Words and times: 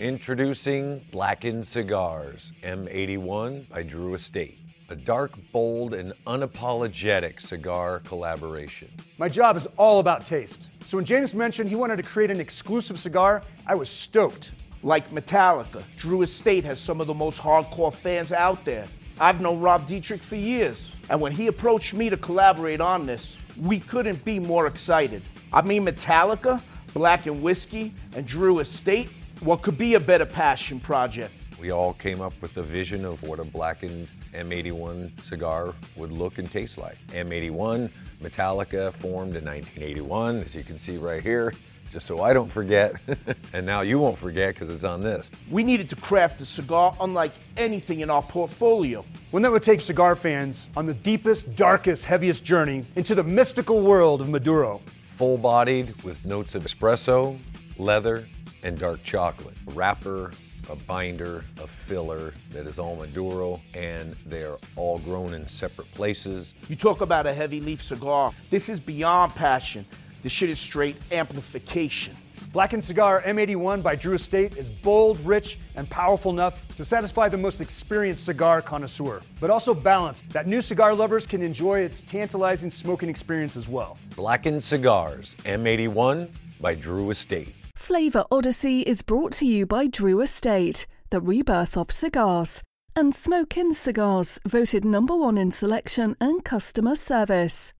Introducing 0.00 1.02
Blackened 1.10 1.66
Cigars 1.66 2.52
M81 2.62 3.66
by 3.70 3.82
Drew 3.82 4.12
Estate. 4.12 4.58
A 4.90 4.94
dark, 4.94 5.32
bold, 5.52 5.94
and 5.94 6.12
unapologetic 6.26 7.40
cigar 7.40 8.00
collaboration. 8.00 8.90
My 9.16 9.30
job 9.30 9.56
is 9.56 9.66
all 9.78 10.00
about 10.00 10.26
taste. 10.26 10.68
So 10.84 10.98
when 10.98 11.06
James 11.06 11.34
mentioned 11.34 11.70
he 11.70 11.76
wanted 11.76 11.96
to 11.96 12.02
create 12.02 12.30
an 12.30 12.40
exclusive 12.40 12.98
cigar, 12.98 13.42
I 13.66 13.74
was 13.74 13.88
stoked. 13.88 14.50
Like 14.82 15.10
Metallica, 15.12 15.82
Drew 15.96 16.20
Estate 16.20 16.64
has 16.66 16.78
some 16.78 17.00
of 17.00 17.06
the 17.06 17.14
most 17.14 17.40
hardcore 17.40 17.92
fans 17.92 18.32
out 18.32 18.62
there. 18.66 18.84
I've 19.18 19.40
known 19.40 19.60
Rob 19.60 19.86
Dietrich 19.86 20.20
for 20.20 20.36
years, 20.36 20.88
and 21.08 21.18
when 21.18 21.32
he 21.32 21.46
approached 21.46 21.94
me 21.94 22.10
to 22.10 22.18
collaborate 22.18 22.82
on 22.82 23.06
this, 23.06 23.34
we 23.62 23.80
couldn't 23.80 24.22
be 24.26 24.38
more 24.38 24.66
excited. 24.66 25.22
I 25.54 25.62
mean, 25.62 25.86
Metallica, 25.86 26.60
Blackened 26.92 27.42
Whiskey, 27.42 27.94
and 28.14 28.26
Drew 28.26 28.58
Estate, 28.58 29.08
what 29.40 29.62
could 29.62 29.78
be 29.78 29.94
a 29.94 30.00
better 30.00 30.26
passion 30.26 30.80
project? 30.80 31.32
We 31.60 31.70
all 31.70 31.94
came 31.94 32.20
up 32.20 32.34
with 32.42 32.56
a 32.58 32.62
vision 32.62 33.04
of 33.04 33.22
what 33.22 33.38
a 33.38 33.44
blackened 33.44 34.08
M81 34.34 35.20
cigar 35.22 35.74
would 35.96 36.12
look 36.12 36.38
and 36.38 36.50
taste 36.50 36.78
like. 36.78 36.98
M81, 37.08 37.90
Metallica 38.22 38.92
formed 38.94 39.34
in 39.34 39.44
1981, 39.44 40.38
as 40.38 40.54
you 40.54 40.62
can 40.62 40.78
see 40.78 40.98
right 40.98 41.22
here, 41.22 41.52
just 41.90 42.06
so 42.06 42.20
I 42.20 42.34
don't 42.34 42.50
forget. 42.50 42.94
and 43.54 43.64
now 43.64 43.80
you 43.80 43.98
won't 43.98 44.18
forget 44.18 44.54
because 44.54 44.68
it's 44.68 44.84
on 44.84 45.00
this. 45.00 45.30
We 45.50 45.64
needed 45.64 45.88
to 45.90 45.96
craft 45.96 46.40
a 46.42 46.46
cigar 46.46 46.94
unlike 47.00 47.32
anything 47.56 48.00
in 48.00 48.10
our 48.10 48.22
portfolio. 48.22 49.04
One 49.30 49.42
that 49.42 49.50
would 49.50 49.62
take 49.62 49.80
cigar 49.80 50.14
fans 50.14 50.68
on 50.76 50.84
the 50.84 50.94
deepest, 50.94 51.56
darkest, 51.56 52.04
heaviest 52.04 52.44
journey 52.44 52.84
into 52.96 53.14
the 53.14 53.24
mystical 53.24 53.80
world 53.80 54.20
of 54.20 54.28
Maduro. 54.28 54.82
Full 55.16 55.38
bodied 55.38 56.02
with 56.02 56.22
notes 56.26 56.54
of 56.54 56.64
espresso, 56.64 57.38
leather, 57.78 58.26
and 58.66 58.76
dark 58.76 59.02
chocolate. 59.04 59.54
A 59.68 59.70
wrapper 59.70 60.32
a 60.68 60.74
binder, 60.74 61.44
a 61.62 61.66
filler 61.86 62.34
that 62.50 62.66
is 62.66 62.76
all 62.76 62.96
Maduro, 62.96 63.60
and 63.72 64.14
they 64.26 64.42
are 64.42 64.58
all 64.74 64.98
grown 64.98 65.32
in 65.32 65.46
separate 65.48 65.88
places. 65.94 66.56
You 66.68 66.74
talk 66.74 67.02
about 67.02 67.24
a 67.24 67.32
heavy 67.32 67.60
leaf 67.60 67.80
cigar. 67.80 68.32
This 68.50 68.68
is 68.68 68.80
beyond 68.80 69.32
passion. 69.36 69.86
This 70.22 70.32
shit 70.32 70.50
is 70.50 70.58
straight 70.58 70.96
amplification. 71.12 72.16
Blackened 72.52 72.82
Cigar 72.82 73.22
M81 73.22 73.80
by 73.80 73.94
Drew 73.94 74.14
Estate 74.14 74.56
is 74.56 74.68
bold, 74.68 75.20
rich, 75.20 75.58
and 75.76 75.88
powerful 75.88 76.32
enough 76.32 76.66
to 76.76 76.84
satisfy 76.84 77.28
the 77.28 77.36
most 77.36 77.60
experienced 77.60 78.24
cigar 78.24 78.60
connoisseur, 78.60 79.22
but 79.40 79.50
also 79.50 79.72
balanced 79.72 80.28
that 80.30 80.48
new 80.48 80.60
cigar 80.60 80.94
lovers 80.94 81.26
can 81.26 81.42
enjoy 81.42 81.80
its 81.80 82.02
tantalizing 82.02 82.70
smoking 82.70 83.08
experience 83.08 83.56
as 83.56 83.68
well. 83.68 83.98
Blackened 84.16 84.64
Cigars 84.64 85.36
M81 85.44 86.28
by 86.60 86.74
Drew 86.74 87.10
Estate. 87.10 87.54
Flavor 87.76 88.24
Odyssey 88.32 88.80
is 88.80 89.02
brought 89.02 89.32
to 89.34 89.44
you 89.44 89.66
by 89.66 89.86
Drew 89.86 90.20
Estate, 90.20 90.86
the 91.10 91.20
rebirth 91.20 91.76
of 91.76 91.92
cigars, 91.92 92.62
and 92.96 93.14
Smoke 93.14 93.56
Inn 93.56 93.72
Cigars, 93.72 94.40
voted 94.44 94.84
number 94.84 95.14
one 95.14 95.36
in 95.36 95.52
selection 95.52 96.16
and 96.18 96.42
customer 96.42 96.96
service. 96.96 97.72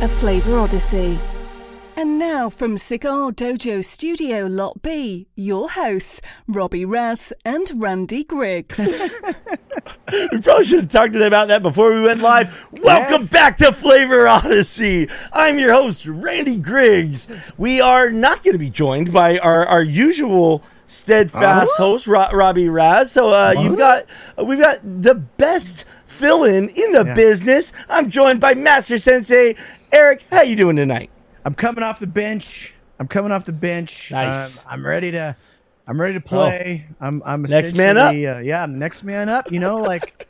A 0.00 0.08
Flavor 0.08 0.58
Odyssey. 0.58 1.18
And 2.02 2.18
now 2.18 2.48
from 2.48 2.78
Cigar 2.78 3.30
Dojo 3.30 3.84
Studio 3.84 4.46
Lot 4.46 4.82
B, 4.82 5.28
your 5.36 5.70
hosts, 5.70 6.20
Robbie 6.48 6.84
Raz 6.84 7.32
and 7.44 7.70
Randy 7.80 8.24
Griggs. 8.24 8.76
we 10.12 10.40
probably 10.40 10.64
should 10.64 10.80
have 10.80 10.88
talked 10.90 11.12
to 11.12 11.20
them 11.20 11.28
about 11.28 11.46
that 11.46 11.62
before 11.62 11.94
we 11.94 12.00
went 12.00 12.18
live. 12.20 12.66
Welcome 12.72 13.20
Yes. 13.20 13.30
back 13.30 13.56
to 13.58 13.70
Flavor 13.72 14.26
Odyssey. 14.26 15.08
I'm 15.32 15.60
your 15.60 15.72
host, 15.72 16.04
Randy 16.04 16.56
Griggs. 16.56 17.28
We 17.56 17.80
are 17.80 18.10
not 18.10 18.42
going 18.42 18.54
to 18.54 18.58
be 18.58 18.68
joined 18.70 19.12
by 19.12 19.38
our, 19.38 19.64
our 19.64 19.84
usual 19.84 20.64
steadfast 20.88 21.70
Uh-huh. 21.74 21.84
host, 21.84 22.08
Ro- 22.08 22.32
Robbie 22.32 22.68
Raz. 22.68 23.12
So 23.12 23.32
uh, 23.32 23.54
you've 23.56 23.78
got 23.78 24.06
we've 24.44 24.58
got 24.58 24.80
the 24.82 25.14
best 25.14 25.84
fill-in 26.08 26.68
in 26.70 26.92
the 26.94 27.04
Yeah. 27.06 27.14
business. 27.14 27.72
I'm 27.88 28.10
joined 28.10 28.40
by 28.40 28.54
Master 28.54 28.98
Sensei 28.98 29.54
Eric. 29.92 30.24
How 30.32 30.42
you 30.42 30.56
doing 30.56 30.74
tonight? 30.74 31.10
I'm 31.44 31.54
coming 31.54 31.82
off 31.82 31.98
the 31.98 32.06
bench. 32.06 32.74
I'm 32.98 33.08
coming 33.08 33.32
off 33.32 33.44
the 33.44 33.52
bench. 33.52 34.10
Nice. 34.12 34.58
Um, 34.58 34.64
I'm 34.70 34.86
ready 34.86 35.10
to. 35.12 35.36
I'm 35.86 36.00
ready 36.00 36.14
to 36.14 36.20
play. 36.20 36.86
I'm. 37.00 37.22
I'm 37.24 37.42
Next 37.42 37.74
man 37.74 37.96
up. 37.98 38.12
essentially, 38.12 38.26
Uh, 38.28 38.38
yeah, 38.38 38.62
I'm 38.62 38.78
next 38.78 39.02
man 39.02 39.28
up. 39.28 39.50
You 39.50 39.58
know, 39.58 39.78
like 39.78 40.28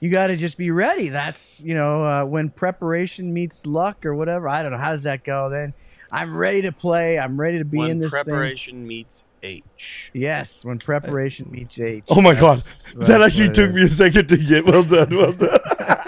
you 0.00 0.10
got 0.10 0.28
to 0.28 0.36
just 0.36 0.56
be 0.56 0.70
ready. 0.70 1.08
That's 1.08 1.60
you 1.62 1.74
know 1.74 2.04
uh, 2.04 2.24
when 2.24 2.50
preparation 2.50 3.32
meets 3.34 3.66
luck 3.66 4.06
or 4.06 4.14
whatever. 4.14 4.48
I 4.48 4.62
don't 4.62 4.70
know 4.72 4.78
how 4.78 4.90
does 4.92 5.02
that 5.02 5.24
go. 5.24 5.50
Then 5.50 5.74
I'm 6.12 6.36
ready 6.36 6.62
to 6.62 6.72
play. 6.72 7.18
I'm 7.18 7.40
ready 7.40 7.58
to 7.58 7.64
be 7.64 7.78
when 7.78 7.90
in 7.90 7.98
this 7.98 8.12
thing. 8.12 8.22
preparation 8.24 8.86
meets 8.86 9.24
H. 9.42 10.10
Yes, 10.14 10.64
when 10.64 10.78
preparation 10.78 11.50
meets 11.50 11.80
H. 11.80 12.04
Oh 12.08 12.20
my 12.20 12.34
god, 12.34 12.58
That's- 12.58 12.94
that 13.00 13.22
actually 13.22 13.50
took 13.50 13.72
me 13.72 13.82
a 13.82 13.90
second 13.90 14.28
to 14.28 14.36
get. 14.36 14.64
Well 14.64 14.84
done, 14.84 15.16
well 15.16 15.32
done. 15.32 15.58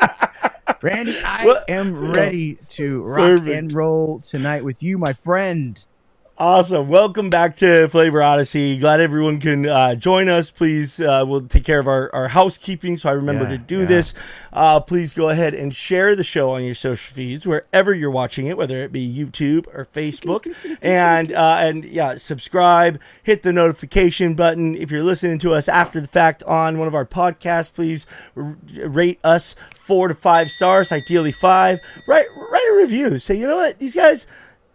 Randy, 0.85 1.19
I 1.19 1.47
What? 1.47 1.71
am 1.71 2.13
ready 2.13 2.59
to 2.71 3.03
rock 3.05 3.27
Perfect. 3.39 3.49
and 3.57 3.73
roll 3.73 4.21
tonight 4.21 4.65
with 4.65 4.83
you, 4.83 4.99
my 4.99 5.15
friend. 5.15 5.83
Awesome. 6.37 6.89
Welcome 6.89 7.31
back 7.31 7.57
to 7.59 7.87
Flavor 7.87 8.21
Odyssey. 8.21 8.77
Glad 8.77 8.99
everyone 9.01 9.39
can 9.39 9.69
uh, 9.69 9.95
join 9.95 10.29
us. 10.29 10.51
Please, 10.51 11.01
uh, 11.01 11.23
we'll 11.25 11.43
take 11.47 11.63
care 11.63 11.79
of 11.79 11.87
our, 11.87 12.13
our 12.13 12.27
housekeeping 12.27 12.97
so 12.99 13.09
I 13.09 13.13
remember 13.13 13.45
Yeah, 13.45 13.51
to 13.51 13.59
do 13.59 13.79
yeah. 13.81 13.85
this. 13.87 14.15
Uh, 14.53 14.81
please 14.81 15.15
go 15.15 15.29
ahead 15.29 15.55
and 15.55 15.73
share 15.73 16.17
the 16.17 16.25
show 16.25 16.51
on 16.51 16.65
your 16.65 16.75
social 16.75 17.15
feeds 17.15 17.47
wherever 17.47 17.95
you're 17.95 18.11
watching 18.11 18.49
it, 18.49 18.57
whether 18.57 18.83
it 18.83 18.91
be 18.91 19.07
YouTube 19.17 19.69
or 19.69 19.87
Facebook. 19.95 20.53
and, 20.83 21.31
uh, 21.31 21.59
and 21.61 21.85
yeah, 21.85 22.17
subscribe, 22.17 23.01
hit 23.23 23.43
the 23.45 23.53
notification 23.53 24.35
button. 24.35 24.75
If 24.75 24.91
you're 24.91 25.05
listening 25.05 25.39
to 25.39 25.55
us 25.55 25.69
after 25.69 26.01
the 26.01 26.09
fact 26.09 26.43
on 26.43 26.79
one 26.79 26.89
of 26.89 26.97
our 26.97 27.07
podcasts, 27.07 27.73
please 27.73 28.07
r- 28.37 28.57
rate 28.67 29.21
us 29.23 29.55
four 29.73 30.09
to 30.09 30.17
five 30.17 30.49
stars, 30.49 30.91
ideally 30.91 31.31
five. 31.33 31.79
Write, 32.09 32.27
write 32.37 32.69
a 32.73 32.77
review. 32.77 33.21
Say, 33.21 33.37
you 33.37 33.47
know 33.47 33.57
what? 33.57 33.79
These 33.79 33.95
guys 33.95 34.27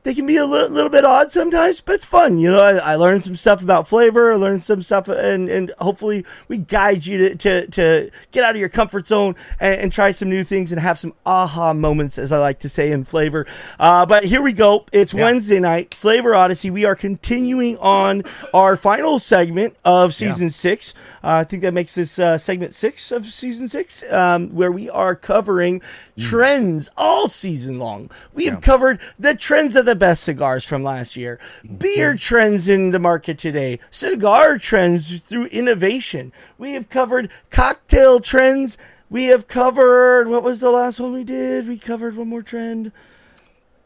they 0.04 0.14
can 0.14 0.26
be 0.26 0.38
a 0.38 0.46
li- 0.46 0.68
little 0.68 0.90
bit 0.90 1.04
odd 1.04 1.32
sometimes, 1.32 1.82
but 1.82 1.96
it's 1.96 2.06
fun. 2.06 2.38
You 2.38 2.52
know, 2.52 2.62
I, 2.62 2.94
I 2.94 2.96
learned 2.96 3.24
some 3.24 3.36
stuff 3.36 3.62
about 3.62 3.88
flavor, 3.88 4.32
I 4.32 4.36
learned 4.36 4.64
some 4.64 4.82
stuff, 4.82 5.08
and, 5.08 5.50
and 5.50 5.74
hopefully 5.80 6.26
we 6.48 6.60
guide 6.60 7.06
you 7.06 7.18
to, 7.18 7.36
to, 7.36 7.68
to 7.68 8.12
get 8.32 8.44
out 8.44 8.56
of 8.56 8.60
your 8.60 8.70
comfort 8.70 9.08
zone 9.08 9.36
and, 9.60 9.82
and 9.82 9.92
try 9.92 10.12
some 10.12 10.30
new 10.30 10.44
things 10.44 10.72
and 10.72 10.80
have 10.80 10.98
some 10.98 11.14
aha 11.26 11.74
moments, 11.74 12.18
as 12.18 12.32
I 12.32 12.40
like 12.40 12.60
to 12.60 12.70
say 12.70 12.92
in 12.92 13.04
flavor. 13.04 13.46
Uh, 13.80 14.06
but 14.06 14.24
here 14.24 14.42
we 14.42 14.54
go. 14.54 14.86
It's 14.92 15.14
Wednesday 15.14 15.60
night, 15.60 15.94
Flavor 15.94 16.34
Odyssey. 16.34 16.70
We 16.70 16.86
are 16.86 16.96
continuing 16.96 17.78
on 17.78 18.24
our 18.54 18.76
final 18.78 19.20
segment 19.20 19.76
of 19.84 20.14
season 20.14 20.50
six. 20.50 20.94
Uh, 21.22 21.40
I 21.40 21.44
think 21.44 21.64
that 21.64 21.74
makes 21.74 21.96
this 21.96 22.18
uh, 22.18 22.38
segment 22.38 22.74
six 22.74 23.12
of 23.12 23.26
season 23.26 23.68
six, 23.68 24.04
um, 24.10 24.50
where 24.56 24.72
we 24.72 24.90
are 24.90 25.16
covering 25.16 25.82
trends 26.18 26.90
all 26.98 27.28
season 27.28 27.80
long. 27.80 28.10
We 28.34 28.46
have 28.46 28.62
covered 28.62 29.00
the 29.18 29.36
trends 29.36 29.76
of 29.76 29.86
the 29.86 29.96
best 30.00 30.24
cigars 30.24 30.64
from 30.66 30.82
last 30.84 31.16
year, 31.16 31.38
beer 31.78 32.16
trends 32.16 32.68
in 32.68 32.92
the 32.92 33.00
market 33.00 33.38
today, 33.38 33.80
cigar 33.92 34.58
trends 34.58 35.20
through 35.20 35.46
innovation. 35.48 36.32
We 36.58 36.74
have 36.74 36.90
covered 36.90 37.30
cocktail 37.52 38.20
trends. 38.20 38.78
We 39.10 39.26
have 39.26 39.48
covered 39.48 40.28
what 40.28 40.44
was 40.44 40.60
the 40.62 40.70
last 40.72 41.00
one 41.00 41.14
we 41.14 41.24
did? 41.24 41.68
We 41.68 41.78
covered 41.78 42.16
one 42.16 42.30
more 42.30 42.42
trend. 42.44 42.92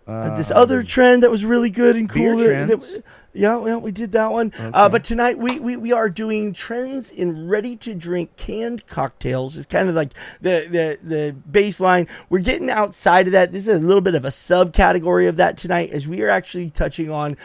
Uh, 0.05 0.35
this 0.35 0.51
other 0.51 0.83
trend 0.83 1.23
that 1.23 1.31
was 1.31 1.45
really 1.45 1.69
good 1.69 1.95
and 1.95 2.09
cool. 2.09 2.23
that- 2.37 2.67
that- 2.67 3.03
yeah, 3.33 3.55
well, 3.57 3.79
we 3.81 3.91
did 3.91 4.11
that 4.13 4.31
one. 4.31 4.51
Uh, 4.59 4.87
but 4.89 5.03
tonight 5.03 5.37
we, 5.37 5.59
we, 5.59 5.75
we 5.75 5.91
are 5.91 6.09
doing 6.09 6.53
trends 6.53 7.09
in 7.09 7.47
ready 7.47 7.75
to 7.77 7.93
drink 7.93 8.35
canned 8.37 8.85
cocktails. 8.87 9.57
It's 9.57 9.65
kind 9.65 9.89
of 9.89 9.95
like 9.95 10.13
the, 10.41 10.67
the, 10.69 10.97
the 11.07 11.35
baseline. 11.51 12.07
We're 12.29 12.39
getting 12.39 12.69
outside 12.69 13.27
of 13.27 13.33
that. 13.33 13.51
This 13.51 13.67
is 13.67 13.75
a 13.83 13.85
little 13.85 14.01
bit 14.01 14.15
of 14.15 14.23
a 14.25 14.29
subcategory 14.29 15.27
of 15.27 15.35
that 15.37 15.57
tonight 15.57 15.89
as 15.91 16.07
we 16.07 16.21
are 16.21 16.29
actually 16.29 16.69
touching 16.69 17.09
on 17.09 17.37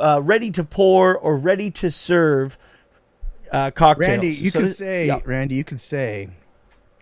uh, 0.00 0.20
ready 0.22 0.50
to 0.50 0.64
pour 0.64 1.16
or 1.16 1.36
ready 1.36 1.70
to 1.72 1.90
serve 1.90 2.56
uh, 3.52 3.70
cocktails. 3.70 4.08
Randy, 4.08 4.28
you 4.34 4.50
So 4.50 4.58
could 4.60 4.68
this- 4.68 4.78
say, 4.78 5.06
yeah. 5.06 5.20
Randy, 5.24 5.54
you 5.56 5.64
could 5.64 5.80
say 5.80 6.30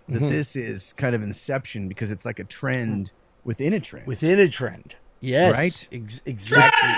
that 0.09 0.17
Mm-hmm. 0.17 0.29
this 0.29 0.57
is 0.57 0.93
kind 0.95 1.15
of 1.15 1.23
inception 1.23 1.89
because 1.89 2.11
it's 2.11 2.27
like 2.27 2.39
a 2.41 2.45
trend 2.45 3.13
within 3.45 3.73
a 3.73 3.81
trend. 3.81 4.07
within 4.07 4.39
a 4.41 4.49
trend. 4.49 4.97
Yes. 5.23 5.55
Right? 5.57 5.89
Ex- 5.93 6.21
exactly. 6.27 6.91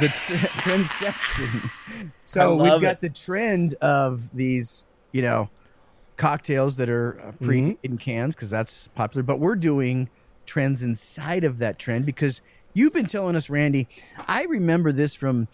the 0.00 0.08
tr- 0.08 0.46
trendception. 0.62 1.70
I 1.88 2.10
So 2.24 2.56
love 2.56 2.80
we've 2.80 2.82
got 2.82 2.94
it. 2.96 3.00
the 3.02 3.10
trend 3.10 3.74
of 3.74 4.34
these, 4.34 4.86
you 5.12 5.22
know, 5.22 5.48
cocktails 6.16 6.76
that 6.78 6.88
are 6.88 7.20
uh, 7.20 7.32
pre 7.44 7.60
Mm-hmm. 7.60 7.70
in 7.82 7.98
cans 7.98 8.34
because 8.34 8.50
that's 8.50 8.88
popular. 8.88 9.22
But 9.22 9.38
we're 9.40 9.56
doing 9.56 10.08
trends 10.46 10.82
inside 10.82 11.44
of 11.44 11.58
that 11.58 11.78
trend 11.78 12.06
because 12.06 12.42
you've 12.74 12.92
been 12.92 13.06
telling 13.06 13.36
us, 13.36 13.48
Randy. 13.50 13.88
I 14.26 14.44
remember 14.44 14.90
this 14.92 15.14
from 15.14 15.48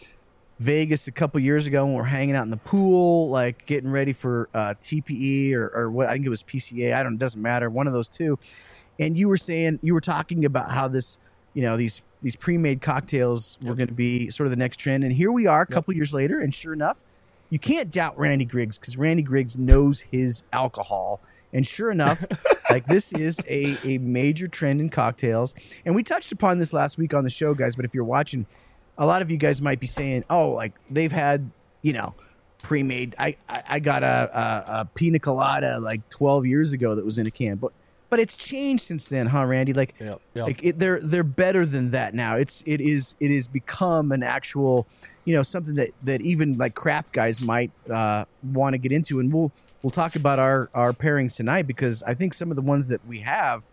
Vegas 0.61 1.07
a 1.09 1.13
couple 1.13 1.41
years 1.41 1.67
ago 1.67 1.85
when 1.87 1.95
we're 1.95 2.05
hanging 2.05 2.35
out 2.35 2.43
in 2.45 2.51
the 2.51 2.57
pool, 2.57 3.29
like 3.31 3.67
getting 3.67 3.91
ready 3.91 4.13
for 4.13 4.49
uh, 4.55 4.75
TPE 4.81 5.53
or, 5.55 5.69
or 5.75 5.91
what 5.91 6.09
I 6.09 6.13
think 6.15 6.27
it 6.27 6.31
was 6.31 6.43
PCA. 6.45 6.95
I 6.95 7.03
don't. 7.03 7.15
It 7.15 7.19
doesn't 7.19 7.43
matter. 7.43 7.69
One 7.71 7.87
of 7.87 7.93
those 7.93 8.09
two. 8.09 8.39
And 9.01 9.17
you 9.17 9.29
were 9.29 9.37
saying 9.37 9.79
you 9.83 9.95
were 9.95 10.01
talking 10.01 10.45
about 10.45 10.73
how 10.73 10.89
this, 10.89 11.19
you 11.59 11.65
know, 11.65 11.77
these 11.77 12.03
these 12.23 12.37
pre-made 12.37 12.81
cocktails 12.81 13.59
were 13.61 13.75
going 13.75 13.89
to 13.89 13.93
be 13.93 14.31
sort 14.31 14.47
of 14.47 14.53
the 14.53 14.57
next 14.57 14.77
trend. 14.77 15.03
And 15.03 15.13
here 15.13 15.33
we 15.33 15.49
are, 15.49 15.61
a 15.61 15.67
couple 15.67 15.93
years 15.93 16.15
later, 16.15 16.39
and 16.39 16.55
sure 16.55 16.73
enough, 16.73 17.03
you 17.51 17.59
can't 17.59 17.93
doubt 17.93 18.17
Randy 18.17 18.45
Griggs 18.45 18.79
because 18.79 18.97
Randy 18.97 19.25
Griggs 19.25 19.59
knows 19.59 20.03
his 20.03 20.45
alcohol. 20.53 21.21
And 21.53 21.67
sure 21.67 21.91
enough, 21.91 22.25
like 22.71 22.87
this 22.87 23.13
is 23.13 23.41
a, 23.49 23.77
a 23.83 23.99
major 23.99 24.47
trend 24.47 24.81
in 24.81 24.89
cocktails. 24.89 25.53
And 25.85 25.97
we 25.97 26.05
touched 26.05 26.31
upon 26.31 26.61
this 26.61 26.73
last 26.73 26.97
week 26.97 27.13
on 27.13 27.25
the 27.25 27.31
show, 27.31 27.55
guys. 27.55 27.75
But 27.75 27.85
if 27.85 27.93
you're 27.93 28.05
watching, 28.05 28.47
a 28.97 29.05
lot 29.05 29.21
of 29.21 29.29
you 29.29 29.37
guys 29.37 29.61
might 29.61 29.81
be 29.81 29.89
saying, 29.89 30.27
oh, 30.31 30.51
like 30.51 30.75
they've 30.89 31.11
had, 31.11 31.51
you 31.83 31.93
know, 31.93 32.15
pre-made. 32.63 33.17
I, 33.19 33.37
I, 33.49 33.63
I 33.69 33.79
got 33.81 34.05
a, 34.05 34.31
a, 34.33 34.81
a 34.83 34.85
pina 34.95 35.19
colada 35.19 35.81
like 35.81 36.09
12 36.11 36.47
years 36.47 36.73
ago 36.73 36.95
that 36.95 37.05
was 37.05 37.19
in 37.19 37.27
a 37.27 37.33
can. 37.33 37.57
But 37.57 37.73
but 38.11 38.19
it's 38.19 38.37
changed 38.37 38.85
since 38.85 39.07
then, 39.09 39.27
huh, 39.27 39.45
Randy? 39.45 39.73
Like, 39.73 39.95
Yep, 40.01 40.21
yep. 40.35 40.47
like 40.47 40.65
it, 40.65 40.79
they're 40.79 41.01
they're 41.01 41.23
better 41.25 41.67
than 41.67 41.91
that 41.91 42.15
now. 42.15 42.37
It's 42.37 42.63
it 42.67 42.81
is 42.81 43.15
it 43.21 43.31
is 43.31 43.49
become 43.49 44.13
an 44.13 44.23
actual, 44.23 44.87
you 45.25 45.35
know, 45.35 45.43
something 45.43 45.75
that 45.75 45.91
that 46.05 46.21
even 46.23 46.53
like 46.57 46.75
craft 46.75 47.13
guys 47.13 47.43
might 47.43 47.71
uh, 47.91 48.25
want 48.43 48.75
to 48.75 48.79
get 48.79 48.93
into, 48.93 49.21
and 49.21 49.33
we'll 49.33 49.53
we'll 49.83 49.91
talk 49.91 50.17
about 50.17 50.39
our 50.39 50.71
our 50.75 50.93
pairings 50.93 51.37
tonight 51.37 51.67
because 51.67 52.03
I 52.03 52.15
think 52.15 52.35
some 52.35 52.51
of 52.51 52.57
the 52.57 52.63
ones 52.63 52.89
that 52.89 53.07
we 53.07 53.21
have, 53.21 53.65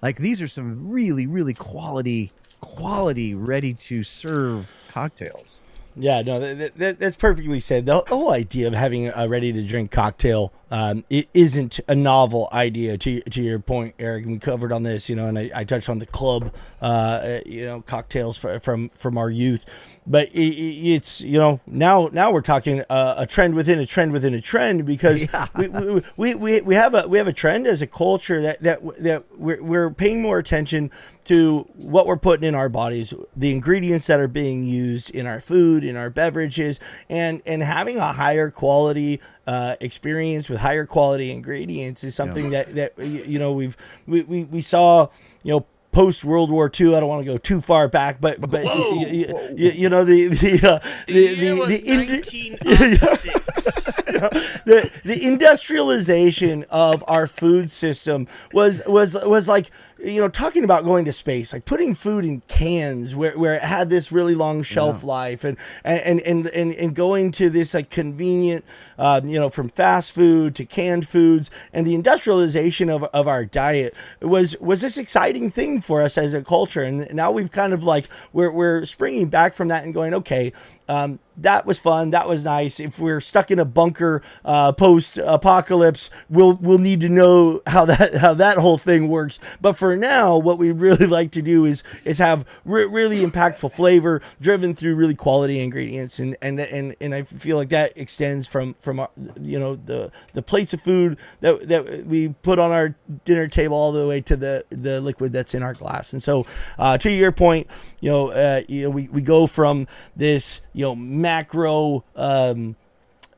like 0.00 0.16
these 0.16 0.40
are 0.40 0.48
some 0.48 0.90
really 0.90 1.26
really 1.26 1.54
quality 1.54 2.32
quality 2.60 3.34
ready 3.34 3.72
to 3.72 4.02
serve 4.02 4.72
cocktails. 4.88 5.60
Yeah, 5.94 6.22
no, 6.22 6.40
that, 6.40 6.74
that, 6.76 6.98
that's 6.98 7.16
perfectly 7.16 7.60
said. 7.60 7.86
The 7.86 8.00
whole 8.00 8.30
idea 8.30 8.66
of 8.66 8.74
having 8.74 9.08
a 9.08 9.28
ready 9.28 9.52
to 9.52 9.62
drink 9.62 9.90
cocktail 9.90 10.52
um, 10.72 11.04
it 11.10 11.28
isn't 11.34 11.80
a 11.86 11.94
novel 11.94 12.48
idea. 12.50 12.96
To 12.96 13.20
to 13.20 13.42
your 13.42 13.58
point, 13.58 13.94
Eric, 13.98 14.24
we 14.24 14.38
covered 14.38 14.72
on 14.72 14.84
this, 14.84 15.06
you 15.06 15.14
know, 15.14 15.26
and 15.26 15.38
I, 15.38 15.50
I 15.54 15.64
touched 15.64 15.90
on 15.90 15.98
the 15.98 16.06
club, 16.06 16.50
uh, 16.80 17.40
you 17.44 17.66
know, 17.66 17.82
cocktails 17.82 18.38
for, 18.38 18.58
from 18.58 18.88
from 18.88 19.18
our 19.18 19.28
youth, 19.28 19.66
but 20.06 20.28
it, 20.28 20.38
it's 20.40 21.20
you 21.20 21.38
know 21.38 21.60
now 21.66 22.08
now 22.10 22.32
we're 22.32 22.40
talking 22.40 22.80
a, 22.88 23.14
a 23.18 23.26
trend 23.26 23.54
within 23.54 23.80
a 23.80 23.84
trend 23.86 24.12
within 24.12 24.32
a 24.32 24.40
trend 24.40 24.86
because 24.86 25.20
Yeah. 25.32 25.46
we, 25.54 25.68
we, 25.68 26.02
we, 26.16 26.34
we, 26.34 26.60
we 26.62 26.74
have 26.74 26.94
a 26.94 27.06
we 27.06 27.18
have 27.18 27.28
a 27.28 27.34
trend 27.34 27.66
as 27.66 27.82
a 27.82 27.86
culture 27.86 28.40
that 28.40 28.62
that 28.62 28.80
that 29.02 29.24
we're, 29.36 29.62
we're 29.62 29.90
paying 29.90 30.22
more 30.22 30.38
attention 30.38 30.90
to 31.24 31.68
what 31.74 32.06
we're 32.06 32.16
putting 32.16 32.48
in 32.48 32.54
our 32.54 32.70
bodies, 32.70 33.12
the 33.36 33.52
ingredients 33.52 34.06
that 34.06 34.18
are 34.18 34.26
being 34.26 34.64
used 34.64 35.10
in 35.10 35.26
our 35.26 35.38
food, 35.38 35.81
in 35.84 35.96
our 35.96 36.10
beverages, 36.10 36.78
and 37.08 37.42
and 37.46 37.62
having 37.62 37.98
a 37.98 38.12
higher 38.12 38.50
quality 38.50 39.20
uh, 39.46 39.76
experience 39.80 40.48
with 40.48 40.60
higher 40.60 40.86
quality 40.86 41.30
ingredients 41.30 42.04
is 42.04 42.14
something 42.14 42.50
that 42.50 42.74
that 42.74 42.98
you 42.98 43.38
know 43.38 43.52
we've 43.52 43.76
we, 44.06 44.22
we, 44.22 44.44
we 44.44 44.60
saw 44.62 45.08
you 45.42 45.52
know 45.52 45.66
post 45.92 46.24
World 46.24 46.50
War 46.50 46.70
II. 46.80 46.94
I 46.94 47.00
don't 47.00 47.08
want 47.10 47.20
to 47.22 47.30
go 47.30 47.36
too 47.36 47.60
far 47.60 47.86
back, 47.86 48.18
but 48.20 48.40
but 48.40 48.64
Whoa. 48.64 48.96
y- 48.96 49.26
y- 49.28 49.34
y- 49.50 49.54
you 49.74 49.88
know 49.90 50.04
the 50.04 50.28
the 50.28 50.72
uh, 50.74 50.78
The 51.06 51.34
the 51.34 51.50
the, 51.50 51.66
the 51.66 51.92
ind- 51.92 52.08
1906. 52.10 53.84
the 54.64 54.90
the 55.04 55.24
industrialization 55.24 56.64
of 56.70 57.04
our 57.06 57.26
food 57.26 57.70
system 57.70 58.26
was 58.52 58.82
was 58.86 59.14
was 59.24 59.48
like 59.48 59.70
you 60.04 60.20
know 60.20 60.28
talking 60.28 60.64
about 60.64 60.84
going 60.84 61.04
to 61.04 61.12
space 61.12 61.52
like 61.52 61.64
putting 61.64 61.94
food 61.94 62.24
in 62.24 62.40
cans 62.48 63.14
where, 63.14 63.38
where 63.38 63.54
it 63.54 63.62
had 63.62 63.88
this 63.90 64.10
really 64.10 64.34
long 64.34 64.62
shelf 64.62 65.04
life 65.04 65.44
and 65.44 65.56
and, 65.84 66.20
and 66.20 66.46
and 66.48 66.74
and 66.74 66.94
going 66.94 67.30
to 67.30 67.48
this 67.48 67.74
like 67.74 67.90
convenient 67.90 68.64
uh, 68.98 69.20
you 69.24 69.38
know 69.38 69.48
from 69.48 69.68
fast 69.68 70.12
food 70.12 70.54
to 70.54 70.64
canned 70.64 71.08
foods 71.08 71.50
and 71.72 71.86
the 71.86 71.94
industrialization 71.94 72.90
of, 72.90 73.04
of 73.04 73.28
our 73.28 73.44
diet 73.44 73.94
was 74.20 74.56
was 74.60 74.80
this 74.80 74.98
exciting 74.98 75.50
thing 75.50 75.80
for 75.80 76.02
us 76.02 76.18
as 76.18 76.34
a 76.34 76.42
culture. 76.42 76.82
And 76.82 77.12
now 77.14 77.30
we've 77.30 77.50
kind 77.50 77.72
of 77.72 77.82
like 77.84 78.08
we're, 78.32 78.50
we're 78.50 78.84
springing 78.86 79.28
back 79.28 79.54
from 79.54 79.68
that 79.68 79.84
and 79.84 79.94
going 79.94 80.14
okay 80.14 80.52
um, 80.88 81.18
that 81.38 81.64
was 81.64 81.78
fun. 81.78 82.10
That 82.10 82.28
was 82.28 82.44
nice. 82.44 82.78
If 82.78 82.98
we're 82.98 83.20
stuck 83.20 83.50
in 83.50 83.58
a 83.58 83.64
bunker 83.64 84.22
uh, 84.44 84.72
post 84.72 85.18
apocalypse, 85.18 86.10
we'll 86.28 86.54
we'll 86.54 86.78
need 86.78 87.00
to 87.00 87.08
know 87.08 87.62
how 87.66 87.84
that 87.86 88.14
how 88.16 88.34
that 88.34 88.58
whole 88.58 88.78
thing 88.78 89.08
works. 89.08 89.38
But 89.60 89.76
for 89.76 89.96
now, 89.96 90.36
what 90.36 90.58
we 90.58 90.70
really 90.72 91.06
like 91.12 91.30
to 91.32 91.42
do 91.42 91.64
is 91.64 91.82
is 92.04 92.18
have 92.18 92.46
re- 92.64 92.84
really 92.84 93.20
impactful 93.20 93.72
flavor 93.72 94.20
driven 94.40 94.74
through 94.74 94.94
really 94.94 95.14
quality 95.14 95.60
ingredients, 95.60 96.18
and 96.18 96.36
and 96.42 96.60
and 96.60 96.94
and 97.00 97.14
I 97.14 97.22
feel 97.22 97.56
like 97.56 97.70
that 97.70 97.96
extends 97.96 98.48
from 98.48 98.74
from 98.74 99.00
our, 99.00 99.10
you 99.40 99.58
know 99.58 99.76
the 99.76 100.10
the 100.34 100.42
plates 100.42 100.74
of 100.74 100.82
food 100.82 101.16
that 101.40 101.68
that 101.68 102.06
we 102.06 102.28
put 102.28 102.58
on 102.58 102.72
our 102.72 102.94
dinner 103.24 103.48
table 103.48 103.76
all 103.76 103.92
the 103.92 104.06
way 104.06 104.20
to 104.20 104.36
the 104.36 104.64
the 104.70 105.00
liquid 105.00 105.32
that's 105.32 105.54
in 105.54 105.62
our 105.62 105.74
glass. 105.74 106.12
And 106.12 106.22
so, 106.22 106.46
uh, 106.78 106.98
to 106.98 107.10
your 107.10 107.32
point, 107.32 107.68
you 108.00 108.10
know, 108.10 108.30
uh, 108.30 108.62
you 108.68 108.82
know, 108.82 108.90
we 108.90 109.08
we 109.08 109.22
go 109.22 109.46
from 109.46 109.86
this 110.14 110.60
you 110.72 110.84
know 110.84 110.94
macro 110.94 112.04
um, 112.16 112.76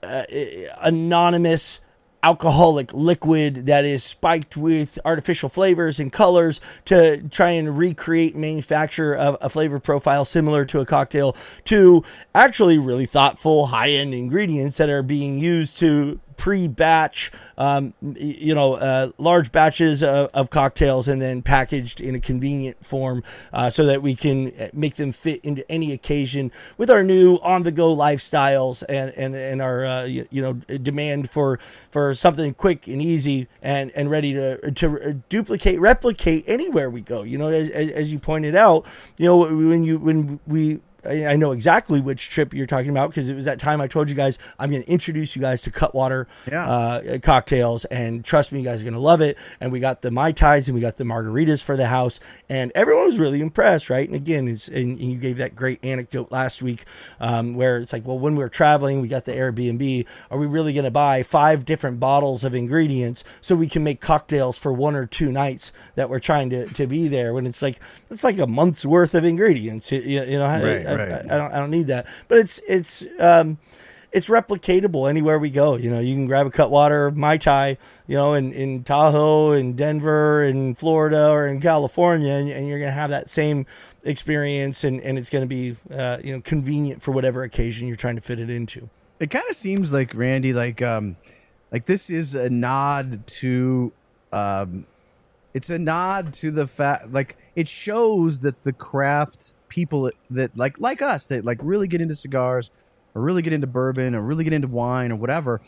uh, 0.03 0.25
anonymous 0.83 1.81
alcoholic 2.25 2.93
liquid 2.95 3.67
that 3.67 3.85
is 3.85 4.03
spiked 4.03 4.57
with 4.57 4.99
artificial 5.05 5.51
flavors 5.51 6.01
and 6.01 6.11
colors 6.11 6.59
to 6.87 7.21
try 7.29 7.51
and 7.51 7.77
recreate 7.77 8.35
manufacture 8.35 9.13
a, 9.13 9.35
a 9.43 9.51
flavor 9.51 9.79
profile 9.79 10.25
similar 10.25 10.65
to 10.65 10.81
a 10.81 10.87
cocktail 10.87 11.37
to 11.65 12.03
actually 12.35 12.79
really 12.79 13.05
thoughtful 13.05 13.67
high-end 13.67 14.15
ingredients 14.15 14.79
that 14.79 14.89
are 14.89 15.03
being 15.03 15.39
used 15.39 15.77
to 15.77 16.19
pre-batch 16.37 17.31
um, 17.57 17.95
you 18.01 18.55
know 18.55 18.75
uh, 18.75 19.11
large 19.19 19.53
batches 19.53 20.03
of, 20.03 20.31
of 20.35 20.51
cocktails 20.51 21.09
and 21.09 21.21
then 21.23 21.43
packaged 21.43 22.01
in 22.01 22.15
a 22.15 22.21
convenient 22.21 22.85
form 22.85 23.23
uh, 23.53 23.71
so 23.71 23.85
that 23.87 24.03
we 24.03 24.15
can 24.15 24.53
uh, 24.59 24.69
make 24.73 24.97
them 24.97 25.13
fit 25.13 25.41
into 25.45 25.69
any 25.71 25.93
occasion 25.93 26.51
with 26.77 26.91
our 26.91 27.03
new 27.03 27.37
on-the-go 27.37 27.95
lifestyles 27.95 28.83
and 28.89 29.11
and, 29.11 29.35
and 29.35 29.63
our 29.63 29.85
uh, 29.85 30.05
you, 30.05 30.27
you 30.31 30.43
know 30.43 30.55
demand 30.79 31.31
for 31.31 31.59
for 31.91 32.15
something 32.15 32.55
quick 32.55 32.87
and 32.87 33.01
easy 33.01 33.49
and 33.63 33.91
and 33.95 34.11
ready 34.11 34.33
to 34.33 34.71
to 34.73 35.23
duplicate 35.29 35.81
replicate 35.81 36.45
anywhere 36.47 36.91
we 36.91 37.01
go. 37.01 37.23
You 37.23 37.39
know 37.39 37.49
as 37.49 37.71
as 37.71 38.13
you 38.13 38.19
pointed 38.19 38.55
out 38.55 38.87
you 39.19 39.27
know 39.27 39.39
when 39.39 39.85
you 39.85 39.99
when 39.99 40.41
we 40.47 40.81
I 41.07 41.27
I 41.27 41.37
know 41.37 41.53
exactly 41.53 42.01
which 42.01 42.29
trip 42.29 42.55
you're 42.55 42.67
talking 42.67 42.91
about 42.91 43.11
because 43.11 43.29
it 43.29 43.35
was 43.35 43.45
that 43.45 43.59
time 43.59 43.81
I 43.81 43.87
told 43.87 44.09
you 44.09 44.15
guys 44.15 44.39
I'm 44.59 44.71
going 44.71 44.83
to 44.83 44.91
introduce 44.91 45.35
you 45.37 45.43
guys 45.43 45.63
to 45.63 45.71
Cutwater 45.71 46.27
Yeah. 46.51 46.69
uh, 46.69 47.19
cocktails, 47.19 47.85
and 47.87 48.25
trust 48.25 48.53
me, 48.53 48.61
you 48.61 48.65
guys 48.65 48.81
are 48.81 48.85
going 48.85 48.95
to 48.95 49.01
love 49.01 49.21
it. 49.21 49.37
And 49.61 49.73
we 49.73 49.81
got 49.81 50.03
the 50.03 50.11
mai 50.11 50.33
tais 50.33 50.63
and 50.67 50.75
we 50.75 50.81
got 50.81 50.97
the 50.97 51.05
margaritas 51.05 51.63
for 51.63 51.77
the 51.77 51.87
house, 51.89 52.21
and 52.49 52.71
everyone 52.75 53.07
was 53.07 53.19
really 53.19 53.41
impressed, 53.41 53.91
right? 53.91 54.07
And 54.07 54.17
again, 54.17 54.49
it's 54.49 54.69
and, 54.69 54.99
and 54.99 55.13
you 55.13 55.19
gave 55.19 55.37
that 55.39 55.55
great 55.55 55.85
anecdote 55.85 56.31
last 56.33 56.63
week 56.63 56.85
um, 57.21 57.55
where 57.55 57.79
it's 57.79 57.93
like, 57.93 58.07
well, 58.07 58.19
when 58.19 58.35
we 58.37 58.43
were 58.43 58.49
traveling, 58.49 59.01
we 59.01 59.09
got 59.09 59.25
the 59.25 59.33
Airbnb. 59.33 60.07
Are 60.31 60.39
we 60.39 60.47
really 60.47 60.73
going 60.73 60.85
to 60.85 60.91
buy 60.91 61.23
five 61.23 61.65
different 61.65 62.01
bottles 62.01 62.45
of 62.45 62.55
ingredients 62.55 63.25
so 63.41 63.55
we 63.55 63.69
can 63.69 63.83
make 63.85 64.01
cocktails 64.01 64.59
for 64.59 64.73
one 64.73 64.95
or 64.95 65.07
two 65.07 65.31
nights 65.33 65.73
that 65.95 66.09
we're 66.11 66.19
trying 66.21 66.51
to, 66.51 66.67
to 66.69 66.87
be 66.87 67.09
there? 67.09 67.33
When 67.35 67.47
it's 67.47 67.63
like 67.63 67.81
it's 68.11 68.25
like 68.25 68.39
a 68.39 68.47
month's 68.47 68.85
worth 68.87 69.15
of 69.15 69.25
ingredients, 69.25 69.91
you, 69.91 70.01
you 70.01 70.39
know. 70.39 70.45
Right, 70.47 70.87
I, 70.87 70.94
right. 70.99 71.31
I, 71.31 71.35
I 71.35 71.39
don't 71.39 71.53
I 71.53 71.59
don't 71.59 71.71
need 71.71 71.87
that, 71.89 72.07
but 72.29 72.39
it's 72.39 72.61
it's 72.69 73.05
um, 73.19 73.59
it's 74.13 74.29
replicatable 74.29 75.11
anywhere 75.11 75.39
we 75.39 75.51
go. 75.51 75.77
You 75.77 75.91
know, 75.91 75.99
you 75.99 76.15
can 76.15 76.27
grab 76.27 76.47
a 76.47 76.51
Cutwater 76.51 77.11
Mai 77.11 77.37
Tai, 77.37 77.77
you 78.07 78.17
know, 78.17 78.35
in, 78.35 78.53
in 78.53 78.85
Tahoe, 78.85 79.53
in 79.53 79.75
Denver, 79.75 80.45
in 80.45 80.77
Florida, 80.77 81.31
or 81.31 81.49
in 81.49 81.61
California, 81.61 82.33
and, 82.33 82.49
and 82.49 82.69
you're 82.69 82.79
gonna 82.79 82.93
have 82.93 83.11
that 83.11 83.29
same 83.29 83.67
experience, 84.05 84.85
and, 84.85 85.01
and 85.01 85.19
it's 85.19 85.31
gonna 85.31 85.47
be 85.47 85.77
uh, 85.91 86.19
you 86.23 86.33
know 86.33 86.41
convenient 86.41 87.03
for 87.03 87.11
whatever 87.11 87.43
occasion 87.43 87.89
you're 87.89 87.97
trying 87.97 88.15
to 88.15 88.21
fit 88.21 88.39
it 88.39 88.51
into. 88.51 88.89
it 89.19 89.31
kind 89.31 89.45
of 89.49 89.57
seems 89.57 89.93
like 89.93 90.13
Randy, 90.15 90.53
like 90.53 90.81
um, 90.81 91.17
like 91.73 91.87
this 91.87 92.09
is 92.09 92.35
a 92.37 92.49
nod 92.49 93.27
to, 93.27 93.93
um, 94.33 94.87
it's 95.55 95.71
a 95.71 95.79
nod 95.79 96.33
to 96.35 96.53
the 96.53 96.67
fact, 96.69 97.11
like 97.11 97.37
it 97.57 97.67
shows 97.67 98.41
that 98.41 98.61
the 98.61 98.73
craft 98.73 99.55
people 99.75 100.09
that 100.31 100.57
like 100.57 100.79
like 100.79 101.03
us 101.03 101.27
that 101.27 101.45
like 101.45 101.59
really 101.61 101.89
get 101.89 102.01
into 102.01 102.15
cigars, 102.15 102.71
or 103.15 103.23
really 103.23 103.43
get 103.43 103.53
into 103.53 103.67
bourbon, 103.67 104.15
or 104.15 104.23
really 104.23 104.45
get 104.45 104.53
into 104.53 104.69
wine, 104.69 105.11
or 105.11 105.17
whatever, 105.17 105.61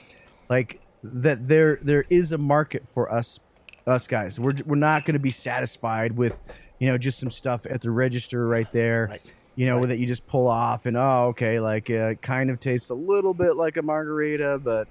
like 0.49 0.81
that 1.03 1.49
there 1.49 1.81
there 1.83 2.05
is 2.09 2.31
a 2.31 2.39
market 2.39 2.89
for 2.89 3.13
us 3.13 3.41
us 3.85 4.07
guys. 4.07 4.39
We're 4.39 4.55
we're 4.65 4.77
not 4.77 5.05
going 5.05 5.15
to 5.15 5.21
be 5.21 5.33
satisfied 5.33 6.17
with 6.17 6.41
you 6.79 6.87
know 6.87 6.97
just 6.99 7.19
some 7.19 7.31
stuff 7.31 7.67
at 7.67 7.81
the 7.81 7.91
register 7.91 8.47
right 8.47 8.71
there 8.71 9.09
Right. 9.11 9.35
you 9.57 9.67
know, 9.67 9.85
that 9.87 9.99
you 9.99 10.07
just 10.07 10.27
pull 10.29 10.47
off 10.47 10.87
and 10.87 10.97
oh, 10.97 11.27
okay, 11.31 11.59
like 11.59 11.91
uh, 11.91 12.15
kind 12.15 12.49
of 12.51 12.61
tastes 12.61 12.91
a 12.91 12.95
little 12.95 13.35
bit 13.35 13.57
like 13.57 13.77
a 13.77 13.83
margarita, 13.83 14.61
but 14.63 14.87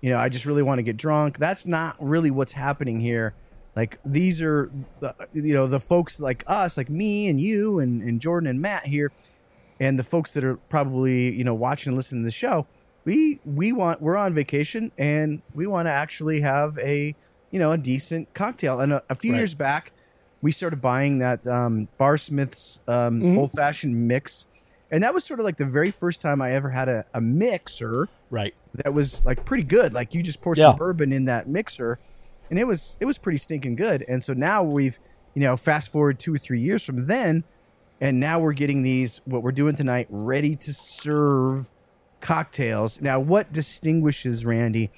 you 0.00 0.10
know, 0.10 0.18
I 0.18 0.28
just 0.28 0.46
really 0.46 0.62
want 0.62 0.78
to 0.78 0.82
get 0.82 0.96
drunk. 0.96 1.38
That's 1.38 1.66
not 1.66 1.96
really 1.98 2.30
what's 2.30 2.52
happening 2.52 3.00
here. 3.00 3.34
Like 3.74 3.98
these 4.04 4.42
are, 4.42 4.70
the, 5.00 5.14
you 5.32 5.54
know, 5.54 5.66
the 5.66 5.80
folks 5.80 6.20
like 6.20 6.44
us, 6.46 6.76
like 6.76 6.90
me 6.90 7.28
and 7.28 7.40
you 7.40 7.78
and, 7.78 8.02
and 8.02 8.20
Jordan 8.20 8.48
and 8.48 8.60
Matt 8.60 8.86
here. 8.86 9.10
and 9.80 9.98
the 9.98 10.04
folks 10.04 10.32
that 10.34 10.44
are 10.44 10.56
probably 10.68 11.34
you 11.34 11.42
know 11.44 11.54
watching 11.54 11.90
and 11.90 11.96
listening 11.96 12.22
to 12.22 12.26
the 12.26 12.30
show, 12.30 12.66
we 13.04 13.40
we 13.44 13.72
want 13.72 14.00
we're 14.02 14.16
on 14.16 14.34
vacation 14.34 14.92
and 14.98 15.42
we 15.54 15.66
want 15.66 15.86
to 15.86 15.90
actually 15.90 16.40
have 16.42 16.78
a 16.78 17.14
you 17.50 17.58
know 17.58 17.72
a 17.72 17.78
decent 17.78 18.32
cocktail. 18.34 18.80
And 18.80 18.92
a, 18.92 19.02
a 19.08 19.14
few 19.14 19.32
Right. 19.32 19.38
years 19.38 19.54
back, 19.54 19.92
we 20.42 20.52
started 20.52 20.80
buying 20.82 21.18
that 21.18 21.46
um, 21.48 21.88
Bar 21.98 22.18
Smith's 22.18 22.80
um, 22.86 23.20
Mhm. 23.22 23.38
old 23.38 23.52
fashioned 23.52 24.06
mix, 24.06 24.46
and 24.90 25.02
that 25.02 25.14
was 25.14 25.24
sort 25.24 25.40
of 25.40 25.44
like 25.44 25.56
the 25.56 25.64
very 25.66 25.90
first 25.90 26.20
time 26.20 26.42
I 26.42 26.52
ever 26.52 26.68
had 26.70 26.88
a, 26.90 27.04
a 27.14 27.20
mixer 27.22 28.08
Right. 28.30 28.54
that 28.84 28.92
was 28.92 29.24
like 29.24 29.44
pretty 29.46 29.64
good. 29.64 29.94
Like 29.94 30.12
you 30.14 30.22
just 30.22 30.42
pour 30.42 30.54
Yeah. 30.54 30.68
some 30.70 30.76
bourbon 30.76 31.12
in 31.12 31.24
that 31.24 31.48
mixer, 31.48 31.98
and 32.52 32.58
it 32.58 32.66
was 32.66 32.98
it 33.00 33.06
was 33.06 33.16
pretty 33.16 33.38
stinking 33.38 33.76
good. 33.76 34.04
And 34.06 34.22
so 34.22 34.34
now 34.34 34.62
we've 34.62 34.98
you 35.34 35.40
know 35.40 35.56
fast 35.56 35.90
forward 35.90 36.18
two 36.18 36.34
or 36.34 36.38
three 36.38 36.60
years 36.60 36.84
from 36.84 37.06
then, 37.06 37.44
and 37.98 38.20
now 38.20 38.38
we're 38.40 38.52
getting 38.52 38.82
these 38.82 39.22
what 39.24 39.42
we're 39.42 39.52
doing 39.52 39.74
tonight 39.74 40.06
ready 40.10 40.54
to 40.56 40.74
serve 40.74 41.70
cocktails. 42.20 43.00
Now, 43.00 43.18
what 43.18 43.52
distinguishes 43.54 44.44
Randy 44.44 44.90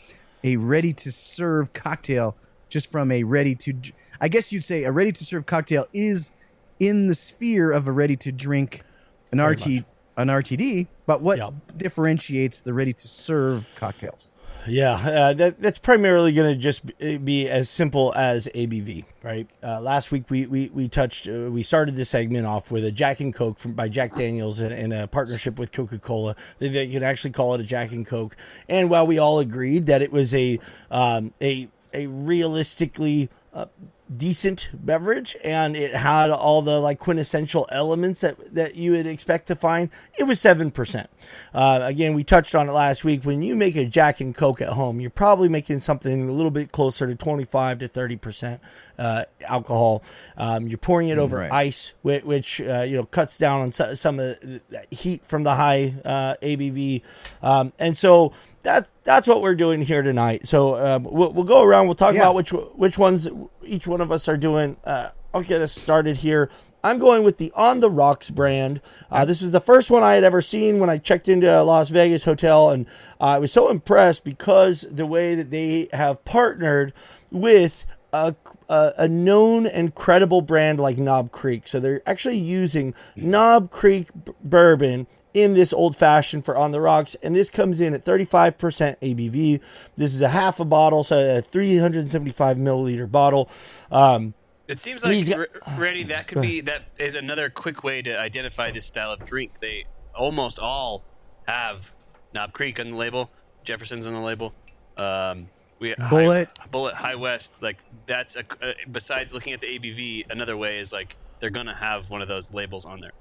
a 0.42 0.56
ready 0.56 0.92
to 0.94 1.12
serve 1.12 1.72
cocktail 1.72 2.36
just 2.68 2.90
from 2.90 3.12
a 3.12 3.22
ready 3.22 3.54
to? 3.54 3.72
I 4.20 4.26
guess 4.26 4.52
you'd 4.52 4.64
say 4.64 4.82
a 4.82 4.90
ready 4.90 5.12
to 5.12 5.24
serve 5.24 5.46
cocktail 5.46 5.86
is 5.92 6.32
in 6.80 7.06
the 7.06 7.14
sphere 7.14 7.70
of 7.70 7.86
a 7.86 7.92
ready 7.92 8.16
to 8.16 8.32
drink 8.32 8.82
an 9.30 9.38
Very 9.38 9.52
RT 9.52 9.66
much. 9.68 9.84
an 10.16 10.28
RTD. 10.28 10.88
But 11.06 11.22
what 11.22 11.38
Yeah. 11.38 11.50
differentiates 11.76 12.62
the 12.62 12.74
ready 12.74 12.92
to 12.92 13.06
serve 13.08 13.70
cocktail? 13.76 14.18
Yeah, 14.66 14.94
uh, 14.94 15.34
that, 15.34 15.60
that's 15.60 15.78
primarily 15.78 16.32
going 16.32 16.54
to 16.54 16.58
just 16.58 16.86
be- 16.98 17.18
be 17.18 17.48
as 17.48 17.68
simple 17.68 18.12
as 18.16 18.48
ABV, 18.54 19.04
right? 19.22 19.48
Uh, 19.62 19.80
last 19.80 20.10
week 20.10 20.30
we 20.30 20.46
we, 20.46 20.70
we 20.72 20.88
touched, 20.88 21.28
uh, 21.28 21.50
we 21.50 21.62
started 21.62 21.96
the 21.96 22.04
segment 22.04 22.46
off 22.46 22.70
with 22.70 22.84
a 22.84 22.92
Jack 22.92 23.20
and 23.20 23.34
Coke 23.34 23.58
from 23.58 23.72
by 23.72 23.88
Jack 23.88 24.16
Daniels 24.16 24.60
in 24.60 24.92
a 24.92 25.06
partnership 25.06 25.58
with 25.58 25.72
Coca 25.72 25.98
Cola. 25.98 26.34
They, 26.58 26.68
they 26.68 27.04
actually 27.04 27.32
call 27.32 27.54
it 27.54 27.60
a 27.60 27.64
Jack 27.64 27.92
and 27.92 28.06
Coke, 28.06 28.36
and 28.68 28.88
while 28.88 29.06
we 29.06 29.18
all 29.18 29.38
agreed 29.38 29.86
that 29.86 30.02
it 30.02 30.12
was 30.12 30.34
a 30.34 30.58
um, 30.90 31.34
a 31.42 31.68
a 31.92 32.06
realistically 32.06 33.28
uh, 33.52 33.66
decent 34.14 34.68
beverage 34.74 35.34
and 35.42 35.74
it 35.74 35.94
had 35.94 36.28
all 36.28 36.60
the 36.60 36.78
like 36.78 36.98
quintessential 36.98 37.66
elements 37.72 38.20
that 38.20 38.54
that 38.54 38.74
you 38.74 38.92
would 38.92 39.06
expect 39.06 39.46
to 39.46 39.56
find 39.56 39.88
it 40.18 40.24
was 40.24 40.38
7% 40.38 41.06
uh, 41.54 41.78
again 41.82 42.12
we 42.12 42.22
touched 42.22 42.54
on 42.54 42.68
it 42.68 42.72
last 42.72 43.02
week. 43.02 43.24
When 43.24 43.40
you 43.40 43.56
make 43.56 43.76
a 43.76 43.86
jack 43.86 44.20
and 44.20 44.34
coke 44.34 44.60
at 44.60 44.70
home 44.70 45.00
you're 45.00 45.08
probably 45.08 45.48
making 45.48 45.80
something 45.80 46.28
a 46.28 46.32
little 46.32 46.50
bit 46.50 46.70
closer 46.70 47.06
to 47.06 47.14
25 47.14 47.78
to 47.78 47.88
30% 47.88 48.60
uh, 48.98 49.24
alcohol 49.42 50.02
um, 50.36 50.68
you're 50.68 50.78
pouring 50.78 51.08
it 51.08 51.18
over 51.18 51.38
Right. 51.38 51.50
ice 51.52 51.92
which, 52.02 52.24
which 52.24 52.60
uh, 52.60 52.82
you 52.82 52.96
know 52.96 53.04
cuts 53.04 53.38
down 53.38 53.60
on 53.62 53.72
so- 53.72 53.94
some 53.94 54.18
of 54.20 54.38
the 54.40 54.60
heat 54.90 55.24
from 55.24 55.42
the 55.42 55.54
high 55.54 55.94
uh, 56.04 56.34
abv 56.42 57.02
um, 57.42 57.72
and 57.78 57.96
so 57.98 58.32
that's 58.62 58.90
that's 59.02 59.26
what 59.28 59.42
we're 59.42 59.54
doing 59.54 59.82
here 59.82 60.02
tonight 60.02 60.46
so 60.46 60.76
um, 60.76 61.04
we'll, 61.04 61.32
we'll 61.32 61.44
go 61.44 61.62
around 61.62 61.86
we'll 61.86 61.94
talk 61.94 62.14
Yeah. 62.14 62.22
about 62.22 62.34
which 62.36 62.50
which 62.50 62.98
ones 62.98 63.28
each 63.64 63.86
one 63.86 64.00
of 64.00 64.12
us 64.12 64.28
are 64.28 64.36
doing. 64.36 64.76
Uh, 64.84 65.08
I'll 65.32 65.42
get 65.42 65.60
us 65.62 65.72
started 65.72 66.18
here. 66.18 66.50
I'm 66.84 66.98
going 66.98 67.24
with 67.24 67.38
the 67.38 67.50
On 67.56 67.80
the 67.80 67.90
Rocks 67.90 68.28
brand. 68.28 68.80
Uh, 69.10 69.24
this 69.24 69.40
was 69.40 69.52
the 69.52 69.60
first 69.60 69.90
one 69.90 70.02
I 70.02 70.12
had 70.14 70.22
ever 70.22 70.42
seen 70.42 70.78
when 70.80 70.90
I 70.90 70.98
checked 70.98 71.28
into 71.30 71.48
a 71.50 71.64
Las 71.64 71.88
Vegas 71.88 72.24
hotel, 72.24 72.68
and 72.70 72.86
uh, 73.20 73.24
I 73.24 73.38
was 73.38 73.50
so 73.50 73.70
impressed 73.70 74.22
because 74.22 74.82
the 74.90 75.06
way 75.06 75.34
that 75.34 75.50
they 75.50 75.88
have 75.94 76.24
partnered 76.26 76.92
with 77.32 77.86
a, 78.14 78.34
a, 78.68 78.92
a 78.98 79.08
known 79.08 79.66
and 79.66 79.94
credible 79.94 80.40
brand 80.42 80.78
like 80.78 80.98
Knob 80.98 81.32
Creek. 81.32 81.66
So 81.66 81.80
they're 81.80 82.02
actually 82.06 82.38
using 82.38 82.94
Knob 83.16 83.70
Creek 83.70 84.08
b- 84.24 84.32
bourbon 84.42 85.06
in 85.32 85.54
this 85.54 85.72
old 85.72 85.96
fashioned 85.96 86.44
for 86.44 86.56
on 86.56 86.70
the 86.70 86.80
rocks 86.80 87.16
and 87.20 87.34
this 87.34 87.50
comes 87.50 87.80
in 87.80 87.92
at 87.92 88.04
35% 88.04 88.54
abv 89.00 89.60
this 89.96 90.14
is 90.14 90.22
a 90.22 90.28
half 90.28 90.60
a 90.60 90.64
bottle 90.64 91.02
so 91.02 91.38
a 91.38 91.42
375 91.42 92.56
milliliter 92.56 93.10
bottle 93.10 93.48
um, 93.90 94.32
It 94.68 94.78
seems 94.78 95.04
like, 95.04 95.26
got- 95.26 95.76
Randy, 95.76 96.04
that 96.04 96.28
could 96.28 96.40
be 96.40 96.60
that 96.60 96.84
is 96.98 97.16
another 97.16 97.50
quick 97.50 97.82
way 97.82 98.00
to 98.02 98.16
identify 98.16 98.70
this 98.70 98.86
style 98.86 99.10
of 99.10 99.24
drink. 99.24 99.58
They 99.60 99.86
almost 100.14 100.60
all 100.60 101.02
have 101.48 101.92
Knob 102.32 102.52
Creek 102.52 102.78
on 102.78 102.90
the 102.90 102.96
label, 102.96 103.32
Jefferson's 103.64 104.06
on 104.06 104.12
the 104.12 104.20
label. 104.20 104.54
Um, 104.96 105.48
we 105.84 105.94
Bulleit. 105.94 106.48
High, 106.58 106.66
Bulleit, 106.72 106.94
High 106.94 107.14
West. 107.14 107.58
Like 107.62 107.78
that's 108.06 108.36
a 108.36 108.40
uh, 108.40 108.72
besides 108.90 109.32
looking 109.32 109.52
at 109.52 109.60
the 109.60 109.66
ABV, 109.78 110.30
another 110.30 110.56
way 110.56 110.78
is 110.78 110.92
like 110.92 111.16
they're 111.38 111.50
gonna 111.50 111.74
have 111.76 112.10
one 112.10 112.22
of 112.22 112.28
those 112.28 112.52
labels 112.52 112.84
on 112.84 113.00
there. 113.00 113.12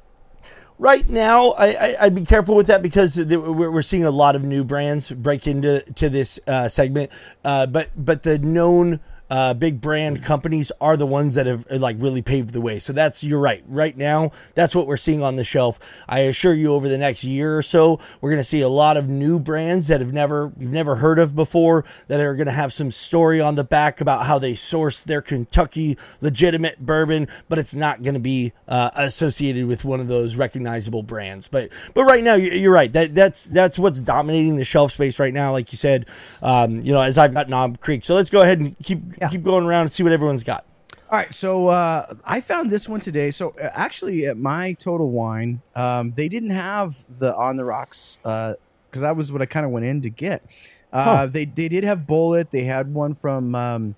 right 0.79 1.07
now 1.09 1.51
I, 1.51 1.67
I 1.67 1.95
I'd 2.01 2.15
be 2.15 2.25
careful 2.25 2.55
with 2.55 2.67
that 2.67 2.81
because 2.81 3.13
the, 3.15 3.37
we're, 3.39 3.69
we're 3.71 3.81
seeing 3.81 4.05
a 4.05 4.11
lot 4.11 4.35
of 4.35 4.43
new 4.43 4.63
brands 4.63 5.11
break 5.11 5.45
into 5.47 5.81
to 5.93 6.09
this 6.09 6.39
uh, 6.47 6.67
segment 6.67 7.11
uh, 7.45 7.65
but 7.67 7.89
but 7.95 8.23
the 8.23 8.39
known 8.39 8.99
uh, 9.33 9.51
big 9.55 9.81
brand 9.81 10.21
companies 10.23 10.71
are 10.79 10.95
the 10.95 11.07
ones 11.07 11.33
that 11.33 11.47
have 11.47 11.65
uh, 11.71 11.77
like 11.77 11.95
really 11.99 12.21
paved 12.21 12.51
the 12.53 12.61
way. 12.61 12.77
So 12.77 12.93
that's 12.93 13.23
you're 13.23 13.39
right. 13.39 13.63
Right 13.67 13.97
now, 13.97 14.31
that's 14.53 14.75
what 14.75 14.85
we're 14.85 14.95
seeing 15.07 15.23
on 15.23 15.37
the 15.37 15.43
shelf. 15.43 15.79
I 16.07 16.19
assure 16.19 16.53
you, 16.53 16.71
over 16.73 16.87
the 16.87 16.99
next 16.99 17.23
year 17.23 17.57
or 17.57 17.63
so, 17.63 17.99
we're 18.21 18.29
going 18.29 18.41
to 18.45 18.51
see 18.55 18.61
a 18.61 18.69
lot 18.69 18.95
of 18.95 19.09
new 19.09 19.39
brands 19.39 19.87
that 19.87 20.01
have 20.01 20.13
never 20.13 20.53
you've 20.59 20.71
never 20.71 20.97
heard 20.97 21.17
of 21.17 21.35
before 21.35 21.83
that 22.09 22.19
are 22.19 22.35
going 22.35 22.45
to 22.45 22.53
have 22.53 22.71
some 22.71 22.91
story 22.91 23.41
on 23.41 23.55
the 23.55 23.63
back 23.63 23.99
about 23.99 24.27
how 24.27 24.37
they 24.37 24.53
source 24.53 25.01
their 25.01 25.21
Kentucky 25.21 25.97
legitimate 26.21 26.85
bourbon, 26.85 27.27
but 27.49 27.57
it's 27.57 27.73
not 27.73 28.03
going 28.03 28.13
to 28.13 28.19
be 28.19 28.53
uh, 28.67 28.91
associated 28.95 29.65
with 29.65 29.83
one 29.83 29.99
of 29.99 30.07
those 30.07 30.35
recognizable 30.35 31.01
brands. 31.01 31.47
But 31.47 31.69
but 31.95 32.03
right 32.03 32.23
now, 32.23 32.35
you- 32.35 32.51
you're 32.51 32.71
right. 32.71 32.93
That 32.93 33.15
that's 33.15 33.45
that's 33.45 33.79
what's 33.79 34.01
dominating 34.01 34.57
the 34.57 34.65
shelf 34.65 34.91
space 34.91 35.17
right 35.19 35.33
now. 35.33 35.53
Like 35.53 35.71
you 35.71 35.77
said, 35.77 36.05
um, 36.43 36.81
you 36.81 36.91
know, 36.93 37.01
as 37.01 37.17
I've 37.17 37.33
got 37.33 37.49
Knob 37.49 37.79
Creek. 37.79 38.05
So 38.05 38.13
let's 38.13 38.29
go 38.29 38.41
ahead 38.41 38.59
and 38.59 38.75
keep 38.83 38.99
keep 39.29 39.43
going 39.43 39.65
around 39.65 39.81
and 39.83 39.91
see 39.91 40.03
what 40.03 40.11
everyone's 40.11 40.43
got. 40.43 40.65
All 41.09 41.19
right, 41.19 41.33
so 41.33 41.67
uh, 41.67 42.15
I 42.25 42.41
found 42.41 42.71
this 42.71 42.89
one 42.89 42.99
today. 42.99 43.29
So 43.29 43.49
uh, 43.61 43.69
actually, 43.73 44.25
at 44.25 44.37
my 44.37 44.73
Total 44.73 45.07
Wine, 45.09 45.61
um, 45.75 46.11
they 46.13 46.27
didn't 46.27 46.49
have 46.51 46.95
the 47.19 47.35
on 47.35 47.55
the 47.55 47.65
rocks 47.65 48.17
because 48.23 48.57
that 49.01 49.15
was 49.15 49.31
what 49.31 49.41
I 49.41 49.45
kind 49.45 49.65
of 49.65 49.71
went 49.71 49.85
in 49.85 50.01
to 50.01 50.09
get. 50.09 50.43
Uh, 50.91 51.03
Huh. 51.03 51.25
They 51.27 51.45
they 51.45 51.69
did 51.69 51.83
have 51.83 51.99
Bulleit. 51.99 52.49
They 52.49 52.63
had 52.63 52.93
one 52.93 53.13
from 53.13 53.53
um, 53.53 53.95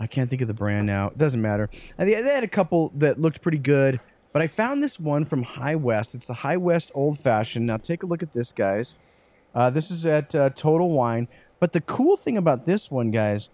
I 0.00 0.06
can't 0.06 0.30
think 0.30 0.40
of 0.42 0.48
the 0.48 0.54
brand 0.54 0.86
now. 0.86 1.08
It 1.08 1.18
doesn't 1.18 1.40
matter. 1.42 1.68
And 1.98 2.08
they, 2.08 2.14
they 2.22 2.34
had 2.34 2.44
a 2.44 2.48
couple 2.48 2.92
that 2.96 3.18
looked 3.18 3.42
pretty 3.42 3.58
good, 3.58 4.00
but 4.32 4.40
I 4.40 4.46
found 4.46 4.82
this 4.82 4.98
one 5.00 5.24
from 5.24 5.42
High 5.42 5.74
West. 5.74 6.14
It's 6.14 6.26
the 6.28 6.34
High 6.34 6.56
West 6.56 6.92
Old 6.94 7.18
Fashioned. 7.18 7.66
Now 7.66 7.76
take 7.76 8.02
a 8.02 8.06
look 8.06 8.22
at 8.22 8.32
this, 8.32 8.52
guys. 8.52 8.96
Uh, 9.54 9.70
this 9.70 9.90
is 9.90 10.06
at 10.06 10.34
uh, 10.34 10.50
Total 10.50 10.88
Wine. 10.88 11.28
But 11.60 11.72
the 11.72 11.80
cool 11.80 12.16
thing 12.16 12.36
about 12.36 12.64
this 12.64 12.90
one, 12.90 13.10
guys, 13.10 13.50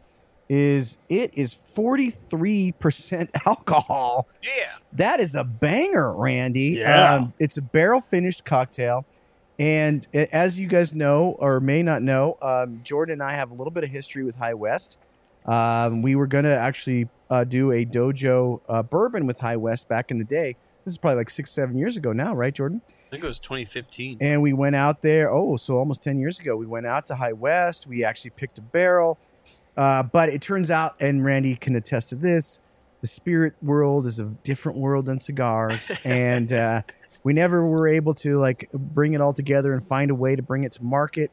is 0.49 0.99
it 1.09 1.33
is 1.35 1.55
43% 1.55 3.31
alcohol. 3.47 4.29
Yeah. 4.43 4.71
That 4.93 5.21
is 5.21 5.35
a 5.35 5.45
banger, 5.45 6.13
Randy. 6.13 6.77
Yeah. 6.79 7.15
Um, 7.15 7.33
it's 7.39 7.57
a 7.57 7.63
barrel 7.63 8.01
finished 8.01 8.45
cocktail. 8.45 9.05
And 9.59 10.07
a- 10.13 10.35
as 10.35 10.59
you 10.59 10.67
guys 10.67 10.95
know 10.95 11.37
or 11.39 11.61
may 11.61 11.83
not 11.83 12.03
know, 12.03 12.37
um, 12.43 12.81
Jordan 12.83 13.15
and 13.15 13.23
I 13.23 13.33
have 13.33 13.51
a 13.51 13.55
little 13.55 13.71
bit 13.71 13.85
of 13.85 13.91
history 13.91 14.25
with 14.25 14.37
High 14.37 14.55
West. 14.55 14.99
Um, 15.47 16.03
we 16.03 16.15
were 16.17 16.27
going 16.27 16.45
to 16.45 16.57
actually 16.57 17.09
uh, 17.31 17.45
do 17.45 17.71
a 17.71 17.85
dojo 17.85 18.61
uh, 18.69 18.83
bourbon 18.83 19.27
with 19.27 19.39
High 19.39 19.57
West 19.57 19.89
back 19.89 20.11
in 20.11 20.19
the 20.19 20.25
day. 20.25 20.57
This 20.85 20.93
is 20.93 20.99
probably 20.99 21.17
like 21.19 21.31
six, 21.31 21.51
seven 21.51 21.77
years 21.79 21.97
ago 21.97 22.13
now, 22.13 22.35
right, 22.35 22.55
Jordan? 22.55 22.83
I 22.87 23.11
think 23.11 23.25
it 23.25 23.27
was 23.27 23.39
2015. 23.39 24.19
And 24.21 24.43
we 24.43 24.53
went 24.53 24.77
out 24.77 25.01
there. 25.03 25.31
Oh, 25.33 25.57
so 25.57 25.79
almost 25.79 26.03
10 26.03 26.19
years 26.19 26.41
ago, 26.41 26.57
we 26.57 26.67
went 26.67 26.87
out 26.87 27.07
to 27.07 27.15
High 27.15 27.33
West. 27.33 27.87
We 27.87 28.05
actually 28.05 28.33
picked 28.33 28.59
a 28.59 28.63
barrel. 28.63 29.19
Uh, 29.77 30.03
but 30.03 30.29
it 30.29 30.41
turns 30.41 30.71
out, 30.71 30.95
and 31.01 31.25
Randy 31.25 31.57
can 31.57 31.75
attest 31.75 32.11
to 32.11 32.15
this, 32.15 32.61
the 33.01 33.09
spirit 33.09 33.55
world 33.61 34.07
is 34.07 34.19
a 34.19 34.25
different 34.25 34.79
world 34.79 35.07
than 35.07 35.21
cigars. 35.21 35.91
and 36.05 36.53
uh, 36.53 36.83
we 37.23 37.33
never 37.33 37.67
were 37.67 37.87
able 37.87 38.15
to 38.15 38.39
like 38.39 38.71
bring 38.73 39.15
it 39.15 39.21
all 39.21 39.33
together 39.33 39.73
and 39.73 39.85
find 39.85 40.11
a 40.11 40.15
way 40.15 40.37
to 40.37 40.43
bring 40.43 40.65
it 40.65 40.73
to 40.73 40.85
market. 40.85 41.31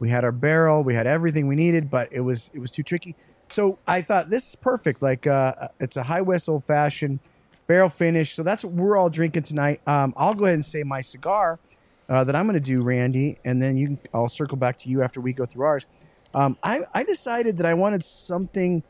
We 0.00 0.10
had 0.10 0.24
our 0.24 0.32
barrel, 0.32 0.82
we 0.82 0.94
had 0.94 1.06
everything 1.06 1.46
we 1.46 1.54
needed, 1.54 1.90
but 1.90 2.12
it 2.12 2.20
was 2.20 2.50
it 2.52 2.58
was 2.58 2.70
too 2.70 2.82
tricky. 2.82 3.14
So 3.48 3.78
I 3.86 4.02
thought 4.02 4.28
this 4.28 4.48
is 4.48 4.56
perfect. 4.56 5.00
Like 5.00 5.26
uh, 5.26 5.68
it's 5.80 5.96
a 5.96 6.02
High 6.02 6.22
West 6.22 6.48
old 6.48 6.64
fashioned 6.64 7.20
barrel 7.66 7.88
finish. 7.88 8.34
So 8.34 8.42
that's 8.42 8.64
what 8.64 8.74
we're 8.74 8.96
all 8.96 9.08
drinking 9.08 9.44
tonight. 9.44 9.80
Um, 9.86 10.12
I'll 10.16 10.34
go 10.34 10.44
ahead 10.44 10.54
and 10.54 10.64
say 10.64 10.82
my 10.82 11.00
cigar 11.00 11.58
uh, 12.08 12.24
that 12.24 12.34
I'm 12.36 12.46
going 12.46 12.54
to 12.54 12.60
do, 12.60 12.82
Randy, 12.82 13.38
and 13.44 13.62
then 13.62 13.76
you. 13.76 13.86
Can, 13.86 13.98
I'll 14.12 14.28
circle 14.28 14.56
back 14.56 14.76
to 14.78 14.90
you 14.90 15.02
after 15.02 15.20
we 15.20 15.32
go 15.32 15.46
through 15.46 15.64
ours. 15.64 15.86
Um, 16.34 16.58
I, 16.62 16.80
I 16.92 17.04
decided 17.04 17.58
that 17.58 17.66
I 17.66 17.74
wanted 17.74 18.02
something 18.04 18.82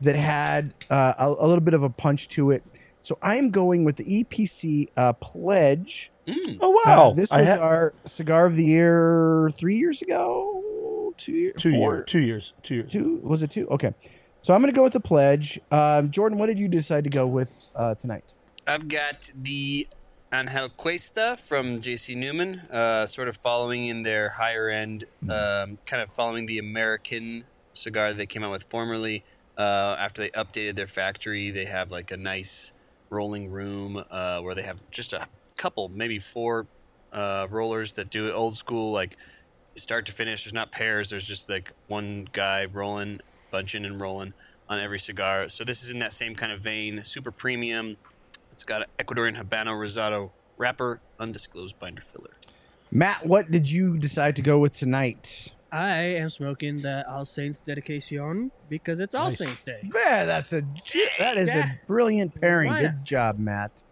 that 0.00 0.14
had 0.16 0.74
uh, 0.90 1.14
a, 1.18 1.26
a 1.28 1.46
little 1.46 1.60
bit 1.60 1.74
of 1.74 1.82
a 1.82 1.90
punch 1.90 2.28
to 2.28 2.50
it. 2.50 2.62
So 3.02 3.18
I 3.22 3.36
am 3.36 3.50
going 3.50 3.84
with 3.84 3.96
the 3.96 4.24
EPC 4.24 4.88
uh, 4.96 5.12
Pledge. 5.14 6.10
Mm. 6.26 6.58
Oh 6.60 6.70
wow! 6.84 7.10
Uh, 7.10 7.14
this 7.14 7.32
was 7.32 7.46
had- 7.46 7.60
our 7.60 7.94
cigar 8.04 8.46
of 8.46 8.56
the 8.56 8.64
year 8.64 9.50
three 9.54 9.76
years 9.78 10.02
ago. 10.02 11.14
Two 11.16 11.32
years. 11.32 11.60
two 11.60 11.72
four, 11.72 11.94
years. 11.94 12.04
Two 12.06 12.18
years. 12.20 12.52
Two 12.62 12.74
years. 12.74 12.92
Two 12.92 13.20
was 13.22 13.42
it 13.42 13.50
two? 13.50 13.66
Okay. 13.68 13.94
So 14.40 14.54
I'm 14.54 14.60
going 14.60 14.72
to 14.72 14.76
go 14.76 14.84
with 14.84 14.92
the 14.92 15.00
Pledge. 15.00 15.58
Um, 15.72 16.10
Jordan, 16.10 16.38
what 16.38 16.46
did 16.46 16.58
you 16.60 16.68
decide 16.68 17.04
to 17.04 17.10
go 17.10 17.26
with 17.26 17.72
uh, 17.74 17.94
tonight? 17.96 18.36
I've 18.66 18.86
got 18.86 19.32
the 19.34 19.88
Angel 20.30 20.68
Cuesta 20.68 21.38
from 21.42 21.80
JC 21.80 22.14
Newman, 22.14 22.60
uh, 22.70 23.06
sort 23.06 23.28
of 23.28 23.38
following 23.38 23.86
in 23.86 24.02
their 24.02 24.28
higher 24.28 24.68
end, 24.68 25.04
um, 25.22 25.78
kind 25.86 26.02
of 26.02 26.12
following 26.12 26.44
the 26.44 26.58
American 26.58 27.44
cigar 27.72 28.12
they 28.12 28.26
came 28.26 28.44
out 28.44 28.50
with 28.50 28.64
formerly. 28.64 29.24
Uh, 29.56 29.96
after 29.98 30.20
they 30.20 30.28
updated 30.30 30.76
their 30.76 30.86
factory, 30.86 31.50
they 31.50 31.64
have 31.64 31.90
like 31.90 32.10
a 32.10 32.16
nice 32.16 32.72
rolling 33.08 33.50
room 33.50 34.04
uh, 34.10 34.40
where 34.40 34.54
they 34.54 34.62
have 34.62 34.82
just 34.90 35.14
a 35.14 35.26
couple, 35.56 35.88
maybe 35.88 36.18
four 36.18 36.66
uh, 37.10 37.46
rollers 37.48 37.92
that 37.92 38.10
do 38.10 38.28
it 38.28 38.32
old 38.32 38.54
school, 38.54 38.92
like 38.92 39.16
start 39.76 40.04
to 40.06 40.12
finish. 40.12 40.44
There's 40.44 40.52
not 40.52 40.70
pairs. 40.70 41.08
There's 41.08 41.26
just 41.26 41.48
like 41.48 41.72
one 41.86 42.28
guy 42.34 42.66
rolling, 42.66 43.20
bunching 43.50 43.86
and 43.86 43.98
rolling 43.98 44.34
on 44.68 44.78
every 44.78 44.98
cigar. 44.98 45.48
So 45.48 45.64
this 45.64 45.82
is 45.82 45.90
in 45.90 46.00
that 46.00 46.12
same 46.12 46.34
kind 46.34 46.52
of 46.52 46.60
vein. 46.60 47.02
Super 47.02 47.30
premium. 47.30 47.96
It's 48.58 48.64
got 48.64 48.82
an 48.82 48.88
Ecuadorian 48.98 49.40
Habano 49.40 49.68
Rosado 49.78 50.30
wrapper, 50.56 51.00
undisclosed 51.20 51.78
binder 51.78 52.02
filler. 52.02 52.32
Matt, 52.90 53.24
what 53.24 53.52
did 53.52 53.70
you 53.70 53.96
decide 53.96 54.34
to 54.34 54.42
go 54.42 54.58
with 54.58 54.72
tonight? 54.72 55.52
I 55.70 55.92
am 55.94 56.28
smoking 56.28 56.74
the 56.74 57.08
All 57.08 57.24
Saints 57.24 57.60
dedication 57.60 58.50
because 58.68 58.98
it's 58.98 59.14
All 59.14 59.26
Nice. 59.26 59.38
Saints 59.38 59.62
Day. 59.62 59.88
Yeah, 59.94 60.24
that's 60.24 60.52
a 60.52 60.62
that 61.20 61.36
is 61.38 61.50
Yeah. 61.54 61.70
a 61.74 61.86
brilliant 61.86 62.40
pairing. 62.40 62.72
Why 62.72 62.80
Good 62.82 63.04
job, 63.04 63.38
Matt. 63.38 63.84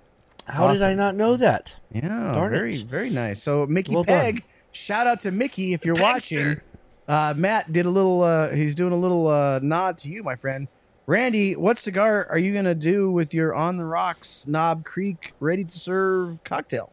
How 0.47 0.73
did 0.73 0.83
I 0.83 0.95
not 0.95 1.15
know 1.15 1.37
that? 1.37 1.77
Yeah, 1.93 2.33
Darn 2.33 2.51
very 2.51 2.75
it. 2.75 2.87
very 2.89 3.11
nice. 3.11 3.41
So 3.41 3.67
Mickey 3.67 3.95
Well 3.95 4.03
done. 4.03 4.19
Peg, 4.21 4.45
shout 4.73 5.07
out 5.07 5.21
to 5.21 5.31
Mickey 5.31 5.75
if 5.75 5.85
you're 5.85 5.95
Pegster. 5.95 6.03
watching. 6.03 6.61
Uh, 7.07 7.35
Matt 7.37 7.73
did 7.73 7.87
a 7.87 7.91
little. 7.91 8.25
Uh, 8.25 8.49
he's 8.49 8.75
doing 8.75 8.93
a 8.93 8.97
little 8.99 9.29
uh, 9.29 9.61
nod 9.63 9.97
to 9.99 10.11
you, 10.11 10.25
my 10.25 10.35
friend. 10.35 10.67
Randy, 11.09 11.55
what 11.55 11.79
cigar 11.79 12.27
are 12.29 12.39
you 12.39 12.53
gonna 12.53 12.75
do 12.75 13.13
with 13.13 13.33
your 13.33 13.55
on 13.55 13.77
the 13.77 13.85
rocks 13.85 14.45
Knob 14.49 14.85
Creek 14.85 15.35
ready 15.39 15.63
to 15.63 15.79
serve 15.79 16.43
cocktail? 16.43 16.91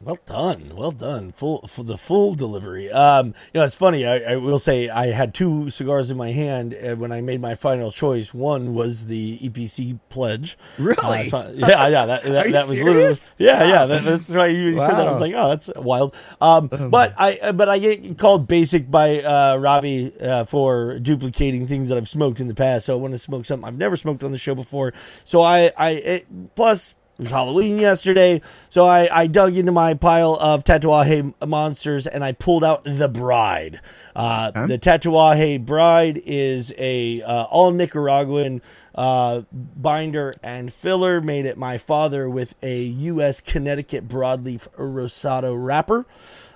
Well 0.00 0.18
done, 0.26 0.70
well 0.76 0.92
done. 0.92 1.32
Full 1.32 1.66
for 1.66 1.82
the 1.82 1.98
full 1.98 2.36
delivery. 2.36 2.88
Um, 2.88 3.34
you 3.52 3.58
know, 3.60 3.64
it's 3.64 3.74
funny. 3.74 4.06
I, 4.06 4.34
I 4.34 4.36
will 4.36 4.60
say 4.60 4.88
I 4.88 5.06
had 5.06 5.34
two 5.34 5.70
cigars 5.70 6.08
in 6.08 6.16
my 6.16 6.30
hand 6.30 6.72
when 6.98 7.10
I 7.10 7.20
made 7.20 7.40
my 7.40 7.56
final 7.56 7.90
choice. 7.90 8.32
One 8.32 8.74
was 8.74 9.06
the 9.06 9.38
EPC 9.38 9.98
pledge. 10.08 10.56
Really? 10.78 10.96
Uh, 11.02 11.24
so- 11.24 11.52
yeah, 11.52 11.88
yeah. 11.88 12.06
That, 12.06 12.22
that, 12.22 12.44
Are 12.44 12.46
you 12.46 12.52
that 12.52 12.68
was 12.68 12.70
serious? 12.76 13.32
literally. 13.40 13.58
Yeah, 13.60 13.68
yeah. 13.68 13.86
That, 13.86 14.04
that's 14.04 14.30
right. 14.30 14.52
You, 14.54 14.62
you 14.68 14.78
said 14.78 14.90
that. 14.92 15.08
I 15.08 15.10
was 15.10 15.20
like, 15.20 15.34
oh, 15.34 15.48
that's 15.48 15.68
wild. 15.74 16.14
Um, 16.40 16.68
but 16.68 17.14
I 17.18 17.36
uh, 17.42 17.52
but 17.52 17.68
I 17.68 17.80
get 17.80 18.18
called 18.18 18.46
basic 18.46 18.88
by 18.88 19.20
uh, 19.20 19.56
Robbie 19.56 20.12
uh, 20.20 20.44
for 20.44 21.00
duplicating 21.00 21.66
things 21.66 21.88
that 21.88 21.98
I've 21.98 22.08
smoked 22.08 22.38
in 22.38 22.46
the 22.46 22.54
past. 22.54 22.86
So 22.86 22.96
I 22.96 23.00
want 23.00 23.14
to 23.14 23.18
smoke 23.18 23.46
something 23.46 23.66
I've 23.66 23.76
never 23.76 23.96
smoked 23.96 24.22
on 24.22 24.30
the 24.30 24.38
show 24.38 24.54
before. 24.54 24.94
So 25.24 25.42
I 25.42 25.72
I 25.76 25.90
it, 25.90 26.54
plus. 26.54 26.94
It 27.18 27.22
was 27.22 27.30
Halloween 27.32 27.80
yesterday, 27.80 28.40
so 28.70 28.86
I, 28.86 29.08
I 29.12 29.26
dug 29.26 29.56
into 29.56 29.72
my 29.72 29.94
pile 29.94 30.34
of 30.40 30.62
Tatuaje 30.62 31.34
monsters 31.44 32.06
and 32.06 32.22
I 32.22 32.30
pulled 32.30 32.62
out 32.62 32.84
the 32.84 33.08
Bride. 33.08 33.80
Uh, 34.14 34.52
The 34.68 34.78
Tatuaje 34.78 35.64
Bride 35.66 36.22
is 36.24 36.72
a 36.78 37.20
uh, 37.22 37.42
all 37.46 37.72
Nicaraguan 37.72 38.62
uh, 38.94 39.42
binder 39.52 40.32
and 40.44 40.72
filler 40.72 41.20
made 41.20 41.44
at 41.46 41.58
my 41.58 41.76
father 41.76 42.30
with 42.30 42.54
a 42.62 42.82
U.S. 42.82 43.40
Connecticut 43.40 44.06
broadleaf 44.06 44.68
Rosado 44.78 45.56
wrapper. 45.56 46.06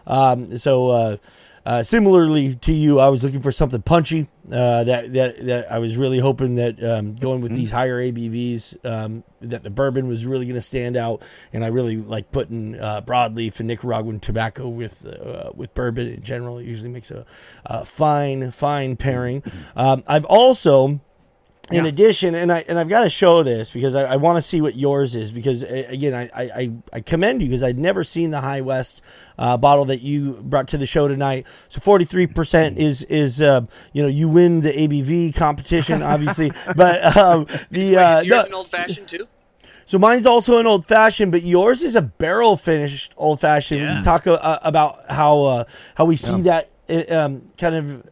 Um, 0.06 0.58
so 0.58 1.18
uh, 1.64 1.82
similarly 1.82 2.56
to 2.56 2.72
you, 2.72 2.98
I 2.98 3.08
was 3.08 3.22
looking 3.22 3.40
for 3.40 3.52
something 3.52 3.82
punchy. 3.82 4.26
Uh, 4.50 4.82
that 4.84 5.12
that 5.12 5.46
that 5.46 5.70
I 5.70 5.78
was 5.78 5.96
really 5.96 6.18
hoping 6.18 6.56
that 6.56 6.82
um, 6.82 7.14
going 7.14 7.40
with 7.40 7.54
these 7.54 7.70
higher 7.70 7.98
ABVs, 7.98 8.84
um, 8.84 9.22
that 9.40 9.62
the 9.62 9.70
bourbon 9.70 10.08
was 10.08 10.26
really 10.26 10.46
going 10.46 10.56
to 10.56 10.60
stand 10.60 10.96
out, 10.96 11.22
and 11.52 11.64
I 11.64 11.68
really 11.68 11.96
like 11.96 12.32
putting 12.32 12.78
uh, 12.78 13.02
broadleaf 13.02 13.60
and 13.60 13.68
Nicaraguan 13.68 14.18
tobacco 14.18 14.68
with 14.68 15.06
uh, 15.06 15.50
with 15.54 15.72
bourbon 15.74 16.08
in 16.08 16.22
general. 16.22 16.58
It 16.58 16.66
usually 16.66 16.90
makes 16.90 17.12
a, 17.12 17.24
a 17.64 17.84
fine 17.84 18.50
fine 18.50 18.96
pairing. 18.96 19.44
Um, 19.76 20.02
I've 20.08 20.24
also 20.24 21.00
in 21.74 21.86
addition, 21.86 22.34
and 22.34 22.52
I 22.52 22.64
and 22.68 22.78
I've 22.78 22.88
got 22.88 23.00
to 23.02 23.08
show 23.10 23.42
this 23.42 23.70
because 23.70 23.94
I, 23.94 24.04
I 24.04 24.16
want 24.16 24.36
to 24.38 24.42
see 24.42 24.60
what 24.60 24.74
yours 24.76 25.14
is 25.14 25.32
because 25.32 25.62
again 25.62 26.14
I, 26.14 26.30
I, 26.34 26.72
I- 26.92 27.00
commend 27.00 27.42
you 27.42 27.48
because 27.48 27.62
I'd 27.62 27.78
never 27.78 28.04
seen 28.04 28.30
the 28.30 28.40
High 28.40 28.60
West 28.60 29.02
uh, 29.38 29.56
bottle 29.56 29.84
that 29.86 30.00
you 30.02 30.34
brought 30.42 30.68
to 30.68 30.78
the 30.78 30.86
show 30.86 31.08
tonight. 31.08 31.46
So 31.68 31.80
forty 31.80 32.04
three 32.04 32.26
percent 32.26 32.78
is 32.78 33.02
is 33.04 33.40
uh, 33.42 33.62
you 33.92 34.02
know 34.02 34.08
you 34.08 34.28
win 34.28 34.60
the 34.60 34.72
ABV 34.72 35.34
competition 35.34 36.02
obviously, 36.12 36.52
but 36.76 37.16
um, 37.16 37.46
the 37.70 37.96
uh, 37.96 38.18
is 38.20 38.26
yours 38.26 38.42
no- 38.42 38.46
an 38.46 38.54
old 38.54 38.68
fashioned 38.68 39.08
too? 39.08 39.28
so 39.84 39.98
mine's 39.98 40.26
also 40.26 40.58
an 40.58 40.66
old 40.66 40.86
fashioned, 40.86 41.32
but 41.32 41.42
yours 41.42 41.82
is 41.82 41.96
a 41.96 42.02
barrel 42.02 42.56
finished 42.56 43.12
old 43.16 43.40
fashioned. 43.40 43.80
Yeah. 43.82 43.98
We 43.98 44.02
talk 44.04 44.26
uh, 44.26 44.58
about 44.62 45.10
how 45.10 45.44
uh, 45.44 45.64
how 45.96 46.04
we 46.06 46.16
see 46.16 46.40
that 46.42 46.70
uh, 46.88 47.02
um, 47.14 47.50
kind 47.58 47.74
of 47.74 48.06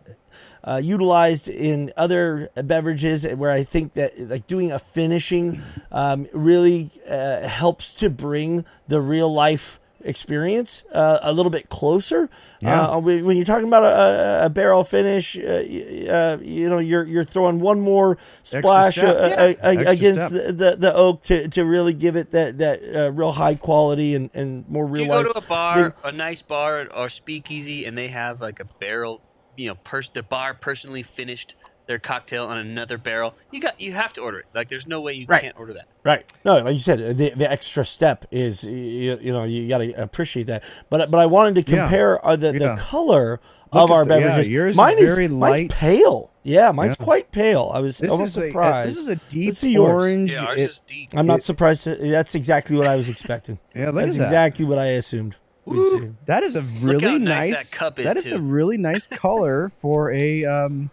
uh, 0.65 0.81
utilized 0.83 1.49
in 1.49 1.93
other 1.97 2.51
beverages, 2.55 3.27
where 3.27 3.51
I 3.51 3.63
think 3.65 3.95
that 3.95 4.19
like 4.19 4.47
doing 4.47 4.73
a 4.73 4.79
finishing 4.79 5.61
um, 5.93 6.27
really 6.33 6.91
uh, 7.09 7.41
helps 7.49 7.95
to 7.95 8.11
bring 8.11 8.65
the 8.89 9.01
real 9.01 9.33
life 9.33 9.79
experience 10.03 10.83
uh, 10.93 11.19
a 11.23 11.31
little 11.31 11.51
bit 11.51 11.69
closer. 11.69 12.31
Yeah. 12.63 12.89
Uh, 12.89 12.99
when 13.01 13.25
when 13.27 13.37
you're 13.37 13.45
talking 13.45 13.69
about 13.69 13.85
a, 13.85 14.43
a- 14.43 14.47
a 14.47 14.49
barrel 14.51 14.83
finish, 14.83 15.37
uh, 15.37 15.43
uh, 15.43 16.39
you 16.43 16.69
know, 16.71 16.79
you're 16.79 17.05
you're 17.05 17.25
throwing 17.25 17.61
one 17.61 17.81
more 17.81 18.17
splash 18.43 18.95
step. 18.97 19.15
uh, 19.17 19.29
Yeah. 19.63 19.69
uh, 19.69 19.91
against 19.93 20.31
the, 20.33 20.53
the 20.53 20.77
the 20.77 20.95
oak 20.95 21.23
to, 21.25 21.49
to 21.49 21.65
really 21.67 21.93
give 21.93 22.17
it 22.17 22.31
that 22.31 22.57
that 22.59 22.81
uh, 22.95 23.13
real 23.13 23.33
high 23.33 23.55
quality 23.57 24.15
and, 24.15 24.31
and 24.35 24.67
more 24.71 24.87
Do 24.87 24.93
real 24.93 25.03
you 25.03 25.09
go 25.09 25.23
to 25.33 25.39
a 25.39 25.43
bar, 25.43 25.95
a 26.03 26.13
nice 26.13 26.41
bar 26.43 26.89
or 26.95 27.09
speakeasy, 27.11 27.85
and 27.85 27.97
they 27.97 28.09
have 28.09 28.41
like 28.41 28.59
a 28.61 28.65
barrel, 28.65 29.21
you 29.61 29.69
know, 29.69 29.75
pers- 29.85 30.09
the 30.09 30.23
bar 30.23 30.55
personally 30.55 31.03
finished 31.03 31.55
their 31.87 31.99
cocktail 31.99 32.47
on 32.47 32.57
another 32.59 32.97
barrel? 32.99 33.35
You 33.51 33.61
got, 33.61 33.81
you 33.81 33.93
have 33.93 34.13
to 34.15 34.21
order 34.21 34.39
it. 34.41 34.47
Like, 34.55 34.69
there's 34.69 34.87
no 34.87 35.01
way 35.01 35.13
you 35.15 35.27
Right. 35.29 35.43
can't 35.43 35.59
order 35.59 35.73
that. 35.75 35.87
Right. 36.05 36.31
No, 36.45 36.59
like 36.59 36.75
you 36.75 36.81
said, 36.81 37.17
the 37.17 37.31
the 37.31 37.51
extra 37.51 37.85
step 37.85 38.25
is 38.31 38.65
you, 38.65 39.19
you 39.21 39.33
know 39.33 39.45
you 39.45 39.69
got 39.69 39.79
to 39.79 39.93
appreciate 40.03 40.47
that. 40.47 40.63
But 40.89 41.11
but 41.11 41.19
I 41.19 41.27
wanted 41.27 41.65
to 41.67 41.71
Yeah. 41.73 41.83
compare 41.83 42.25
uh, 42.27 42.37
the 42.37 42.53
Yeah. 42.53 42.75
the 42.75 42.81
color 42.81 43.41
Look 43.73 43.85
of 43.85 43.91
our 43.91 44.05
the- 44.05 44.15
yeah, 44.19 44.21
beverages. 44.29 44.49
yours 44.49 44.71
is 44.71 44.77
Mine 44.77 44.97
very 44.99 45.29
mine's 45.29 45.41
light. 45.41 45.71
pale. 45.73 46.31
Yeah, 46.43 46.73
mine's 46.73 46.97
Yeah. 46.99 47.05
quite 47.05 47.31
pale. 47.33 47.71
I 47.75 47.81
was 47.81 47.99
This 47.99 48.11
almost 48.11 48.37
is 48.39 48.43
a, 48.45 48.47
surprised. 48.47 48.91
this 48.91 48.97
is 48.97 49.09
a 49.09 49.17
deep 49.29 49.49
Let's 49.49 49.59
see 49.59 49.73
yours. 49.73 49.93
orange. 49.93 50.33
Yeah, 50.33 50.45
ours 50.45 50.59
It- 50.59 50.71
is 50.71 50.81
deep. 50.81 51.11
I'm 51.15 51.27
not 51.27 51.43
surprised. 51.43 51.85
To, 51.85 51.95
that's 51.97 52.35
exactly 52.35 52.77
what 52.77 52.87
I 52.87 52.97
was 52.97 53.09
expecting. 53.11 53.59
Yeah, 53.77 53.87
look 53.91 53.97
that's 53.97 54.13
at 54.13 54.19
that. 54.21 54.25
exactly 54.29 54.65
what 54.65 54.79
I 54.79 54.87
assumed. 54.87 55.37
We'd 55.65 55.87
see. 56.01 56.11
That 56.27 56.43
is 56.43 56.57
a 56.57 56.63
really 56.63 57.05
how 57.05 57.17
nice 57.19 57.51
nice. 57.51 57.71
that 57.71 57.77
cup 57.77 57.99
is, 57.99 58.05
that 58.07 58.17
is 58.17 58.25
too. 58.25 58.37
a 58.37 58.39
really 58.41 58.77
nice 58.77 59.07
color 59.25 59.71
for 59.77 60.11
a 60.13 60.45
um, 60.45 60.91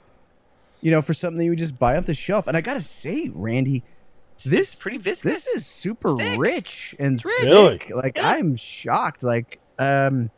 you 0.82 0.92
know, 0.92 1.02
for 1.02 1.14
something 1.14 1.38
that 1.40 1.44
you 1.46 1.52
would 1.52 1.60
just 1.60 1.78
buy 1.80 1.98
off 1.98 2.06
the 2.06 2.14
shelf. 2.14 2.48
And 2.48 2.56
I 2.56 2.62
gotta 2.62 2.82
say, 2.82 3.30
Randy, 3.34 3.84
this 4.46 4.74
It's 4.74 4.80
pretty 4.80 4.98
viscous. 5.00 5.22
this 5.34 5.48
is 5.48 5.66
super 5.66 6.16
thick. 6.16 6.40
rich 6.40 6.96
and 7.00 7.16
It's 7.16 7.26
rich. 7.26 7.44
Really? 7.44 7.78
thick. 7.80 7.92
Like 7.96 8.18
Yeah. 8.18 8.30
I'm 8.30 8.56
shocked. 8.56 9.24
Like 9.24 9.60
um, 9.80 10.30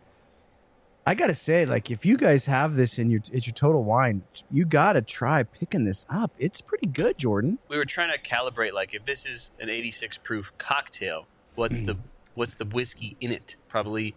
I 1.05 1.15
gotta 1.15 1.33
say, 1.33 1.65
like 1.65 1.89
if 1.89 2.05
you 2.05 2.15
guys 2.17 2.45
have 2.45 2.75
this 2.75 2.99
in 2.99 3.09
your 3.09 3.21
it's 3.33 3.47
your 3.47 3.53
total 3.53 3.83
wine, 3.83 4.21
you 4.51 4.63
gotta 4.63 5.01
try 5.01 5.43
picking 5.43 5.83
this 5.83 6.05
up. 6.09 6.31
It's 6.37 6.61
pretty 6.61 6.87
good, 6.87 7.17
Jordan. 7.17 7.57
we 7.67 7.77
were 7.77 7.85
trying 7.85 8.11
to 8.11 8.19
calibrate 8.19 8.73
like 8.73 8.93
if 8.93 9.05
this 9.05 9.25
is 9.25 9.51
an 9.59 9.69
86 9.69 10.19
proof 10.19 10.55
cocktail 10.57 11.25
what's 11.55 11.81
the 11.81 11.97
what's 12.39 12.55
the 12.55 12.65
whiskey 12.65 13.17
in 13.19 13.31
it 13.31 13.57
probably 13.67 14.15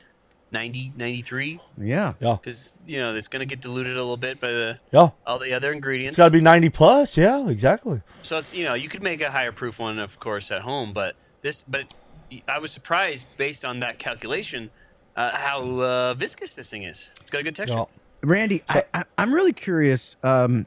90 0.53 0.93
93 0.97 1.59
Yeah. 1.77 2.13
Yeah, 2.21 2.37
because 2.41 2.73
you 2.87 2.99
know 2.99 3.15
it's 3.17 3.27
going 3.27 3.41
to 3.41 3.47
get 3.47 3.61
diluted 3.61 3.95
a 3.97 4.01
little 4.01 4.17
bit 4.17 4.41
by 4.41 4.53
the 4.53 4.79
yeah. 4.93 5.09
all 5.27 5.39
the 5.39 5.53
other 5.53 5.73
ingredients 5.73 6.13
It's 6.15 6.19
got 6.19 6.27
to 6.27 6.33
be 6.33 6.41
90 6.41 6.69
plus. 6.71 7.17
Yeah, 7.17 7.49
exactly. 7.49 8.01
so 8.23 8.39
it's 8.39 8.55
you 8.55 8.65
know 8.65 8.75
you 8.75 8.89
could 8.89 9.03
make 9.03 9.21
a 9.21 9.31
higher 9.31 9.51
proof 9.51 9.81
one 9.81 9.99
of 9.99 10.21
course 10.21 10.51
at 10.53 10.61
home 10.63 10.93
but 10.93 11.17
this 11.41 11.65
but 11.67 11.93
it, 12.31 12.43
i 12.49 12.59
was 12.59 12.71
surprised 12.71 13.27
based 13.37 13.65
on 13.65 13.81
that 13.81 13.99
calculation 13.99 14.71
uh, 15.17 15.31
how 15.37 15.81
uh, 15.81 16.15
viscous 16.15 16.55
this 16.55 16.71
thing 16.71 16.85
is 16.85 17.11
it's 17.21 17.29
got 17.29 17.41
a 17.41 17.45
good 17.45 17.57
texture 17.57 17.77
Yeah. 17.77 17.85
Randy, 18.25 18.63
I, 18.69 18.85
I, 18.95 19.05
I'm 19.19 19.35
really 19.35 19.53
curious 19.53 20.17
um, 20.23 20.67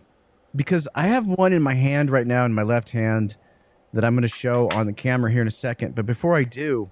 because 0.54 0.90
I 0.94 1.04
have 1.08 1.26
one 1.30 1.54
in 1.54 1.62
my 1.62 1.74
hand 1.74 2.10
right 2.10 2.28
now 2.28 2.44
in 2.44 2.54
my 2.54 2.64
left 2.64 2.90
hand 2.90 3.38
that 3.94 4.04
I'm 4.04 4.14
going 4.14 4.24
to 4.24 4.28
show 4.28 4.68
on 4.74 4.88
the 4.88 4.94
camera 4.94 5.32
here 5.32 5.42
in 5.42 5.48
a 5.48 5.52
second. 5.52 5.96
But 5.96 6.06
before 6.06 6.36
I 6.36 6.44
do, 6.44 6.92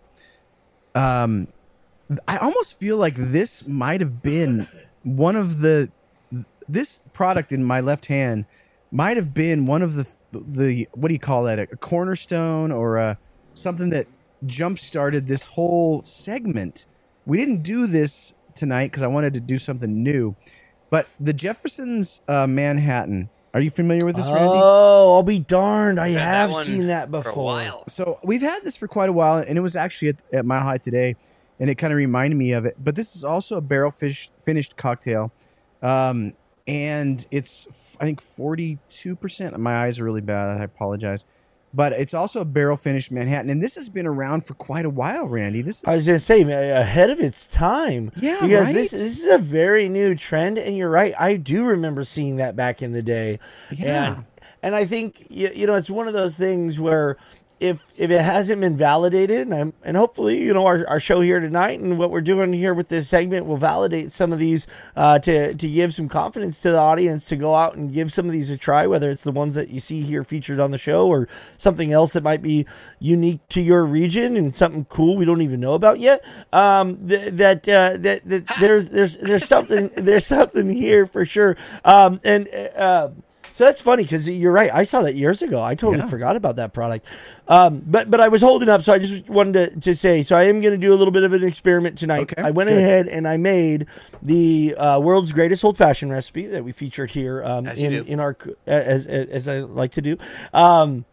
um, 0.96 1.48
I 2.28 2.38
almost 2.38 2.80
feel 2.80 2.98
like 2.98 3.16
this 3.16 3.68
might 3.68 4.02
have 4.02 4.22
been 4.22 4.68
one 5.04 5.36
of 5.36 5.60
the 5.60 5.90
this 6.68 7.04
product 7.14 7.52
in 7.52 7.64
my 7.64 7.82
left 7.82 8.06
hand 8.06 8.46
might 8.92 9.18
have 9.18 9.34
been 9.34 9.66
one 9.66 9.82
of 9.82 9.96
the 9.96 10.08
the 10.32 10.88
what 10.94 11.08
do 11.08 11.14
you 11.14 11.20
call 11.20 11.44
that 11.44 11.60
a 11.60 11.68
cornerstone 11.68 12.72
or 12.72 12.98
a, 12.98 13.18
something 13.54 13.90
that 13.90 14.08
jump 14.46 14.78
started 14.78 15.28
this 15.28 15.46
whole 15.46 16.04
segment. 16.04 16.86
We 17.26 17.38
didn't 17.38 17.64
do 17.64 17.88
this 17.88 18.34
tonight 18.54 18.88
because 18.88 19.04
I 19.04 19.08
wanted 19.08 19.34
to 19.34 19.40
do 19.40 19.58
something 19.58 20.04
new, 20.04 20.36
but 20.90 21.08
the 21.20 21.34
Jefferson's 21.34 22.22
uh, 22.28 22.46
Manhattan 22.48 23.30
Are 23.54 23.62
you 23.62 23.70
familiar 23.70 24.04
with 24.06 24.16
this, 24.16 24.26
Randy? 24.26 24.48
Oh, 24.52 25.14
I'll 25.14 25.22
be 25.24 25.38
darned. 25.40 26.00
I 26.00 26.10
Had 26.10 26.18
that 26.18 26.22
have 26.24 26.52
one 26.52 26.66
seen 26.66 26.88
that 26.88 27.10
for 27.12 27.18
a 27.18 27.22
before. 27.22 27.44
while. 27.44 27.84
So 27.88 28.20
we've 28.24 28.42
had 28.42 28.64
this 28.64 28.76
for 28.76 28.88
quite 28.88 29.10
a 29.10 29.14
while, 29.14 29.38
and 29.38 29.58
it 29.58 29.62
was 29.62 29.76
actually 29.76 30.10
at, 30.10 30.24
at 30.34 30.46
Mile 30.46 30.62
High 30.64 30.78
today, 30.78 31.16
and 31.60 31.70
it 31.70 31.76
kind 31.76 31.94
of 31.94 31.98
reminded 31.98 32.36
me 32.36 32.54
of 32.54 32.66
it. 32.66 32.76
But 32.84 32.96
this 32.96 33.16
is 33.16 33.24
also 33.24 33.58
a 33.58 33.62
barrel 33.62 33.92
fish 33.92 34.32
finished 34.42 34.76
cocktail, 34.76 35.32
um, 35.84 36.34
and 36.66 37.28
it's 37.30 37.96
I 38.00 38.06
think 38.06 38.22
forty 38.22 38.80
two 38.88 39.16
percent. 39.16 39.56
My 39.60 39.84
eyes 39.84 40.00
are 40.00 40.04
really 40.04 40.22
bad. 40.22 40.60
I 40.60 40.64
apologize, 40.64 41.26
but 41.74 41.94
it's 41.94 42.14
also 42.14 42.42
a 42.42 42.46
barrel 42.46 42.78
finished 42.78 43.12
Manhattan, 43.12 43.50
and 43.50 43.62
this 43.62 43.76
has 43.76 43.90
been 43.90 44.06
around 44.06 44.46
for 44.46 44.54
quite 44.54 44.86
a 44.86 44.90
while, 44.90 45.26
Randy. 45.26 45.62
This 45.62 45.78
is 45.78 45.90
I 45.90 45.96
was 45.96 46.06
gonna 46.06 46.20
say 46.20 46.42
ahead 46.42 47.10
of 47.10 47.20
its 47.20 47.48
time. 47.48 48.12
Yeah, 48.16 48.40
because 48.42 48.66
right? 48.66 48.76
this 48.76 48.92
this 48.92 49.20
is 49.20 49.26
a 49.26 49.38
very 49.38 49.90
new 49.90 50.16
trend, 50.16 50.58
and 50.58 50.78
you're 50.78 50.90
right. 50.90 51.14
I 51.20 51.36
do 51.38 51.66
remember 51.66 52.04
seeing 52.04 52.36
that 52.38 52.56
back 52.56 52.82
in 52.82 52.92
the 52.92 53.02
day. 53.02 53.40
Yeah. 53.72 54.16
and, 54.16 54.26
and 54.62 54.76
I 54.76 54.86
think 54.86 55.28
you, 55.30 55.50
you 55.54 55.68
know 55.68 55.76
it's 55.76 55.90
one 55.90 56.08
of 56.08 56.14
those 56.14 56.38
things 56.38 56.80
where 56.80 57.18
if 57.60 57.84
if 57.98 58.12
it 58.12 58.22
hasn't 58.22 58.60
been 58.62 58.76
validated, 58.76 59.42
and 59.42 59.54
I'm, 59.54 59.74
and 59.84 59.96
hopefully 59.96 60.42
you 60.42 60.54
know 60.54 60.66
our, 60.66 60.88
our 60.88 61.00
show 61.00 61.22
here 61.22 61.40
tonight 61.40 61.80
and 61.80 61.98
what 61.98 62.12
we're 62.12 62.22
doing 62.22 62.52
here 62.54 62.74
with 62.74 62.90
this 62.90 63.08
segment 63.08 63.46
will 63.46 63.58
validate 63.58 64.12
some 64.12 64.34
of 64.34 64.40
these 64.40 64.68
uh, 64.96 65.20
to 65.20 65.54
to 65.54 65.68
give 65.68 65.94
some 65.94 66.10
confidence 66.10 66.62
to 66.62 66.72
the 66.72 66.78
audience 66.78 67.26
to 67.26 67.36
go 67.36 67.56
out 67.56 67.76
and 67.76 67.94
give 67.94 68.12
some 68.12 68.26
of 68.26 68.32
these 68.32 68.50
a 68.50 68.58
try, 68.58 68.86
whether 68.88 69.10
it's 69.10 69.24
the 69.24 69.32
ones 69.32 69.56
that 69.56 69.70
you 69.70 69.80
see 69.80 70.02
here 70.02 70.24
featured 70.24 70.60
on 70.60 70.72
the 70.72 70.78
show 70.78 71.08
or 71.08 71.28
something 71.58 71.92
else 71.92 72.14
that 72.14 72.24
might 72.24 72.42
be 72.42 72.66
unique 73.00 73.48
to 73.50 73.62
your 73.62 73.86
region 73.86 74.36
and 74.36 74.56
something 74.56 74.86
cool 74.86 75.16
we 75.16 75.26
don't 75.26 75.42
even 75.42 75.60
know 75.60 75.74
about 75.74 76.00
yet. 76.00 76.24
Um, 76.52 77.08
th- 77.08 77.34
that 77.34 77.70
uh, 77.70 77.98
that 77.98 78.28
that 78.28 78.48
there's 78.60 78.90
there's 78.90 79.18
there's 79.18 79.46
something 79.46 79.90
there's 79.96 80.26
something 80.26 80.70
here 80.70 81.08
for 81.08 81.26
sure. 81.26 81.56
Um, 81.86 82.20
and 82.24 82.48
uh, 82.76 83.10
so 83.54 83.64
that's 83.64 83.82
funny 83.82 84.04
because 84.04 84.28
you're 84.28 84.52
right. 84.52 84.74
I 84.74 84.84
saw 84.84 85.02
that 85.04 85.16
years 85.16 85.42
ago. 85.42 85.64
I 85.64 85.76
totally 85.76 86.00
Yeah. 86.00 86.10
forgot 86.10 86.36
about 86.36 86.58
that 86.58 86.74
product. 86.74 87.06
Um, 87.48 87.84
but 87.86 88.10
but 88.10 88.20
I 88.20 88.28
was 88.28 88.42
holding 88.42 88.68
up, 88.70 88.84
so 88.84 88.94
I 88.94 89.00
just 89.00 89.30
wanted 89.30 89.74
to, 89.74 89.80
to 89.80 89.96
say. 89.96 90.24
So 90.24 90.36
I 90.36 90.44
am 90.44 90.62
going 90.62 90.74
to 90.74 90.78
do 90.78 90.94
a 90.94 90.96
little 90.96 91.12
bit 91.12 91.24
of 91.24 91.34
an 91.34 91.44
experiment 91.44 91.98
tonight. 91.98 92.32
Okay, 92.34 92.42
I 92.42 92.52
went 92.52 92.70
good. 92.70 92.78
ahead 92.80 93.08
and 93.08 93.28
I 93.28 93.38
made 93.38 93.86
the 94.22 94.76
uh, 94.76 95.00
world's 95.00 95.32
greatest 95.32 95.64
old 95.64 95.78
fashioned 95.78 96.12
recipe 96.12 96.48
that 96.48 96.64
we 96.64 96.72
featured 96.72 97.12
here 97.12 97.44
um, 97.44 97.68
in 97.68 98.06
in 98.06 98.20
our 98.20 98.36
as, 98.66 99.08
as 99.08 99.30
as 99.30 99.48
I 99.48 99.60
like 99.60 99.92
to 99.92 100.02
do. 100.02 100.18
Um, 100.54 101.06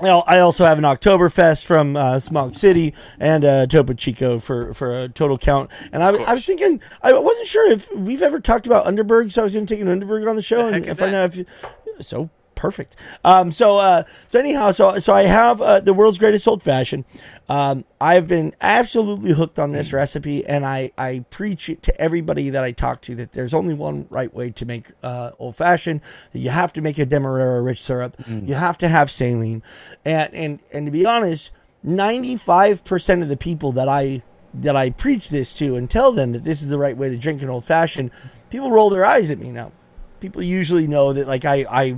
I 0.00 0.40
also 0.40 0.64
have 0.64 0.78
an 0.78 0.84
Oktoberfest 0.84 1.64
from 1.64 1.96
uh, 1.96 2.18
Smog 2.18 2.54
City 2.54 2.92
and 3.20 3.44
uh, 3.44 3.66
Topo 3.66 3.92
Chico 3.94 4.38
for, 4.38 4.74
for 4.74 5.02
a 5.02 5.08
total 5.08 5.38
count. 5.38 5.70
And 5.92 6.02
I, 6.02 6.08
I 6.08 6.34
was 6.34 6.44
thinking, 6.44 6.80
I 7.02 7.12
wasn't 7.12 7.46
sure 7.46 7.70
if 7.70 7.90
we've 7.94 8.22
ever 8.22 8.40
talked 8.40 8.66
about 8.66 8.86
Underberg, 8.86 9.32
so 9.32 9.42
I 9.42 9.44
was 9.44 9.54
going 9.54 9.66
to 9.66 9.74
take 9.74 9.82
an 9.82 9.88
Underberg 9.88 10.28
on 10.28 10.36
the 10.36 10.42
show 10.42 10.68
The 10.68 10.76
and 10.76 10.84
heck 10.86 10.96
find 10.96 11.14
out 11.14 11.30
if 11.30 11.36
you, 11.36 11.46
so 12.00 12.30
perfect. 12.54 12.96
Um, 13.24 13.50
so 13.50 13.78
uh, 13.78 14.04
so 14.28 14.38
anyhow, 14.38 14.70
so 14.70 14.98
so 14.98 15.12
I 15.12 15.24
have 15.24 15.60
uh, 15.60 15.80
the 15.80 15.92
world's 15.92 16.18
greatest 16.18 16.46
old 16.46 16.62
fashioned. 16.62 17.04
Um, 17.48 17.84
I've 18.00 18.28
been 18.28 18.54
absolutely 18.60 19.32
hooked 19.32 19.58
on 19.58 19.72
this 19.72 19.92
recipe, 19.92 20.46
and 20.46 20.64
I 20.64 20.92
I 20.96 21.24
preach 21.30 21.68
it 21.68 21.82
to 21.82 22.00
everybody 22.00 22.50
that 22.50 22.62
I 22.62 22.70
talk 22.72 23.00
to 23.02 23.14
that 23.16 23.32
there's 23.32 23.52
only 23.52 23.74
one 23.74 24.06
right 24.10 24.32
way 24.32 24.50
to 24.50 24.64
make 24.64 24.92
uh, 25.02 25.32
old 25.38 25.56
fashioned. 25.56 26.00
That 26.32 26.38
you 26.38 26.50
have 26.50 26.72
to 26.74 26.80
make 26.80 26.98
a 26.98 27.04
demerara 27.04 27.60
rich 27.60 27.82
syrup. 27.82 28.16
You 28.46 28.54
have 28.54 28.78
to 28.78 28.88
have 28.88 29.10
saline, 29.10 29.62
and 30.04 30.32
and 30.34 30.60
and 30.72 30.86
to 30.86 30.92
be 30.92 31.04
honest, 31.04 31.50
ninety 31.82 32.36
five 32.36 32.84
percent 32.84 33.22
of 33.22 33.28
the 33.28 33.36
people 33.36 33.72
that 33.72 33.88
I 33.88 34.22
that 34.54 34.76
I 34.76 34.90
preach 34.90 35.30
this 35.30 35.54
to 35.54 35.76
and 35.76 35.90
tell 35.90 36.12
them 36.12 36.32
that 36.32 36.44
this 36.44 36.60
is 36.62 36.68
the 36.68 36.78
right 36.78 36.96
way 36.96 37.08
to 37.08 37.16
drink 37.16 37.40
an 37.40 37.48
old 37.48 37.64
fashioned, 37.64 38.10
people 38.50 38.70
roll 38.70 38.90
their 38.90 39.04
eyes 39.04 39.30
at 39.30 39.38
me 39.38 39.50
now 39.50 39.72
people 40.22 40.40
usually 40.40 40.86
know 40.86 41.12
that 41.12 41.26
like 41.26 41.44
I, 41.44 41.66
I 41.68 41.96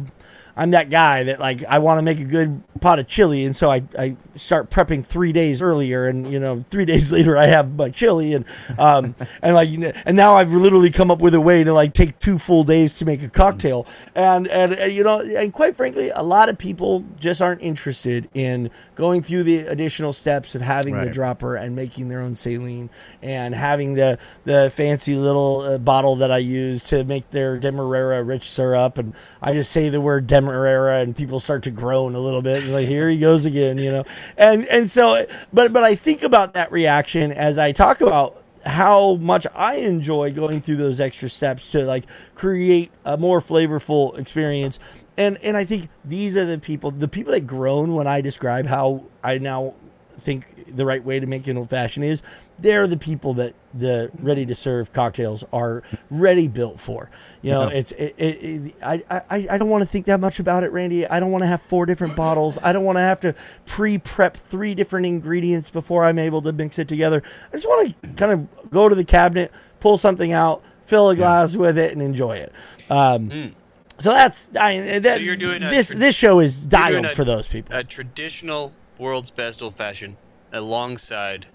I'm 0.57 0.71
that 0.71 0.91
guy 0.91 1.25
that 1.25 1.41
like 1.41 1.65
I 1.65 1.79
want 1.79 1.99
to 1.99 2.03
make 2.03 2.21
a 2.21 2.25
good 2.25 2.63
pot 2.81 2.99
of 2.99 3.07
chili 3.07 3.45
and 3.45 3.57
so 3.57 3.71
I, 3.71 3.83
I 3.99 4.17
start 4.37 4.71
prepping 4.71 5.05
three 5.05 5.33
days 5.33 5.63
earlier 5.63 6.07
and 6.07 6.31
you 6.31 6.39
know 6.39 6.65
three 6.71 6.85
days 6.93 7.11
later 7.11 7.37
I 7.37 7.47
have 7.47 7.75
my 7.75 7.91
chili 7.91 8.35
and 8.35 8.45
um 8.79 9.15
and 9.43 9.55
like 9.55 9.69
and 10.07 10.17
now 10.17 10.37
I've 10.37 10.53
literally 10.53 10.91
come 10.91 11.11
up 11.11 11.19
with 11.19 11.35
a 11.35 11.41
way 11.41 11.65
to 11.65 11.73
like 11.73 11.95
take 11.95 12.19
two 12.19 12.39
full 12.39 12.63
days 12.65 12.95
to 12.97 13.05
make 13.05 13.23
a 13.23 13.29
cocktail. 13.29 13.87
And 14.15 14.47
and, 14.47 14.73
and 14.73 14.93
you 14.93 15.03
know 15.03 15.21
and 15.21 15.53
quite 15.53 15.77
frankly 15.77 16.11
a 16.11 16.23
lot 16.23 16.49
of 16.49 16.59
people 16.59 17.05
just 17.19 17.43
aren't 17.43 17.63
interested 17.63 18.29
in 18.35 18.71
going 18.95 19.23
through 19.23 19.43
the 19.43 19.59
additional 19.59 20.13
steps 20.13 20.55
of 20.55 20.63
having 20.63 20.97
the 20.97 21.11
dropper 21.11 21.57
and 21.57 21.75
making 21.75 22.09
their 22.09 22.21
own 22.21 22.37
saline 22.37 22.91
and 23.23 23.55
having 23.55 23.95
the 23.95 24.19
the 24.45 24.71
fancy 24.75 25.17
little 25.17 25.63
uh, 25.63 25.79
bottle 25.79 26.17
that 26.17 26.31
I 26.31 26.39
use 26.39 26.85
to 26.85 27.03
make 27.05 27.31
their 27.31 27.59
demerara 27.59 28.23
rich 28.23 28.51
syrup. 28.51 28.99
And 28.99 29.15
I 29.43 29.53
just 29.53 29.73
say 29.73 29.89
the 29.89 30.01
word 30.01 30.27
demerara 30.27 30.44
and 30.49 31.17
people 31.17 31.41
start 31.41 31.63
to 31.63 31.71
groan 31.71 32.15
a 32.15 32.21
little 32.21 32.43
bit 32.43 32.63
and 32.63 32.73
like 32.73 32.89
here 32.89 33.09
he 33.09 33.19
goes 33.19 33.47
again 33.47 33.79
you 33.79 33.91
know 33.91 34.05
and 34.37 34.67
and 34.69 34.91
so 34.91 35.27
but 35.53 35.73
but 35.73 35.85
I 35.85 35.95
think 35.95 36.23
about 36.23 36.55
that 36.55 36.71
reaction 36.73 37.33
as 37.33 37.59
I 37.59 37.73
talk 37.73 38.01
about 38.01 38.43
how 38.67 39.17
much 39.17 39.47
I 39.55 39.77
enjoy 39.77 40.33
going 40.33 40.61
through 40.61 40.77
those 40.77 41.01
extra 41.01 41.29
steps 41.29 41.71
to 41.73 41.85
like 41.85 42.05
create 42.35 42.91
a 43.05 43.17
more 43.17 43.41
flavorful 43.41 44.19
experience. 44.19 44.79
And 45.17 45.39
and 45.43 45.57
I 45.57 45.65
think 45.65 45.91
these 46.05 46.37
are 46.37 46.45
the 46.45 46.59
people 46.59 46.91
the 46.91 47.09
people 47.09 47.33
that 47.33 47.47
groan 47.47 47.95
when 47.95 48.07
I 48.07 48.21
describe 48.21 48.67
how 48.67 49.05
I 49.23 49.39
now 49.39 49.75
think 50.19 50.47
the 50.75 50.87
right 50.87 51.05
way 51.05 51.21
to 51.21 51.27
make 51.27 51.47
an 51.47 51.59
old 51.59 51.71
fashioned 51.71 52.05
is 52.05 52.23
they're 52.59 52.87
the 52.87 52.97
people 52.97 53.35
that 53.35 53.55
the 53.73 54.11
ready 54.21 54.47
to 54.47 54.55
serve 54.55 54.93
cocktails 54.93 55.43
are 55.53 55.83
ready 56.11 56.47
built 56.47 56.79
for. 56.79 57.11
You 57.43 57.51
know, 57.51 57.69
Yeah. 57.71 57.77
it's 57.79 57.93
it, 57.93 58.15
it, 58.17 58.25
it, 58.45 58.75
I, 58.83 59.03
I 59.11 59.47
I 59.51 59.59
don't 59.59 59.69
want 59.71 59.83
to 59.83 59.89
think 59.89 60.07
that 60.07 60.21
much 60.21 60.39
about 60.39 60.63
it, 60.63 60.71
Randy. 60.71 61.07
I 61.07 61.19
don't 61.19 61.33
want 61.33 61.43
to 61.43 61.49
have 61.49 61.61
four 61.63 61.85
different 61.85 62.15
bottles. 62.25 62.59
I 62.63 62.73
don't 62.73 62.85
want 62.85 62.97
to 62.97 63.01
have 63.03 63.21
to 63.21 63.35
pre-prep 63.67 64.37
three 64.37 64.75
different 64.75 65.07
ingredients 65.07 65.69
before 65.71 66.05
I'm 66.05 66.19
able 66.19 66.43
to 66.43 66.53
mix 66.53 66.79
it 66.79 66.87
together. 66.89 67.23
I 67.53 67.57
just 67.57 67.67
want 67.67 67.89
to 68.03 68.09
kind 68.11 68.31
of 68.33 68.71
go 68.71 68.89
to 68.89 68.95
the 68.95 69.05
cabinet, 69.05 69.51
pull 69.81 69.97
something 69.97 70.31
out, 70.33 70.63
fill 70.87 71.11
a 71.11 71.17
glass 71.17 71.57
with 71.57 71.77
it, 71.77 71.93
and 71.93 72.01
enjoy 72.01 72.37
it. 72.37 72.53
Um, 72.91 73.55
So 73.99 74.11
that's 74.11 74.49
I, 74.57 74.99
that, 75.01 75.03
Mm. 75.03 75.15
So 75.15 75.21
you're 75.21 75.37
doing 75.37 75.61
this. 75.63 75.89
tra- 75.89 75.97
this 75.97 76.15
show 76.15 76.39
is 76.41 76.61
You're 76.61 76.69
dialed 76.69 77.05
a- 77.07 77.15
for 77.15 77.25
those 77.25 77.47
people. 77.49 77.77
A 77.77 77.83
traditional 77.85 78.73
world's 78.99 79.31
best 79.31 79.63
old 79.63 79.75
fashioned 79.77 80.17
alongside 80.53 81.47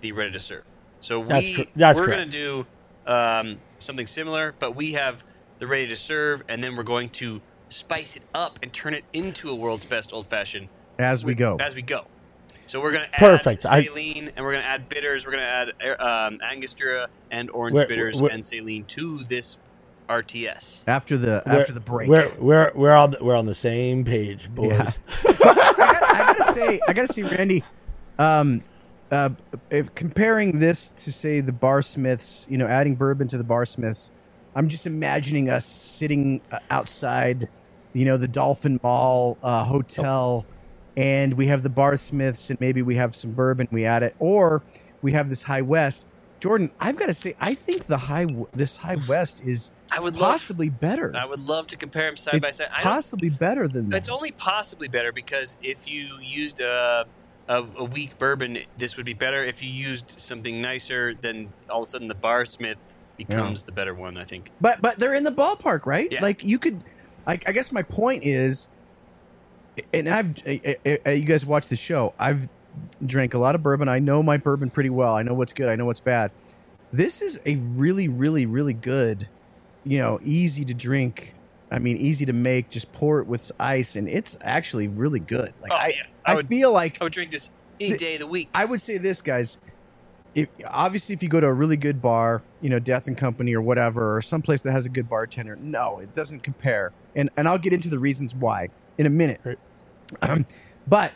the 0.00 0.12
ready 0.12 0.32
to 0.32 0.38
serve. 0.40 0.64
So 1.00 1.20
we 1.20 1.28
That's 1.28 1.56
cor- 1.56 1.64
that's 1.76 1.98
we're 2.00 2.06
going 2.06 2.28
to 2.30 2.66
do 3.06 3.12
um, 3.12 3.58
something 3.78 4.06
similar, 4.06 4.54
but 4.58 4.76
we 4.76 4.92
have 4.92 5.24
the 5.58 5.66
ready 5.66 5.88
to 5.88 5.96
serve, 5.96 6.42
and 6.48 6.62
then 6.62 6.76
we're 6.76 6.82
going 6.82 7.08
to 7.10 7.40
spice 7.68 8.16
it 8.16 8.24
up 8.34 8.58
and 8.62 8.72
turn 8.72 8.94
it 8.94 9.04
into 9.12 9.48
a 9.50 9.54
world's 9.54 9.84
best 9.84 10.12
old 10.12 10.26
fashioned 10.26 10.68
as 10.98 11.24
we 11.24 11.34
go. 11.34 11.56
as 11.60 11.74
we 11.74 11.82
go. 11.82 12.06
So 12.66 12.80
we're 12.80 12.92
going 12.92 13.04
to 13.08 13.14
add 13.14 13.18
Perfect. 13.18 13.66
I- 13.66 13.82
saline, 13.84 14.30
and 14.36 14.44
we're 14.44 14.52
going 14.52 14.62
to 14.64 14.68
add 14.68 14.88
bitters. 14.88 15.24
We're 15.26 15.32
going 15.32 15.42
to 15.42 15.74
add 15.82 16.00
um, 16.00 16.38
Angostura 16.42 17.08
and 17.30 17.50
orange 17.50 17.74
Where- 17.76 17.88
bitters 17.88 18.20
where- 18.20 18.30
and 18.30 18.44
saline 18.44 18.84
to 18.84 19.18
this 19.24 19.56
RTS. 20.08 20.84
After 20.86 21.16
the 21.16 21.42
We're- 21.46 21.60
after 21.60 21.72
the 21.72 21.80
break. 21.80 22.08
we're 22.08 22.32
we're 22.38 22.72
we're 22.74 22.92
on 22.94 23.12
the, 23.12 23.18
we're 23.24 23.36
on 23.36 23.46
the 23.46 23.54
same 23.54 24.04
page, 24.04 24.48
boys. 24.52 24.98
I, 25.28 25.32
gotta, 25.32 25.60
I 26.12 26.34
gotta 26.36 26.52
say, 26.52 26.80
I 26.88 26.92
gotta 26.92 27.12
say, 27.12 27.22
Randy, 27.22 27.62
um, 28.18 28.62
uh, 29.10 29.30
if 29.70 29.94
comparing 29.94 30.58
this 30.58 30.88
to 30.96 31.12
say 31.12 31.40
the 31.40 31.52
Bar 31.52 31.82
Smiths, 31.82 32.46
you 32.48 32.58
know, 32.58 32.66
adding 32.66 32.94
bourbon 32.94 33.26
to 33.28 33.38
the 33.38 33.44
Bar 33.44 33.64
Smiths, 33.64 34.10
I'm 34.54 34.68
just 34.68 34.86
imagining 34.86 35.48
us 35.48 35.64
sitting 35.64 36.40
uh, 36.50 36.58
outside, 36.70 37.48
you 37.92 38.04
know, 38.04 38.16
the 38.16 38.28
Dolphin 38.28 38.80
Mall 38.82 39.38
uh, 39.42 39.64
hotel, 39.64 40.46
and 40.96 41.34
we 41.34 41.46
have 41.46 41.62
the 41.62 41.70
Bar 41.70 41.96
Smiths, 41.96 42.50
and 42.50 42.60
maybe 42.60 42.82
we 42.82 42.96
have 42.96 43.14
some 43.14 43.32
bourbon, 43.32 43.68
we 43.70 43.84
add 43.84 44.02
it, 44.02 44.14
or 44.18 44.62
we 45.02 45.12
have 45.12 45.28
this 45.28 45.44
High 45.44 45.62
West. 45.62 46.06
Jordan, 46.40 46.70
I've 46.80 46.96
got 46.96 47.06
to 47.06 47.14
say, 47.14 47.36
I 47.38 47.54
think 47.54 47.84
the 47.84 47.98
high 47.98 48.26
this 48.54 48.78
High 48.78 48.96
West 49.08 49.44
is 49.44 49.72
I 49.92 50.00
would 50.00 50.16
love- 50.16 50.30
possibly 50.30 50.68
better. 50.68 51.14
I 51.14 51.26
would 51.26 51.40
love 51.40 51.66
to 51.68 51.76
compare 51.76 52.06
them 52.06 52.16
side 52.16 52.40
by 52.40 52.50
side. 52.50 52.68
I 52.72 52.82
possibly 52.82 53.28
better 53.28 53.68
than 53.68 53.90
that. 53.90 53.96
It's 53.98 54.08
only 54.08 54.30
possibly 54.30 54.88
better 54.88 55.12
because 55.12 55.56
if 55.62 55.86
you 55.88 56.18
used 56.20 56.60
a, 56.60 57.06
a 57.50 57.66
a 57.78 57.84
weak 57.84 58.16
bourbon, 58.16 58.58
this 58.78 58.96
would 58.96 59.04
be 59.04 59.12
better. 59.12 59.44
If 59.44 59.62
you 59.62 59.68
used 59.68 60.18
something 60.18 60.62
nicer, 60.62 61.14
then 61.14 61.52
all 61.68 61.82
of 61.82 61.88
a 61.88 61.90
sudden 61.90 62.08
the 62.08 62.14
Bar 62.14 62.46
Smith 62.46 62.78
becomes 63.16 63.64
the 63.64 63.72
better 63.72 63.92
one. 63.92 64.16
I 64.16 64.24
think. 64.24 64.50
But 64.60 64.80
but 64.80 64.98
they're 64.98 65.14
in 65.14 65.24
the 65.24 65.32
ballpark, 65.32 65.84
right? 65.84 66.10
Yeah. 66.10 66.22
Like 66.22 66.44
you 66.44 66.58
could, 66.58 66.82
like 67.26 67.46
I 67.48 67.52
guess 67.52 67.72
my 67.72 67.82
point 67.82 68.24
is, 68.24 68.68
and 69.92 70.08
I've 70.08 70.46
uh, 70.46 70.74
uh, 71.06 71.10
you 71.10 71.24
guys 71.24 71.44
watch 71.44 71.66
the 71.66 71.76
show. 71.76 72.14
I've 72.18 72.48
drank 73.04 73.34
a 73.34 73.38
lot 73.38 73.56
of 73.56 73.62
bourbon. 73.62 73.88
I 73.88 73.98
know 73.98 74.22
my 74.22 74.36
bourbon 74.36 74.70
pretty 74.70 74.90
well. 74.90 75.16
I 75.16 75.22
know 75.24 75.34
what's 75.34 75.52
good. 75.52 75.68
I 75.68 75.74
know 75.74 75.86
what's 75.86 76.00
bad. 76.00 76.30
This 76.92 77.20
is 77.20 77.40
a 77.44 77.56
really 77.56 78.06
really 78.06 78.46
really 78.46 78.74
good, 78.74 79.28
you 79.84 79.98
know, 79.98 80.20
easy 80.22 80.64
to 80.64 80.74
drink. 80.74 81.34
I 81.70 81.78
mean, 81.78 81.96
easy 81.98 82.26
to 82.26 82.32
make. 82.32 82.70
Just 82.70 82.90
pour 82.92 83.20
it 83.20 83.26
with 83.26 83.50
ice, 83.60 83.96
and 83.96 84.08
it's 84.08 84.36
actually 84.40 84.88
really 84.88 85.20
good. 85.20 85.52
Like 85.62 85.72
Oh, 85.72 85.76
I, 85.76 85.86
yeah. 85.88 86.02
I 86.24 86.32
I, 86.32 86.34
would- 86.36 86.46
feel 86.48 86.72
like 86.72 87.00
I 87.00 87.04
would 87.04 87.12
drink 87.12 87.30
this 87.30 87.50
any 87.78 87.92
The- 87.92 87.98
day 87.98 88.14
of 88.14 88.20
the 88.20 88.26
week. 88.26 88.48
I 88.54 88.64
would 88.64 88.80
say 88.80 88.98
this, 88.98 89.22
guys. 89.22 89.58
if, 90.34 90.48
obviously, 90.66 91.14
if 91.14 91.22
you 91.22 91.28
go 91.28 91.40
to 91.40 91.46
a 91.46 91.52
really 91.52 91.76
good 91.76 92.00
bar, 92.02 92.42
you 92.60 92.70
know, 92.70 92.78
Death 92.78 93.06
and 93.08 93.16
Company 93.16 93.54
or 93.54 93.60
whatever, 93.62 94.16
or 94.16 94.22
someplace 94.22 94.62
that 94.62 94.72
has 94.72 94.86
a 94.86 94.88
good 94.88 95.08
bartender, 95.08 95.56
no, 95.56 95.98
it 95.98 96.12
doesn't 96.14 96.42
compare. 96.42 96.92
And 97.16 97.30
and 97.36 97.48
I'll 97.48 97.58
get 97.58 97.72
into 97.72 97.88
the 97.88 97.98
reasons 97.98 98.34
why 98.34 98.68
in 98.98 99.06
a 99.06 99.10
minute. 99.10 99.40
Um, 100.22 100.46
but 100.86 101.12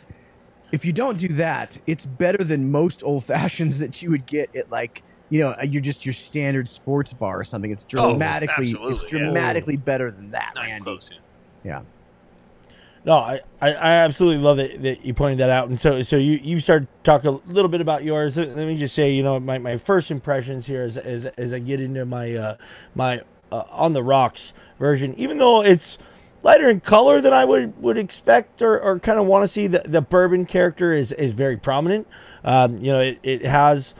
if 0.71 0.83
you 0.85 0.91
don't 0.93 1.17
do 1.17 1.27
that, 1.29 1.77
it's 1.87 2.05
better 2.05 2.43
than 2.43 2.71
most 2.71 3.03
old 3.03 3.23
fashions 3.25 3.79
that 3.83 4.01
you 4.01 4.09
would 4.09 4.25
get 4.25 4.53
at 4.55 4.69
like 4.71 5.03
you 5.29 5.39
know 5.41 5.55
you're 5.63 5.81
just 5.81 6.05
your 6.05 6.13
standard 6.13 6.69
sports 6.69 7.13
bar 7.13 7.39
or 7.39 7.43
something. 7.43 7.71
It's 7.71 7.85
Oh, 7.95 8.09
dramatically 8.11 8.65
it's 8.65 8.75
absolutely, 8.75 9.19
yeah. 9.19 9.25
dramatically 9.25 9.77
better 9.77 10.11
than 10.11 10.31
that, 10.31 10.53
Not 10.55 10.65
Randy. 10.65 10.83
close, 10.83 11.09
yeah. 11.11 11.19
Yeah. 11.63 11.81
No, 13.05 13.13
I, 13.13 13.39
I, 13.61 13.69
I 13.73 13.91
absolutely 13.97 14.43
love 14.43 14.57
it 14.57 14.81
that 14.81 15.05
you 15.05 15.13
pointed 15.13 15.37
that 15.39 15.49
out. 15.51 15.69
And 15.69 15.79
so 15.79 16.01
so 16.01 16.15
you 16.15 16.39
you 16.41 16.59
started 16.59 16.87
to 16.87 17.03
talk 17.03 17.23
a 17.23 17.31
little 17.31 17.69
bit 17.69 17.79
about 17.81 18.03
yours. 18.03 18.35
Let 18.37 18.55
me 18.55 18.77
just 18.77 18.95
say, 18.95 19.11
you 19.13 19.21
know, 19.21 19.39
my, 19.39 19.59
my 19.59 19.77
first 19.77 20.09
impressions 20.09 20.65
here 20.65 20.81
as, 20.81 20.97
as, 20.97 21.25
as 21.25 21.53
I 21.53 21.59
get 21.59 21.79
into 21.79 22.03
my 22.05 22.33
uh, 22.35 22.55
my 22.95 23.21
uh, 23.51 23.63
on 23.69 23.93
the 23.93 24.01
rocks 24.01 24.53
version, 24.79 25.13
even 25.15 25.37
though 25.37 25.61
it's 25.61 25.99
lighter 26.41 26.67
in 26.67 26.79
color 26.79 27.21
than 27.21 27.31
I 27.31 27.45
would 27.45 27.79
would 27.79 27.97
expect 27.97 28.63
or, 28.63 28.79
or 28.79 28.97
kind 28.99 29.19
of 29.19 29.27
want 29.27 29.43
to 29.43 29.47
see, 29.47 29.67
the, 29.67 29.83
the 29.85 30.01
bourbon 30.01 30.45
character 30.47 30.91
is 30.91 31.11
is 31.11 31.31
very 31.33 31.57
prominent. 31.57 32.07
Um, 32.43 32.79
you 32.79 32.91
know, 32.91 33.01
it, 33.01 33.19
it 33.21 33.45
has. 33.45 33.93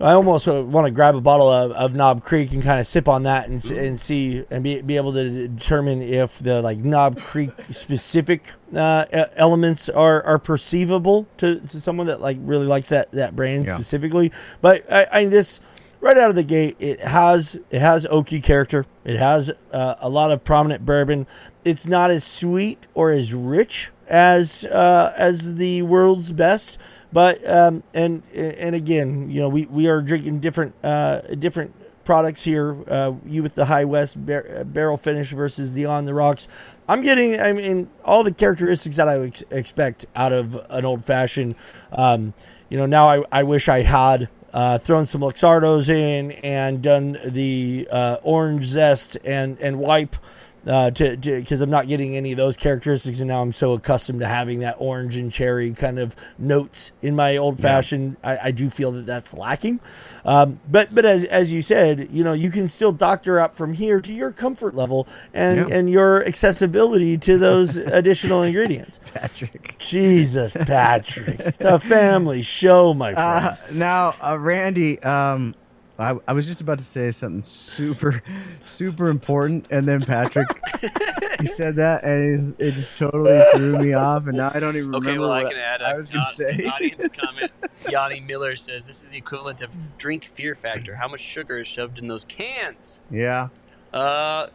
I 0.00 0.12
almost 0.12 0.46
want 0.48 0.86
to 0.86 0.90
grab 0.90 1.14
a 1.14 1.20
bottle 1.20 1.48
of, 1.48 1.70
of 1.72 1.94
Knob 1.94 2.24
Creek 2.24 2.52
and 2.52 2.62
kind 2.62 2.80
of 2.80 2.86
sip 2.86 3.06
on 3.08 3.22
that 3.22 3.48
and, 3.48 3.64
and 3.70 3.98
see 3.98 4.44
and 4.50 4.62
be, 4.64 4.82
be 4.82 4.96
able 4.96 5.12
to 5.12 5.48
determine 5.48 6.02
if 6.02 6.40
the 6.40 6.60
like 6.62 6.78
Knob 6.78 7.18
Creek 7.20 7.50
specific 7.70 8.50
uh, 8.74 9.04
elements 9.36 9.88
are, 9.88 10.22
are 10.24 10.38
perceivable 10.38 11.26
to, 11.38 11.60
to 11.60 11.80
someone 11.80 12.08
that 12.08 12.20
like 12.20 12.38
really 12.40 12.66
likes 12.66 12.88
that, 12.88 13.12
that 13.12 13.36
brand 13.36 13.66
Yeah. 13.66 13.76
specifically. 13.76 14.32
But 14.60 14.90
I, 14.92 15.06
I 15.12 15.24
this 15.26 15.60
right 16.00 16.18
out 16.18 16.28
of 16.28 16.36
the 16.36 16.42
gate, 16.42 16.76
it 16.80 17.00
has 17.00 17.56
it 17.70 17.80
has 17.80 18.04
oaky 18.06 18.42
character. 18.42 18.86
It 19.04 19.16
has 19.18 19.52
uh, 19.72 19.94
a 20.00 20.08
lot 20.08 20.32
of 20.32 20.42
prominent 20.44 20.84
bourbon. 20.84 21.26
It's 21.64 21.86
not 21.86 22.10
as 22.10 22.24
sweet 22.24 22.86
or 22.94 23.10
as 23.10 23.32
rich 23.32 23.90
as 24.08 24.64
uh, 24.66 25.14
as 25.16 25.54
the 25.54 25.82
world's 25.82 26.30
best, 26.32 26.76
but 27.14 27.48
um, 27.48 27.84
and 27.94 28.24
and 28.34 28.74
again, 28.74 29.30
you 29.30 29.40
know, 29.40 29.48
we, 29.48 29.66
we 29.66 29.86
are 29.88 30.02
drinking 30.02 30.40
different 30.40 30.74
uh, 30.82 31.20
different 31.38 31.72
products 32.04 32.42
here. 32.42 32.76
Uh, 32.90 33.12
you 33.24 33.40
with 33.40 33.54
the 33.54 33.66
High 33.66 33.84
West 33.84 34.26
bar- 34.26 34.46
uh, 34.58 34.64
barrel 34.64 34.96
finish 34.96 35.30
versus 35.30 35.74
the 35.74 35.86
On 35.86 36.06
the 36.06 36.12
Rocks. 36.12 36.48
I'm 36.88 37.02
getting, 37.02 37.40
I 37.40 37.52
mean, 37.52 37.88
all 38.04 38.24
the 38.24 38.32
characteristics 38.32 38.96
that 38.96 39.08
I 39.08 39.18
would 39.18 39.28
ex- 39.28 39.44
expect 39.52 40.06
out 40.16 40.32
of 40.32 40.56
an 40.68 40.84
old 40.84 41.04
fashioned. 41.04 41.54
Um, 41.92 42.34
you 42.68 42.76
know, 42.76 42.86
now 42.86 43.08
I, 43.08 43.24
I 43.30 43.42
wish 43.44 43.68
I 43.68 43.82
had 43.82 44.28
uh, 44.52 44.78
thrown 44.78 45.06
some 45.06 45.20
Luxardos 45.20 45.88
in 45.88 46.32
and 46.32 46.82
done 46.82 47.18
the 47.24 47.86
uh, 47.92 48.16
orange 48.24 48.64
zest 48.64 49.16
and 49.24 49.56
and 49.60 49.78
wipe 49.78 50.16
uh, 50.66 50.90
to 50.92 51.16
because 51.16 51.60
I'm 51.60 51.70
not 51.70 51.88
getting 51.88 52.16
any 52.16 52.32
of 52.32 52.36
those 52.36 52.56
characteristics, 52.56 53.20
and 53.20 53.28
now 53.28 53.42
I'm 53.42 53.52
so 53.52 53.74
accustomed 53.74 54.20
to 54.20 54.26
having 54.26 54.60
that 54.60 54.76
orange 54.78 55.16
and 55.16 55.30
cherry 55.32 55.72
kind 55.72 55.98
of 55.98 56.16
notes 56.38 56.92
in 57.02 57.14
my 57.14 57.36
old 57.36 57.58
fashioned. 57.60 58.16
I, 58.24 58.38
I 58.44 58.50
do 58.50 58.70
feel 58.70 58.92
that 58.92 59.06
that's 59.06 59.34
lacking, 59.34 59.80
um, 60.24 60.60
but 60.70 60.94
but 60.94 61.04
as 61.04 61.24
as 61.24 61.52
you 61.52 61.62
said, 61.62 62.08
you 62.10 62.24
know, 62.24 62.32
you 62.32 62.50
can 62.50 62.68
still 62.68 62.92
doctor 62.92 63.38
up 63.40 63.54
from 63.54 63.74
here 63.74 64.00
to 64.00 64.12
your 64.12 64.32
comfort 64.32 64.74
level 64.74 65.06
and 65.32 65.68
Yeah. 65.68 65.76
and 65.76 65.90
your 65.90 66.24
accessibility 66.24 67.18
to 67.18 67.38
those 67.38 67.76
additional 67.76 68.42
ingredients. 68.42 69.00
Patrick. 69.12 69.76
Jesus, 69.78 70.54
Patrick, 70.54 71.40
it's 71.40 71.60
a 71.64 71.78
family 71.78 72.42
show, 72.42 72.94
my 72.94 73.12
friend. 73.14 73.44
Uh, 73.46 73.56
now, 73.72 74.14
uh, 74.22 74.38
Randy, 74.38 74.98
um, 75.02 75.54
I, 75.98 76.16
I 76.26 76.32
was 76.32 76.46
just 76.46 76.60
about 76.60 76.78
to 76.78 76.84
say 76.84 77.10
something 77.12 77.42
super, 77.42 78.20
super 78.64 79.08
important, 79.08 79.66
and 79.70 79.86
then 79.86 80.02
Patrick, 80.02 80.48
he 81.40 81.46
said 81.46 81.76
that, 81.76 82.02
and 82.02 82.54
it, 82.58 82.66
it 82.68 82.70
just 82.72 82.96
totally 82.96 83.40
threw 83.54 83.78
me 83.78 83.92
off, 83.92 84.26
and 84.26 84.36
now 84.36 84.50
I 84.52 84.58
don't 84.58 84.76
even 84.76 84.92
Okay, 84.94 85.12
remember 85.12 85.28
well, 85.28 85.32
I 85.32 85.44
can 85.44 85.56
add 85.56 85.82
a 85.82 85.86
I 85.86 85.96
was 85.96 86.10
gonna 86.10 86.24
not- 86.24 86.34
say. 86.34 86.66
audience 86.66 87.06
comment. 87.12 87.52
Yanni 87.88 88.18
Miller 88.20 88.56
says 88.56 88.86
this 88.86 89.02
is 89.02 89.08
the 89.10 89.18
equivalent 89.18 89.62
of 89.62 89.70
drink 89.98 90.24
fear 90.24 90.54
factor. 90.56 90.96
How 90.96 91.06
much 91.06 91.20
sugar 91.20 91.58
is 91.58 91.68
shoved 91.68 91.98
in 92.00 92.08
those 92.08 92.24
cans? 92.24 93.00
yeah, 93.10 93.48
Uh, 93.92 94.48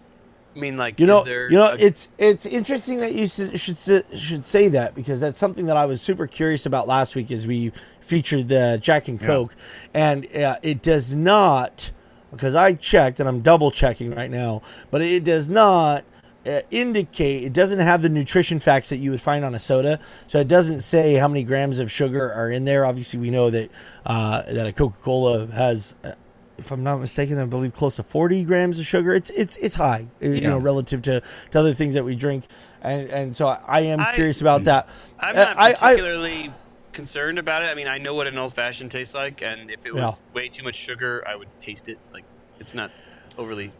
I 0.56 0.60
mean, 0.60 0.76
like, 0.78 1.00
You 1.00 1.06
know, 1.06 1.20
is 1.20 1.26
there 1.26 1.50
you 1.50 1.58
know, 1.58 1.72
a- 1.72 1.78
it's 1.78 2.08
it's 2.18 2.46
interesting 2.46 2.98
that 2.98 3.14
you 3.14 3.28
should 3.28 3.58
should 3.60 4.44
say 4.46 4.68
that 4.68 4.94
because 4.96 5.22
that's 5.22 5.40
something 5.40 5.68
that 5.68 5.78
I 5.78 5.86
was 5.86 6.02
super 6.02 6.28
curious 6.28 6.66
about 6.66 6.88
last 6.88 7.16
week 7.16 7.32
as 7.32 7.48
we 7.48 7.72
featured 8.10 8.48
the 8.50 8.80
Jack 8.82 9.08
and 9.08 9.20
Coke, 9.20 9.56
and 9.94 10.26
uh, 10.36 10.58
it 10.64 10.82
does 10.82 11.12
not 11.12 11.92
because 12.32 12.56
I 12.56 12.74
checked 12.74 13.20
and 13.20 13.30
I'm 13.30 13.42
double 13.42 13.72
checking 13.72 14.14
right 14.14 14.30
now, 14.32 14.62
but 14.92 15.02
it 15.02 15.24
does 15.24 15.48
not. 15.48 16.04
Uh, 16.46 16.62
indicate 16.72 17.44
it 17.44 17.52
doesn't 17.52 17.80
have 17.80 18.02
the 18.02 18.08
nutrition 18.08 18.62
facts 18.62 18.88
that 18.90 18.96
you 18.98 19.12
would 19.12 19.20
find 19.22 19.44
on 19.44 19.54
a 19.54 19.60
soda, 19.60 20.00
so 20.26 20.40
it 20.40 20.48
doesn't 20.48 20.80
say 20.80 21.16
how 21.16 21.28
many 21.28 21.44
grams 21.44 21.80
of 21.80 21.92
sugar 21.92 22.32
are 22.32 22.50
in 22.50 22.64
there. 22.64 22.86
Obviously, 22.86 23.20
we 23.20 23.30
know 23.30 23.50
that 23.50 23.70
uh, 24.06 24.42
that 24.44 24.66
a 24.66 24.72
Coca 24.72 24.98
Cola 25.00 25.48
has 25.48 25.96
uh, 26.04 26.14
if 26.58 26.72
I'm 26.72 26.82
not 26.82 26.98
mistaken, 27.02 27.38
I 27.38 27.46
believe 27.46 27.74
close 27.74 27.98
to 27.98 28.04
40 28.04 28.46
grams 28.46 28.80
of 28.80 28.86
sugar. 28.88 29.14
It's 29.14 29.30
it's 29.32 29.58
it's 29.58 29.76
high, 29.76 30.08
uh, 30.24 30.28
you 30.28 30.40
know, 30.42 30.58
relative 30.58 31.02
to, 31.04 31.22
to 31.52 31.60
other 31.60 31.74
things 31.74 31.94
that 31.94 32.06
we 32.06 32.16
drink, 32.16 32.46
and 32.82 33.10
and 33.10 33.36
so 33.36 33.48
I, 33.48 33.60
I 33.68 33.80
am 33.82 34.00
I- 34.00 34.14
curious 34.16 34.40
about 34.40 34.64
that. 34.64 34.88
I'm 35.20 35.36
Uh, 35.36 35.44
not 35.44 35.58
I- 35.58 35.62
I- 35.72 35.74
particularly 35.74 36.54
concerned 37.00 37.40
about 37.40 37.64
it. 37.64 37.72
I 37.72 37.76
mean, 37.76 37.88
I 37.88 37.98
know 37.98 38.14
what 38.14 38.28
an 38.28 38.38
old 38.38 38.54
fashioned 38.54 38.92
tastes 38.92 39.14
like, 39.14 39.42
and 39.42 39.72
if 39.72 39.86
it 39.86 39.96
was 39.96 40.20
way 40.34 40.50
too 40.50 40.64
much 40.64 40.76
sugar, 40.76 41.24
I 41.26 41.36
would 41.36 41.48
taste 41.60 41.88
it. 41.88 41.98
Like, 42.12 42.26
it's 42.60 42.74
not 42.74 42.92
overly. 43.38 43.72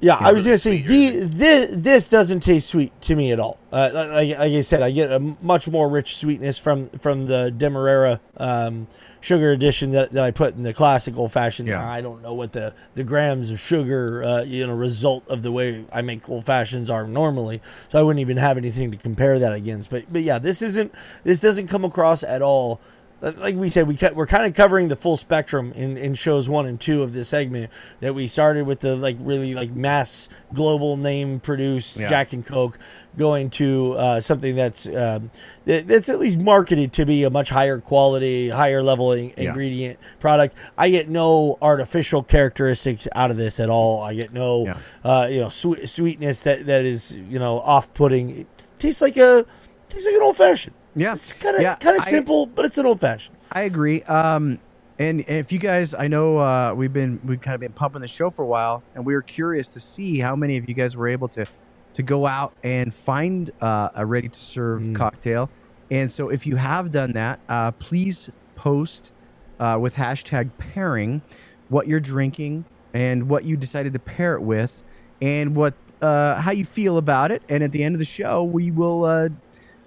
Yeah, 0.00 0.16
I 0.20 0.32
was 0.32 0.44
gonna 0.44 0.58
say 0.58 0.82
the, 0.82 1.20
this 1.20 1.70
this 1.72 2.08
doesn't 2.08 2.40
taste 2.40 2.68
sweet 2.68 2.92
to 3.02 3.16
me 3.16 3.32
at 3.32 3.40
all. 3.40 3.58
Uh, 3.72 3.90
like, 3.92 4.38
like 4.38 4.52
I 4.52 4.60
said, 4.60 4.82
I 4.82 4.90
get 4.90 5.10
a 5.10 5.18
much 5.18 5.68
more 5.68 5.88
rich 5.88 6.16
sweetness 6.16 6.58
from 6.58 6.90
from 6.98 7.24
the 7.24 7.50
Demerara 7.50 8.20
um, 8.36 8.88
sugar 9.26 9.50
addition 9.50 9.90
that, 9.90 10.10
that 10.10 10.22
I 10.22 10.30
put 10.30 10.54
in 10.54 10.62
the 10.62 10.72
classic 10.72 11.16
old 11.16 11.32
fashioned. 11.32 11.66
Yeah. 11.66 11.84
I 11.84 12.00
don't 12.00 12.22
know 12.22 12.32
what 12.32 12.52
the, 12.52 12.72
the 12.94 13.02
grams 13.02 13.50
of 13.50 13.58
sugar 13.58 14.22
uh, 14.22 14.42
you 14.44 14.64
know 14.64 14.72
result 14.72 15.26
of 15.26 15.42
the 15.42 15.50
way 15.50 15.84
I 15.92 16.00
make 16.02 16.28
old 16.28 16.44
fashions 16.44 16.88
are 16.90 17.08
normally, 17.08 17.60
so 17.88 17.98
I 17.98 18.02
wouldn't 18.02 18.20
even 18.20 18.36
have 18.36 18.56
anything 18.56 18.92
to 18.92 18.96
compare 18.96 19.40
that 19.40 19.52
against. 19.52 19.90
But 19.90 20.04
but 20.12 20.22
yeah, 20.22 20.38
this 20.38 20.62
isn't 20.62 20.94
this 21.24 21.40
doesn't 21.40 21.66
come 21.66 21.84
across 21.84 22.22
at 22.22 22.40
all 22.40 22.80
like 23.20 23.56
we 23.56 23.70
said, 23.70 23.88
we 23.88 23.98
we're 24.14 24.26
kind 24.26 24.44
of 24.46 24.54
covering 24.54 24.88
the 24.88 24.96
full 24.96 25.16
spectrum 25.16 25.72
in, 25.72 25.96
in 25.96 26.14
shows 26.14 26.48
one 26.48 26.66
and 26.66 26.78
two 26.80 27.02
of 27.02 27.12
this 27.14 27.28
segment. 27.30 27.70
That 28.00 28.14
we 28.14 28.28
started 28.28 28.66
with 28.66 28.80
the 28.80 28.94
like 28.94 29.16
really 29.20 29.54
like 29.54 29.70
mass 29.72 30.28
global 30.52 30.96
name 30.96 31.40
produced 31.40 31.96
Yeah. 31.96 32.08
Jack 32.10 32.32
and 32.34 32.44
Coke, 32.46 32.78
going 33.16 33.48
to 33.50 33.92
uh, 33.94 34.20
something 34.20 34.54
that's 34.54 34.86
um, 34.86 35.30
that, 35.64 35.88
that's 35.88 36.08
at 36.10 36.18
least 36.18 36.38
marketed 36.38 36.92
to 36.92 37.06
be 37.06 37.24
a 37.24 37.30
much 37.30 37.48
higher 37.48 37.78
quality, 37.80 38.50
higher 38.50 38.82
level 38.82 39.12
in- 39.12 39.32
Yeah. 39.36 39.48
ingredient 39.48 39.98
product. 40.20 40.54
I 40.76 40.90
get 40.90 41.08
no 41.08 41.56
artificial 41.62 42.22
characteristics 42.22 43.08
out 43.14 43.30
of 43.30 43.38
this 43.38 43.58
at 43.58 43.70
all. 43.70 44.02
I 44.02 44.12
get 44.14 44.32
no 44.34 44.66
Yeah. 44.66 44.76
uh, 45.04 45.26
you 45.30 45.40
know 45.40 45.48
sweet, 45.48 45.88
sweetness 45.88 46.40
that 46.40 46.66
that 46.66 46.84
is 46.84 47.12
you 47.12 47.38
know 47.38 47.60
off 47.60 47.92
putting. 47.94 48.40
It 48.40 48.46
tastes 48.78 49.00
like 49.00 49.16
a 49.16 49.46
tastes 49.88 50.04
like 50.06 50.16
an 50.16 50.22
old 50.22 50.36
fashioned. 50.36 50.74
Yeah, 50.96 51.12
It's 51.12 51.32
kind 51.34 51.54
of 51.56 51.62
Yeah, 51.62 51.76
kind 51.76 51.96
of 51.96 52.02
I- 52.02 52.10
simple, 52.10 52.46
but 52.46 52.64
it's 52.64 52.78
an 52.78 52.86
old 52.86 52.98
fashioned. 53.00 53.36
I 53.52 53.62
agree. 53.62 54.02
Um, 54.02 54.58
and 54.98 55.20
if 55.28 55.52
you 55.52 55.58
guys, 55.58 55.94
I 55.94 56.08
know 56.08 56.38
uh, 56.38 56.72
we've 56.74 56.92
been 56.92 57.20
we've 57.24 57.40
kind 57.40 57.54
of 57.54 57.60
been 57.60 57.72
pumping 57.72 58.00
the 58.02 58.08
show 58.08 58.30
for 58.30 58.42
a 58.42 58.46
while, 58.46 58.82
and 58.94 59.04
we 59.06 59.14
were 59.14 59.22
curious 59.22 59.72
to 59.74 59.80
see 59.80 60.18
how 60.18 60.34
many 60.34 60.56
of 60.56 60.68
you 60.68 60.74
guys 60.74 60.96
were 60.96 61.06
able 61.08 61.28
to 61.28 61.46
to 61.92 62.02
go 62.02 62.26
out 62.26 62.54
and 62.64 62.92
find 62.92 63.50
uh, 63.60 63.90
a 63.94 64.04
ready 64.04 64.28
to 64.28 64.38
serve 64.38 64.82
Mm. 64.82 64.94
cocktail. 64.96 65.48
And 65.90 66.10
so, 66.10 66.28
if 66.30 66.46
you 66.46 66.56
have 66.56 66.90
done 66.90 67.12
that, 67.12 67.38
uh, 67.48 67.70
please 67.72 68.30
post 68.56 69.12
uh, 69.60 69.78
with 69.80 69.94
hashtag 69.96 70.50
pairing 70.58 71.22
what 71.68 71.86
you're 71.86 72.00
drinking 72.00 72.64
and 72.94 73.28
what 73.28 73.44
you 73.44 73.56
decided 73.56 73.92
to 73.92 73.98
pair 73.98 74.34
it 74.34 74.42
with, 74.42 74.82
and 75.22 75.54
what 75.54 75.74
uh, 76.02 76.40
how 76.40 76.50
you 76.52 76.64
feel 76.64 76.96
about 76.96 77.30
it. 77.30 77.42
And 77.50 77.62
at 77.62 77.70
the 77.72 77.84
end 77.84 77.94
of 77.94 77.98
the 77.98 78.04
show, 78.06 78.42
we 78.42 78.70
will 78.70 79.04
uh, 79.04 79.28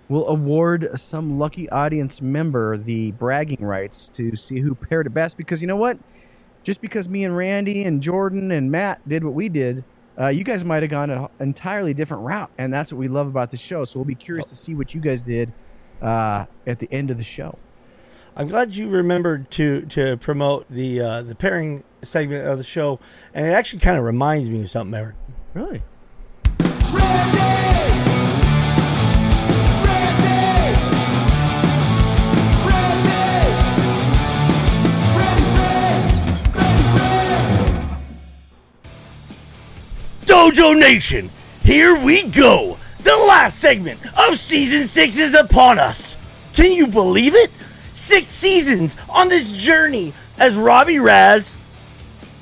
will 0.10 0.28
award 0.28 0.90
some 1.00 1.38
lucky 1.38 1.70
audience 1.70 2.22
member 2.22 2.78
the 2.78 3.12
bragging 3.12 3.64
rights 3.64 4.10
to 4.10 4.36
see 4.36 4.60
who 4.60 4.76
paired 4.76 5.06
it 5.06 5.12
best. 5.12 5.38
Because 5.38 5.62
you 5.62 5.68
know 5.68 5.78
what? 5.78 5.98
Just 6.64 6.82
because 6.82 7.08
me 7.08 7.24
and 7.24 7.38
Randy 7.38 7.84
and 7.84 8.02
Jordan 8.02 8.52
and 8.52 8.70
Matt 8.70 9.08
did 9.08 9.24
what 9.24 9.34
we 9.34 9.48
did, 9.48 9.84
uh, 10.20 10.28
you 10.28 10.44
guys 10.44 10.66
might 10.66 10.84
have 10.84 10.90
gone 10.90 11.10
an 11.10 11.30
entirely 11.40 11.94
different 11.94 12.24
route. 12.24 12.52
And 12.58 12.74
that's 12.74 12.92
what 12.92 13.00
we 13.00 13.08
love 13.08 13.28
about 13.28 13.52
the 13.52 13.58
show. 13.58 13.86
So 13.86 14.00
we'll 14.00 14.06
be 14.06 14.16
curious 14.16 14.50
to 14.50 14.56
see 14.56 14.76
what 14.76 14.94
you 14.94 15.00
guys 15.00 15.24
did 15.24 15.54
uh, 16.02 16.46
at 16.68 16.80
the 16.80 16.92
end 16.92 17.12
of 17.12 17.18
the 17.18 17.24
show. 17.24 17.58
I'm 18.36 18.48
glad 18.48 18.76
you 18.76 18.90
remembered 18.90 19.52
to 19.52 19.82
to 19.88 20.16
promote 20.18 20.66
the 20.70 21.02
uh, 21.02 21.22
the 21.24 21.36
pairing 21.36 21.84
segment 22.02 22.48
of 22.48 22.58
the 22.58 22.64
show, 22.64 23.00
and 23.34 23.46
it 23.46 23.50
actually 23.50 23.80
kind 23.80 23.98
of 23.98 24.06
reminds 24.06 24.50
me 24.50 24.62
of 24.62 24.70
something, 24.70 24.98
Eric. 24.98 25.16
Really? 25.54 25.84
Randy's 26.94 27.79
Mojo 40.50 40.76
Nation, 40.76 41.30
here 41.62 41.96
we 41.96 42.24
go. 42.24 42.80
The 43.04 43.16
last 43.16 43.60
segment 43.60 44.00
of 44.18 44.40
season 44.40 44.88
six 44.88 45.20
is 45.20 45.36
upon 45.36 45.78
us. 45.78 46.18
Can 46.54 46.72
you 46.72 46.88
believe 46.88 47.36
it? 47.36 47.52
Six 47.94 48.32
seasons 48.32 48.96
on 49.10 49.30
this 49.30 49.56
journey 49.56 50.12
as 50.40 50.58
Robbie 50.58 50.98
Raz, 50.98 51.54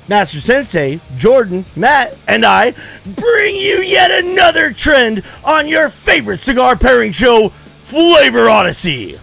Master 0.08 0.40
Sensei, 0.40 1.00
Jordan, 1.18 1.66
Matt, 1.76 2.16
and 2.26 2.46
I 2.46 2.72
bring 3.04 3.56
you 3.56 3.82
yet 3.82 4.24
another 4.24 4.72
trend 4.72 5.22
on 5.44 5.68
your 5.68 5.90
favorite 5.90 6.40
cigar 6.40 6.76
pairing 6.76 7.12
show, 7.12 7.50
Flavor 7.50 8.48
Odyssey. 8.48 9.20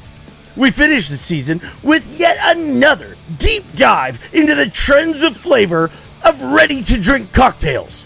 We 0.56 0.70
finish 0.70 1.10
the 1.10 1.18
season 1.18 1.60
with 1.82 2.06
yet 2.20 2.38
another 2.40 3.16
deep 3.40 3.64
dive 3.76 4.24
into 4.32 4.54
the 4.54 4.70
trends 4.70 5.24
of 5.24 5.36
flavor 5.36 5.90
of 6.24 6.40
ready 6.54 6.84
to 6.84 7.02
drink 7.02 7.34
cocktails. 7.34 8.05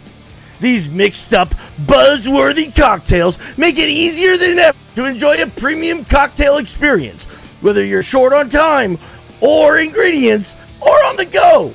These 0.59 0.89
mixed 0.89 1.33
up, 1.33 1.49
buzzworthy 1.85 2.75
cocktails 2.75 3.37
make 3.57 3.77
it 3.77 3.89
easier 3.89 4.37
than 4.37 4.59
ever 4.59 4.77
to 4.95 5.05
enjoy 5.05 5.41
a 5.41 5.47
premium 5.47 6.03
cocktail 6.03 6.57
experience, 6.57 7.23
whether 7.61 7.83
you're 7.83 8.03
short 8.03 8.33
on 8.33 8.49
time 8.49 8.97
or 9.39 9.79
ingredients 9.79 10.55
or 10.81 11.05
on 11.05 11.15
the 11.15 11.25
go. 11.25 11.73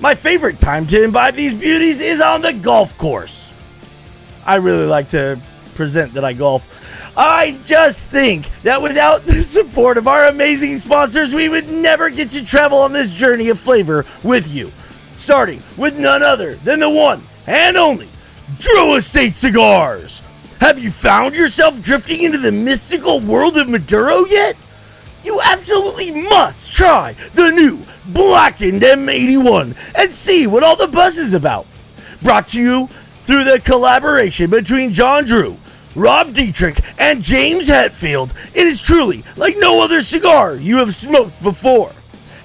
My 0.00 0.14
favorite 0.14 0.60
time 0.60 0.86
to 0.88 1.02
imbibe 1.02 1.34
these 1.34 1.54
beauties 1.54 2.00
is 2.00 2.20
on 2.20 2.42
the 2.42 2.52
golf 2.52 2.96
course. 2.98 3.50
I 4.44 4.56
really 4.56 4.86
like 4.86 5.10
to 5.10 5.38
present 5.74 6.12
that 6.14 6.24
I 6.24 6.34
golf. 6.34 6.66
I 7.16 7.58
just 7.66 8.00
think 8.00 8.48
that 8.62 8.80
without 8.80 9.24
the 9.24 9.42
support 9.42 9.98
of 9.98 10.08
our 10.08 10.26
amazing 10.26 10.78
sponsors, 10.78 11.34
we 11.34 11.48
would 11.48 11.68
never 11.68 12.08
get 12.08 12.30
to 12.32 12.44
travel 12.44 12.78
on 12.78 12.92
this 12.92 13.12
journey 13.12 13.48
of 13.48 13.58
flavor 13.58 14.04
with 14.22 14.50
you. 14.52 14.70
Starting 15.16 15.62
with 15.76 15.98
none 15.98 16.22
other 16.22 16.54
than 16.56 16.80
the 16.80 16.88
one 16.88 17.22
and 17.50 17.76
only 17.76 18.08
Drew 18.60 18.94
Estate 18.94 19.34
Cigars. 19.34 20.22
Have 20.60 20.78
you 20.78 20.92
found 20.92 21.34
yourself 21.34 21.82
drifting 21.82 22.20
into 22.20 22.38
the 22.38 22.52
mystical 22.52 23.18
world 23.18 23.56
of 23.56 23.68
Maduro 23.68 24.24
yet? 24.26 24.56
You 25.24 25.40
absolutely 25.40 26.12
must 26.12 26.72
try 26.72 27.16
the 27.34 27.50
new 27.50 27.80
Blackened 28.06 28.82
M81 28.82 29.76
and 29.96 30.12
see 30.12 30.46
what 30.46 30.62
all 30.62 30.76
the 30.76 30.86
buzz 30.86 31.18
is 31.18 31.34
about. 31.34 31.66
Brought 32.22 32.50
to 32.50 32.60
you 32.60 32.88
through 33.24 33.42
the 33.42 33.58
collaboration 33.58 34.48
between 34.48 34.92
John 34.92 35.24
Drew, 35.24 35.56
Rob 35.96 36.32
Dietrich, 36.32 36.80
and 36.98 37.20
James 37.20 37.68
Hetfield. 37.68 38.32
It 38.54 38.68
is 38.68 38.80
truly 38.80 39.24
like 39.36 39.56
no 39.58 39.82
other 39.82 40.02
cigar 40.02 40.54
you 40.54 40.76
have 40.76 40.94
smoked 40.94 41.42
before. 41.42 41.92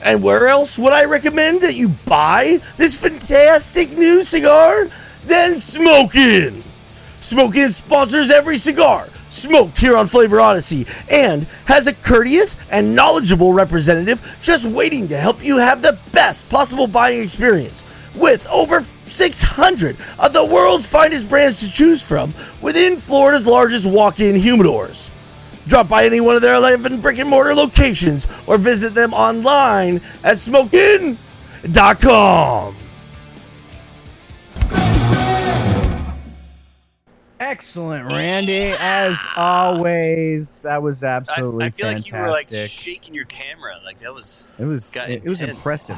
And 0.05 0.21
where 0.21 0.47
else 0.47 0.77
would 0.77 0.93
I 0.93 1.05
recommend 1.05 1.61
that 1.61 1.73
you 1.73 1.89
buy 1.89 2.61
this 2.77 2.95
fantastic 2.95 3.97
new 3.97 4.23
cigar? 4.23 4.87
Then 5.23 5.59
Smoke 5.59 6.15
Inn! 6.15 6.63
Smokin' 7.21 7.71
sponsors 7.71 8.29
every 8.29 8.59
cigar 8.59 9.07
smoked 9.29 9.79
here 9.79 9.97
on 9.97 10.05
Flavor 10.05 10.39
Odyssey 10.39 10.85
and 11.09 11.47
has 11.65 11.87
a 11.87 11.93
courteous 11.93 12.55
and 12.69 12.95
knowledgeable 12.95 13.51
representative 13.51 14.37
just 14.43 14.65
waiting 14.65 15.07
to 15.07 15.17
help 15.17 15.43
you 15.43 15.57
have 15.57 15.81
the 15.81 15.97
best 16.11 16.47
possible 16.49 16.85
buying 16.85 17.23
experience. 17.23 17.83
With 18.13 18.47
over 18.47 18.85
600 19.07 19.97
of 20.19 20.33
the 20.33 20.45
world's 20.45 20.87
finest 20.87 21.27
brands 21.27 21.61
to 21.61 21.71
choose 21.71 22.03
from 22.03 22.33
within 22.61 22.97
Florida's 22.97 23.47
largest 23.47 23.87
walk 23.87 24.19
in 24.19 24.35
humidors. 24.35 25.09
Drop 25.65 25.87
by 25.89 26.05
any 26.05 26.21
one 26.21 26.35
of 26.35 26.41
their 26.41 26.55
11 26.55 27.01
brick 27.01 27.17
and 27.17 27.29
mortar 27.29 27.55
locations 27.55 28.27
or 28.47 28.57
visit 28.57 28.93
them 28.93 29.13
online 29.13 30.01
at 30.23 30.37
smokeinn.com. 30.37 31.17
Excellent, 37.39 38.11
Randy. 38.11 38.73
As 38.79 39.17
always, 39.35 40.61
that 40.61 40.81
was 40.81 41.03
I, 41.03 41.09
absolutely 41.09 41.65
I 41.65 41.69
feel 41.69 41.87
fantastic. 41.87 42.11
like 42.13 42.19
you 42.21 42.25
were 42.25 42.31
like 42.31 42.69
shaking 42.69 43.13
your 43.13 43.25
camera. 43.25 43.79
Like 43.83 43.99
that 43.99 44.13
was. 44.13 44.47
it 44.57 44.65
was 44.65 44.91
got 44.91 45.09
it, 45.09 45.23
was 45.29 45.41
impressive. 45.41 45.97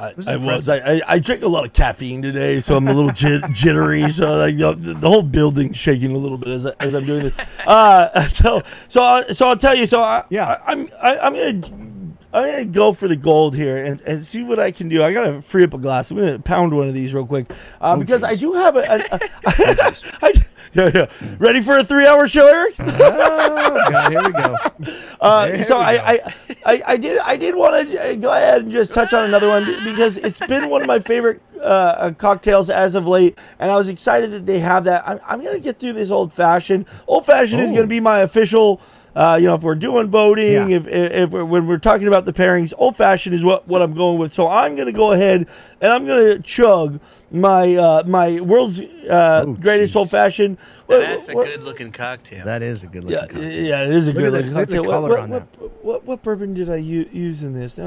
I, 0.00 0.14
was 0.14 0.28
I 0.28 0.36
was. 0.36 0.68
I, 0.68 1.02
I, 1.06 1.18
drank 1.18 1.42
a 1.42 1.48
lot 1.48 1.66
of 1.66 1.74
caffeine 1.74 2.22
today, 2.22 2.58
so 2.60 2.74
I'm 2.74 2.88
a 2.88 2.92
little 2.94 3.10
jit, 3.12 3.42
jittery. 3.52 4.08
So 4.08 4.38
like 4.38 4.56
the, 4.56 4.72
the 4.72 5.08
whole 5.08 5.22
building's 5.22 5.76
shaking 5.76 6.12
a 6.12 6.16
little 6.16 6.38
bit 6.38 6.48
as, 6.48 6.66
I, 6.66 6.74
as 6.80 6.94
I'm 6.94 7.04
doing 7.04 7.24
this. 7.24 7.34
Uh, 7.66 8.26
so 8.28 8.62
so 8.88 9.02
I, 9.02 9.22
so 9.24 9.48
I'll 9.48 9.58
tell 9.58 9.76
you. 9.76 9.84
So 9.84 10.00
I, 10.00 10.24
Yeah. 10.30 10.58
I, 10.64 10.72
I'm 10.72 10.88
I, 11.02 11.18
I'm 11.18 11.34
gonna. 11.34 11.90
I'm 12.32 12.50
gonna 12.50 12.64
go 12.64 12.92
for 12.92 13.08
the 13.08 13.16
gold 13.16 13.56
here 13.56 13.76
and, 13.76 14.00
and 14.02 14.24
see 14.24 14.42
what 14.42 14.58
I 14.58 14.70
can 14.70 14.88
do. 14.88 15.02
I 15.02 15.12
gotta 15.12 15.42
free 15.42 15.64
up 15.64 15.74
a 15.74 15.78
glass. 15.78 16.10
I'm 16.10 16.16
gonna 16.16 16.38
pound 16.38 16.74
one 16.74 16.88
of 16.88 16.94
these 16.94 17.12
real 17.12 17.26
quick 17.26 17.50
uh, 17.80 17.96
because 17.96 18.22
I 18.22 18.34
do 18.34 18.52
have 18.52 18.76
a. 18.76 18.80
a, 18.80 19.16
a 19.16 19.20
I, 20.22 20.32
yeah, 20.72 20.90
yeah. 20.94 21.06
Ready 21.38 21.62
for 21.62 21.76
a 21.76 21.82
three-hour 21.82 22.28
show, 22.28 22.46
Eric? 22.46 22.76
oh, 22.78 23.90
God, 23.90 24.10
here 24.12 24.22
we 24.22 24.32
go. 24.32 24.56
Uh, 25.20 25.62
so 25.64 25.76
we 25.76 25.84
I, 25.84 26.16
go. 26.16 26.22
I, 26.64 26.72
I, 26.72 26.82
I 26.86 26.96
did 26.96 27.18
I 27.18 27.36
did 27.36 27.54
want 27.54 27.90
to 27.90 28.16
go 28.16 28.32
ahead 28.32 28.62
and 28.62 28.72
just 28.72 28.94
touch 28.94 29.12
on 29.12 29.26
another 29.26 29.48
one 29.48 29.66
because 29.84 30.16
it's 30.16 30.38
been 30.38 30.70
one 30.70 30.80
of 30.80 30.86
my 30.86 30.98
favorite 30.98 31.42
uh, 31.58 31.64
uh, 31.64 32.10
cocktails 32.12 32.70
as 32.70 32.94
of 32.94 33.06
late, 33.06 33.38
and 33.58 33.70
I 33.70 33.76
was 33.76 33.90
excited 33.90 34.30
that 34.30 34.46
they 34.46 34.60
have 34.60 34.84
that. 34.84 35.06
I'm, 35.06 35.20
I'm 35.26 35.44
gonna 35.44 35.60
get 35.60 35.78
through 35.78 35.92
this 35.92 36.10
old 36.10 36.32
fashioned. 36.32 36.86
Old 37.06 37.26
fashioned 37.26 37.60
is 37.60 37.70
gonna 37.70 37.86
be 37.86 38.00
my 38.00 38.20
official. 38.20 38.80
Uh, 39.14 39.36
you 39.40 39.46
know, 39.46 39.54
if 39.54 39.62
we're 39.62 39.74
doing 39.74 40.08
voting, 40.08 40.52
Yeah. 40.70 40.76
if, 40.76 40.86
if, 40.86 41.12
if 41.12 41.30
we're, 41.30 41.44
when 41.44 41.66
we're 41.66 41.78
talking 41.78 42.06
about 42.06 42.24
the 42.24 42.32
pairings, 42.32 42.72
old 42.78 42.96
fashioned 42.96 43.34
is 43.34 43.44
what, 43.44 43.66
what 43.66 43.82
I'm 43.82 43.94
going 43.94 44.18
with. 44.18 44.32
So 44.32 44.48
I'm 44.48 44.76
gonna 44.76 44.92
go 44.92 45.12
ahead 45.12 45.46
and 45.80 45.92
I'm 45.92 46.06
gonna 46.06 46.38
chug 46.38 47.00
my 47.30 47.74
uh, 47.76 48.02
my 48.06 48.40
world's 48.40 48.80
uh, 48.80 49.44
Oh, 49.46 49.52
greatest 49.54 49.94
old 49.96 50.10
fashioned. 50.10 50.58
That's 50.88 51.28
a 51.28 51.34
good 51.34 51.62
looking 51.62 51.92
cocktail. 51.92 52.44
That 52.44 52.62
is 52.62 52.82
a 52.82 52.86
good 52.88 53.04
Yeah, 53.04 53.20
looking 53.22 53.36
cocktail. 53.40 53.64
yeah, 53.64 53.84
it 53.84 53.90
is 53.94 54.08
a 54.08 54.12
Look 54.12 54.18
good 54.20 54.34
at 54.34 54.44
the- 54.44 54.50
looking 54.50 54.54
look 54.54 54.62
at 54.62 54.68
the 54.68 54.76
cocktail. 54.76 55.02
What- 55.02 55.10
what, 55.10 55.18
on 55.20 55.30
what. 55.30 55.84
What, 55.84 56.04
what, 56.04 56.22
bourbon 56.22 56.52
did 56.54 56.68
I 56.68 56.76
u- 56.76 57.08
use 57.12 57.42
in 57.42 57.54
this? 57.54 57.78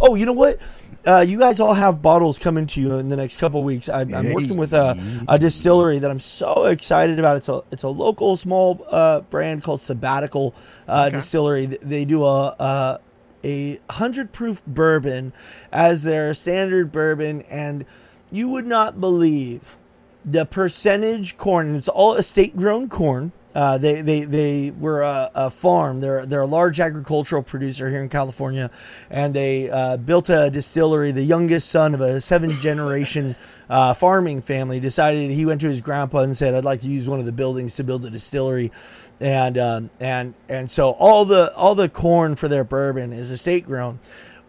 Oh, 0.00 0.14
you 0.14 0.24
know 0.24 0.32
what? 0.32 0.58
Uh, 1.06 1.20
you 1.20 1.38
guys 1.38 1.60
all 1.60 1.74
have 1.74 2.00
bottles 2.00 2.38
coming 2.38 2.66
to 2.68 2.80
you 2.80 2.94
in 2.94 3.08
the 3.08 3.16
next 3.16 3.36
couple 3.38 3.62
weeks. 3.62 3.88
I'm, 3.90 4.14
I'm 4.14 4.32
working 4.32 4.56
with 4.56 4.72
a, 4.72 4.96
a 5.28 5.38
distillery 5.38 5.98
that 5.98 6.10
I'm 6.10 6.20
so 6.20 6.64
excited 6.64 7.18
about. 7.18 7.36
It's 7.36 7.48
a 7.50 7.62
it's 7.70 7.82
a 7.82 7.88
local 7.88 8.36
small 8.36 8.86
uh, 8.88 9.20
brand 9.20 9.62
called 9.62 9.82
Sabbatical 9.82 10.54
uh, 10.88 11.10
Distillery. 11.10 11.66
They 11.66 12.04
do 12.04 12.24
a. 12.24 12.56
a 12.58 13.00
a 13.46 13.78
hundred 13.90 14.32
proof 14.32 14.64
bourbon 14.66 15.34
as 15.70 16.02
their 16.02 16.32
standard 16.32 16.90
bourbon, 16.90 17.42
and 17.42 17.84
you 18.34 18.48
would 18.48 18.66
not 18.66 19.00
believe 19.00 19.76
the 20.24 20.44
percentage 20.44 21.36
corn. 21.36 21.76
It's 21.76 21.88
all 21.88 22.14
estate 22.14 22.56
grown 22.56 22.88
corn. 22.88 23.30
Uh, 23.54 23.78
they, 23.78 24.00
they, 24.00 24.24
they 24.24 24.72
were 24.72 25.02
a, 25.02 25.30
a 25.32 25.50
farm. 25.50 26.00
They're, 26.00 26.26
they're 26.26 26.40
a 26.40 26.46
large 26.46 26.80
agricultural 26.80 27.44
producer 27.44 27.88
here 27.88 28.02
in 28.02 28.08
California, 28.08 28.68
and 29.08 29.32
they 29.32 29.70
uh, 29.70 29.98
built 29.98 30.28
a 30.28 30.50
distillery. 30.50 31.12
The 31.12 31.22
youngest 31.22 31.70
son 31.70 31.94
of 31.94 32.00
a 32.00 32.20
seven 32.20 32.50
generation 32.50 33.36
uh, 33.70 33.94
farming 33.94 34.40
family 34.40 34.80
decided 34.80 35.30
he 35.30 35.46
went 35.46 35.60
to 35.60 35.68
his 35.68 35.80
grandpa 35.80 36.20
and 36.20 36.36
said, 36.36 36.56
"I'd 36.56 36.64
like 36.64 36.80
to 36.80 36.88
use 36.88 37.08
one 37.08 37.20
of 37.20 37.26
the 37.26 37.32
buildings 37.32 37.76
to 37.76 37.84
build 37.84 38.04
a 38.04 38.10
distillery." 38.10 38.72
And 39.20 39.56
um, 39.56 39.90
and 40.00 40.34
and 40.48 40.68
so 40.68 40.90
all 40.90 41.24
the 41.24 41.54
all 41.54 41.76
the 41.76 41.88
corn 41.88 42.34
for 42.34 42.48
their 42.48 42.64
bourbon 42.64 43.12
is 43.12 43.30
estate 43.30 43.66
grown. 43.66 44.00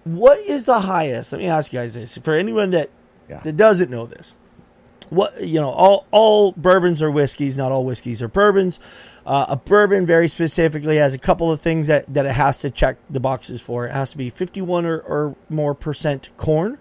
What 0.04 0.39
is 0.39 0.65
the 0.65 0.80
highest? 0.80 1.32
Let 1.32 1.38
me 1.38 1.48
ask 1.48 1.71
you 1.71 1.78
guys 1.78 1.93
this: 1.93 2.17
for 2.17 2.34
anyone 2.34 2.71
that 2.71 2.89
Yeah. 3.30 3.40
that 3.40 3.58
doesn't 3.58 3.90
know 3.90 4.06
this, 4.06 4.36
what 5.10 5.42
you 5.42 5.60
know 5.60 5.70
all 5.70 6.06
all 6.12 6.52
bourbons 6.54 7.02
are 7.02 7.12
whiskeys 7.12 7.58
not 7.58 7.72
all 7.72 7.86
whiskeys 7.86 8.22
are 8.22 8.28
bourbons 8.28 8.80
uh, 9.26 9.46
a 9.50 9.56
bourbon 9.56 10.06
very 10.06 10.28
specifically 10.28 10.98
has 10.98 11.14
a 11.14 11.18
couple 11.18 11.52
of 11.52 11.60
things 11.60 11.88
that, 11.88 12.06
that 12.14 12.28
it 12.28 12.32
has 12.34 12.60
to 12.60 12.70
check 12.70 12.98
the 13.10 13.20
boxes 13.20 13.62
for 13.62 13.88
it 13.88 13.92
has 13.92 14.12
to 14.12 14.18
be 14.18 14.30
51 14.30 14.86
or, 14.86 15.00
or 15.00 15.36
more 15.50 15.74
percent 15.74 16.30
corn 16.38 16.78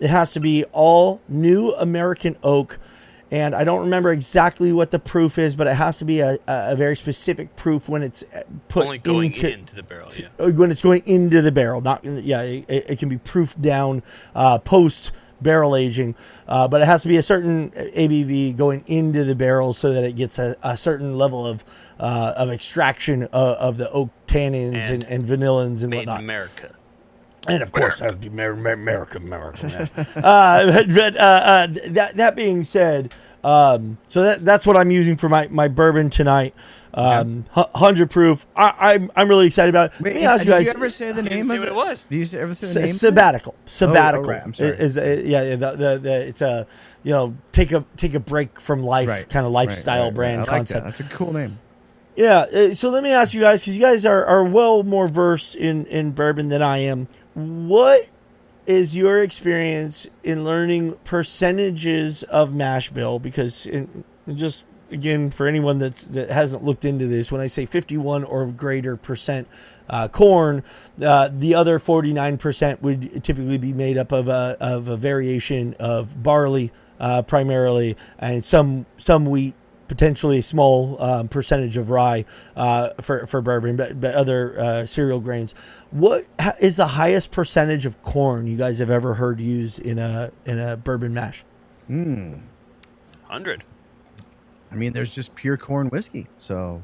it 0.00 0.10
has 0.10 0.32
to 0.32 0.40
be 0.40 0.64
all 0.72 1.20
new 1.28 1.72
american 1.74 2.36
oak 2.42 2.78
and 3.30 3.54
i 3.54 3.64
don't 3.64 3.80
remember 3.80 4.12
exactly 4.12 4.72
what 4.72 4.90
the 4.90 4.98
proof 4.98 5.38
is 5.38 5.54
but 5.54 5.66
it 5.66 5.74
has 5.74 5.98
to 5.98 6.04
be 6.04 6.20
a, 6.20 6.38
a 6.46 6.72
a 6.72 6.76
very 6.76 6.96
specific 6.96 7.54
proof 7.56 7.88
when 7.88 8.02
it's 8.02 8.22
uh, 8.34 8.42
put 8.68 8.84
Only 8.84 8.98
going 8.98 9.32
into, 9.34 9.52
into 9.52 9.74
the 9.74 9.82
barrel. 9.82 10.10
Yeah. 10.16 10.28
when 10.48 10.70
it's 10.70 10.82
going 10.82 11.02
into 11.06 11.42
the 11.42 11.52
barrel. 11.52 11.80
Not 11.80 12.04
yeah, 12.04 12.42
it, 12.42 12.66
it 12.68 12.98
can 12.98 13.08
be 13.08 13.16
proofed 13.18 13.60
down 13.62 14.02
uh, 14.34 14.58
post 14.58 15.12
barrel 15.40 15.76
aging, 15.76 16.14
uh, 16.46 16.66
but 16.68 16.80
it 16.82 16.86
has 16.86 17.02
to 17.02 17.08
be 17.08 17.16
a 17.16 17.22
certain 17.22 17.70
ABV 17.70 18.56
going 18.56 18.84
into 18.86 19.24
the 19.24 19.34
barrel 19.34 19.72
so 19.72 19.92
that 19.92 20.04
it 20.04 20.16
gets 20.16 20.38
a, 20.38 20.56
a 20.62 20.76
certain 20.76 21.16
level 21.16 21.46
of 21.46 21.64
uh, 22.00 22.34
of 22.36 22.50
extraction 22.50 23.24
of, 23.24 23.30
of 23.56 23.76
the 23.76 23.90
oak 23.90 24.10
tannins 24.26 24.74
and, 24.88 25.04
And 25.04 25.04
and 25.04 25.24
vanillins 25.24 25.80
and 25.82 25.90
Made 25.90 25.98
whatnot. 25.98 26.20
America. 26.20 26.74
And 27.46 27.62
of 27.62 27.72
course, 27.72 28.00
that 28.00 28.10
would 28.10 28.20
be 28.20 28.28
Mer- 28.28 28.54
Mer- 28.54 28.72
America, 28.74 29.16
America. 29.16 29.88
uh, 30.16 30.70
but 30.70 30.94
but, 30.94 31.16
uh, 31.16 31.20
uh, 31.20 31.66
that 31.88 32.16
that 32.16 32.36
being 32.36 32.62
said, 32.62 33.14
um, 33.44 33.98
so 34.08 34.22
that 34.22 34.44
that's 34.44 34.66
what 34.66 34.76
I'm 34.76 34.90
using 34.90 35.16
for 35.16 35.28
my 35.28 35.48
my 35.48 35.68
bourbon 35.68 36.10
tonight. 36.10 36.54
um, 36.94 37.44
hu- 37.52 37.62
hundred 37.74 38.10
proof. 38.10 38.46
I, 38.56 38.94
I'm 38.94 39.10
I'm 39.14 39.28
really 39.28 39.46
excited 39.46 39.68
about. 39.70 39.92
it. 39.94 40.00
Wait, 40.00 40.14
Let 40.14 40.20
me 40.20 40.24
ask 40.26 40.38
did 40.40 40.46
you 40.48 40.54
guys. 40.54 40.64
you 40.66 40.70
ever 40.72 40.90
say 40.90 41.12
the 41.12 41.20
I 41.22 41.24
name 41.24 41.50
of 41.50 41.62
it? 41.62 41.68
it 41.68 41.74
was. 41.74 42.04
Did 42.10 42.32
you 42.32 42.38
ever 42.40 42.54
say 42.54 42.66
the 42.66 42.70
S- 42.70 42.74
name? 42.76 42.84
of 42.86 42.90
it? 42.90 42.98
sabbatical. 42.98 43.54
Sabbatical. 43.66 44.30
right, 44.30 44.42
I'm 44.42 44.54
sorry. 44.54 44.70
Is, 44.78 44.96
is- 44.96 45.24
yeah, 45.26 45.42
yeah. 45.42 45.56
The, 45.56 45.70
the, 45.72 45.98
the, 45.98 46.26
it's 46.26 46.40
a 46.42 46.66
you 47.04 47.12
know 47.12 47.36
take 47.52 47.72
a 47.72 47.84
take 47.96 48.14
a 48.14 48.20
break 48.20 48.58
from 48.60 48.82
life 48.82 49.08
Right. 49.08 49.28
kind 49.28 49.46
of 49.46 49.52
lifestyle 49.52 50.00
right, 50.00 50.06
right. 50.06 50.14
brand 50.14 50.36
I 50.40 50.44
like 50.44 50.48
concept. 50.48 50.84
That. 50.84 50.96
That's 50.96 51.12
a 51.12 51.16
cool 51.16 51.32
name. 51.32 51.58
Yeah. 52.16 52.38
uh, 52.52 52.74
So 52.74 52.88
let 52.90 53.04
me 53.04 53.10
ask 53.12 53.32
you 53.32 53.40
guys, 53.42 53.62
because 53.62 53.76
you 53.76 53.82
guys 53.82 54.04
are, 54.04 54.24
are 54.24 54.42
well 54.42 54.82
more 54.82 55.06
versed 55.06 55.54
in, 55.54 55.86
in 55.86 56.10
bourbon 56.10 56.48
than 56.48 56.62
I 56.62 56.78
am. 56.78 57.06
What 57.34 58.08
is 58.68 58.94
your 58.94 59.22
experience 59.22 60.06
in 60.22 60.44
learning 60.44 60.92
percentages 61.02 62.22
of 62.24 62.54
mash 62.54 62.90
bill? 62.90 63.18
Because 63.18 63.66
just 64.32 64.64
again, 64.90 65.30
for 65.30 65.46
anyone 65.46 65.78
that's, 65.78 66.04
that 66.04 66.30
hasn't 66.30 66.62
looked 66.62 66.84
into 66.84 67.06
this, 67.06 67.32
when 67.32 67.40
I 67.40 67.46
say 67.46 67.64
51 67.64 68.24
or 68.24 68.46
greater 68.46 68.96
percent 68.96 69.48
uh, 69.88 70.06
corn, 70.08 70.62
uh, 71.02 71.30
the 71.32 71.54
other 71.54 71.78
49% 71.78 72.82
would 72.82 73.24
typically 73.24 73.56
be 73.56 73.72
made 73.72 73.96
up 73.96 74.12
of 74.12 74.28
a, 74.28 74.58
of 74.60 74.88
a 74.88 74.98
variation 74.98 75.74
of 75.78 76.22
barley 76.22 76.70
uh, 77.00 77.22
primarily 77.22 77.96
and 78.18 78.44
some 78.44 78.84
some 78.98 79.24
wheat 79.24 79.54
potentially 79.88 80.38
a 80.38 80.42
small 80.42 81.02
um, 81.02 81.28
percentage 81.28 81.76
of 81.76 81.90
rye 81.90 82.24
uh, 82.54 82.90
for 83.00 83.26
for 83.26 83.40
bourbon, 83.40 83.76
but, 83.76 84.00
but 84.00 84.14
other 84.14 84.60
uh, 84.60 84.86
cereal 84.86 85.18
grains. 85.18 85.54
What 85.90 86.26
ha- 86.38 86.54
is 86.60 86.76
the 86.76 86.86
highest 86.86 87.30
percentage 87.30 87.86
of 87.86 88.00
corn 88.02 88.46
you 88.46 88.56
guys 88.56 88.78
have 88.78 88.90
ever 88.90 89.14
heard 89.14 89.40
used 89.40 89.78
in 89.78 89.98
a 89.98 90.30
in 90.44 90.58
a 90.58 90.76
bourbon 90.76 91.14
mash? 91.14 91.44
Hmm. 91.86 92.34
Hundred. 93.24 93.64
I 94.70 94.74
mean, 94.74 94.92
there's 94.92 95.14
just 95.14 95.34
pure 95.34 95.56
corn 95.56 95.88
whiskey. 95.88 96.26
So 96.36 96.82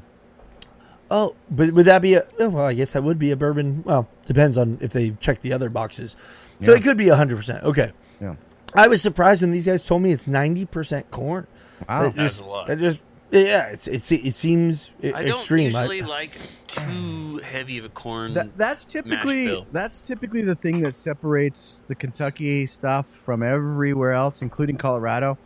Oh, 1.10 1.34
but 1.50 1.72
would 1.72 1.84
that 1.84 2.00
be 2.00 2.14
a? 2.14 2.26
oh, 2.40 2.48
Well, 2.48 2.64
I 2.64 2.72
guess 2.72 2.92
that 2.94 3.02
would 3.04 3.18
be 3.18 3.30
a 3.30 3.36
bourbon. 3.36 3.82
Well, 3.84 4.08
depends 4.24 4.56
on 4.56 4.78
if 4.80 4.92
they 4.92 5.10
check 5.20 5.40
the 5.40 5.52
other 5.52 5.68
boxes. 5.68 6.16
So 6.62 6.72
Yeah. 6.72 6.78
it 6.78 6.82
could 6.82 6.96
be 6.96 7.08
hundred 7.08 7.36
percent. 7.36 7.62
Okay. 7.64 7.92
yeah. 8.20 8.36
I 8.74 8.88
was 8.88 9.02
surprised 9.02 9.42
when 9.42 9.50
these 9.50 9.66
guys 9.66 9.84
told 9.86 10.00
me 10.02 10.12
it's 10.12 10.26
ninety 10.26 10.64
percent 10.64 11.10
corn. 11.10 11.46
Wow. 11.88 12.04
That 12.04 12.16
That's 12.16 12.36
just- 12.36 12.42
a 12.42 12.46
lot. 12.48 12.66
That 12.68 12.78
just 12.78 13.00
yeah, 13.30 13.68
it's, 13.68 13.88
it's 13.88 14.10
it 14.12 14.34
seems 14.34 14.90
e- 15.02 15.12
I 15.12 15.24
don't 15.24 15.36
extreme. 15.36 15.74
I- 15.74 15.82
usually 15.82 16.02
like 16.02 16.38
too 16.66 17.38
heavy 17.38 17.78
of 17.78 17.84
a 17.84 17.88
corn. 17.88 18.34
That, 18.34 18.56
that's 18.56 18.84
typically 18.84 19.46
bill. 19.46 19.66
that's 19.72 20.02
typically 20.02 20.42
the 20.42 20.54
thing 20.54 20.80
that 20.80 20.92
separates 20.92 21.82
the 21.86 21.94
Kentucky 21.94 22.66
stuff 22.66 23.06
from 23.06 23.42
everywhere 23.42 24.12
else, 24.12 24.42
including 24.42 24.76
Colorado. 24.76 25.38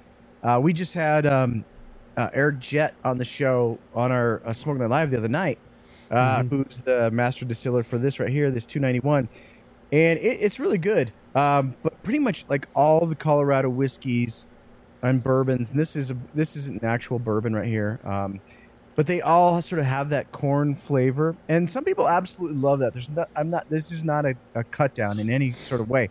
Uh, 0.43 0.61
we 0.63 0.73
just 0.73 0.95
had 0.95 1.27
um, 1.27 1.65
uh, 2.17 2.31
Eric 2.33 2.59
Jett 2.61 2.95
on 3.05 3.19
the 3.19 3.25
show 3.25 3.79
on 3.95 4.13
our 4.13 4.41
uh, 4.45 4.53
Smoking 4.53 4.81
Night 4.83 4.91
Live 4.91 5.11
the 5.11 5.19
other 5.19 5.29
night, 5.29 5.59
uh, 6.11 6.43
who's 6.45 6.83
the 6.83 7.11
master 7.11 7.45
distiller 7.45 7.83
for 7.83 7.99
this 7.99 8.21
right 8.21 8.31
here, 8.31 8.51
this 8.51 8.67
291, 8.67 9.29
and 9.93 10.19
it, 10.19 10.23
it's 10.23 10.61
really 10.61 10.79
good. 10.79 11.13
Um, 11.35 11.75
but 11.83 12.03
pretty 12.03 12.19
much 12.19 12.45
like 12.49 12.67
all 12.75 13.05
the 13.07 13.15
Colorado 13.15 13.69
whiskeys 13.69 14.49
and 15.03 15.23
bourbons, 15.23 15.71
and 15.71 15.79
this 15.79 15.97
is 15.97 16.11
a, 16.11 16.17
this 16.35 16.57
is 16.57 16.69
an 16.69 16.85
actual 16.85 17.19
bourbon 17.19 17.55
right 17.55 17.67
here. 17.67 18.01
Um, 18.05 18.41
but 18.97 19.07
they 19.07 19.21
all 19.21 19.63
sort 19.63 19.79
of 19.79 19.87
have 19.87 20.09
that 20.09 20.33
corn 20.33 20.75
flavor, 20.75 21.37
and 21.49 21.71
some 21.71 21.85
people 21.85 22.09
absolutely 22.09 22.59
love 22.59 22.81
that. 22.81 22.93
There's 22.93 23.09
not, 23.09 23.29
I'm 23.37 23.51
not. 23.51 23.69
This 23.71 23.93
is 23.93 24.03
not 24.03 24.27
a, 24.27 24.35
a 24.55 24.65
cut 24.65 24.95
down 24.95 25.21
in 25.21 25.31
any 25.31 25.53
sort 25.53 25.81
of 25.81 25.89
way, 25.89 26.09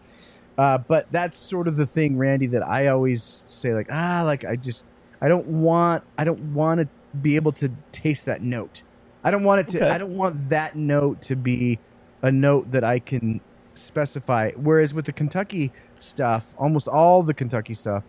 uh, 0.58 0.78
but 0.78 1.12
that's 1.12 1.36
sort 1.36 1.68
of 1.68 1.76
the 1.76 1.86
thing, 1.86 2.18
Randy, 2.18 2.48
that 2.48 2.66
I 2.66 2.88
always 2.88 3.44
say 3.48 3.74
like 3.74 3.88
ah, 3.92 4.24
like 4.26 4.46
I 4.46 4.56
just 4.56 4.86
I 5.22 5.28
don't 5.28 5.48
want 5.48 6.04
I 6.18 6.24
don't 6.24 6.54
want 6.54 6.80
to 6.80 6.88
be 7.22 7.36
able 7.36 7.52
to 7.54 7.72
taste 7.92 8.26
that 8.26 8.42
note. 8.42 8.84
I 9.24 9.32
don't 9.32 9.44
want 9.44 9.62
it 9.62 9.68
to. 9.74 9.78
Okay. 9.80 9.90
I 9.90 9.98
don't 9.98 10.16
want 10.16 10.50
that 10.50 10.78
note 10.78 11.22
to 11.24 11.36
be 11.36 11.80
a 12.22 12.32
note 12.32 12.72
that 12.72 12.86
I 12.86 13.00
can 13.00 13.42
specify. 13.74 14.52
Whereas 14.52 14.94
with 14.94 15.06
the 15.06 15.12
Kentucky 15.12 15.72
stuff, 16.00 16.56
almost 16.58 16.88
all 16.88 17.24
the 17.24 17.34
Kentucky 17.34 17.74
stuff, 17.74 18.06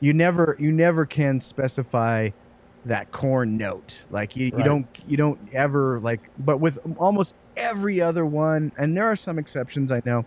you 0.00 0.12
never 0.12 0.56
you 0.58 0.72
never 0.72 1.06
can 1.06 1.40
specify 1.40 2.30
that 2.84 3.10
corn 3.12 3.56
note. 3.56 4.04
Like 4.10 4.36
you, 4.36 4.46
you 4.56 4.62
don't 4.64 4.86
you 5.06 5.16
don't 5.16 5.38
ever 5.52 6.00
like. 6.00 6.20
But 6.38 6.58
with 6.60 6.78
almost 6.98 7.34
every 7.56 8.00
other 8.00 8.26
one, 8.26 8.72
and 8.76 8.96
there 8.96 9.04
are 9.10 9.16
some 9.16 9.38
exceptions, 9.38 9.90
I 9.92 10.02
know. 10.04 10.24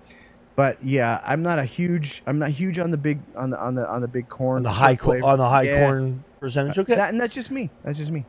But 0.55 0.83
yeah, 0.83 1.21
I'm 1.23 1.43
not 1.43 1.59
a 1.59 1.65
huge 1.65 2.23
I'm 2.25 2.39
not 2.39 2.49
huge 2.49 2.79
on 2.79 2.89
the 2.91 2.97
big 2.97 3.19
on 3.35 3.51
the 3.51 3.59
on 3.59 3.75
the 3.75 3.87
on 3.87 4.01
the 4.01 4.07
big 4.07 4.27
corn 4.27 4.57
on 4.57 4.63
the 4.63 4.71
high 4.71 4.95
co- 4.95 5.11
flavor. 5.11 5.25
on 5.27 5.37
the 5.37 5.47
high 5.47 5.63
Yeah. 5.63 5.85
corn 5.85 6.23
percentage. 6.39 6.77
Uh, 6.79 6.81
okay. 6.81 6.95
That, 6.95 7.09
and 7.11 7.21
that's 7.21 7.35
just 7.35 7.51
me. 7.51 7.69
That's 7.83 7.97
just 7.99 8.11
me. 8.11 8.25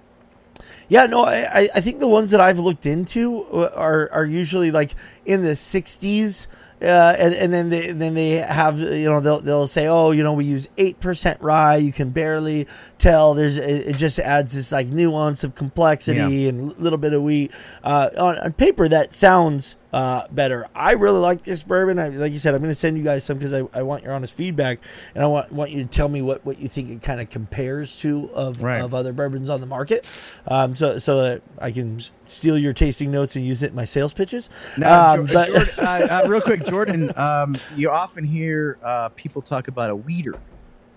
Yeah, 0.88 1.06
no, 1.06 1.24
I, 1.24 1.68
I- 1.74 1.80
think 1.80 1.98
the 1.98 2.08
ones 2.08 2.30
that 2.30 2.40
I've 2.40 2.58
looked 2.58 2.86
into 2.86 3.42
uh, 3.44 3.70
are 3.74 4.10
are 4.12 4.24
usually 4.26 4.70
like 4.70 4.94
in 5.26 5.42
the 5.42 5.50
'60s, 5.52 6.46
uh, 6.80 6.84
and 6.84 7.34
and 7.34 7.52
then 7.52 7.68
they 7.68 7.92
then 7.92 8.14
they 8.14 8.30
have 8.36 8.78
you 8.78 9.08
know 9.08 9.20
they'll 9.20 9.40
they'll 9.40 9.66
say 9.66 9.86
oh 9.86 10.10
you 10.12 10.22
know 10.22 10.32
we 10.32 10.44
use 10.44 10.68
eight 10.78 10.98
percent 11.00 11.40
rye. 11.40 11.76
You 11.76 11.92
can 11.92 12.10
barely 12.10 12.66
tell. 12.98 13.34
There's 13.34 13.56
it, 13.56 13.88
it 13.88 13.96
just 13.96 14.18
adds 14.18 14.52
this 14.54 14.72
like 14.72 14.86
nuance 14.88 15.44
of 15.44 15.54
complexity 15.54 16.18
and 16.48 16.72
a 16.72 16.80
little 16.80 16.98
bit 16.98 17.12
of 17.12 17.22
wheat. 17.22 17.50
Uh, 17.84 18.08
on, 18.16 18.38
on 18.38 18.52
paper 18.54 18.88
that 18.88 19.12
sounds 19.12 19.76
uh, 19.92 20.26
better. 20.30 20.66
I 20.74 20.92
really 20.92 21.18
like 21.20 21.42
this 21.44 21.62
bourbon. 21.62 21.98
I, 21.98 22.08
like 22.08 22.32
you 22.32 22.38
said, 22.38 22.54
I'm 22.54 22.60
going 22.60 22.70
to 22.70 22.74
send 22.74 22.98
you 22.98 23.04
guys 23.04 23.24
some 23.24 23.38
because 23.38 23.52
I, 23.54 23.62
I 23.72 23.82
want 23.82 24.02
your 24.04 24.12
honest 24.12 24.34
feedback 24.34 24.80
and 25.14 25.24
I 25.24 25.26
want 25.26 25.50
want 25.50 25.70
you 25.70 25.82
to 25.82 25.88
tell 25.88 26.08
me 26.08 26.20
what, 26.20 26.44
what 26.44 26.58
you 26.58 26.68
think 26.68 26.90
it 26.90 27.02
kind 27.02 27.20
of 27.20 27.30
compares 27.30 27.98
to 28.00 28.30
of 28.34 28.62
Right. 28.62 28.82
of 28.82 28.92
other 28.92 29.12
bourbons 29.12 29.48
on 29.48 29.60
the 29.60 29.66
market, 29.66 30.32
um, 30.46 30.74
so 30.76 30.98
so 30.98 31.22
that 31.22 31.42
I 31.58 31.70
can 31.72 32.00
steal 32.26 32.58
your 32.58 32.72
tasting 32.74 33.10
notes 33.10 33.34
and 33.36 33.46
use 33.46 33.62
it 33.62 33.70
in 33.70 33.74
my 33.76 33.86
sales 33.86 34.12
pitches. 34.12 34.50
Now, 34.76 35.14
Um, 35.14 35.26
Jo- 35.26 35.34
but- 35.34 35.48
Jordan, 35.48 35.74
uh, 35.86 36.20
uh, 36.24 36.28
real 36.28 36.40
quick, 36.42 36.64
Jordan, 36.66 37.12
um, 37.16 37.54
you 37.76 37.90
often 37.90 38.24
hear 38.24 38.76
uh, 38.82 39.08
people 39.10 39.40
talk 39.40 39.68
about 39.68 39.88
a 39.90 39.96
wheater. 39.96 40.34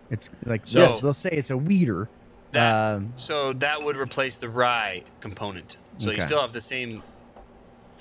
It's 0.10 0.30
like 0.46 0.68
So- 0.68 0.80
they'll, 0.80 1.00
they'll 1.00 1.14
say 1.14 1.30
it's 1.32 1.50
a 1.52 1.58
wheater. 1.58 2.10
That, 2.52 2.96
Um, 2.96 3.14
so 3.16 3.54
that 3.54 3.82
would 3.82 3.96
replace 3.96 4.36
the 4.36 4.50
rye 4.50 5.04
component. 5.22 5.78
So 5.96 6.10
Okay. 6.10 6.18
you 6.20 6.26
still 6.26 6.42
have 6.42 6.52
the 6.52 6.60
same 6.60 7.02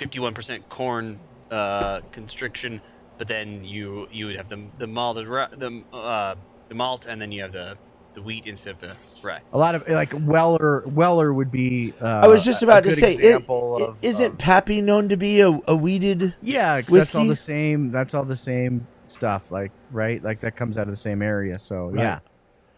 51% 0.01 0.69
corn 0.69 1.19
uh, 1.51 2.01
constriction, 2.13 2.81
but 3.19 3.29
then 3.29 3.65
you 3.65 4.09
you 4.11 4.27
would 4.27 4.37
have 4.37 4.49
the 4.49 4.61
the 4.79 4.87
malted 4.87 5.27
the 5.27 5.83
uh, 5.93 6.35
the 6.69 6.75
malt, 6.75 7.07
and 7.07 7.21
then 7.21 7.31
you 7.33 7.43
have 7.43 7.53
the 7.53 7.77
the 8.15 8.23
wheat 8.23 8.47
instead 8.47 8.75
of 8.75 8.81
the 8.81 8.97
rye. 9.23 9.41
a 9.53 9.59
lot 9.59 9.75
of 9.75 9.87
like 9.89 10.13
Weller. 10.15 10.83
Weller 10.87 11.33
would 11.33 11.53
be. 11.53 11.93
Uh, 12.01 12.07
I 12.25 12.29
was 12.29 12.45
just 12.45 12.63
a 12.63 12.67
about 12.67 12.83
to 12.85 12.95
say, 12.95 13.13
it, 13.13 13.15
example 13.17 13.77
of, 13.77 14.03
isn't 14.03 14.33
of- 14.33 14.39
Pappy 14.39 14.81
known 14.81 15.09
to 15.11 15.17
be 15.17 15.41
a, 15.41 15.61
a 15.69 15.77
wheated? 15.77 16.35
yeah, 16.43 16.77
'cause 16.81 16.87
that's 16.89 17.15
all 17.15 17.27
the 17.27 17.37
same. 17.37 17.91
That's 17.93 18.15
all 18.15 18.25
the 18.25 18.37
same 18.37 18.87
stuff. 19.09 19.51
Like 19.53 19.71
right, 19.93 20.23
like 20.23 20.41
that 20.41 20.57
comes 20.57 20.79
out 20.79 20.83
of 20.85 20.91
the 20.91 20.97
same 20.97 21.21
area. 21.23 21.59
So 21.59 21.93
yeah. 21.95 22.21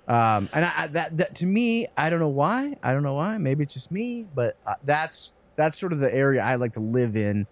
Um, 0.08 0.48
and 0.52 0.64
I, 0.64 0.72
I- 0.76 0.86
that, 0.88 1.16
that 1.18 1.34
to 1.36 1.46
me, 1.46 1.86
I 1.96 2.10
don't 2.10 2.18
know 2.18 2.28
why. 2.28 2.76
I 2.82 2.92
don't 2.92 3.04
know 3.04 3.14
why. 3.14 3.38
Maybe 3.38 3.62
it's 3.62 3.74
just 3.74 3.92
me, 3.92 4.26
but 4.34 4.56
uh, 4.66 4.74
that's 4.84 5.32
that's 5.56 5.78
sort 5.78 5.92
of 5.92 5.98
the 6.00 6.12
area 6.14 6.42
I 6.42 6.54
like 6.56 6.72
to 6.74 6.80
live 6.80 7.16
in. 7.16 7.46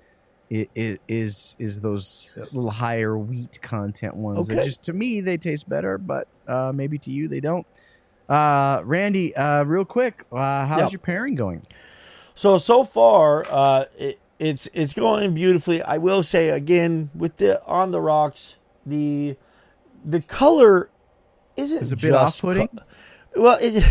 Is 0.53 1.55
is 1.61 1.81
those 1.81 2.29
little 2.53 2.71
higher 2.73 3.17
wheat 3.17 3.63
content 3.63 4.17
ones. 4.17 4.49
that 4.49 4.59
Okay. 4.59 4.67
just 4.67 4.83
to 4.85 4.93
me 4.93 5.21
they 5.21 5.37
taste 5.37 5.69
better, 5.69 5.97
but 5.97 6.27
uh, 6.49 6.73
maybe 6.75 6.99
to 6.99 7.11
you 7.13 7.29
they 7.29 7.39
don't. 7.39 7.65
Uh, 8.29 8.83
Randy, 8.85 9.35
uh, 9.37 9.63
real 9.63 9.85
quick, 9.85 10.25
uh, 10.33 10.67
how's 10.67 10.79
Yeah. 10.79 10.89
your 10.91 10.99
pairing 11.01 11.37
going? 11.37 11.63
So 12.35 12.59
so 12.59 12.83
far, 12.83 13.47
uh, 13.49 13.85
it, 13.97 14.19
it's 14.41 14.69
it's 14.73 14.93
going 14.93 15.35
beautifully. 15.35 15.83
I 15.83 15.99
will 15.99 16.25
say 16.25 16.49
again 16.51 17.11
with 17.15 17.37
the 17.37 17.65
on 17.65 17.93
the 17.93 18.01
rocks, 18.01 18.57
the 18.85 19.37
the 20.05 20.21
color 20.21 20.91
isn't 21.57 21.81
Is 21.83 21.93
a 21.93 21.97
bit 21.97 22.13
off-putting? 22.13 22.67
co- 22.69 22.83
well, 23.37 23.59
is 23.61 23.77
it, 23.77 23.85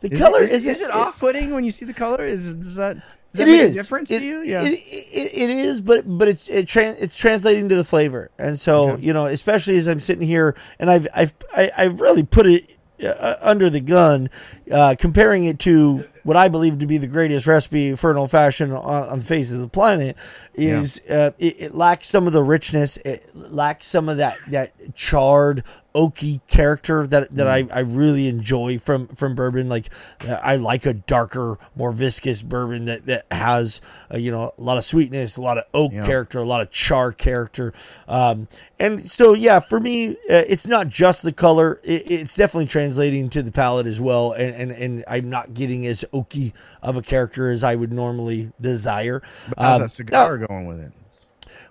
the 0.00 0.12
Is 0.12 0.18
color 0.18 0.42
it, 0.42 0.50
is, 0.50 0.66
is, 0.66 0.80
it 0.82 0.90
off-putting 0.90 1.52
when 1.54 1.64
you 1.64 1.70
see 1.70 1.84
the 1.84 1.94
color? 1.94 2.24
Is, 2.26 2.46
is 2.46 2.76
that 2.76 2.96
does 2.96 3.38
that 3.38 3.48
It 3.48 3.52
make 3.52 3.60
is 3.62 3.70
a 3.70 3.72
difference 3.72 4.10
It- 4.10 4.18
to 4.20 4.24
you? 4.24 4.42
Yeah. 4.44 4.62
it, 4.62 4.72
it, 4.72 5.34
it 5.34 5.50
is, 5.50 5.80
but 5.80 6.04
but 6.06 6.28
it's 6.28 6.48
it 6.48 6.66
tran 6.66 6.96
it's 7.00 7.16
translating 7.16 7.68
to 7.70 7.76
the 7.76 7.84
flavor, 7.84 8.30
and 8.38 8.58
so 8.60 8.90
Okay. 8.92 9.02
you 9.04 9.12
know, 9.12 9.26
especially 9.26 9.76
as 9.76 9.86
I'm 9.86 10.00
sitting 10.00 10.26
here, 10.26 10.54
and 10.78 10.90
I've 10.90 11.06
I've 11.14 11.34
I, 11.54 11.70
I've 11.76 12.00
really 12.00 12.24
put 12.24 12.46
it 12.46 12.70
uh, 13.02 13.36
under 13.40 13.70
the 13.70 13.80
gun, 13.80 14.28
uh, 14.70 14.94
comparing 14.98 15.44
it 15.44 15.58
to 15.60 16.06
what 16.24 16.36
I 16.36 16.48
believe 16.48 16.78
to 16.80 16.86
be 16.86 16.98
the 16.98 17.06
greatest 17.06 17.46
recipe 17.46 17.96
for 17.96 18.10
an 18.10 18.16
old 18.16 18.30
fashioned 18.30 18.72
on, 18.72 19.08
on 19.08 19.18
the 19.20 19.24
face 19.24 19.52
of 19.52 19.60
the 19.60 19.68
planet. 19.68 20.16
Is 20.54 21.00
uh, 21.08 21.30
it, 21.38 21.60
it 21.62 21.74
lacks 21.74 22.08
some 22.08 22.26
of 22.26 22.34
the 22.34 22.42
richness, 22.42 22.98
it 22.98 23.34
lacks 23.34 23.86
some 23.86 24.08
of 24.10 24.18
that 24.18 24.36
that 24.48 24.94
charred 24.94 25.64
oaky 25.94 26.40
character 26.46 27.06
that 27.06 27.34
that 27.34 27.46
Mm. 27.46 27.70
I, 27.72 27.76
I 27.76 27.80
really 27.80 28.28
enjoy 28.28 28.78
from 28.78 29.08
from 29.08 29.34
bourbon. 29.34 29.70
Like 29.70 29.88
uh, 30.28 30.34
I 30.42 30.56
like 30.56 30.84
a 30.84 30.92
darker, 30.92 31.58
more 31.74 31.90
viscous 31.92 32.42
bourbon 32.42 32.84
that 32.84 33.06
that 33.06 33.24
has 33.30 33.80
uh, 34.12 34.18
you 34.18 34.30
know 34.30 34.52
a 34.58 34.60
lot 34.62 34.76
of 34.76 34.84
sweetness, 34.84 35.38
a 35.38 35.40
lot 35.42 35.56
of 35.56 35.64
oak 35.72 35.92
Yeah. 35.94 36.04
character, 36.06 36.38
a 36.38 36.44
lot 36.44 36.60
of 36.60 36.70
char 36.70 37.12
character. 37.12 37.72
Um, 38.06 38.46
and 38.78 39.10
so 39.10 39.32
yeah, 39.32 39.60
for 39.60 39.80
me, 39.80 40.10
uh, 40.28 40.44
it's 40.48 40.66
not 40.66 40.88
just 40.88 41.22
the 41.22 41.32
color; 41.32 41.80
it, 41.82 42.10
it's 42.10 42.36
definitely 42.36 42.66
translating 42.68 43.30
to 43.30 43.42
the 43.42 43.52
palate 43.52 43.86
as 43.86 44.02
well. 44.02 44.32
And 44.32 44.54
and, 44.54 44.70
and 44.72 45.04
I'm 45.08 45.30
not 45.30 45.54
getting 45.54 45.86
as 45.86 46.04
oaky 46.12 46.52
of 46.82 46.96
a 46.96 47.02
character 47.02 47.50
as 47.50 47.64
I 47.64 47.74
would 47.74 47.92
normally 47.92 48.52
desire. 48.60 49.22
How's 49.58 49.76
Um, 49.76 49.82
that 49.82 49.88
cigar 49.90 50.38
going 50.38 50.66
with 50.66 50.80
it? 50.80 50.92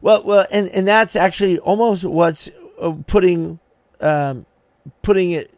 well, 0.02 0.24
well, 0.24 0.46
and 0.52 0.68
and 0.70 0.88
that's 0.88 1.16
actually 1.16 1.60
almost 1.60 2.04
what's 2.06 2.50
uh, 2.82 2.94
putting 3.08 3.60
um, 4.00 4.46
putting 5.04 5.32
it 5.32 5.52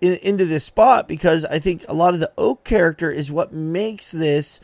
in, 0.00 0.14
into 0.16 0.44
this 0.44 0.64
spot 0.64 1.08
because 1.08 1.44
I 1.46 1.58
think 1.58 1.84
a 1.88 1.94
lot 1.94 2.14
of 2.14 2.20
the 2.20 2.30
oak 2.36 2.62
character 2.64 3.10
is 3.10 3.32
what 3.32 3.52
makes 3.52 4.10
this 4.12 4.60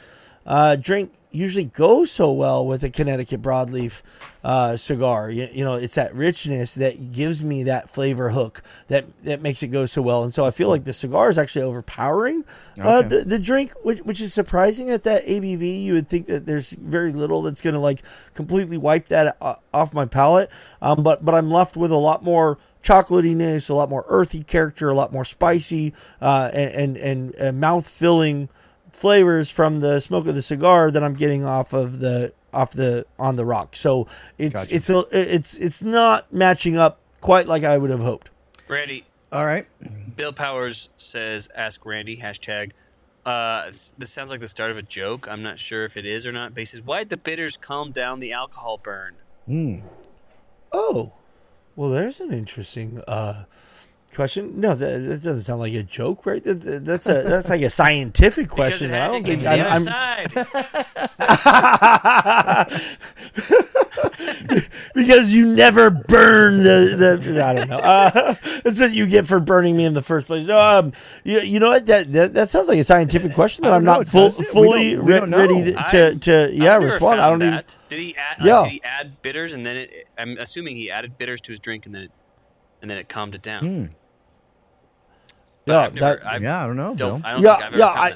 uh, 0.47 0.77
drink 0.77 1.13
usually 1.31 1.65
go 1.65 2.05
so 2.05 2.31
well 2.33 2.65
with 2.65 2.85
a 2.85 2.91
Connecticut 2.91 3.43
broadleaf 3.43 4.03
uh, 4.45 4.77
cigar. 4.77 5.31
You, 5.31 5.49
you 5.51 5.65
know, 5.65 5.75
it's 5.75 5.97
that 5.97 6.15
richness 6.15 6.77
that 6.77 7.11
gives 7.13 7.43
me 7.43 7.65
that 7.65 7.91
flavor 7.91 8.31
hook 8.31 8.63
that 8.87 9.05
that 9.25 9.43
makes 9.43 9.63
it 9.65 9.69
go 9.69 9.85
so 9.87 10.01
well. 10.01 10.23
And 10.23 10.33
so 10.33 10.45
I 10.45 10.53
feel 10.53 10.69
like 10.69 10.85
the 10.85 10.93
cigar 10.93 11.31
is 11.31 11.39
actually 11.39 11.63
overpowering 11.63 12.45
uh, 12.81 12.99
Okay. 12.99 13.09
the, 13.09 13.25
the 13.25 13.39
drink, 13.41 13.73
which 13.83 13.99
which 14.01 14.21
is 14.21 14.33
surprising 14.33 14.91
at 14.91 15.03
that 15.05 15.27
ABV. 15.27 15.83
You 15.83 15.95
would 15.95 16.09
think 16.09 16.27
that 16.29 16.47
there's 16.47 16.71
very 16.71 17.13
little 17.13 17.43
that's 17.43 17.61
going 17.61 17.75
to 17.75 17.81
like 17.81 18.03
completely 18.35 18.77
wipe 18.77 19.09
that 19.09 19.37
uh, 19.41 19.57
off 19.73 19.93
my 19.93 20.05
palate. 20.05 20.51
Um, 20.81 21.03
but 21.03 21.25
but 21.25 21.35
I'm 21.35 21.51
left 21.51 21.77
with 21.77 21.91
a 21.91 21.97
lot 21.97 22.23
more 22.23 22.59
chocolatiness, 22.85 23.69
a 23.71 23.75
lot 23.75 23.89
more 23.91 24.05
earthy 24.09 24.45
character, 24.45 24.89
a 24.89 24.95
lot 24.95 25.13
more 25.13 25.25
spicy, 25.25 25.95
uh, 26.21 26.51
and 26.53 26.97
and, 26.97 27.35
and 27.35 27.61
mouth 27.61 27.89
filling 27.89 28.49
flavors 28.95 29.51
from 29.51 29.81
the 29.81 30.01
smoke 30.01 30.27
of 30.27 30.35
the 30.35 30.43
cigar 30.43 30.91
that 30.91 31.03
I'm 31.03 31.15
getting 31.15 31.45
off 31.45 31.73
of 31.73 31.99
the 31.99 32.33
off 32.53 32.73
the 32.73 33.05
on 33.19 33.37
the 33.37 33.45
rock. 33.45 33.77
So 33.77 34.07
it's 34.39 34.55
Gotcha. 34.55 34.75
it's 34.77 34.91
a, 34.91 35.05
it's 35.13 35.55
it's 35.55 35.83
not 35.83 36.33
matching 36.33 36.77
up 36.77 37.01
quite 37.21 37.47
like 37.47 37.65
I 37.65 37.77
would 37.77 37.91
have 37.91 38.01
hoped. 38.01 38.31
Randy, 38.69 39.05
All 39.33 39.45
right. 39.45 39.67
Bill 40.17 40.33
Powers 40.33 40.89
says, 40.97 41.49
"Ask 41.55 41.85
Randy." 41.85 42.17
Hashtag. 42.19 42.71
Uh, 43.27 43.67
this, 43.69 43.93
this 43.97 44.11
sounds 44.11 44.31
like 44.31 44.41
the 44.41 44.49
start 44.49 44.71
of 44.71 44.77
a 44.77 44.83
joke. 44.83 45.27
I'm 45.31 45.43
not 45.43 45.59
sure 45.59 45.85
if 45.85 45.97
it 45.97 46.05
is 46.05 46.27
or 46.27 46.33
not. 46.33 46.55
But 46.55 46.61
he 46.61 46.65
says, 46.65 46.81
"Why'd 46.81 47.09
the 47.11 47.17
bitters 47.17 47.57
calm 47.57 47.91
down 47.91 48.21
the 48.21 48.33
alcohol 48.33 48.79
burn?" 48.79 49.17
Hmm. 49.47 49.81
Oh, 50.73 51.13
well, 51.77 51.91
there's 51.91 52.21
an 52.21 52.33
interesting 52.33 53.03
uh, 53.07 53.45
question. 54.15 54.61
No, 54.61 54.75
that, 54.75 54.99
that 54.99 55.23
doesn't 55.23 55.43
sound 55.43 55.61
like 55.61 55.75
a 55.75 55.83
joke, 55.83 56.25
right? 56.27 56.43
That, 56.45 56.61
that- 56.63 56.85
that's 56.85 57.09
a 57.09 57.23
that's 57.23 57.49
like 57.51 57.63
a 57.63 57.71
scientific 57.71 58.49
question. 58.49 58.93
I 58.93 59.09
don't 59.09 59.25
think 59.25 59.41
to 59.43 59.51
I'm, 59.51 59.61
other 59.61 59.71
I'm 59.71 59.85
because 64.95 65.33
you 65.33 65.47
never 65.47 65.91
burn 65.91 66.59
the 66.63 67.19
the. 67.21 67.45
I 67.45 67.55
don't 67.55 67.69
know. 67.69 67.79
Uh, 67.79 68.35
that's 68.65 68.81
what 68.81 68.93
you 68.93 69.07
get 69.07 69.27
for 69.27 69.41
burning 69.41 69.77
me 69.77 69.85
in 69.85 69.95
the 69.95 70.03
first 70.03 70.27
place. 70.27 70.47
No, 70.47 70.59
um, 70.59 70.93
you, 71.25 71.41
you 71.41 71.61
know 71.61 71.71
what? 71.71 71.87
That, 71.87 72.13
that 72.13 72.35
that 72.35 72.51
sounds 72.51 72.69
like 72.69 72.79
a 72.79 72.85
scientific 72.85 73.35
question 73.35 73.65
that 73.65 73.73
I 73.73 73.77
I'm 73.77 73.85
don't 73.85 73.93
know. 73.95 73.99
not 74.01 74.09
full, 74.09 74.29
Does? 74.29 74.39
We 74.39 74.45
fully 74.47 74.95
don't- 74.95 75.05
we 75.05 75.13
re- 75.13 75.21
don't 75.21 75.31
ready 75.33 75.73
to, 75.73 75.85
to, 75.91 76.19
to 76.19 76.51
yeah 76.53 76.77
I've 76.77 76.83
respond. 76.83 77.21
I 77.21 77.29
don't 77.31 77.43
even. 77.43 77.63
Did 77.89 77.99
he 77.99 78.17
add? 78.17 78.45
Yeah. 78.45 78.59
Like, 78.59 78.65
did 78.65 78.73
he 78.73 78.83
add 78.85 79.23
bitters 79.23 79.53
and 79.53 79.65
then 79.67 79.77
it? 79.77 80.09
I'm 80.19 80.39
assuming 80.39 80.77
he 80.77 80.91
added 80.91 81.19
bitters 81.19 81.41
to 81.43 81.53
his 81.53 81.61
drink 81.61 81.87
and 81.87 81.95
then 81.95 82.03
it, 82.05 82.11
and 82.83 82.91
then 82.91 82.99
it 82.99 83.09
calmed 83.09 83.35
it 83.35 83.43
down. 83.43 83.65
Hmm. 83.65 83.85
But 85.67 85.73
Yeah, 85.73 85.81
I've 85.81 85.95
never, 85.95 86.17
that- 86.17 86.27
I 86.27 86.37
Yeah, 86.39 86.63
I 86.63 86.67
don't 86.67 86.77
know. 86.77 86.95
don't. 86.95 86.97
Bill. 86.97 87.21
I 87.25 87.33
don't 87.33 87.43
Yeah, 87.43 87.55
think 87.57 87.65
I've 87.67 87.73
ever 87.75 87.79
yeah, 87.79 87.87
I- 88.03 88.13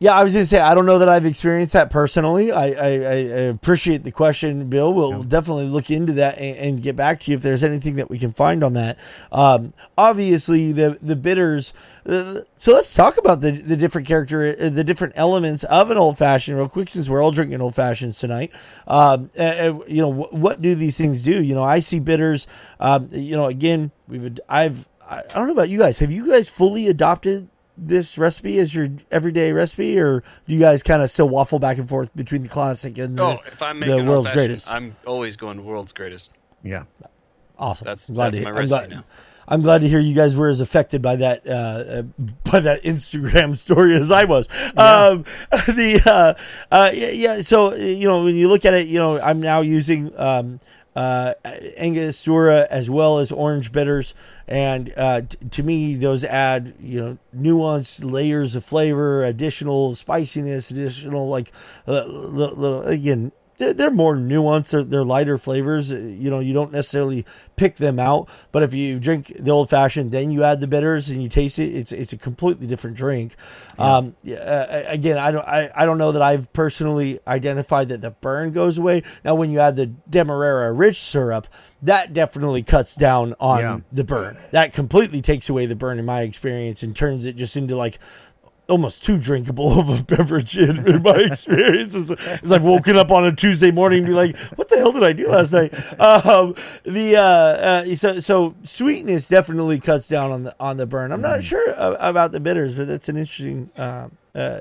Yeah, 0.00 0.12
I 0.12 0.24
was 0.24 0.32
gonna 0.34 0.44
say 0.44 0.58
I 0.58 0.74
don't 0.74 0.86
know 0.86 0.98
that 0.98 1.08
I've 1.08 1.24
experienced 1.24 1.72
that 1.72 1.88
personally. 1.88 2.50
I 2.52 2.64
I, 2.66 2.88
I 2.88 3.12
I 3.12 3.40
appreciate 3.54 4.02
the 4.02 4.10
question, 4.10 4.68
Bill. 4.68 4.92
We'll 4.92 5.22
definitely 5.22 5.66
look 5.66 5.88
into 5.88 6.12
that 6.14 6.36
and, 6.36 6.56
and 6.58 6.82
get 6.82 6.94
back 6.96 7.20
to 7.20 7.30
you 7.30 7.36
if 7.36 7.42
there's 7.42 7.62
anything 7.64 7.94
that 7.96 8.10
we 8.10 8.18
can 8.18 8.32
find 8.32 8.62
on 8.64 8.74
that. 8.74 8.98
Um, 9.32 9.72
obviously, 9.96 10.72
the 10.72 10.98
the 11.00 11.16
bitters. 11.16 11.72
Uh, 12.06 12.40
so 12.58 12.74
let's 12.74 12.92
talk 12.92 13.16
about 13.16 13.40
the 13.40 13.52
the 13.52 13.76
different 13.76 14.06
character, 14.06 14.54
uh, 14.60 14.68
the 14.68 14.84
different 14.84 15.14
elements 15.16 15.62
of 15.64 15.90
an 15.90 15.96
old 15.96 16.18
fashioned, 16.18 16.58
real 16.58 16.68
quick, 16.68 16.90
since 16.90 17.08
we're 17.08 17.22
all 17.22 17.30
drinking 17.30 17.60
old 17.62 17.74
fashions 17.74 18.18
tonight. 18.18 18.50
Um, 18.86 19.30
uh, 19.38 19.42
uh, 19.42 19.78
you 19.86 20.02
know, 20.02 20.12
wh- 20.12 20.34
what 20.34 20.60
do 20.60 20.74
these 20.74 20.98
things 20.98 21.22
do? 21.22 21.42
You 21.42 21.54
know, 21.54 21.64
I 21.64 21.78
see 21.78 22.00
bitters. 22.00 22.46
Um, 22.80 23.08
you 23.12 23.36
know, 23.36 23.46
again, 23.46 23.90
we've 24.08 24.38
I've 24.48 24.86
I 25.08 25.18
I 25.20 25.34
don't 25.34 25.46
know 25.46 25.52
about 25.52 25.68
you 25.68 25.78
guys. 25.78 25.98
Have 25.98 26.12
you 26.12 26.28
guys 26.28 26.48
fully 26.48 26.88
adopted 26.88 27.48
this 27.76 28.16
recipe 28.18 28.58
as 28.60 28.74
your 28.74 28.88
everyday 29.10 29.50
recipe, 29.52 29.98
or 29.98 30.22
do 30.46 30.54
you 30.54 30.60
guys 30.60 30.82
kind 30.82 31.02
of 31.02 31.10
still 31.10 31.28
waffle 31.28 31.58
back 31.58 31.78
and 31.78 31.88
forth 31.88 32.14
between 32.14 32.42
the 32.42 32.48
classic 32.48 32.98
and 32.98 33.18
the, 33.18 33.22
Oh, 33.22 33.40
if 33.46 33.60
I'm 33.62 33.80
the 33.80 34.04
world's 34.04 34.30
greatest? 34.30 34.70
I'm 34.70 34.96
always 35.06 35.36
going 35.36 35.64
world's 35.64 35.92
greatest. 35.92 36.30
Yeah. 36.62 36.84
awesome. 37.58 37.84
That's- 37.84 38.08
I'm 38.08 38.14
glad 38.14 38.26
that's 38.26 38.36
to, 38.38 38.42
my 38.44 38.50
I'm 38.50 38.56
recipe 38.56 38.68
glad, 38.68 38.90
now. 38.90 39.04
I'm 39.46 39.60
glad 39.60 39.80
to 39.82 39.88
hear 39.88 39.98
you 39.98 40.14
guys 40.14 40.34
were 40.36 40.48
as 40.48 40.60
affected 40.62 41.02
by 41.02 41.16
that 41.16 41.46
uh, 41.46 41.50
uh, 41.50 42.02
by 42.50 42.60
that 42.60 42.82
Instagram 42.82 43.56
story 43.58 43.94
as 43.94 44.10
I 44.10 44.24
was. 44.24 44.48
Um, 44.76 45.24
the 45.50 46.00
uh, 46.06 46.34
uh, 46.74 46.90
yeah, 46.94 47.08
yeah, 47.10 47.40
so 47.42 47.74
you 47.74 48.08
know 48.08 48.24
when 48.24 48.36
you 48.36 48.48
look 48.48 48.64
at 48.64 48.72
it, 48.72 48.86
you 48.86 48.98
know 48.98 49.20
I'm 49.20 49.40
now 49.40 49.60
using 49.60 50.18
um, 50.18 50.60
uh, 50.96 51.34
Angostura 51.76 52.66
as 52.70 52.88
well 52.88 53.18
as 53.18 53.32
orange 53.32 53.72
bitters, 53.72 54.14
and 54.46 54.92
uh, 54.96 55.22
t- 55.22 55.36
to 55.50 55.62
me 55.62 55.94
those 55.96 56.24
add 56.24 56.74
you 56.80 57.00
know 57.00 57.18
nuanced 57.36 58.08
layers 58.10 58.54
of 58.54 58.64
flavor, 58.64 59.24
additional 59.24 59.94
spiciness, 59.94 60.70
additional 60.70 61.28
like 61.28 61.50
uh, 61.88 62.04
li- 62.06 62.52
little 62.54 62.82
again 62.82 63.32
they're, 63.56 63.90
more 63.90 64.16
nuanced. 64.16 64.70
They're, 64.70 64.84
they're 64.84 65.04
lighter 65.04 65.38
flavors. 65.38 65.92
Uh, 65.92 65.96
You 65.96 66.30
know, 66.30 66.40
you 66.40 66.52
don't 66.52 66.72
necessarily 66.72 67.24
pick 67.56 67.76
them 67.76 67.98
out. 67.98 68.28
But 68.52 68.62
if 68.62 68.74
you 68.74 68.98
drink 68.98 69.32
the 69.38 69.50
old 69.50 69.70
fashioned, 69.70 70.12
then 70.12 70.30
you 70.30 70.42
add 70.44 70.60
the 70.60 70.66
bitters 70.66 71.08
and 71.08 71.22
you 71.22 71.28
taste 71.28 71.58
it. 71.58 71.74
It's 71.74 71.92
it's 71.92 72.12
a 72.12 72.16
completely 72.16 72.66
different 72.66 72.96
drink. 72.96 73.36
Um, 73.78 74.16
yeah, 74.22 74.36
uh, 74.36 74.82
again, 74.86 75.18
I 75.18 75.30
don't 75.30 75.46
I, 75.46 75.70
I 75.74 75.86
don't 75.86 75.98
know 75.98 76.12
that 76.12 76.22
I've 76.22 76.52
personally 76.52 77.20
identified 77.26 77.88
that 77.88 78.02
the 78.02 78.10
burn 78.10 78.52
goes 78.52 78.78
away. 78.78 79.02
Now, 79.24 79.34
when 79.34 79.50
you 79.50 79.60
add 79.60 79.76
the 79.76 79.86
Demerara 79.86 80.72
rich 80.72 81.00
syrup, 81.00 81.46
that 81.82 82.12
definitely 82.12 82.62
cuts 82.62 82.94
down 82.94 83.34
on 83.40 83.58
Yeah. 83.60 83.80
the 83.92 84.04
burn. 84.04 84.36
That 84.50 84.72
completely 84.72 85.22
takes 85.22 85.48
away 85.48 85.66
the 85.66 85.76
burn 85.76 85.98
in 85.98 86.04
my 86.04 86.22
experience 86.22 86.82
and 86.82 86.94
turns 86.96 87.24
it 87.24 87.36
just 87.36 87.56
into 87.56 87.76
like 87.76 87.98
almost 88.68 89.04
too 89.04 89.18
drinkable 89.18 89.78
of 89.78 89.88
a 89.88 90.02
beverage 90.02 90.56
in, 90.58 90.86
in 90.88 91.02
my 91.02 91.14
experience. 91.18 91.94
It's, 91.94 92.50
I've 92.50 92.64
woken 92.64 92.96
up 92.96 93.10
on 93.10 93.24
a 93.24 93.32
Tuesday 93.34 93.70
morning 93.70 93.98
and 94.00 94.06
be 94.06 94.12
like, 94.14 94.36
"What 94.56 94.68
the 94.68 94.76
hell 94.76 94.92
did 94.92 95.04
I 95.04 95.12
do 95.12 95.28
last 95.28 95.52
night?" 95.52 95.72
Um, 96.00 96.54
the 96.84 97.16
uh, 97.16 97.20
uh, 97.22 97.94
so 97.96 98.20
so 98.20 98.54
sweetness 98.62 99.28
definitely 99.28 99.80
cuts 99.80 100.08
down 100.08 100.30
on 100.32 100.44
the 100.44 100.54
on 100.60 100.76
the 100.76 100.86
burn. 100.86 101.12
I'm 101.12 101.20
not 101.22 101.42
sure 101.44 101.72
about 101.76 102.32
the 102.32 102.40
bitters, 102.40 102.74
but 102.74 102.86
that's 102.86 103.08
an 103.08 103.16
interesting 103.16 103.70
uh, 103.76 104.08
uh, 104.34 104.60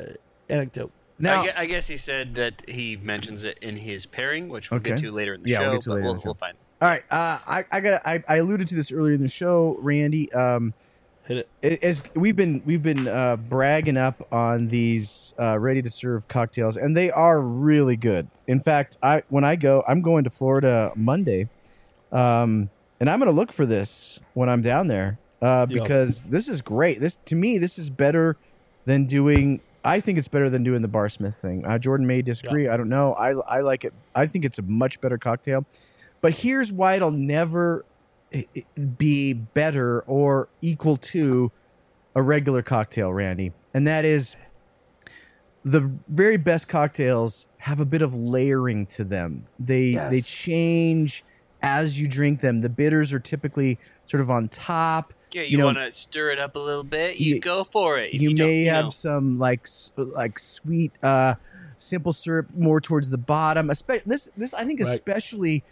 anecdote. 0.49 0.91
Now, 1.19 1.41
I, 1.41 1.45
gue- 1.45 1.53
I 1.57 1.65
guess 1.67 1.87
he 1.87 1.95
said 1.97 2.35
that 2.35 2.63
he 2.67 2.97
mentions 2.97 3.45
it 3.45 3.57
in 3.61 3.77
his 3.77 4.05
pairing, 4.05 4.49
which 4.49 4.71
we'll 4.71 4.79
get 4.79 4.97
to 4.97 5.11
later 5.11 5.35
in 5.35 5.43
the 5.43 5.49
Yeah, 5.51 5.57
show. 5.59 5.63
we'll 5.65 5.71
get 5.73 5.81
to 5.83 5.89
later 5.91 5.99
in 6.01 6.05
we'll, 6.07 6.21
we'll 6.25 6.33
find. 6.33 6.57
all 6.81 6.87
right. 6.89 7.03
Uh, 7.09 7.39
I 7.47 7.65
I 7.71 7.79
got 7.79 8.01
I, 8.05 8.23
I 8.27 8.37
alluded 8.37 8.67
to 8.69 8.75
this 8.75 8.91
earlier 8.91 9.13
in 9.13 9.21
the 9.21 9.27
show, 9.29 9.77
Randy. 9.79 10.33
Um, 10.33 10.73
Hit 11.25 11.47
it. 11.61 11.83
as 11.83 12.03
we've 12.15 12.35
been 12.35 12.61
we've 12.65 12.83
been 12.83 13.07
uh, 13.07 13.37
bragging 13.37 13.95
up 13.95 14.27
on 14.31 14.67
these 14.67 15.33
uh, 15.39 15.57
ready 15.57 15.81
to 15.81 15.89
serve 15.89 16.27
cocktails, 16.27 16.75
and 16.75 16.95
they 16.97 17.11
are 17.11 17.39
really 17.39 17.95
good. 17.95 18.27
In 18.47 18.59
fact, 18.59 18.97
I 19.01 19.23
when 19.29 19.45
I 19.45 19.55
go, 19.55 19.83
I'm 19.87 20.01
going 20.01 20.25
to 20.25 20.29
Florida 20.29 20.91
Monday, 20.95 21.47
um, 22.11 22.69
and 22.99 23.09
I'm 23.09 23.19
going 23.19 23.31
to 23.31 23.35
look 23.35 23.53
for 23.53 23.65
this 23.65 24.19
when 24.33 24.49
I'm 24.49 24.61
down 24.61 24.87
there 24.87 25.17
uh, 25.41 25.65
Yeah. 25.69 25.81
because 25.81 26.25
this 26.25 26.49
is 26.49 26.61
great. 26.61 26.99
This 26.99 27.17
to 27.25 27.35
me, 27.35 27.57
this 27.57 27.79
is 27.79 27.89
better 27.89 28.35
than 28.85 29.05
doing. 29.05 29.61
I 29.85 29.99
think 30.01 30.17
it's 30.17 30.27
better 30.29 30.49
than 30.49 30.63
doing 30.63 30.81
the 30.81 30.87
Barsmith 30.89 31.39
thing. 31.39 31.65
Uh, 31.65 31.77
Jordan 31.77 32.05
may 32.05 32.21
disagree. 32.21 32.67
I 32.67 32.75
don't 32.75 32.89
know. 32.89 33.13
I 33.13 33.31
I 33.31 33.61
like 33.61 33.85
it. 33.85 33.93
I 34.13 34.27
think 34.27 34.43
it's 34.43 34.59
a 34.59 34.63
much 34.63 34.99
better 34.99 35.17
cocktail. 35.17 35.65
But 36.21 36.33
here's 36.37 36.71
why 36.71 36.95
it'll 36.95 37.11
never 37.11 37.85
be 38.97 39.33
better 39.33 40.01
or 40.01 40.47
equal 40.61 40.97
to 40.97 41.51
a 42.15 42.21
regular 42.21 42.61
cocktail, 42.61 43.11
Randy. 43.13 43.51
And 43.73 43.87
that 43.87 44.05
is 44.05 44.35
the 45.65 45.81
very 46.07 46.37
best 46.37 46.67
cocktails 46.67 47.47
have 47.57 47.79
a 47.79 47.85
bit 47.85 48.01
of 48.01 48.13
layering 48.15 48.85
to 48.87 49.03
them. 49.03 49.45
They 49.59 49.93
they 49.93 50.21
change 50.21 51.23
as 51.61 51.99
you 51.99 52.07
drink 52.07 52.41
them. 52.41 52.59
The 52.59 52.69
bitters 52.69 53.13
are 53.13 53.19
typically 53.19 53.79
sort 54.05 54.21
of 54.21 54.29
on 54.29 54.49
top. 54.49 55.13
Yeah, 55.31 55.41
you, 55.43 55.47
You 55.51 55.57
know- 55.59 55.65
want 55.65 55.77
to 55.77 55.91
stir 55.91 56.31
it 56.31 56.39
up 56.39 56.55
a 56.55 56.59
little 56.59 56.83
bit. 56.83 57.17
You, 57.17 57.35
You- 57.35 57.41
go 57.41 57.63
for 57.63 57.97
it. 57.97 58.13
If 58.13 58.21
you, 58.21 58.35
may 58.35 58.63
you 58.65 58.69
have 58.69 58.85
know. 58.85 58.89
some 58.89 59.39
like 59.39 59.67
like 59.97 60.37
sweet 60.37 60.91
uh 61.01 61.35
simple 61.77 62.13
syrup 62.13 62.53
more 62.55 62.79
towards 62.81 63.09
the 63.09 63.17
bottom. 63.17 63.69
Espe- 63.69 64.03
this 64.05 64.29
this 64.37 64.53
I 64.53 64.63
think 64.65 64.79
Right. 64.81 64.89
especially 64.89 65.63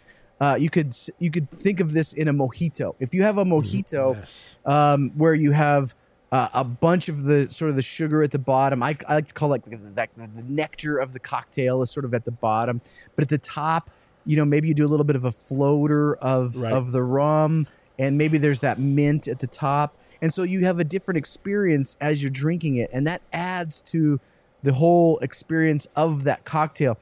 uh, 0.42 0.56
you 0.64 0.68
could 0.76 0.90
you 1.18 1.30
could 1.30 1.48
think 1.50 1.78
of 1.84 1.88
this 1.92 2.12
in 2.12 2.26
a 2.28 2.34
mojito. 2.34 2.94
If 2.98 3.10
you 3.14 3.22
have 3.22 3.38
a 3.38 3.44
mojito 3.44 4.04
Yes. 4.16 4.56
um, 4.64 5.10
where 5.16 5.34
you 5.44 5.52
have 5.52 5.94
uh, 6.32 6.48
a 6.54 6.64
bunch 6.64 7.08
of 7.08 7.24
the 7.24 7.48
sort 7.50 7.68
of 7.68 7.76
the 7.76 7.82
sugar 7.82 8.22
at 8.22 8.30
the 8.30 8.38
bottom. 8.54 8.82
I, 8.82 8.96
I 9.06 9.14
like 9.16 9.28
to 9.28 9.34
call 9.34 9.50
like 9.50 9.64
the, 9.64 9.76
the, 9.76 10.08
the 10.16 10.42
nectar 10.48 10.96
of 10.98 11.12
the 11.12 11.20
cocktail 11.20 11.82
is 11.82 11.90
sort 11.90 12.06
of 12.06 12.12
at 12.14 12.24
the 12.24 12.30
bottom, 12.48 12.80
but 13.14 13.22
at 13.22 13.28
the 13.28 13.36
top, 13.38 13.90
you 14.24 14.36
know, 14.38 14.44
maybe 14.46 14.66
you 14.68 14.74
do 14.74 14.86
a 14.86 14.92
little 14.94 15.04
bit 15.04 15.16
of 15.16 15.24
a 15.26 15.30
floater 15.32 16.14
of 16.16 16.56
Right. 16.56 16.72
of 16.72 16.92
the 16.92 17.02
rum, 17.02 17.66
and 17.98 18.16
maybe 18.16 18.38
there's 18.38 18.60
that 18.60 18.78
mint 18.80 19.28
at 19.28 19.40
the 19.40 19.46
top. 19.46 19.90
and 20.22 20.32
so 20.32 20.42
you 20.44 20.64
have 20.64 20.78
a 20.78 20.84
different 20.84 21.18
experience 21.18 21.96
as 22.00 22.22
you're 22.22 22.30
drinking 22.44 22.76
it, 22.76 22.88
and 22.94 23.06
that 23.06 23.20
adds 23.32 23.80
to 23.92 24.18
the 24.62 24.72
whole 24.72 25.18
experience 25.18 25.86
of 25.96 26.22
that 26.24 26.44
cocktail. 26.44 26.96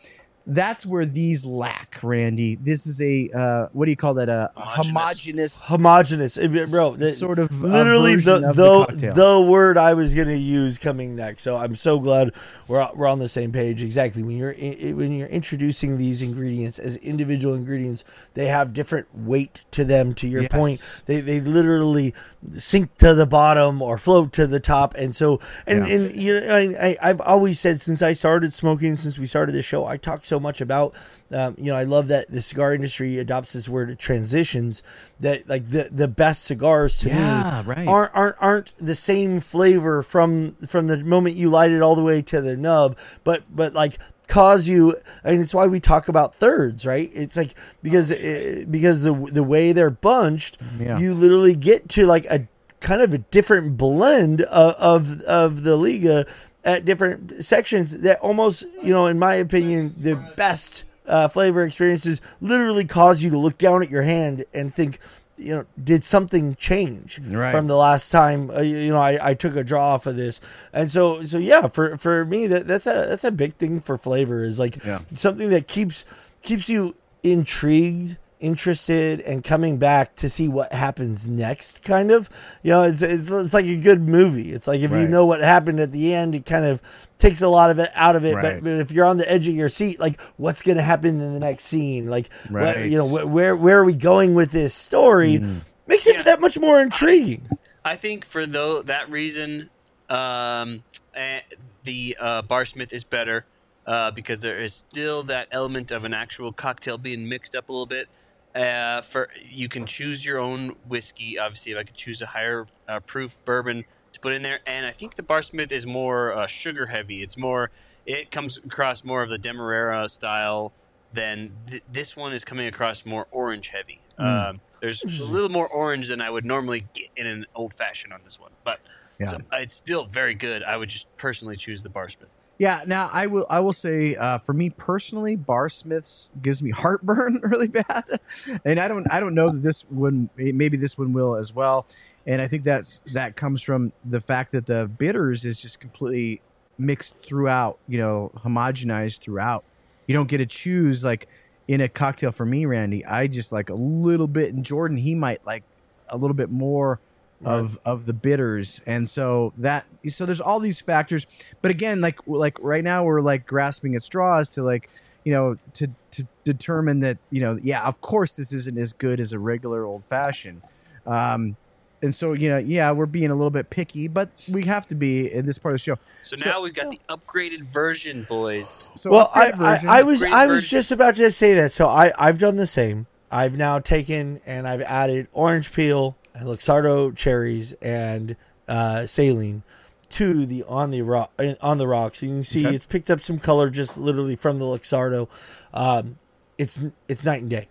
That's 0.53 0.85
where 0.85 1.07
these 1.07 1.45
lack, 1.47 1.99
Randy. 2.03 2.57
This 2.57 2.85
is 2.87 3.01
a 3.01 3.31
uh, 3.31 3.69
what 3.73 3.85
do 3.85 3.93
you 3.93 3.97
call 3.97 4.15
that? 4.15 4.29
A 4.29 4.51
homogenous, 4.57 5.67
homogenous, 5.69 6.37
bro. 6.71 6.97
the- 6.97 7.13
sort 7.13 7.39
of 7.39 7.63
uh, 7.63 7.69
literally 7.69 8.17
version 8.17 8.43
the 8.43 8.49
of 8.51 8.57
the, 8.57 8.85
cocktail. 8.87 9.15
the 9.15 9.41
word 9.49 9.79
I 9.79 9.95
was 9.95 10.13
gonna 10.15 10.35
use 10.35 10.77
coming 10.77 11.15
next. 11.15 11.43
So 11.45 11.57
I'm 11.57 11.77
so 11.77 12.01
glad 12.01 12.33
we're 12.67 12.85
we're 12.97 13.07
on 13.07 13.21
the 13.21 13.29
same 13.29 13.53
page. 13.53 13.81
Exactly 13.81 14.25
when 14.25 14.37
you're 14.37 14.55
i- 14.61 14.93
when 14.93 15.13
you're 15.13 15.29
introducing 15.29 15.99
these 15.99 16.21
ingredients 16.21 16.81
as 16.81 16.97
individual 16.97 17.55
ingredients, 17.55 18.03
they 18.35 18.47
have 18.49 18.73
different 18.73 19.07
weight 19.15 19.63
to 19.71 19.85
them. 19.85 20.15
To 20.15 20.27
your 20.29 20.43
Yes. 20.43 20.51
point, 20.53 21.03
they 21.07 21.21
they 21.21 21.39
literally 21.41 22.13
sink 22.57 22.97
to 22.99 23.15
the 23.15 23.27
bottom 23.27 23.81
or 23.83 23.99
float 23.99 24.33
to 24.33 24.49
the 24.49 24.59
top, 24.61 24.95
and 24.97 25.15
so 25.15 25.39
and 25.67 25.87
Yeah. 25.87 25.95
and 25.95 26.17
you 26.17 26.41
know, 26.41 26.55
I, 26.57 26.61
I 26.89 26.97
I've 27.11 27.21
always 27.21 27.61
said 27.61 27.81
since 27.81 28.03
I 28.03 28.15
started 28.15 28.53
smoking, 28.53 28.97
since 28.97 29.17
we 29.17 29.27
started 29.27 29.53
the 29.53 29.63
show, 29.63 29.85
I 29.85 29.97
talk 29.97 30.25
so 30.27 30.40
much 30.41 30.61
about. 30.61 30.95
Um, 31.33 31.55
you 31.59 31.67
know, 31.67 31.77
I 31.77 31.85
love 31.85 32.09
that 32.09 32.29
the 32.31 32.43
cigar 32.43 32.75
industry 32.75 33.19
adopts 33.19 33.53
this 33.53 33.69
word 33.69 33.97
transitions. 33.99 34.83
That 35.21 35.49
like 35.49 35.71
the 35.71 35.89
the 35.93 36.09
best 36.09 36.45
cigars 36.45 36.99
to 37.01 37.09
Yeah, 37.09 37.63
me 37.65 37.69
right. 37.75 37.87
aren't 37.89 38.15
aren't 38.17 38.37
aren't 38.41 38.73
the 38.79 38.95
same 38.95 39.41
flavor 39.41 40.03
from 40.03 40.57
from 40.67 40.87
the 40.89 40.97
moment 40.99 41.37
you 41.37 41.51
light 41.51 41.71
it 41.71 41.83
all 41.83 41.95
the 41.95 42.03
way 42.03 42.23
to 42.23 42.41
the 42.41 42.57
nub, 42.57 42.97
but 43.23 43.45
but 43.55 43.75
like 43.75 43.99
cause 44.29 44.69
you 44.69 44.97
and 45.25 45.41
it's 45.41 45.53
why 45.53 45.67
we 45.67 45.81
talk 45.81 46.07
about 46.07 46.33
thirds 46.37 46.87
right 46.87 47.11
it's 47.15 47.37
like 47.37 47.53
because 47.83 48.13
uh, 48.13 48.65
because 48.71 49.03
the 49.03 49.13
the 49.13 49.43
way 49.43 49.73
they're 49.73 49.91
bunched 49.91 50.57
Yeah. 50.79 51.01
you 51.01 51.15
literally 51.15 51.57
get 51.57 51.89
to 51.91 52.07
like 52.07 52.27
a 52.27 52.47
kind 52.79 53.03
of 53.03 53.13
a 53.13 53.19
different 53.19 53.77
blend 53.77 54.43
of 54.43 54.75
of, 54.77 55.21
of 55.23 55.65
the 55.65 55.77
liga 55.77 56.27
at 56.65 56.85
different 56.85 57.45
sections 57.45 57.99
that 57.99 58.19
almost 58.21 58.65
you 58.83 58.93
know 58.93 59.07
in 59.07 59.19
my 59.19 59.35
opinion 59.35 59.95
the 59.99 60.15
best 60.37 60.85
uh, 61.07 61.27
flavor 61.29 61.63
experiences 61.65 62.21
literally 62.41 62.85
cause 62.85 63.23
you 63.23 63.31
to 63.31 63.39
look 63.39 63.57
down 63.59 63.83
at 63.83 63.91
your 63.91 64.03
hand 64.03 64.45
and 64.53 64.75
think 64.75 64.99
you 65.39 65.55
know 65.57 65.65
did 65.83 66.05
something 66.05 66.55
change 66.57 67.19
Right. 67.19 67.51
from 67.51 67.67
the 67.67 67.77
last 67.77 68.11
time 68.11 68.51
uh, 68.51 68.61
you 68.61 68.91
know 68.91 68.99
I, 69.01 69.31
I 69.31 69.35
took 69.35 69.57
a 69.57 69.65
draw 69.65 69.95
off 69.95 70.05
of 70.07 70.17
this 70.17 70.39
and 70.73 70.91
so 70.91 71.25
so 71.25 71.39
yeah 71.39 71.67
for 71.69 71.97
for 71.97 72.27
me 72.27 72.47
that 72.49 72.67
that's 72.67 72.87
a 72.87 73.07
that's 73.09 73.25
a 73.25 73.31
big 73.31 73.55
thing 73.55 73.81
for 73.81 73.97
flavor 73.97 74.45
is 74.45 74.59
like 74.59 74.85
Yeah. 74.85 75.01
something 75.15 75.49
that 75.51 75.67
keeps 75.67 76.05
keeps 76.43 76.69
you 76.69 76.95
intrigued 77.23 78.17
interested 78.41 79.21
and 79.21 79.45
coming 79.45 79.77
back 79.77 80.17
to 80.17 80.29
see 80.29 80.49
what 80.49 80.73
happens 80.73 81.29
next 81.29 81.83
kind 81.83 82.11
of 82.11 82.29
you 82.63 82.71
know 82.71 82.83
it's 82.83 83.03
it's, 83.03 83.31
it's 83.31 83.55
like 83.55 83.67
a 83.67 83.77
good 83.77 84.01
movie 84.09 84.53
it's 84.53 84.67
like 84.67 84.81
if 84.81 84.91
you 84.91 85.07
know 85.07 85.25
what 85.27 85.41
happened 85.41 85.79
at 85.79 85.93
the 85.93 86.13
end 86.15 86.35
it 86.35 86.45
kind 86.47 86.65
of 86.65 86.81
takes 87.19 87.43
a 87.43 87.49
lot 87.49 87.71
of 87.71 87.79
it 87.79 87.91
out 87.95 88.17
of 88.17 88.25
it 88.25 88.35
Right. 88.35 88.55
but, 88.55 88.65
but 88.65 88.73
if 88.81 88.91
you're 88.91 89.05
on 89.05 89.19
the 89.19 89.31
edge 89.31 89.47
of 89.47 89.55
your 89.55 89.69
seat 89.69 90.01
like 90.01 90.21
what's 90.37 90.63
going 90.63 90.77
to 90.79 90.83
happen 90.83 91.21
in 91.21 91.33
the 91.35 91.41
next 91.41 91.65
scene 91.65 92.09
like 92.09 92.29
what, 92.49 92.85
you 92.85 92.97
know 92.97 93.07
wh- 93.07 93.31
where 93.31 93.55
where 93.55 93.79
are 93.79 93.85
we 93.85 93.95
going 93.95 94.35
with 94.35 94.51
this 94.51 94.75
story 94.75 95.39
Mm. 95.39 95.61
makes 95.87 96.07
it 96.07 96.17
Yeah. 96.17 96.23
that 96.23 96.41
much 96.41 96.59
more 96.59 96.81
intriguing 96.81 97.47
I 97.85 97.97
think 97.97 98.25
for 98.25 98.45
though 98.47 98.83
that 98.83 99.11
reason, 99.11 99.71
um, 100.09 100.83
eh, 101.15 101.41
the 101.85 102.17
uh, 102.21 102.43
Barsmith 102.43 102.93
is 102.93 103.05
better 103.05 103.47
uh, 103.87 104.11
because 104.11 104.41
there 104.43 104.61
is 104.61 104.75
still 104.75 105.23
that 105.25 105.49
element 105.51 105.91
of 105.91 106.05
an 106.05 106.13
actual 106.13 106.53
cocktail 106.53 106.99
being 106.99 107.29
mixed 107.29 107.55
up 107.57 107.69
a 107.69 107.73
little 107.73 107.87
bit. 107.87 108.09
Uh, 108.55 109.01
for 109.03 109.29
you 109.49 109.69
can 109.69 109.87
choose 109.87 110.25
your 110.25 110.39
own 110.39 110.71
whiskey. 110.89 111.39
Obviously, 111.39 111.73
if 111.73 111.79
I 111.79 111.85
could 111.85 111.95
choose 111.97 112.21
a 112.21 112.27
higher 112.27 112.67
uh, 112.89 112.99
proof 113.01 113.39
bourbon 113.45 113.85
to 114.13 114.21
put 114.21 114.33
in 114.33 114.43
there, 114.43 114.59
and 114.67 114.87
I 114.87 114.91
think 114.91 115.15
the 115.15 115.23
Barsmith 115.23 115.71
is 115.71 115.87
more 115.87 116.33
uh, 116.33 116.47
sugar 116.47 116.87
heavy. 116.87 117.23
It's 117.23 117.37
more. 117.37 117.71
It 118.07 118.31
comes 118.33 118.59
across 118.59 119.05
more 119.05 119.23
of 119.23 119.31
the 119.31 119.39
Demerara 119.39 120.09
style 120.09 120.73
than 121.13 121.53
th- 121.69 121.83
this 121.93 122.17
one 122.17 122.33
is 122.33 122.45
coming 122.45 122.67
across 122.67 123.05
more 123.07 123.27
orange 123.31 123.69
heavy. 123.69 124.01
Um, 124.19 124.61
there's 124.81 125.03
a 125.21 125.25
little 125.25 125.49
more 125.49 125.69
orange 125.69 126.09
than 126.09 126.21
I 126.21 126.29
would 126.31 126.45
normally 126.45 126.87
get 126.93 127.09
in 127.17 127.27
an 127.27 127.47
old 127.55 127.73
fashioned 127.75 128.13
on 128.13 128.21
this 128.25 128.39
one, 128.41 128.51
but 128.65 128.81
Yeah. 129.19 129.27
so 129.27 129.39
it's 129.53 129.73
still 129.75 130.05
very 130.05 130.35
good. 130.35 130.63
I 130.63 130.77
would 130.77 130.89
just 130.89 131.07
personally 131.17 131.57
choose 131.57 131.83
the 131.83 131.89
Barsmith. 131.89 132.27
Yeah, 132.61 132.85
now 132.87 133.09
I 133.11 133.27
will 133.27 133.47
I 133.49 133.61
will 133.61 133.73
say 133.73 134.17
uh, 134.17 134.37
for 134.37 134.53
me 134.53 134.69
personally, 134.69 135.35
Barsmiths 135.35 136.29
gives 136.43 136.63
me 136.63 136.71
heartburn 136.77 137.41
really 137.45 137.69
bad, 137.69 138.21
and 138.67 138.79
I 138.79 138.87
don't 138.87 139.11
I 139.11 139.19
don't 139.19 139.35
know 139.35 139.49
that 139.49 139.63
this 139.63 139.87
one 139.89 140.29
maybe 140.37 140.77
this 140.77 140.99
one 140.99 141.15
will 141.15 141.37
as 141.37 141.55
well, 141.55 141.87
and 142.27 142.43
I 142.43 142.47
think 142.49 142.65
that's 142.65 143.01
that 143.15 143.35
comes 143.35 143.63
from 143.63 143.95
the 144.05 144.21
fact 144.21 144.53
that 144.53 144.67
the 144.67 144.91
bitters 144.99 145.47
is 145.47 145.59
just 145.59 145.81
completely 145.81 146.43
mixed 146.77 147.17
throughout, 147.17 147.79
you 147.89 147.97
know, 147.97 148.31
homogenized 148.37 149.21
throughout. 149.21 149.65
You 150.07 150.15
don't 150.15 150.29
get 150.29 150.39
to 150.39 150.47
choose 150.47 151.03
like 151.03 151.29
in 151.67 151.81
a 151.81 151.89
cocktail 151.89 152.31
for 152.31 152.45
me, 152.45 152.67
Randy. 152.67 153.07
I 153.07 153.27
just 153.27 153.53
like 153.53 153.71
a 153.71 153.75
little 153.75 154.29
bit, 154.29 154.53
and 154.53 154.63
Jordan 154.67 154.99
he 154.99 155.15
might 155.15 155.47
like 155.47 155.65
a 156.11 156.19
little 156.19 156.37
bit 156.37 156.51
more 156.51 157.01
of 157.45 157.79
of 157.87 158.05
the 158.07 158.13
bitters 158.13 158.83
and 158.87 159.09
so 159.09 159.51
that 159.57 159.87
so 160.09 160.27
there's 160.27 160.43
all 160.43 160.61
these 160.61 160.79
factors 160.81 161.27
but 161.63 161.71
again 161.71 162.01
like 162.03 162.19
like 162.27 162.59
right 162.61 162.85
now 162.85 163.03
we're 163.03 163.23
like 163.23 163.47
grasping 163.47 163.95
at 163.95 164.03
straws 164.03 164.49
to 164.49 164.63
like 164.63 164.91
you 165.25 165.33
know 165.33 165.57
to 165.73 165.89
to 166.11 166.27
determine 166.45 167.01
that 167.01 167.17
you 167.31 167.41
know 167.41 167.59
yeah 167.63 167.83
of 167.85 168.01
course 168.03 168.37
this 168.37 168.53
isn't 168.53 168.77
as 168.77 168.93
good 168.93 169.21
as 169.21 169.33
a 169.33 169.39
regular 169.39 169.85
old 169.87 170.05
fashioned 170.05 170.61
um 171.07 171.57
and 172.03 172.15
so 172.15 172.35
you 172.35 172.49
know 172.51 172.59
yeah 172.59 172.91
we're 172.91 173.07
being 173.07 173.31
a 173.31 173.35
little 173.35 173.51
bit 173.51 173.71
picky 173.71 174.07
but 174.07 174.29
we 174.53 174.65
have 174.65 174.87
to 174.87 174.95
be 174.95 175.33
in 175.33 175.47
this 175.47 175.57
part 175.59 175.73
of 175.73 175.77
the 175.77 175.83
show 175.83 175.97
So, 176.23 176.37
So- 176.37 176.51
now 176.51 176.61
we've 176.61 176.75
got 176.75 176.91
the 176.91 177.01
upgraded 177.09 177.63
version, 177.73 178.27
boys. 178.29 178.91
so 178.95 179.11
well, 179.11 179.31
I, 179.35 179.51
upgraded 179.53 179.87
I, 179.87 179.99
I 180.01 180.03
was 180.03 180.21
Upgraded 180.21 180.33
I 180.33 180.47
was 180.47 180.57
version. 180.65 180.79
just 180.79 180.91
about 180.93 181.15
to 181.17 181.31
say 181.33 181.55
that. 181.55 181.73
So 181.73 181.89
I 181.89 182.13
I've 182.19 182.39
done 182.39 182.57
the 182.57 182.67
same. 182.67 183.07
I've 183.31 183.57
now 183.57 183.79
taken 183.79 184.41
and 184.45 184.67
I've 184.69 184.83
added 184.83 185.29
orange 185.33 185.73
peel 185.73 186.17
and 186.17 186.20
Luxardo 186.39 187.15
cherries 187.17 187.73
and 187.83 188.37
uh, 188.69 189.07
saline 189.07 189.63
to 190.11 190.45
the 190.47 190.63
on 190.65 190.91
the 190.91 191.03
rock 191.03 191.33
on 191.61 191.79
the 191.79 191.87
rocks. 191.87 192.23
You 192.23 192.29
can 192.29 192.45
see 192.45 192.67
Okay. 192.67 192.77
it's 192.77 192.87
picked 192.87 193.11
up 193.11 193.21
some 193.21 193.39
color 193.39 193.71
just 193.71 193.97
literally 193.99 194.37
from 194.37 194.59
the 194.59 194.65
Luxardo. 194.65 195.29
Um, 195.75 196.17
it's 196.59 196.83
it's 197.09 197.25
night 197.25 197.43
and 197.43 197.51
day. 197.51 197.69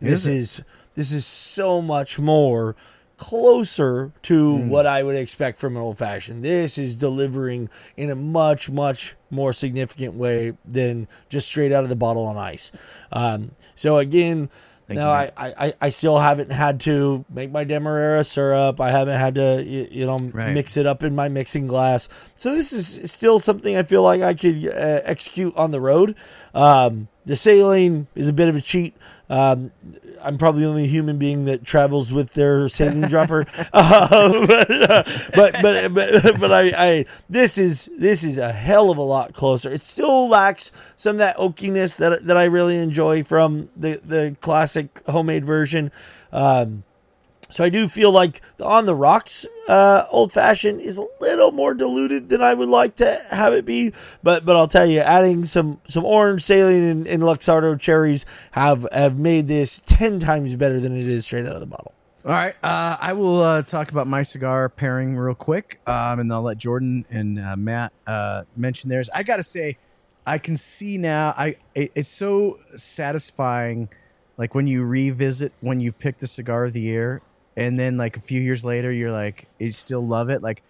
Is 0.00 0.24
This 0.24 0.26
it? 0.26 0.32
is 0.36 0.62
this 0.94 1.12
is 1.12 1.26
so 1.26 1.80
much 1.80 2.18
more 2.18 2.74
closer 3.16 4.12
to 4.22 4.56
Hmm. 4.56 4.68
what 4.70 4.86
I 4.86 5.02
would 5.02 5.14
expect 5.14 5.58
from 5.58 5.76
an 5.76 5.82
old 5.82 5.98
fashioned. 5.98 6.42
This 6.42 6.78
is 6.78 6.94
delivering 6.94 7.68
in 7.96 8.08
a 8.10 8.16
much, 8.16 8.70
much 8.70 9.14
more 9.30 9.52
significant 9.52 10.14
way 10.14 10.54
than 10.64 11.06
just 11.28 11.46
straight 11.46 11.70
out 11.70 11.84
of 11.84 11.90
the 11.90 11.96
bottle 11.96 12.24
on 12.24 12.38
ice. 12.38 12.72
Um, 13.12 13.50
so 13.74 13.98
again, 13.98 14.48
Thank 14.90 14.98
no, 15.00 15.06
you, 15.06 15.12
I, 15.12 15.30
I, 15.36 15.74
I- 15.80 15.90
still 15.90 16.18
haven't 16.18 16.50
had 16.50 16.80
to 16.80 17.24
make 17.32 17.52
my 17.52 17.62
Demerara 17.62 18.24
syrup. 18.24 18.80
I 18.80 18.90
haven't 18.90 19.20
had 19.20 19.36
to, 19.36 19.62
you, 19.64 19.86
you 19.88 20.04
know, 20.06 20.18
Right. 20.18 20.52
mix 20.52 20.76
it 20.76 20.84
up 20.84 21.04
in 21.04 21.14
my 21.14 21.28
mixing 21.28 21.68
glass. 21.68 22.08
So 22.36 22.52
this 22.52 22.72
is 22.72 23.08
still 23.12 23.38
something 23.38 23.76
I 23.76 23.84
feel 23.84 24.02
like 24.02 24.20
I 24.20 24.34
could 24.34 24.66
uh, 24.66 25.00
execute 25.04 25.54
on 25.54 25.70
the 25.70 25.80
road. 25.80 26.16
Um, 26.54 27.06
the 27.24 27.36
saline 27.36 28.06
is 28.14 28.28
a 28.28 28.32
bit 28.32 28.48
of 28.48 28.56
a 28.56 28.60
cheat. 28.60 28.94
Um, 29.28 29.70
I'm 30.20 30.36
probably 30.36 30.62
the 30.62 30.68
only 30.68 30.86
human 30.88 31.16
being 31.16 31.44
that 31.44 31.64
travels 31.64 32.12
with 32.12 32.32
their 32.32 32.68
saline 32.68 33.02
dropper. 33.08 33.46
Uh, 33.72 34.46
but, 34.46 34.90
uh, 34.90 35.04
but 35.34 35.62
but 35.62 35.94
but 35.94 36.40
but 36.40 36.52
I, 36.52 36.72
I 36.76 37.06
this 37.28 37.56
is 37.56 37.88
this 37.96 38.24
is 38.24 38.38
a 38.38 38.52
hell 38.52 38.90
of 38.90 38.98
a 38.98 39.02
lot 39.02 39.32
closer. 39.32 39.70
It 39.70 39.82
still 39.82 40.28
lacks 40.28 40.72
some 40.96 41.12
of 41.12 41.18
that 41.18 41.36
oakiness 41.36 41.96
that 41.96 42.26
that 42.26 42.36
I 42.36 42.44
really 42.44 42.76
enjoy 42.76 43.22
from 43.22 43.70
the 43.76 44.00
the 44.04 44.36
classic 44.40 45.02
homemade 45.06 45.44
version. 45.44 45.92
Um, 46.32 46.84
so 47.50 47.64
I 47.64 47.68
do 47.68 47.88
feel 47.88 48.12
like 48.12 48.40
the 48.56 48.64
on 48.64 48.86
the 48.86 48.94
rocks 48.94 49.46
uh, 49.68 50.06
old 50.10 50.32
fashioned 50.32 50.80
is 50.80 50.98
a 50.98 51.06
little 51.20 51.52
more 51.52 51.74
diluted 51.74 52.28
than 52.28 52.42
I 52.42 52.54
would 52.54 52.68
like 52.68 52.96
to 52.96 53.22
have 53.30 53.52
it 53.52 53.64
be. 53.64 53.92
But 54.22 54.44
but 54.44 54.56
I'll 54.56 54.68
tell 54.68 54.86
you, 54.86 55.00
adding 55.00 55.44
some 55.44 55.80
some 55.88 56.04
orange 56.04 56.42
saline 56.42 56.82
and, 56.82 57.06
and 57.06 57.22
Luxardo 57.22 57.78
cherries 57.78 58.26
have 58.52 58.86
have 58.92 59.18
made 59.18 59.48
this 59.48 59.80
ten 59.86 60.20
times 60.20 60.54
better 60.56 60.80
than 60.80 60.96
it 60.96 61.04
is 61.04 61.26
straight 61.26 61.46
out 61.46 61.54
of 61.54 61.60
the 61.60 61.66
bottle. 61.66 61.94
All 62.22 62.32
right, 62.32 62.54
uh, 62.62 62.98
I 63.00 63.14
will 63.14 63.40
uh, 63.40 63.62
talk 63.62 63.90
about 63.90 64.06
my 64.06 64.22
cigar 64.22 64.68
pairing 64.68 65.16
real 65.16 65.34
quick, 65.34 65.80
um, 65.86 66.20
and 66.20 66.30
I'll 66.30 66.42
let 66.42 66.58
Jordan 66.58 67.06
and 67.08 67.38
uh, 67.38 67.56
Matt 67.56 67.94
uh, 68.06 68.42
mention 68.54 68.90
theirs. 68.90 69.08
I 69.14 69.22
gotta 69.22 69.42
say, 69.42 69.78
I 70.26 70.36
can 70.36 70.56
see 70.56 70.98
now. 70.98 71.32
I 71.36 71.56
it, 71.74 71.92
it's 71.94 72.10
so 72.10 72.58
satisfying, 72.76 73.88
like 74.36 74.54
when 74.54 74.66
you 74.66 74.84
revisit 74.84 75.54
when 75.60 75.80
you 75.80 75.92
picked 75.92 76.20
the 76.20 76.26
cigar 76.26 76.66
of 76.66 76.74
the 76.74 76.82
year, 76.82 77.22
and 77.56 77.78
then 77.78 77.96
like 77.96 78.16
a 78.16 78.20
few 78.20 78.40
years 78.40 78.64
later, 78.64 78.92
you're 78.92 79.12
like, 79.12 79.48
you 79.58 79.70
still 79.72 80.06
love 80.06 80.30
it. 80.30 80.42
Like, 80.42 80.62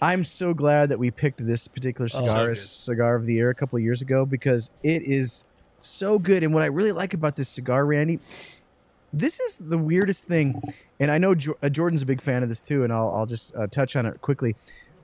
I'm 0.00 0.24
so 0.24 0.54
glad 0.54 0.90
that 0.90 0.98
we 0.98 1.10
picked 1.10 1.44
this 1.44 1.66
particular 1.68 2.06
Oh, 2.14 2.24
cigar 2.24 2.46
so 2.46 2.50
as 2.50 2.70
cigar 2.70 3.16
of 3.16 3.26
the 3.26 3.34
year 3.34 3.50
a 3.50 3.54
couple 3.54 3.76
of 3.76 3.82
years 3.82 4.02
ago 4.02 4.24
because 4.24 4.70
it 4.82 5.02
is 5.02 5.48
so 5.80 6.18
good. 6.18 6.42
And 6.44 6.54
what 6.54 6.62
I 6.62 6.66
really 6.66 6.92
like 6.92 7.14
about 7.14 7.36
this 7.36 7.48
cigar, 7.48 7.84
Randy, 7.84 8.20
this 9.12 9.40
is 9.40 9.56
the 9.58 9.78
weirdest 9.78 10.24
thing, 10.24 10.60
and 11.00 11.10
I 11.10 11.16
know 11.16 11.34
jo- 11.34 11.56
uh, 11.62 11.70
Jordan's 11.70 12.02
a 12.02 12.06
big 12.06 12.20
fan 12.20 12.42
of 12.42 12.50
this 12.50 12.60
too, 12.60 12.84
and 12.84 12.92
I'll 12.92 13.10
I'll 13.14 13.26
just 13.26 13.54
uh, 13.56 13.66
touch 13.66 13.96
on 13.96 14.04
it 14.04 14.20
quickly. 14.20 14.54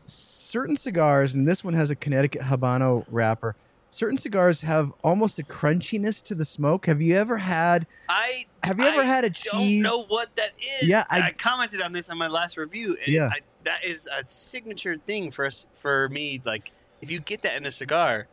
Certain 0.07 0.77
cigars, 0.77 1.33
and 1.33 1.49
this 1.49 1.65
one 1.65 1.73
has 1.73 1.89
a 1.89 1.97
Connecticut 1.97 2.43
Habano 2.43 3.07
wrapper. 3.11 3.57
Certain 3.95 4.18
cigars 4.18 4.62
have 4.62 4.92
almost 5.05 5.38
a 5.38 5.45
crunchiness 5.45 6.20
to 6.24 6.34
the 6.34 6.45
smoke. 6.45 6.86
Have 6.86 7.01
you 7.01 7.14
ever 7.16 7.38
had? 7.38 7.86
I 8.09 8.47
Have 8.64 8.80
you 8.80 8.84
ever 8.86 9.03
I 9.03 9.05
had 9.05 9.24
a 9.24 9.30
Don't 9.30 9.61
cheese- 9.61 9.82
know 9.84 10.03
what 10.09 10.34
that 10.34 10.51
is. 10.82 10.88
Yeah, 10.88 11.05
I, 11.09 11.20
I- 11.28 11.32
commented 11.32 11.80
on 11.80 11.92
this 11.92 12.11
on 12.11 12.18
my 12.18 12.26
last 12.26 12.57
review. 12.57 12.97
And 13.05 13.12
Yeah. 13.14 13.28
I, 13.32 13.38
that 13.62 13.84
is 13.84 14.09
a 14.12 14.24
signature 14.24 14.97
thing 14.97 15.30
for 15.30 15.47
us 15.47 15.68
for 15.76 16.09
me. 16.09 16.42
Like 16.45 16.72
if 17.01 17.09
you 17.09 17.20
get 17.20 17.42
that 17.42 17.55
in 17.55 17.66
a 17.66 17.70
cigar, 17.70 18.26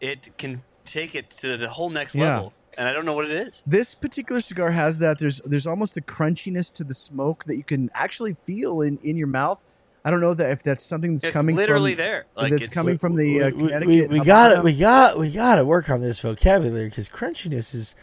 it 0.00 0.28
can 0.38 0.62
take 0.84 1.16
it 1.16 1.30
to 1.30 1.56
the 1.56 1.68
whole 1.70 1.90
next 1.90 2.14
Yeah. 2.14 2.34
level. 2.36 2.52
And 2.78 2.86
I 2.88 2.92
don't 2.92 3.04
know 3.04 3.14
what 3.14 3.24
it 3.24 3.32
is. 3.32 3.64
This 3.66 3.96
particular 3.96 4.40
cigar 4.40 4.70
has 4.70 5.00
that. 5.00 5.18
There's 5.18 5.40
there's 5.44 5.66
almost 5.66 5.96
a 5.96 6.00
crunchiness 6.00 6.72
to 6.74 6.84
the 6.84 6.94
smoke 6.94 7.42
that 7.46 7.56
you 7.56 7.64
can 7.64 7.90
actually 7.92 8.34
feel 8.34 8.80
in, 8.82 8.98
in 9.02 9.16
your 9.16 9.26
mouth. 9.26 9.62
I 10.04 10.10
don't 10.10 10.20
know 10.20 10.34
that 10.34 10.50
if 10.50 10.62
that's 10.62 10.82
something 10.82 11.12
that's 11.14 11.24
It's 11.24 11.32
coming 11.36 11.54
literally 11.54 11.92
from, 11.92 11.98
there. 12.04 12.26
Like 12.36 12.50
that's 12.50 12.64
it's, 12.64 12.74
coming 12.74 12.98
from 12.98 13.14
the 13.14 13.42
uh, 13.42 13.50
we, 13.50 13.52
we, 13.54 13.68
Connecticut. 13.68 14.10
we 14.10 14.20
got 14.24 14.52
it. 14.52 14.64
We 14.64 14.76
got 14.76 15.18
we 15.18 15.30
got 15.30 15.54
to 15.56 15.64
work 15.64 15.88
on 15.90 16.00
this 16.00 16.18
vocabulary 16.20 16.88
because 16.88 17.08
crunchiness 17.08 17.74
is 17.74 17.94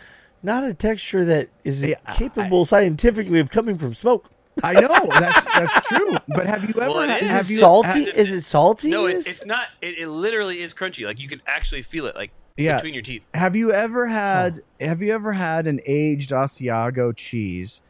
not 0.42 0.64
a 0.64 0.74
texture 0.74 1.26
that 1.26 1.50
is 1.66 1.84
Yeah, 1.84 1.96
I- 2.06 2.14
capable 2.16 2.64
scientifically 2.66 3.40
of 3.40 3.50
coming 3.50 3.78
from 3.78 3.94
smoke. 3.94 4.30
I 4.64 4.74
know 4.74 4.88
that's 5.10 5.46
that's 5.46 5.88
true. 5.88 6.18
But 6.28 6.46
have 6.46 6.64
you 6.64 6.82
ever? 6.82 6.92
Well, 6.92 7.08
had- 7.08 7.22
is. 7.22 7.30
have 7.30 7.42
Is 7.42 7.52
you 7.52 7.58
it 7.58 7.62
salty? 7.62 7.88
has 7.90 8.08
it- 8.08 8.16
is 8.16 8.32
it 8.32 8.42
salty? 8.42 8.90
No, 8.90 9.06
it, 9.06 9.18
it's 9.28 9.46
not. 9.46 9.68
It, 9.82 10.00
it 10.00 10.08
literally 10.10 10.62
is 10.62 10.74
crunchy. 10.74 11.06
Like 11.06 11.20
you 11.20 11.28
can 11.30 11.42
actually 11.48 11.82
feel 11.82 12.06
it, 12.08 12.16
like 12.16 12.32
Yeah. 12.58 12.76
between 12.76 12.94
your 12.94 13.04
teeth. 13.04 13.28
Have 13.34 13.56
you 13.58 13.72
ever 13.74 14.08
had 14.08 14.60
have 14.80 15.02
you 15.02 15.14
ever 15.14 15.34
had 15.34 15.68
an 15.68 15.82
aged 15.86 16.32
Asiago 16.32 17.14
cheese 17.16 17.82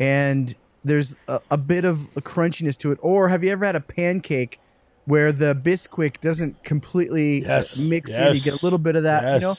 and 0.00 0.54
there's 0.84 1.16
a, 1.28 1.40
a 1.50 1.58
bit 1.58 1.84
of 1.84 2.08
a 2.16 2.20
crunchiness 2.22 2.76
to 2.78 2.90
it 2.92 2.98
or 3.02 3.28
have 3.28 3.42
you 3.44 3.50
ever 3.50 3.64
had 3.64 3.76
a 3.76 3.80
pancake 3.80 4.58
where 5.04 5.32
the 5.32 5.54
bisquick 5.54 6.20
doesn't 6.20 6.62
completely 6.64 7.40
Yes, 7.40 7.76
mix 7.76 8.10
in 8.18 8.34
you 8.34 8.40
get 8.40 8.54
a 8.54 8.58
little 8.62 8.78
bit 8.78 8.96
of 8.96 9.02
that 9.04 9.34
you 9.34 9.40
know 9.40 9.54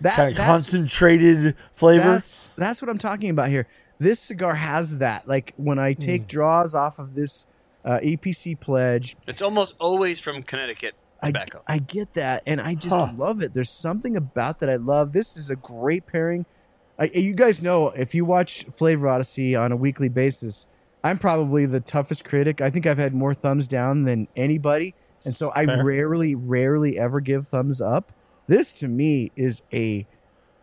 that 0.00 0.16
kind 0.16 0.30
of 0.30 0.36
that's, 0.36 0.46
concentrated 0.46 1.56
flavor. 1.74 2.04
that's 2.14 2.52
that's 2.56 2.80
what 2.82 2.88
I'm 2.88 2.98
talking 2.98 3.30
about 3.30 3.48
here 3.48 3.66
this 4.00 4.20
cigar 4.20 4.54
has 4.54 4.98
that 4.98 5.26
like 5.26 5.52
when 5.56 5.78
I 5.78 5.92
take 5.94 6.22
Hmm. 6.22 6.26
draws 6.28 6.74
off 6.74 6.98
of 6.98 7.14
this 7.14 7.46
uh, 7.84 7.98
EPC 8.02 8.60
pledge 8.60 9.16
It's 9.26 9.42
almost 9.42 9.74
always 9.80 10.20
from 10.20 10.42
Connecticut 10.42 10.94
I, 11.22 11.26
tobacco. 11.28 11.62
I 11.66 11.78
get 11.78 12.12
that, 12.12 12.44
and 12.46 12.60
I 12.60 12.74
just 12.76 12.94
Huh. 12.94 13.10
love 13.16 13.42
it. 13.42 13.52
There's 13.52 13.72
something 13.72 14.14
about 14.16 14.60
that 14.60 14.70
I 14.70 14.76
love. 14.76 15.12
This 15.12 15.36
is 15.36 15.50
a 15.50 15.56
great 15.56 16.06
pairing. 16.06 16.46
I, 16.98 17.04
you 17.14 17.34
guys 17.34 17.62
know 17.62 17.88
if 17.90 18.14
you 18.14 18.24
watch 18.24 18.64
Flavor 18.64 19.08
Odyssey 19.08 19.54
on 19.54 19.70
a 19.72 19.76
weekly 19.76 20.08
basis, 20.08 20.66
I'm 21.04 21.18
probably 21.18 21.64
the 21.66 21.80
toughest 21.80 22.24
critic. 22.24 22.60
I 22.60 22.70
think 22.70 22.86
I've 22.86 22.98
had 22.98 23.14
more 23.14 23.34
thumbs 23.34 23.68
down 23.68 24.04
than 24.04 24.26
anybody, 24.36 24.94
and 25.24 25.34
so 25.34 25.52
I 25.54 25.64
Fair. 25.66 25.84
rarely, 25.84 26.34
rarely 26.34 26.98
ever 26.98 27.20
give 27.20 27.46
thumbs 27.46 27.80
up. 27.80 28.12
This 28.48 28.72
to 28.80 28.88
me 28.88 29.30
is 29.36 29.62
a 29.72 30.06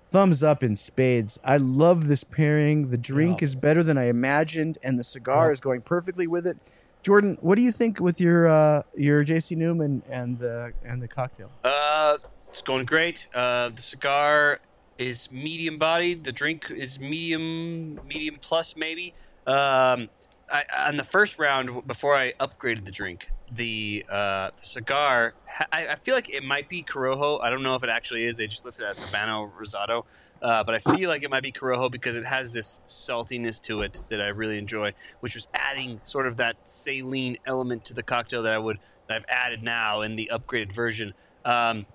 thumbs 0.08 0.44
up 0.44 0.62
in 0.64 0.76
spades. 0.76 1.40
I 1.44 1.58
love 1.58 2.08
this 2.08 2.24
pairing. 2.24 2.90
The 2.90 2.98
drink 2.98 3.42
Yeah. 3.42 3.46
is 3.46 3.56
better 3.56 3.82
than 3.84 3.98
I 3.98 4.06
imagined, 4.06 4.78
and 4.84 5.00
the 5.00 5.04
cigar 5.04 5.48
Yeah. 5.48 5.52
is 5.54 5.60
going 5.62 5.82
perfectly 5.82 6.28
with 6.28 6.46
it. 6.48 6.58
Jordan, 7.02 7.38
what 7.42 7.56
do 7.56 7.62
you 7.62 7.72
think 7.72 8.00
with 8.00 8.20
your 8.20 8.48
uh, 8.50 8.82
your 8.96 9.24
JC 9.24 9.56
Newman 9.56 10.02
and 10.10 10.38
the 10.40 10.74
and 10.84 11.02
the 11.02 11.08
cocktail? 11.08 11.50
Uh, 11.64 12.18
it's 12.50 12.62
going 12.62 12.86
great. 12.86 13.28
Uh, 13.34 13.70
the 13.70 13.82
cigar 13.82 14.60
is 14.98 15.32
medium 15.32 15.78
bodied. 15.78 16.24
The 16.24 16.32
drink 16.32 16.72
is 16.72 17.00
medium, 17.00 18.00
medium 18.08 18.38
plus 18.42 18.76
maybe. 18.76 19.14
Um, 19.46 20.10
I, 20.52 20.64
on 20.88 20.96
the 20.96 21.04
first 21.04 21.40
round, 21.40 21.88
before 21.88 22.16
I 22.16 22.34
upgraded 22.34 22.86
the 22.86 22.92
drink, 22.92 23.30
the, 23.52 24.06
uh, 24.10 24.52
the 24.56 24.64
cigar, 24.64 25.34
I, 25.72 25.88
I 25.88 25.96
feel 25.96 26.16
like 26.16 26.30
it 26.30 26.44
might 26.44 26.70
be 26.70 26.84
Corojo. 26.84 27.42
I 27.42 27.50
don't 27.50 27.64
know 27.64 27.76
if 27.76 27.84
it 27.84 27.90
actually 27.90 28.26
is. 28.26 28.38
They 28.38 28.48
just 28.48 28.66
listed 28.66 28.86
as 28.86 29.00
Habano 29.00 29.52
Rosado, 29.52 30.04
uh, 30.42 30.64
but 30.64 30.76
I 30.76 30.80
feel 30.96 31.10
like 31.10 31.24
it 31.24 31.30
might 31.30 31.44
be 31.44 31.52
Corojo 31.52 31.92
because 31.92 32.16
it 32.16 32.26
has 32.26 32.54
this 32.54 32.82
saltiness 32.88 33.62
to 33.64 33.82
it 33.82 34.04
that 34.10 34.22
I 34.22 34.28
really 34.28 34.58
enjoy, 34.58 34.94
which 35.20 35.36
was 35.36 35.48
adding 35.54 36.00
sort 36.04 36.28
of 36.28 36.38
that 36.38 36.68
saline 36.68 37.38
element 37.46 37.86
to 37.86 37.94
the 37.94 38.04
cocktail 38.04 38.44
that 38.44 38.54
I 38.54 38.58
would 38.58 38.80
that 39.08 39.18
I've 39.18 39.26
added 39.30 39.62
now 39.62 40.02
in 40.02 40.16
the 40.16 40.32
upgraded 40.34 40.72
version. 40.72 41.14
Um, 41.44 41.86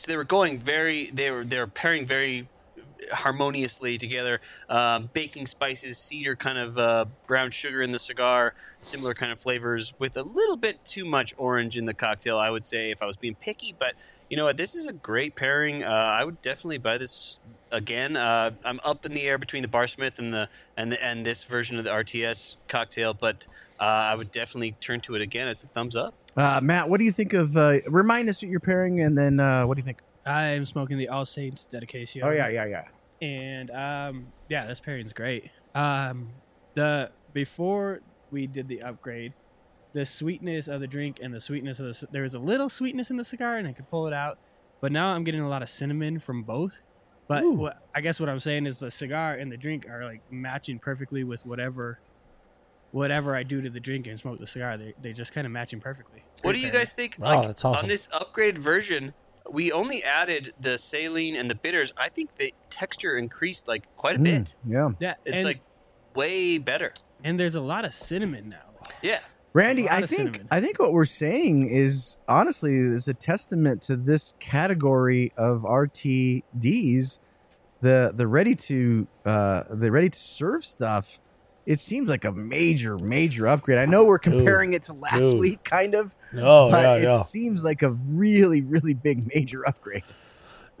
so 0.00 0.10
they 0.10 0.16
were 0.16 0.24
going 0.24 0.58
very 0.58 1.10
they 1.12 1.30
were 1.30 1.44
they 1.44 1.58
were 1.58 1.66
pairing 1.66 2.06
very 2.06 2.48
harmoniously 3.12 3.98
together 3.98 4.40
um, 4.68 5.10
baking 5.12 5.46
spices 5.46 5.98
cedar 5.98 6.36
kind 6.36 6.58
of 6.58 6.78
uh, 6.78 7.04
brown 7.26 7.50
sugar 7.50 7.82
in 7.82 7.90
the 7.92 7.98
cigar 7.98 8.54
similar 8.80 9.14
kind 9.14 9.32
of 9.32 9.40
flavors 9.40 9.92
with 9.98 10.16
a 10.16 10.22
little 10.22 10.56
bit 10.56 10.84
too 10.84 11.04
much 11.04 11.34
orange 11.36 11.76
in 11.76 11.84
the 11.84 11.94
cocktail 11.94 12.38
i 12.38 12.50
would 12.50 12.64
say 12.64 12.90
if 12.90 13.02
i 13.02 13.06
was 13.06 13.16
being 13.16 13.34
picky. 13.34 13.74
But 13.78 13.94
you 14.28 14.36
know 14.36 14.44
what? 14.44 14.56
This 14.56 14.76
is 14.76 14.86
a 14.86 14.92
great 14.92 15.34
pairing. 15.34 15.82
Uh, 15.82 15.88
i 15.88 16.24
would 16.24 16.40
definitely 16.40 16.78
buy 16.78 16.98
this 16.98 17.40
again. 17.70 18.16
Uh, 18.16 18.52
i'm 18.64 18.80
up 18.84 19.04
in 19.04 19.12
the 19.12 19.22
air 19.22 19.38
between 19.38 19.62
the 19.62 19.68
barsmith 19.68 20.18
and 20.18 20.32
the 20.32 20.48
and 20.76 20.92
the, 20.92 21.04
and 21.04 21.26
this 21.26 21.44
version 21.44 21.78
of 21.78 21.84
the 21.84 21.90
rts 21.90 22.56
cocktail 22.68 23.14
but 23.14 23.46
uh, 23.78 23.84
i 23.84 24.14
would 24.14 24.30
definitely 24.30 24.72
turn 24.80 25.00
to 25.00 25.14
it 25.14 25.22
again 25.22 25.48
as 25.48 25.62
a 25.62 25.66
thumbs 25.66 25.94
up 25.96 26.14
Uh, 26.36 26.60
Matt, 26.62 26.88
what 26.88 26.98
do 26.98 27.04
you 27.04 27.12
think 27.12 27.32
of? 27.32 27.56
Uh, 27.56 27.78
remind 27.88 28.28
us 28.28 28.42
what 28.42 28.50
you're 28.50 28.60
pairing, 28.60 29.00
and 29.00 29.16
then 29.16 29.40
uh, 29.40 29.64
what 29.66 29.76
do 29.76 29.80
you 29.80 29.86
think? 29.86 30.00
I'm 30.24 30.64
smoking 30.64 30.98
the 30.98 31.08
All 31.08 31.24
Saints 31.24 31.64
dedication. 31.64 32.22
Oh 32.24 32.30
yeah, 32.30 32.48
yeah. 32.48 32.66
Yeah. 32.66 32.84
And 33.20 33.70
um, 33.70 34.26
yeah, 34.48 34.66
this 34.66 34.80
pairing's 34.80 35.12
great. 35.12 35.50
Um, 35.74 36.30
the 36.74 37.10
before 37.32 38.00
we 38.30 38.46
did 38.46 38.68
the 38.68 38.82
upgrade, 38.82 39.34
the 39.92 40.06
sweetness 40.06 40.68
of 40.68 40.80
the 40.80 40.86
drink 40.86 41.18
and 41.20 41.34
the 41.34 41.40
sweetness 41.40 41.78
of 41.78 41.86
the 41.86 42.06
there 42.12 42.22
was 42.22 42.34
a 42.34 42.38
little 42.38 42.68
sweetness 42.68 43.10
in 43.10 43.16
the 43.16 43.24
cigar, 43.24 43.56
and 43.56 43.66
I 43.66 43.72
could 43.72 43.90
pull 43.90 44.06
it 44.06 44.12
out. 44.12 44.38
But 44.80 44.92
now 44.92 45.08
I'm 45.08 45.24
getting 45.24 45.42
a 45.42 45.48
lot 45.48 45.62
of 45.62 45.68
cinnamon 45.68 46.20
from 46.20 46.42
both. 46.42 46.80
But 47.28 47.44
what, 47.44 47.82
I 47.94 48.00
guess 48.00 48.18
what 48.18 48.28
I'm 48.28 48.40
saying 48.40 48.66
is 48.66 48.78
the 48.78 48.90
cigar 48.90 49.34
and 49.34 49.52
the 49.52 49.56
drink 49.56 49.88
are 49.88 50.04
like 50.04 50.20
matching 50.32 50.78
perfectly 50.80 51.22
with 51.22 51.46
whatever, 51.46 52.00
whatever 52.92 53.34
I 53.36 53.42
do 53.42 53.60
to 53.60 53.70
the 53.70 53.80
drink 53.80 54.06
and 54.06 54.18
smoke 54.18 54.38
the 54.38 54.46
cigar. 54.46 54.76
They 54.76 54.94
they 55.00 55.12
just 55.12 55.32
kind 55.32 55.46
of 55.46 55.52
matching 55.52 55.80
perfectly. 55.80 56.24
It's 56.32 56.40
What 56.42 56.52
great 56.52 56.60
do 56.60 56.66
you 56.66 56.72
guys 56.72 56.92
think? 56.92 57.16
Wow, 57.18 57.36
like 57.36 57.46
that's 57.46 57.64
awesome. 57.64 57.84
on 57.84 57.88
this 57.88 58.06
upgraded 58.08 58.58
version, 58.58 59.14
we 59.50 59.72
only 59.72 60.02
added 60.04 60.52
the 60.60 60.76
saline 60.78 61.36
and 61.36 61.48
the 61.50 61.54
bitters. 61.54 61.92
I 61.96 62.08
think 62.08 62.36
the 62.36 62.52
texture 62.68 63.16
increased 63.16 63.68
like 63.68 63.84
quite 63.96 64.16
a 64.16 64.18
Mm, 64.18 64.24
bit. 64.24 64.54
yeah. 64.66 64.88
Yeah, 65.00 65.14
It's 65.24 65.38
and, 65.38 65.44
like 65.44 65.60
way 66.14 66.58
better. 66.58 66.92
and 67.24 67.38
there's 67.38 67.54
a 67.54 67.60
lot 67.60 67.84
of 67.84 67.94
cinnamon 67.94 68.48
now. 68.48 68.88
Yeah. 69.02 69.20
Randy, 69.52 69.88
I 69.88 70.02
think 70.06 70.10
cinnamon. 70.34 70.48
I 70.52 70.60
think 70.60 70.78
what 70.78 70.92
we're 70.92 71.04
saying 71.04 71.68
is 71.68 72.16
honestly 72.28 72.76
is 72.76 73.08
a 73.08 73.14
testament 73.14 73.82
to 73.82 73.96
this 73.96 74.34
category 74.38 75.32
of 75.36 75.62
RTDs, 75.62 77.18
the 77.80 78.12
the 78.14 78.26
ready 78.26 78.54
to 78.54 79.08
uh, 79.24 79.62
the 79.70 79.90
ready 79.90 80.08
to 80.10 80.18
serve 80.18 80.64
stuff. 80.64 81.20
It 81.70 81.78
seems 81.78 82.08
like 82.08 82.24
a 82.24 82.32
major 82.32 82.98
major 82.98 83.46
upgrade. 83.46 83.78
I 83.78 83.86
know 83.86 84.04
we're 84.04 84.18
comparing 84.18 84.72
it 84.72 84.82
to 84.84 84.92
last 84.92 85.22
dude. 85.22 85.38
week, 85.38 85.62
kind 85.62 85.94
of, 85.94 86.12
No, 86.32 86.68
but 86.68 86.82
yeah, 86.82 86.94
it 86.96 87.02
yeah. 87.04 87.22
seems 87.22 87.62
like 87.62 87.82
a 87.82 87.90
really 87.90 88.60
really 88.60 88.92
big 88.92 89.32
major 89.32 89.64
upgrade. 89.64 90.02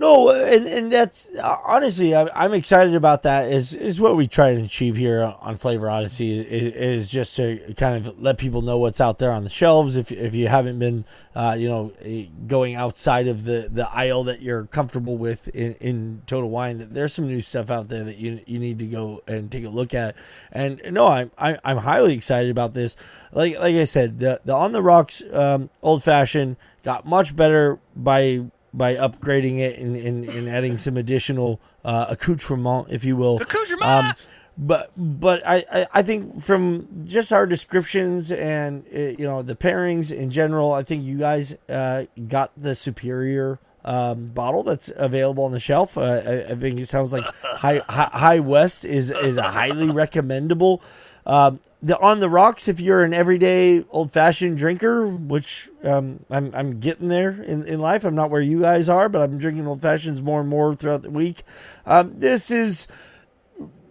No, 0.00 0.30
and 0.30 0.66
and 0.66 0.90
that's 0.90 1.28
honestly, 1.38 2.14
I'm, 2.16 2.54
excited 2.54 2.94
about 2.94 3.22
that. 3.24 3.52
Is 3.52 3.74
is 3.74 4.00
what 4.00 4.16
we 4.16 4.26
try 4.26 4.54
to 4.54 4.62
achieve 4.62 4.96
here 4.96 5.34
on 5.42 5.58
Flavor 5.58 5.90
Odyssey 5.90 6.40
is, 6.40 6.72
is 6.72 7.10
just 7.10 7.36
to 7.36 7.74
kind 7.76 8.06
of 8.06 8.18
let 8.18 8.38
people 8.38 8.62
know 8.62 8.78
what's 8.78 8.98
out 8.98 9.18
there 9.18 9.30
on 9.30 9.44
the 9.44 9.50
shelves. 9.50 9.96
If 9.96 10.10
if 10.10 10.34
you 10.34 10.48
haven't 10.48 10.78
been, 10.78 11.04
uh, 11.36 11.54
you 11.58 11.68
know, 11.68 11.92
eh, 12.02 12.28
going 12.46 12.76
outside 12.76 13.28
of 13.28 13.44
the, 13.44 13.68
the 13.70 13.90
aisle 13.92 14.24
that 14.24 14.40
you're 14.40 14.64
comfortable 14.64 15.18
with 15.18 15.48
in, 15.48 15.74
in 15.74 16.22
Total 16.26 16.48
Wine, 16.48 16.78
that 16.78 16.94
there's 16.94 17.12
some 17.12 17.26
new 17.26 17.42
stuff 17.42 17.70
out 17.70 17.88
there 17.88 18.04
that 18.04 18.16
you 18.16 18.40
you 18.46 18.58
need 18.58 18.78
to 18.78 18.86
go 18.86 19.22
and 19.26 19.52
take 19.52 19.66
a 19.66 19.68
look 19.68 19.92
at. 19.92 20.16
And 20.50 20.80
no, 20.92 21.08
I'm 21.08 21.30
I, 21.36 21.58
I'm 21.62 21.76
highly 21.76 22.14
excited 22.14 22.50
about 22.50 22.72
this. 22.72 22.96
Like 23.32 23.58
like 23.58 23.76
I 23.76 23.84
said, 23.84 24.18
the 24.18 24.40
the 24.46 24.54
on 24.54 24.72
the 24.72 24.80
rocks 24.80 25.22
um, 25.30 25.68
old 25.82 26.02
fashioned 26.02 26.56
got 26.82 27.04
much 27.04 27.36
better 27.36 27.78
by 27.94 28.46
by 28.72 28.94
upgrading 28.94 29.58
it 29.58 29.78
and, 29.78 29.96
and, 29.96 30.28
and 30.28 30.48
adding 30.48 30.78
some 30.78 30.96
additional 30.96 31.60
uh, 31.84 32.06
accoutrement, 32.08 32.88
if 32.90 33.04
you 33.04 33.16
will. 33.16 33.40
Accoutrement! 33.40 33.82
Um, 33.84 34.14
but 34.58 34.90
but 34.96 35.46
I, 35.46 35.64
I, 35.72 35.86
I 35.94 36.02
think 36.02 36.42
from 36.42 37.04
just 37.04 37.32
our 37.32 37.46
descriptions 37.46 38.30
and 38.30 38.84
uh, 38.94 38.98
you 38.98 39.26
know 39.26 39.42
the 39.42 39.56
pairings 39.56 40.12
in 40.12 40.30
general, 40.30 40.72
I 40.72 40.82
think 40.82 41.02
you 41.02 41.18
guys 41.18 41.56
uh, 41.68 42.04
got 42.28 42.52
the 42.56 42.74
superior 42.74 43.58
um, 43.84 44.28
bottle 44.28 44.62
that's 44.62 44.90
available 44.94 45.44
on 45.44 45.52
the 45.52 45.60
shelf. 45.60 45.96
Uh, 45.96 46.02
I, 46.02 46.52
I 46.52 46.54
think 46.56 46.78
it 46.78 46.86
sounds 46.86 47.12
like 47.12 47.24
High, 47.42 47.80
High 47.88 48.10
High 48.12 48.40
West 48.40 48.84
is 48.84 49.10
is 49.10 49.36
a 49.36 49.50
highly 49.50 49.90
recommendable. 49.90 50.82
Um, 51.26 51.60
the 51.82 51.98
on 51.98 52.20
the 52.20 52.28
rocks, 52.28 52.68
if 52.68 52.78
you're 52.78 53.04
an 53.04 53.14
everyday 53.14 53.84
old 53.90 54.12
fashioned 54.12 54.58
drinker, 54.58 55.06
which 55.06 55.68
um, 55.82 56.24
I'm 56.30 56.54
I'm 56.54 56.80
getting 56.80 57.08
there 57.08 57.42
in, 57.42 57.64
in 57.66 57.80
life. 57.80 58.04
I'm 58.04 58.14
not 58.14 58.30
where 58.30 58.40
you 58.40 58.60
guys 58.60 58.88
are, 58.88 59.08
but 59.08 59.22
I'm 59.22 59.38
drinking 59.38 59.66
old 59.66 59.80
fashions 59.80 60.20
more 60.20 60.40
and 60.40 60.48
more 60.48 60.74
throughout 60.74 61.02
the 61.02 61.10
week. 61.10 61.42
Um, 61.86 62.18
this 62.18 62.50
is 62.50 62.86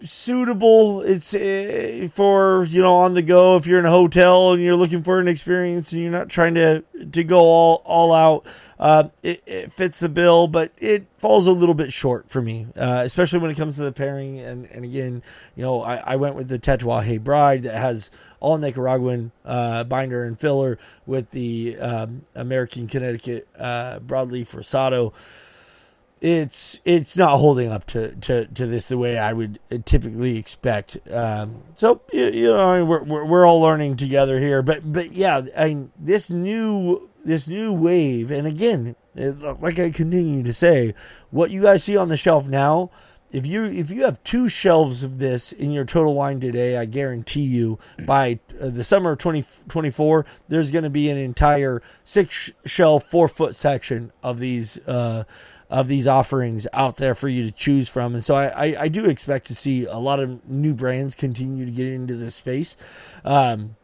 suitable. 0.03 1.01
It's 1.01 1.33
uh, 1.33 2.07
for 2.11 2.65
you 2.65 2.81
know 2.81 2.97
on 2.97 3.13
the 3.13 3.21
go 3.21 3.55
if 3.55 3.65
you're 3.65 3.79
in 3.79 3.85
a 3.85 3.91
hotel 3.91 4.53
and 4.53 4.61
you're 4.61 4.75
looking 4.75 5.03
for 5.03 5.19
an 5.19 5.27
experience 5.27 5.91
and 5.91 6.01
you're 6.01 6.11
not 6.11 6.29
trying 6.29 6.55
to 6.55 6.83
to 7.11 7.23
go 7.23 7.39
all 7.39 7.81
all 7.85 8.13
out. 8.13 8.45
Uh, 8.79 9.09
it, 9.23 9.43
it 9.45 9.73
fits 9.73 9.99
the 9.99 10.07
bill, 10.07 10.47
but 10.47 10.71
it 10.77 11.05
falls 11.17 11.47
a 11.47 11.51
little 11.51 11.75
bit 11.75 11.91
short 11.91 12.29
for 12.29 12.41
me, 12.41 12.65
uh, 12.77 13.01
especially 13.03 13.39
when 13.39 13.51
it 13.51 13.57
comes 13.57 13.75
to 13.75 13.83
the 13.83 13.91
pairing. 13.91 14.39
And, 14.39 14.67
and 14.67 14.85
again, 14.85 15.21
you 15.57 15.63
know, 15.63 15.81
I, 15.81 15.97
I 15.97 16.15
went 16.15 16.35
with 16.35 16.47
the 16.47 16.57
Tatuaje 16.57 17.21
Bride 17.21 17.63
that 17.63 17.77
has 17.77 18.09
all 18.39 18.57
Nicaraguan 18.57 19.33
uh, 19.43 19.83
binder 19.83 20.23
and 20.23 20.39
filler 20.39 20.77
with 21.05 21.31
the 21.31 21.77
um, 21.77 22.23
American 22.35 22.87
Connecticut 22.87 23.49
uh, 23.57 23.99
broadleaf 23.99 24.55
rosado 24.55 25.11
it's 26.21 26.79
it's 26.83 27.15
not 27.15 27.37
holding 27.37 27.71
up 27.71 27.85
to, 27.87 28.15
to, 28.15 28.45
to 28.47 28.65
this 28.65 28.89
the 28.89 28.97
way 28.97 29.17
I 29.17 29.33
would 29.33 29.59
typically 29.85 30.37
expect. 30.37 30.97
Um, 31.09 31.63
so 31.75 32.01
you, 32.11 32.25
you 32.25 32.51
know 32.51 32.83
we're, 32.83 33.03
we're 33.03 33.25
we're 33.25 33.45
all 33.45 33.61
learning 33.61 33.95
together 33.95 34.39
here, 34.39 34.61
but 34.61 34.91
but 34.91 35.11
yeah, 35.11 35.41
I 35.57 35.87
this 35.97 36.29
new 36.29 37.09
this 37.23 37.47
new 37.47 37.71
wave, 37.73 38.31
and 38.31 38.47
again, 38.47 38.95
like 39.15 39.79
I 39.79 39.91
continue 39.91 40.43
to 40.43 40.53
say, 40.53 40.93
what 41.31 41.51
you 41.51 41.61
guys 41.61 41.83
see 41.83 41.97
on 41.97 42.09
the 42.09 42.17
shelf 42.17 42.47
now. 42.47 42.91
If 43.31 43.45
you 43.45 43.65
if 43.65 43.91
you 43.91 44.05
have 44.05 44.23
two 44.23 44.49
shelves 44.49 45.03
of 45.03 45.19
this 45.19 45.51
in 45.51 45.71
your 45.71 45.85
total 45.85 46.15
wine 46.15 46.39
today, 46.39 46.77
I 46.77 46.85
guarantee 46.85 47.43
you 47.43 47.77
by 48.03 48.39
uh, 48.59 48.69
the 48.69 48.83
summer 48.83 49.11
of 49.11 49.19
2024, 49.19 50.25
there's 50.47 50.71
going 50.71 50.83
to 50.83 50.89
be 50.89 51.11
an 51.11 51.17
entire 51.17 51.83
six 52.03 52.51
shelf, 52.65 53.03
four 53.03 53.27
foot 53.27 53.55
section 53.55 54.11
of 54.23 54.39
these 54.39 54.79
uh, 54.87 55.25
of 55.69 55.87
these 55.87 56.07
offerings 56.07 56.65
out 56.73 56.95
there 56.97 57.13
for 57.13 57.29
you 57.29 57.43
to 57.43 57.51
choose 57.51 57.87
from. 57.87 58.15
And 58.15 58.25
so 58.25 58.35
I, 58.35 58.47
I, 58.47 58.81
I 58.81 58.87
do 58.87 59.05
expect 59.05 59.47
to 59.47 59.55
see 59.55 59.85
a 59.85 59.97
lot 59.97 60.19
of 60.19 60.47
new 60.49 60.73
brands 60.73 61.15
continue 61.15 61.65
to 61.65 61.71
get 61.71 61.87
into 61.87 62.15
this 62.15 62.35
space. 62.35 62.75
Um, 63.23 63.75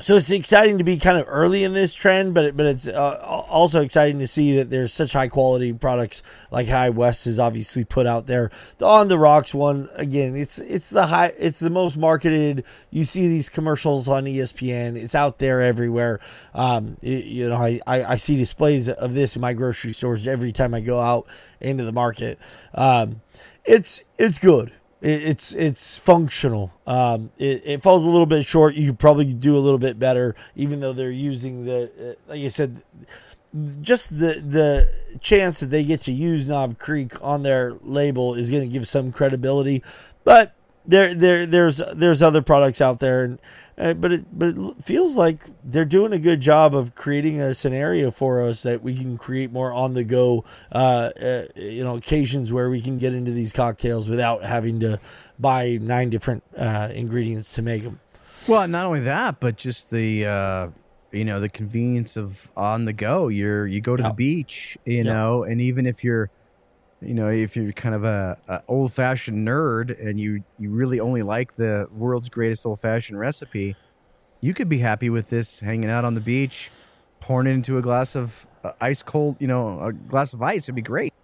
so 0.00 0.16
it's 0.16 0.30
exciting 0.30 0.78
to 0.78 0.84
be 0.84 0.98
kind 0.98 1.18
of 1.18 1.26
early 1.28 1.64
in 1.64 1.72
this 1.72 1.94
trend, 1.94 2.34
but 2.34 2.56
but 2.56 2.66
it's 2.66 2.88
uh, 2.88 3.16
also 3.48 3.82
exciting 3.82 4.18
to 4.20 4.26
see 4.26 4.56
that 4.56 4.70
there's 4.70 4.92
such 4.92 5.12
high 5.12 5.28
quality 5.28 5.72
products 5.72 6.22
like 6.50 6.68
High 6.68 6.90
West 6.90 7.26
has 7.26 7.38
obviously 7.38 7.84
put 7.84 8.06
out 8.06 8.26
there. 8.26 8.50
The 8.78 8.86
On 8.86 9.08
the 9.08 9.18
Rocks 9.18 9.52
one 9.54 9.88
again, 9.94 10.36
it's 10.36 10.58
it's 10.58 10.88
the 10.88 11.06
high, 11.06 11.32
it's 11.38 11.58
the 11.58 11.70
most 11.70 11.96
marketed. 11.96 12.64
You 12.90 13.04
see 13.04 13.28
these 13.28 13.48
commercials 13.48 14.08
on 14.08 14.24
ESPN. 14.24 14.96
It's 14.96 15.14
out 15.14 15.38
there 15.38 15.60
everywhere. 15.60 16.20
Um, 16.54 16.96
it, 17.02 17.26
you 17.26 17.48
know, 17.48 17.56
I, 17.56 17.80
I, 17.86 18.04
I 18.04 18.16
see 18.16 18.36
displays 18.36 18.88
of 18.88 19.14
this 19.14 19.36
in 19.36 19.42
my 19.42 19.52
grocery 19.52 19.92
stores 19.92 20.26
every 20.26 20.52
time 20.52 20.74
I 20.74 20.80
go 20.80 21.00
out 21.00 21.26
into 21.60 21.84
the 21.84 21.92
market. 21.92 22.38
Um, 22.74 23.20
it's 23.64 24.02
it's 24.18 24.38
good 24.38 24.72
it's 25.02 25.52
it's 25.52 25.98
functional. 25.98 26.72
Um, 26.86 27.30
it, 27.38 27.62
it, 27.64 27.82
falls 27.82 28.04
a 28.04 28.08
little 28.08 28.26
bit 28.26 28.44
short. 28.44 28.74
You 28.74 28.88
could 28.88 28.98
probably 28.98 29.32
do 29.32 29.56
a 29.56 29.58
little 29.58 29.78
bit 29.78 29.98
better, 29.98 30.34
even 30.56 30.80
though 30.80 30.92
they're 30.92 31.10
using 31.10 31.64
the 31.64 31.90
uh, 32.28 32.30
like 32.30 32.44
I 32.44 32.48
said, 32.48 32.82
just 33.80 34.10
the 34.10 34.34
the 34.46 35.18
chance 35.20 35.60
that 35.60 35.66
they 35.66 35.84
get 35.84 36.02
to 36.02 36.12
use 36.12 36.46
Knob 36.46 36.78
Creek 36.78 37.12
on 37.22 37.42
their 37.42 37.74
label 37.82 38.34
is 38.34 38.50
going 38.50 38.62
to 38.62 38.68
give 38.68 38.86
some 38.86 39.10
credibility. 39.10 39.82
But 40.24 40.54
there 40.86 41.14
there 41.14 41.46
there's 41.46 41.80
there's 41.94 42.20
other 42.20 42.42
products 42.42 42.80
out 42.80 43.00
there 43.00 43.24
and 43.24 43.38
uh, 43.80 43.94
but 43.94 44.12
it 44.12 44.38
but 44.38 44.48
it 44.50 44.84
feels 44.84 45.16
like 45.16 45.38
they're 45.64 45.86
doing 45.86 46.12
a 46.12 46.18
good 46.18 46.40
job 46.40 46.74
of 46.74 46.94
creating 46.94 47.40
a 47.40 47.54
scenario 47.54 48.10
for 48.10 48.46
us 48.46 48.62
that 48.62 48.82
we 48.82 48.94
can 48.94 49.16
create 49.16 49.50
more 49.50 49.72
on 49.72 49.94
the 49.94 50.04
go, 50.04 50.44
uh, 50.70 51.10
uh, 51.20 51.44
you 51.56 51.82
know, 51.82 51.96
occasions 51.96 52.52
where 52.52 52.68
we 52.68 52.82
can 52.82 52.98
get 52.98 53.14
into 53.14 53.30
these 53.30 53.52
cocktails 53.52 54.06
without 54.06 54.42
having 54.42 54.80
to 54.80 55.00
buy 55.38 55.78
nine 55.80 56.10
different 56.10 56.42
uh, 56.58 56.90
ingredients 56.92 57.54
to 57.54 57.62
make 57.62 57.82
them. 57.82 58.00
Well, 58.46 58.68
not 58.68 58.84
only 58.84 59.00
that, 59.00 59.40
but 59.40 59.56
just 59.56 59.90
the 59.90 60.26
uh, 60.26 60.68
you 61.10 61.24
know 61.24 61.40
the 61.40 61.48
convenience 61.48 62.18
of 62.18 62.50
on 62.56 62.84
the 62.84 62.92
go. 62.92 63.28
You're 63.28 63.66
you 63.66 63.80
go 63.80 63.96
to 63.96 64.02
the 64.02 64.12
beach, 64.12 64.76
you 64.84 65.04
know, 65.04 65.44
and 65.44 65.60
even 65.60 65.86
if 65.86 66.04
you're 66.04 66.30
you 67.02 67.14
know, 67.14 67.28
if 67.28 67.56
you're 67.56 67.72
kind 67.72 67.94
of 67.94 68.04
a, 68.04 68.38
a 68.48 68.62
old 68.68 68.92
fashioned 68.92 69.46
nerd 69.46 69.98
and 70.04 70.20
you 70.20 70.44
you 70.58 70.70
really 70.70 71.00
only 71.00 71.22
like 71.22 71.54
the 71.56 71.88
world's 71.92 72.28
greatest 72.28 72.66
old 72.66 72.80
fashioned 72.80 73.18
recipe, 73.18 73.74
you 74.40 74.52
could 74.54 74.68
be 74.68 74.78
happy 74.78 75.08
with 75.10 75.30
this 75.30 75.60
hanging 75.60 75.90
out 75.90 76.04
on 76.04 76.14
the 76.14 76.20
beach, 76.20 76.70
pouring 77.20 77.46
it 77.46 77.52
into 77.52 77.78
a 77.78 77.82
glass 77.82 78.14
of 78.14 78.46
uh, 78.64 78.72
ice 78.80 79.02
cold, 79.02 79.36
you 79.38 79.46
know, 79.46 79.80
a 79.80 79.92
glass 79.92 80.34
of 80.34 80.42
ice. 80.42 80.64
It'd 80.64 80.74
be 80.74 80.82
great. 80.82 81.14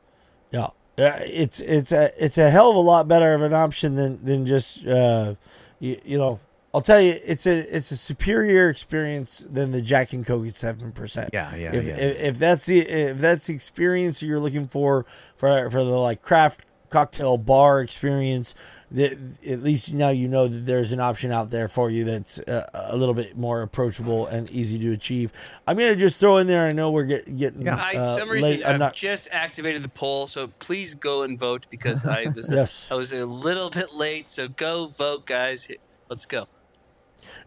Yeah, 0.50 0.64
uh, 0.98 1.20
it's 1.24 1.60
it's 1.60 1.92
a 1.92 2.12
it's 2.22 2.38
a 2.38 2.50
hell 2.50 2.70
of 2.70 2.76
a 2.76 2.80
lot 2.80 3.06
better 3.06 3.34
of 3.34 3.42
an 3.42 3.52
option 3.52 3.96
than 3.96 4.24
than 4.24 4.46
just 4.46 4.86
uh, 4.86 5.34
you, 5.78 6.00
you 6.04 6.18
know 6.18 6.40
I'll 6.76 6.82
tell 6.82 7.00
you, 7.00 7.18
it's 7.24 7.46
a 7.46 7.74
it's 7.74 7.90
a 7.90 7.96
superior 7.96 8.68
experience 8.68 9.42
than 9.48 9.72
the 9.72 9.80
Jack 9.80 10.12
and 10.12 10.26
Coke 10.26 10.46
at 10.46 10.56
seven 10.56 10.92
percent. 10.92 11.30
Yeah, 11.32 11.56
yeah, 11.56 11.74
if, 11.74 11.84
yeah. 11.86 11.94
If, 11.94 12.20
if, 12.20 12.38
that's 12.38 12.66
the 12.66 12.80
if 12.80 13.16
that's 13.16 13.46
the 13.46 13.54
experience 13.54 14.22
you're 14.22 14.38
looking 14.38 14.68
for 14.68 15.06
for 15.38 15.70
for 15.70 15.82
the 15.82 15.96
like 15.96 16.20
craft 16.20 16.66
cocktail 16.90 17.38
bar 17.38 17.80
experience, 17.80 18.54
that 18.90 19.12
at 19.46 19.62
least 19.62 19.94
now 19.94 20.10
you 20.10 20.28
know 20.28 20.48
that 20.48 20.66
there's 20.66 20.92
an 20.92 21.00
option 21.00 21.32
out 21.32 21.48
there 21.48 21.66
for 21.66 21.88
you 21.88 22.04
that's 22.04 22.40
a, 22.40 22.68
a 22.74 22.96
little 22.98 23.14
bit 23.14 23.38
more 23.38 23.62
approachable 23.62 24.26
and 24.26 24.50
easy 24.50 24.78
to 24.78 24.92
achieve. 24.92 25.32
I'm 25.66 25.78
gonna 25.78 25.96
just 25.96 26.20
throw 26.20 26.36
in 26.36 26.46
there. 26.46 26.66
I 26.66 26.72
know 26.72 26.90
we're 26.90 27.04
get, 27.04 27.38
getting 27.38 27.62
yeah. 27.62 27.76
I, 27.82 27.96
uh, 27.96 28.16
some 28.18 28.28
reason 28.28 28.50
late. 28.50 28.66
I've 28.66 28.78
not... 28.78 28.92
just 28.92 29.30
activated 29.32 29.82
the 29.82 29.88
poll, 29.88 30.26
so 30.26 30.48
please 30.58 30.94
go 30.94 31.22
and 31.22 31.38
vote 31.38 31.68
because 31.70 32.04
I 32.04 32.26
was 32.36 32.52
yes. 32.52 32.88
I 32.90 32.96
was 32.96 33.14
a 33.14 33.24
little 33.24 33.70
bit 33.70 33.94
late. 33.94 34.28
So 34.28 34.46
go 34.46 34.88
vote, 34.88 35.24
guys. 35.24 35.68
Let's 36.10 36.26
go. 36.26 36.46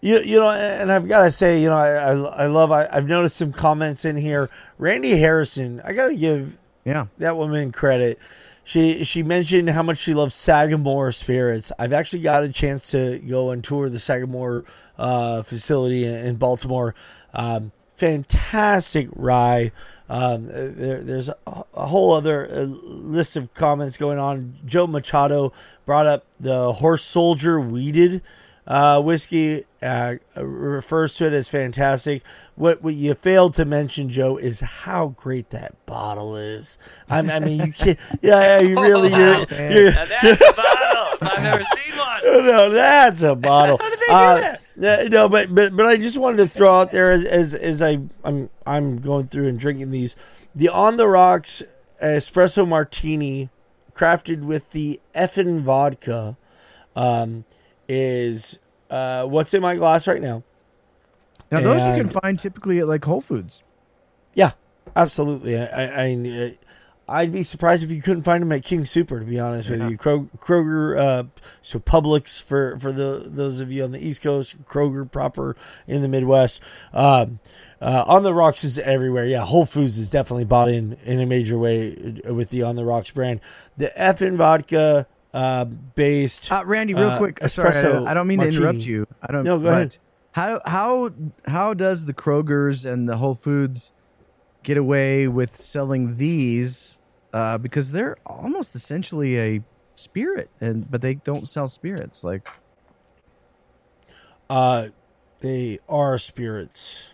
You, 0.02 0.20
you 0.20 0.40
know, 0.40 0.50
and 0.50 0.92
I've 0.92 1.08
got 1.08 1.24
to 1.24 1.32
say, 1.32 1.62
you 1.62 1.70
know, 1.70 1.78
I, 1.78 1.90
I, 1.90 2.12
I 2.12 2.48
love, 2.48 2.72
I, 2.72 2.88
have 2.94 3.08
noticed 3.08 3.36
some 3.36 3.52
comments 3.52 4.06
in 4.06 4.16
here. 4.16 4.50
Randy 4.78 5.18
Harrison, 5.18 5.82
I 5.84 5.94
got 5.94 6.08
to 6.08 6.16
give 6.16 6.58
yeah 6.86 7.08
that 7.18 7.36
woman 7.36 7.72
credit. 7.72 8.18
She 8.64 9.04
she 9.04 9.24
mentioned 9.24 9.70
how 9.72 9.84
much 9.84 9.98
she 9.98 10.14
loves 10.14 10.36
Sagamore 10.36 11.12
spirits. 11.12 11.72
I've 11.80 11.92
actually 11.92 12.22
got 12.22 12.44
a 12.44 12.50
chance 12.50 12.92
to 12.92 13.20
go 13.20 13.52
and 13.52 13.64
tour 13.64 13.90
the 13.90 14.00
Sagamore 14.00 14.64
uh, 14.98 15.42
facility 15.42 16.06
in, 16.06 16.14
in 16.14 16.36
Baltimore. 16.36 16.96
Um, 17.34 17.72
fantastic 17.96 19.10
rye. 19.16 19.72
Um, 20.08 20.48
there, 20.48 21.02
there's 21.02 21.30
a, 21.30 21.36
a, 21.74 21.86
whole 21.86 22.14
other 22.14 22.50
uh, 22.50 22.62
list 22.62 23.36
of 23.36 23.54
comments 23.54 23.96
going 23.96 24.18
on. 24.18 24.58
Joe 24.66 24.88
Machado 24.88 25.54
brought 25.86 26.08
up 26.08 26.26
the 26.40 26.74
Horse 26.74 27.04
Soldier 27.04 27.60
Wheated 27.60 28.24
uh, 28.70 29.02
whiskey 29.02 29.66
uh, 29.82 30.16
refers 30.36 31.16
to 31.16 31.26
it 31.26 31.34
as 31.34 31.50
fantastic. 31.50 32.22
What, 32.56 32.84
what 32.84 32.94
you 32.94 33.16
failed 33.16 33.56
to 33.56 33.66
mention, 33.66 34.10
Joe, 34.10 34.38
is 34.38 34.60
how 34.60 35.16
great 35.18 35.50
that 35.50 35.74
bottle 35.88 36.36
is. 36.36 36.78
I, 37.10 37.20
I 37.20 37.40
mean, 37.40 37.66
you 37.66 37.74
can't. 37.74 38.00
Yeah, 38.22 38.60
you 38.60 38.80
really. 38.80 39.10
You're, 39.10 39.46
you're, 39.72 39.92
now 39.92 40.06
that's 40.06 40.42
a 40.42 40.54
bottle. 40.54 41.18
I've 41.22 41.44
never 41.44 41.64
seen 41.76 41.98
one. 41.98 42.22
No, 42.24 42.70
that's 42.70 43.22
a 43.24 43.36
bottle. 43.36 43.78
How 43.82 43.90
did 43.90 44.00
they 44.00 44.06
do 44.06 44.12
uh, 44.12 44.56
that? 44.78 45.12
No, 45.12 45.28
but 45.28 45.54
but 45.54 45.76
but 45.76 45.88
I 45.88 45.98
just 45.98 46.18
wanted 46.18 46.38
to 46.38 46.48
throw 46.48 46.80
out 46.80 46.92
there 46.92 47.12
as 47.12 47.24
as, 47.24 47.56
as 47.56 47.82
I 47.82 48.00
I'm 48.24 48.50
I'm 48.66 49.00
going 49.00 49.28
through 49.28 49.48
and 49.48 49.58
drinking 49.58 49.92
these, 49.92 50.16
the 50.54 50.70
on 50.70 50.98
the 50.98 51.08
rocks 51.08 51.64
espresso 52.04 52.68
martini, 52.68 53.50
crafted 53.94 54.44
with 54.44 54.70
the 54.72 55.00
Effen 55.16 55.62
vodka. 55.62 56.38
Um, 56.96 57.46
is 57.90 58.60
uh, 58.90 59.26
what's 59.26 59.54
in 59.54 59.62
my 59.62 59.76
glass 59.76 60.08
right 60.08 60.22
now. 60.22 60.44
Now, 61.52 61.62
those 61.62 61.84
you 61.86 62.04
can 62.04 62.08
find 62.08 62.38
typically 62.38 62.80
at 62.80 62.88
like 62.88 63.04
Whole 63.04 63.22
Foods. 63.22 63.64
Yeah, 64.36 64.52
absolutely. 64.96 65.58
I, 65.58 65.66
I, 65.66 66.06
I 66.06 66.58
I'd 67.10 67.32
be 67.32 67.42
surprised 67.42 67.84
if 67.84 67.90
you 67.90 68.04
couldn't 68.04 68.22
find 68.22 68.42
them 68.44 68.52
at 68.52 68.64
King 68.64 68.86
Sooper. 68.86 69.20
To 69.20 69.26
be 69.26 69.40
honest 69.40 69.68
yeah. 69.68 69.78
with 69.78 69.92
you, 69.92 69.98
Kroger, 69.98 71.00
uh, 71.00 71.24
so 71.64 71.80
Publix 71.80 72.42
for 72.42 72.78
for 72.78 72.92
the 72.92 73.24
those 73.26 73.60
of 73.60 73.72
you 73.72 73.84
on 73.84 73.92
the 73.92 74.00
East 74.00 74.22
Coast, 74.22 74.64
Kroger 74.66 75.10
proper 75.10 75.56
in 75.88 76.04
the 76.04 76.08
Midwest. 76.08 76.62
Um, 76.94 77.40
uh, 77.82 78.04
on 78.06 78.24
the 78.24 78.34
Rocks 78.34 78.64
is 78.64 78.78
everywhere. 78.78 79.26
Yeah, 79.26 79.44
Whole 79.46 79.66
Foods 79.66 79.98
is 79.98 80.10
definitely 80.10 80.46
bought 80.46 80.70
in 80.70 80.98
in 81.04 81.20
a 81.20 81.26
major 81.26 81.58
way 81.58 82.22
with 82.26 82.50
the 82.50 82.62
On 82.62 82.76
the 82.76 82.86
Rocks 82.86 83.10
brand. 83.10 83.40
The 83.78 83.92
Effen 84.00 84.38
vodka 84.38 85.08
uh, 85.34 85.66
based. 85.66 86.52
Uh, 86.52 86.64
Randy, 86.66 86.94
real 86.94 87.12
uh, 87.12 87.18
quick. 87.18 87.40
Sorry, 87.48 87.76
I, 87.76 88.12
I, 88.12 88.14
don't 88.14 88.28
mean 88.28 88.38
martini. 88.38 88.52
to 88.52 88.58
interrupt 88.58 88.86
you. 88.86 89.08
I 89.22 89.32
don't. 89.32 89.44
No, 89.44 89.60
go 89.60 89.68
ahead. 89.68 89.98
How 90.32 90.62
how 90.66 91.12
how 91.46 91.74
does 91.74 92.06
the 92.06 92.14
Kroger's 92.14 92.86
and 92.86 93.08
the 93.08 93.18
Whole 93.18 93.36
Foods 93.36 93.94
get 94.64 94.78
away 94.78 95.28
with 95.28 95.56
selling 95.56 96.18
these? 96.18 97.00
Uh, 97.32 97.58
because 97.60 97.92
they're 97.92 98.18
almost 98.26 98.76
essentially 98.76 99.40
a 99.40 99.64
spirit, 99.96 100.50
and 100.60 100.90
but 100.90 101.02
they 101.02 101.16
don't 101.16 101.48
sell 101.48 101.68
spirits. 101.68 102.24
Like, 102.24 102.48
uh, 104.50 104.88
they 105.42 105.80
are 105.88 106.18
spirits. 106.18 107.14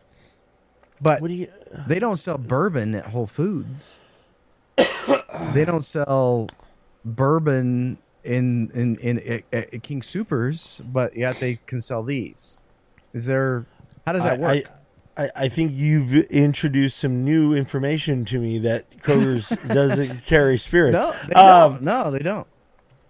But 1.02 1.22
what 1.22 1.28
do 1.28 1.34
you? 1.34 1.48
They 1.88 2.00
don't 2.00 2.18
sell 2.18 2.38
bourbon 2.38 2.96
at 2.96 3.08
Whole 3.08 3.28
Foods. 3.28 4.00
they 5.54 5.66
don't 5.66 5.84
sell 5.84 6.48
bourbon 7.04 7.98
in 8.26 8.70
in 8.74 8.96
in, 8.98 9.44
at, 9.54 9.74
at 9.74 9.84
King 9.84 10.02
Soopers, 10.02 10.82
but 10.92 11.16
yet 11.16 11.38
they 11.40 11.60
can 11.66 11.80
sell 11.82 12.04
these. 12.04 12.64
Is 13.14 13.26
there? 13.26 13.66
How 14.06 14.14
does 14.14 14.24
that 14.24 14.40
I- 14.40 14.42
work? 14.42 14.66
I, 15.18 15.24
I, 15.26 15.30
I 15.36 15.48
think 15.48 15.72
you've 15.74 16.14
introduced 16.14 16.98
some 16.98 17.24
new 17.24 17.54
information 17.54 18.26
to 18.26 18.38
me 18.40 18.60
that 18.60 18.90
Kroger's 18.98 19.48
doesn't 19.68 20.26
carry 20.26 20.58
spirits. 20.58 20.94
no, 20.98 21.14
they 21.28 21.34
Um, 21.36 21.74
don't. 21.76 21.82
No, 21.84 22.12
they 22.12 22.20
don't. 22.20 22.46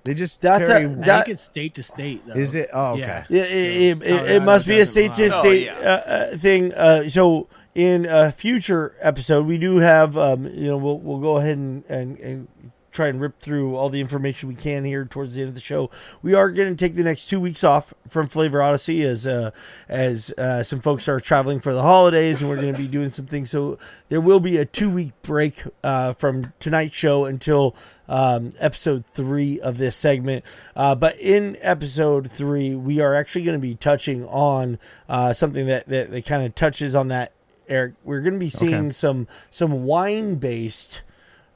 They 0.04 0.14
just 0.14 0.40
That's 0.42 0.68
carry. 0.68 0.86
a- 0.86 0.90
I 0.90 0.94
that- 0.94 1.26
think 1.26 1.34
it's 1.34 1.42
state 1.42 1.74
to 1.76 1.84
state. 1.84 2.22
Though. 2.28 2.34
is 2.36 2.54
it? 2.54 2.70
Oh, 2.72 2.92
okay. 2.94 3.02
Yeah. 3.02 3.26
Yeah, 3.30 3.42
it, 3.42 3.48
it, 3.48 4.04
it, 4.04 4.08
Colorado 4.10 4.34
it 4.36 4.44
must 4.44 4.68
be 4.68 4.80
a 4.80 4.86
state 4.86 5.14
to 5.16 5.32
state 5.32 5.70
Oh, 5.70 5.82
uh, 5.82 5.88
uh, 6.34 6.38
thing. 6.38 6.74
Uh, 6.76 7.10
so 7.10 7.48
in 7.74 8.06
a 8.06 8.32
future 8.32 8.96
episode, 9.02 9.48
we 9.48 9.58
do 9.58 9.78
have, 9.78 10.16
um, 10.16 10.46
you 10.46 10.68
know, 10.68 10.78
we'll 10.78 11.00
we'll 11.00 11.20
go 11.20 11.38
ahead 11.38 11.58
and, 11.58 11.84
and, 11.90 12.20
and 12.20 12.48
try 12.96 13.08
and 13.10 13.20
rip 13.20 13.40
through 13.42 13.76
all 13.76 13.90
the 13.90 14.00
information 14.02 14.50
we 14.50 14.56
can 14.56 14.86
here 14.86 15.06
towards 15.06 15.36
the 15.36 15.42
end 15.42 15.50
of 15.50 15.56
the 15.56 15.62
show. 15.62 15.90
We 16.22 16.34
are 16.34 16.50
going 16.50 16.70
to 16.70 16.76
take 16.76 16.96
the 16.96 17.04
next 17.04 17.28
two 17.28 17.40
weeks 17.40 17.64
off 17.64 17.94
from 18.08 18.28
Flavor 18.28 18.62
Odyssey 18.62 19.04
as 19.04 19.28
uh, 19.28 19.52
as 19.90 20.32
uh, 20.38 20.64
some 20.64 20.80
folks 20.80 21.08
are 21.08 21.20
traveling 21.20 21.60
for 21.60 21.74
the 21.74 21.82
holidays, 21.82 22.42
and 22.42 22.50
we're 22.50 22.62
going 22.62 22.74
to 22.74 22.80
be 22.80 22.88
doing 22.88 23.10
some 23.10 23.26
things. 23.26 23.50
So 23.52 23.78
there 24.10 24.22
will 24.22 24.40
be 24.40 24.58
a 24.58 24.66
two 24.66 24.90
week 24.90 25.12
break 25.22 25.62
uh, 25.84 26.14
from 26.14 26.54
tonight's 26.60 26.96
show 26.96 27.26
until 27.26 27.76
um, 28.08 28.54
episode 28.60 29.06
three 29.14 29.60
of 29.60 29.78
this 29.78 29.96
segment. 29.96 30.46
Uh, 30.76 30.96
but 30.96 31.20
in 31.20 31.58
episode 31.62 32.32
three, 32.32 32.76
we 32.76 33.00
are 33.00 33.16
actually 33.16 33.44
going 33.44 33.58
to 33.58 33.62
be 33.62 33.76
touching 33.76 34.26
on 34.26 34.80
uh, 35.10 35.34
something 35.34 35.66
that, 35.68 35.88
that, 35.88 36.12
that 36.12 36.26
kind 36.26 36.46
of 36.46 36.56
touches 36.56 36.96
on 36.96 37.10
that. 37.10 37.32
Eric, 37.68 37.96
we're 38.04 38.22
going 38.22 38.34
to 38.36 38.40
be 38.40 38.52
seeing 38.52 38.76
Okay. 38.76 38.92
some 38.92 39.28
some 39.50 39.86
wine 39.86 40.36
based. 40.36 41.02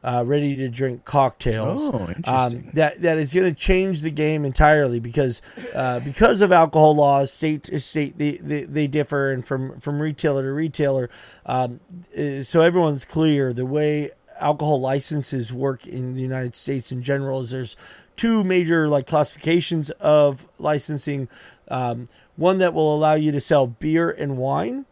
Uh, 0.02 0.24
ready 0.26 0.56
to 0.56 0.70
drink 0.70 1.04
cocktails. 1.04 1.82
Oh, 1.94 2.08
interesting. 2.16 2.68
Um, 2.68 2.72
that 2.74 3.02
that 3.02 3.18
is 3.18 3.34
going 3.34 3.54
to 3.54 3.60
change 3.60 4.00
the 4.00 4.12
game 4.12 4.46
entirely 4.46 5.02
because 5.02 5.42
uh, 5.76 6.00
because 6.00 6.40
of 6.40 6.54
alcohol 6.54 6.96
laws, 6.96 7.34
state 7.34 7.64
to 7.64 7.82
state 7.82 8.18
they, 8.18 8.38
they, 8.38 8.64
they 8.64 8.88
differ, 8.88 9.30
and 9.30 9.46
from 9.46 9.78
from 9.82 10.02
retailer 10.02 10.44
to 10.44 10.54
retailer. 10.54 11.10
Um, 11.46 11.82
uh, 12.18 12.44
so 12.44 12.62
everyone's 12.62 13.04
clear. 13.04 13.52
The 13.52 13.66
way 13.66 14.12
alcohol 14.40 14.80
licenses 14.80 15.52
work 15.52 15.86
in 15.86 16.16
the 16.16 16.22
United 16.22 16.56
States 16.56 16.94
in 16.94 17.02
general 17.02 17.42
is 17.42 17.52
there's 17.52 17.76
two 18.16 18.46
major 18.46 18.88
like 18.88 19.06
classifications 19.06 19.90
of 20.00 20.48
licensing. 20.60 21.28
Um, 21.68 22.08
one 22.38 22.60
that 22.60 22.74
will 22.74 22.96
allow 22.96 23.16
you 23.16 23.34
to 23.34 23.42
sell 23.42 23.68
beer 23.68 24.10
and 24.10 24.38
wine 24.38 24.86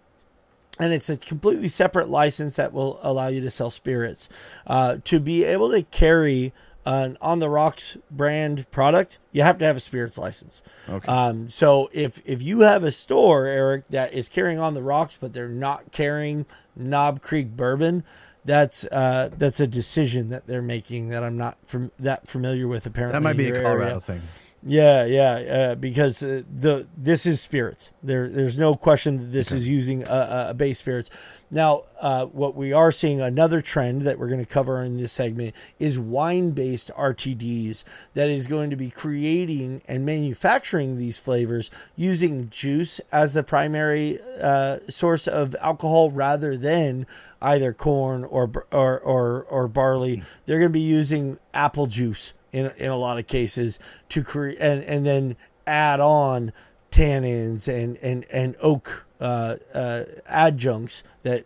and 0.79 0.93
it's 0.93 1.09
a 1.09 1.17
completely 1.17 1.67
separate 1.67 2.09
license 2.09 2.55
that 2.55 2.73
will 2.73 2.99
allow 3.01 3.27
you 3.27 3.41
to 3.41 3.51
sell 3.51 3.69
spirits. 3.69 4.29
Uh, 4.65 4.97
to 5.03 5.19
be 5.19 5.43
able 5.43 5.71
to 5.71 5.83
carry 5.83 6.53
an 6.85 7.17
on 7.19 7.39
the 7.39 7.49
rocks 7.49 7.97
brand 8.09 8.69
product, 8.71 9.17
you 9.31 9.41
have 9.41 9.57
to 9.57 9.65
have 9.65 9.75
a 9.75 9.79
spirits 9.79 10.17
license. 10.17 10.61
Okay. 10.87 11.07
Um, 11.07 11.49
so 11.49 11.89
if 11.91 12.21
if 12.25 12.41
you 12.41 12.61
have 12.61 12.83
a 12.83 12.91
store, 12.91 13.45
Eric, 13.45 13.87
that 13.89 14.13
is 14.13 14.29
carrying 14.29 14.59
on 14.59 14.73
the 14.73 14.81
rocks, 14.81 15.17
but 15.19 15.33
they're 15.33 15.49
not 15.49 15.91
carrying 15.91 16.45
Knob 16.75 17.21
Creek 17.21 17.57
bourbon, 17.57 18.03
that's 18.45 18.85
uh, 18.85 19.29
that's 19.37 19.59
a 19.59 19.67
decision 19.67 20.29
that 20.29 20.47
they're 20.47 20.61
making 20.61 21.09
that 21.09 21.23
I'm 21.23 21.37
not 21.37 21.57
from 21.65 21.91
that 21.99 22.27
familiar 22.27 22.67
with. 22.67 22.85
Apparently, 22.85 23.13
that 23.13 23.21
might 23.21 23.37
be 23.37 23.49
a 23.49 23.53
area. 23.53 23.63
Colorado 23.63 23.99
thing. 23.99 24.21
Yeah, 24.69 25.05
yeah, 25.05 25.31
uh, 25.31 25.75
because 25.75 26.21
uh, 26.21 26.43
the 26.53 26.87
this 26.97 27.25
is 27.25 27.39
spirits. 27.39 27.89
There, 28.03 28.27
there's 28.27 28.57
no 28.57 28.73
question 28.75 29.17
that 29.17 29.31
this 29.31 29.49
is 29.53 29.65
using 29.65 30.03
a, 30.03 30.07
a- 30.11 30.49
a 30.49 30.53
base 30.53 30.79
spirits. 30.79 31.09
Now, 31.49 31.83
uh, 32.01 32.25
what 32.25 32.55
we 32.55 32.73
are 32.73 32.91
seeing 32.91 33.21
another 33.21 33.61
trend 33.61 34.01
that 34.01 34.19
we're 34.19 34.27
going 34.27 34.45
to 34.45 34.51
cover 34.51 34.83
in 34.83 34.97
this 34.97 35.13
segment 35.13 35.55
is 35.79 35.97
wine-based 35.97 36.91
RTDs 36.97 37.85
that 38.13 38.27
is 38.29 38.47
going 38.47 38.69
to 38.69 38.75
be 38.75 38.89
creating 38.89 39.81
and 39.87 40.05
manufacturing 40.05 40.97
these 40.97 41.17
flavors 41.17 41.71
using 41.95 42.49
juice 42.49 42.99
as 43.13 43.33
the 43.35 43.43
primary 43.43 44.19
uh, 44.41 44.79
source 44.89 45.25
of 45.29 45.55
alcohol 45.61 46.11
rather 46.11 46.57
than 46.57 47.07
either 47.41 47.71
corn 47.71 48.25
or 48.25 48.51
or 48.73 48.99
or, 48.99 49.43
or 49.43 49.67
barley. 49.69 50.23
They're 50.45 50.59
going 50.59 50.71
to 50.71 50.73
be 50.73 50.81
using 50.81 51.37
apple 51.53 51.87
juice 51.87 52.33
in 52.51 52.71
in 52.77 52.89
a 52.89 52.97
lot 52.97 53.17
of 53.17 53.27
cases 53.27 53.79
to 54.09 54.23
create 54.23 54.57
and 54.59 54.83
and 54.83 55.05
then 55.05 55.35
add 55.65 55.99
on 55.99 56.51
tannins 56.91 57.67
and 57.67 57.97
and 57.97 58.25
and 58.31 58.55
oak 58.61 59.05
uh, 59.19 59.57
uh, 59.73 60.03
adjuncts 60.27 61.03
that 61.23 61.45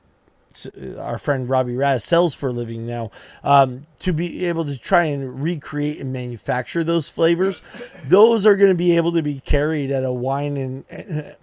our 0.97 1.17
friend 1.17 1.47
Robbie 1.47 1.75
Raz 1.75 2.03
sells 2.03 2.35
for 2.35 2.49
a 2.49 2.51
living 2.51 2.85
now 2.85 3.09
um, 3.43 3.87
to 3.99 4.11
be 4.11 4.45
able 4.45 4.65
to 4.65 4.77
try 4.77 5.05
and 5.05 5.41
recreate 5.41 5.99
and 5.99 6.11
manufacture 6.11 6.83
those 6.83 7.09
flavors. 7.09 7.61
Those 8.05 8.45
are 8.45 8.57
going 8.57 8.69
to 8.71 8.75
be 8.75 8.97
able 8.97 9.13
to 9.13 9.21
be 9.21 9.39
carried 9.39 9.91
at 9.91 10.03
a 10.03 10.11
wine 10.11 10.57
and 10.57 11.35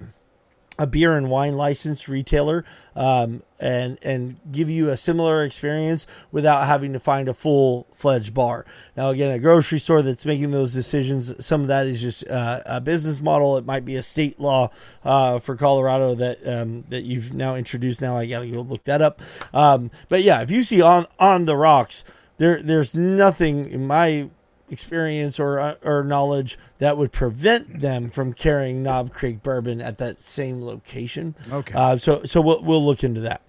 a 0.78 0.86
beer 0.86 1.16
and 1.16 1.28
wine 1.28 1.56
licensed 1.56 2.06
retailer 2.06 2.64
um, 2.94 3.42
and 3.58 3.98
and 4.02 4.38
give 4.52 4.70
you 4.70 4.90
a 4.90 4.96
similar 4.96 5.42
experience 5.42 6.06
without 6.30 6.66
having 6.66 6.92
to 6.92 7.00
find 7.00 7.28
a 7.28 7.34
full 7.34 7.86
fledged 7.94 8.32
bar. 8.32 8.64
Now, 8.96 9.08
again, 9.08 9.30
a 9.30 9.38
grocery 9.38 9.80
store 9.80 10.02
that's 10.02 10.24
making 10.24 10.52
those 10.52 10.72
decisions, 10.72 11.44
some 11.44 11.62
of 11.62 11.66
that 11.66 11.86
is 11.86 12.00
just 12.00 12.28
uh, 12.28 12.62
a 12.64 12.80
business 12.80 13.20
model. 13.20 13.56
It 13.56 13.66
might 13.66 13.84
be 13.84 13.96
a 13.96 14.02
state 14.02 14.38
law 14.38 14.70
uh, 15.04 15.40
for 15.40 15.56
Colorado 15.56 16.14
that 16.14 16.46
um, 16.46 16.84
that 16.90 17.02
you've 17.02 17.34
now 17.34 17.56
introduced. 17.56 18.00
Now 18.00 18.16
I 18.16 18.26
got 18.26 18.40
to 18.40 18.48
go 18.48 18.60
look 18.60 18.84
that 18.84 19.02
up. 19.02 19.20
Um, 19.52 19.90
but 20.08 20.22
yeah, 20.22 20.42
if 20.42 20.50
you 20.50 20.62
see 20.62 20.80
on 20.80 21.06
on 21.18 21.46
the 21.46 21.56
rocks, 21.56 22.04
there 22.36 22.62
there's 22.62 22.94
nothing 22.94 23.68
in 23.70 23.86
my 23.86 24.30
experience 24.70 25.38
or 25.40 25.76
or 25.82 26.04
knowledge 26.04 26.58
that 26.78 26.96
would 26.96 27.12
prevent 27.12 27.80
them 27.80 28.10
from 28.10 28.32
carrying 28.32 28.82
Knob 28.82 29.12
Creek 29.12 29.42
bourbon 29.42 29.80
at 29.80 29.98
that 29.98 30.22
same 30.22 30.62
location. 30.62 31.34
Okay. 31.50 31.74
Uh, 31.74 31.96
so 31.96 32.22
so 32.24 32.40
we'll 32.40 32.62
we'll 32.62 32.84
look 32.84 33.02
into 33.04 33.20
that. 33.22 33.42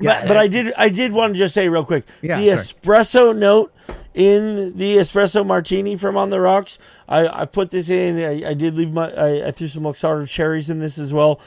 Yeah, 0.00 0.20
but, 0.22 0.28
but 0.28 0.36
I 0.36 0.48
did 0.48 0.72
I 0.76 0.88
did 0.88 1.12
want 1.12 1.34
to 1.34 1.38
just 1.38 1.54
say 1.54 1.68
real 1.68 1.84
quick 1.84 2.04
Yeah, 2.22 2.38
the 2.40 2.56
sorry. 2.56 2.58
espresso 2.58 3.36
note 3.36 3.72
in 4.14 4.76
the 4.76 4.96
espresso 4.96 5.44
martini 5.46 5.96
from 5.96 6.16
on 6.16 6.30
the 6.30 6.40
rocks. 6.40 6.78
I, 7.08 7.42
I 7.42 7.44
put 7.44 7.70
this 7.70 7.88
in. 7.90 8.18
I, 8.18 8.50
I 8.50 8.54
did 8.54 8.74
leave 8.74 8.92
my 8.92 9.12
I, 9.12 9.48
I 9.48 9.50
threw 9.52 9.68
some 9.68 9.82
Luxardo 9.84 10.28
cherries 10.28 10.70
in 10.70 10.80
this 10.80 10.98
as 10.98 11.12
well. 11.12 11.40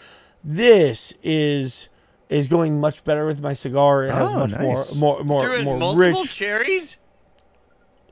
This 0.43 1.13
is 1.23 1.89
is 2.29 2.47
going 2.47 2.79
much 2.79 3.03
better 3.03 3.25
with 3.25 3.39
my 3.39 3.53
cigar. 3.53 4.03
It 4.03 4.11
has 4.11 4.29
Oh, 4.31 4.39
much 4.39 4.51
nice. 4.51 4.95
more 4.95 5.23
more 5.23 5.23
more 5.23 5.61
more 5.63 5.77
multiple 5.77 6.21
rich. 6.21 6.33
cherries. 6.33 6.97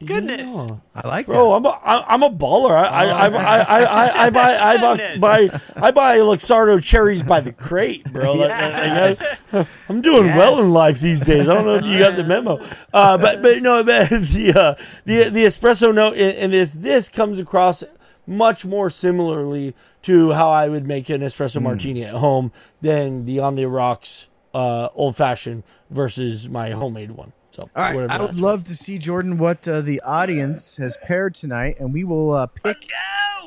Goodness. 0.05 0.53
Yeah. 0.69 0.75
I 0.95 1.07
like 1.07 1.25
Bro, 1.27 1.49
that. 1.49 1.55
I'm 1.55 1.65
a, 1.65 1.69
I- 1.69 2.13
I'm 2.13 2.23
a 2.23 2.29
baller. 2.29 2.71
I, 2.75 2.85
I, 2.85 3.05
I, 3.05 3.27
I, 3.27 3.57
I, 3.59 3.83
I, 3.83 4.25
I 4.25 4.29
buy 4.29 4.57
I 4.57 4.77
buy, 4.77 4.97
Goodness. 4.97 5.21
buy 5.21 5.61
I 5.77 5.91
buy 5.91 6.17
Luxardo 6.17 6.83
cherries 6.83 7.23
by 7.23 7.39
the 7.39 7.53
crate, 7.53 8.03
bro. 8.11 8.33
Like, 8.33 8.49
like, 8.49 9.17
I, 9.53 9.67
am 9.89 10.01
doing 10.01 10.27
well 10.35 10.59
in 10.61 10.71
life 10.71 10.99
these 10.99 11.21
days. 11.25 11.47
I 11.47 11.53
don't 11.53 11.65
know 11.65 11.75
if 11.75 11.85
you 11.85 11.99
got 11.99 12.15
the 12.17 12.23
memo, 12.25 12.59
uh, 12.93 13.17
but 13.17 13.41
but 13.41 13.61
no, 13.61 13.83
but 13.83 14.09
the 14.09 14.53
uh, 14.55 14.83
the 15.05 15.29
the 15.29 15.45
espresso 15.45 15.93
note 15.93 16.17
in, 16.17 16.35
in 16.35 16.51
this 16.51 16.71
this 16.71 17.07
comes 17.09 17.39
across 17.39 17.83
much 18.27 18.65
more 18.65 18.89
similarly 18.89 19.73
to 20.01 20.31
how 20.31 20.49
I 20.49 20.67
would 20.69 20.85
make 20.85 21.09
an 21.09 21.21
espresso 21.21 21.57
Hmm. 21.57 21.63
martini 21.63 22.03
at 22.03 22.15
home 22.15 22.51
than 22.81 23.25
the 23.25 23.39
on 23.39 23.55
the 23.55 23.65
rocks 23.65 24.27
uh, 24.53 24.89
old 24.95 25.15
fashioned 25.15 25.63
versus 25.89 26.49
my 26.49 26.71
homemade 26.71 27.11
one. 27.11 27.31
So 27.53 27.69
All 27.75 27.83
right, 27.83 27.93
whatever 27.93 28.13
I 28.13 28.25
would 28.25 28.39
love 28.39 28.63
to 28.63 28.75
see 28.75 28.97
Jordan 28.97 29.37
what 29.37 29.67
uh, 29.67 29.81
the 29.81 30.01
audience 30.01 30.77
has 30.77 30.97
paired 31.03 31.35
tonight, 31.35 31.75
and 31.79 31.93
we 31.93 32.03
will 32.03 32.33
uh, 32.33 32.47
pick. 32.47 32.77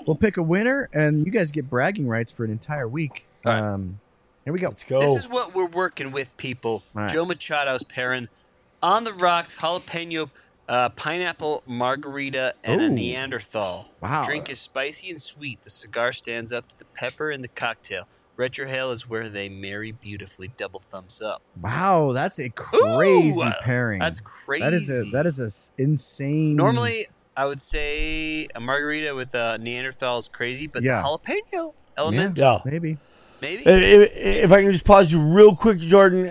We'll 0.07 0.15
pick 0.15 0.37
a 0.37 0.45
winner, 0.45 0.89
and 0.93 1.27
you 1.27 1.33
guys 1.33 1.51
get 1.51 1.69
bragging 1.69 2.07
rights 2.07 2.31
for 2.31 2.45
an 2.45 2.53
entire 2.53 2.87
week. 2.87 3.27
All 3.45 3.53
right. 3.53 3.61
Um, 3.61 3.99
here 4.45 4.53
we 4.53 4.61
go. 4.61 4.69
Let's 4.69 4.85
go. 4.85 5.01
This 5.01 5.25
is 5.25 5.29
what 5.29 5.57
we're 5.57 5.67
working 5.67 6.13
with, 6.13 6.35
people. 6.37 6.85
All 6.95 7.03
right. 7.03 7.13
Joe 7.13 7.25
Machado's 7.25 7.83
pairing 7.83 8.29
on 8.81 9.03
the 9.03 9.13
rocks, 9.13 9.57
jalapeno, 9.57 10.31
uh, 10.69 10.91
pineapple 10.91 11.65
margarita, 11.67 12.55
and 12.63 12.81
a 12.81 12.89
Neanderthal. 12.89 13.89
Wow. 14.01 14.21
The 14.23 14.27
Drink 14.27 14.49
is 14.49 14.61
spicy 14.61 15.11
and 15.11 15.21
sweet. 15.21 15.65
The 15.65 15.71
cigar 15.71 16.13
stands 16.13 16.53
up 16.53 16.69
to 16.69 16.79
the 16.79 16.85
pepper 16.85 17.33
in 17.33 17.41
the 17.41 17.49
cocktail. 17.49 18.07
Retrohale 18.37 18.93
is 18.93 19.09
where 19.09 19.28
they 19.28 19.49
marry 19.49 19.93
beautifully. 19.93 20.49
Double 20.57 20.80
thumbs 20.80 21.22
up. 21.22 21.43
Wow, 21.61 22.12
that's 22.12 22.39
a 22.39 22.51
crazy 22.51 23.41
Ooh, 23.41 23.51
pairing. 23.62 23.99
That's 23.99 24.20
crazy. 24.20 24.62
That 24.64 24.74
is 24.74 24.91
a 24.91 25.11
that 25.11 25.26
is 25.26 25.41
a 25.41 25.82
insane. 25.82 26.55
Normally, 26.55 27.09
I 27.37 27.47
would 27.47 27.61
say 27.61 28.49
a 28.55 28.61
margarita 28.61 29.14
with 29.14 29.34
a 29.34 29.59
Neanderthal 29.59 30.18
is 30.18 30.28
crazy, 30.28 30.66
but 30.66 30.82
Yeah. 30.82 31.03
the 31.03 31.09
jalapeno 31.09 31.72
element, 31.97 32.39
yeah. 32.39 32.59
maybe. 32.64 32.99
maybe. 33.41 33.62
If, 33.64 34.12
if 34.14 34.53
I 34.53 34.62
can 34.62 34.72
just 34.72 34.84
pause 34.84 35.12
you 35.12 35.20
real 35.20 35.57
quick, 35.57 35.78
Jordan, 35.78 36.26
uh, 36.26 36.30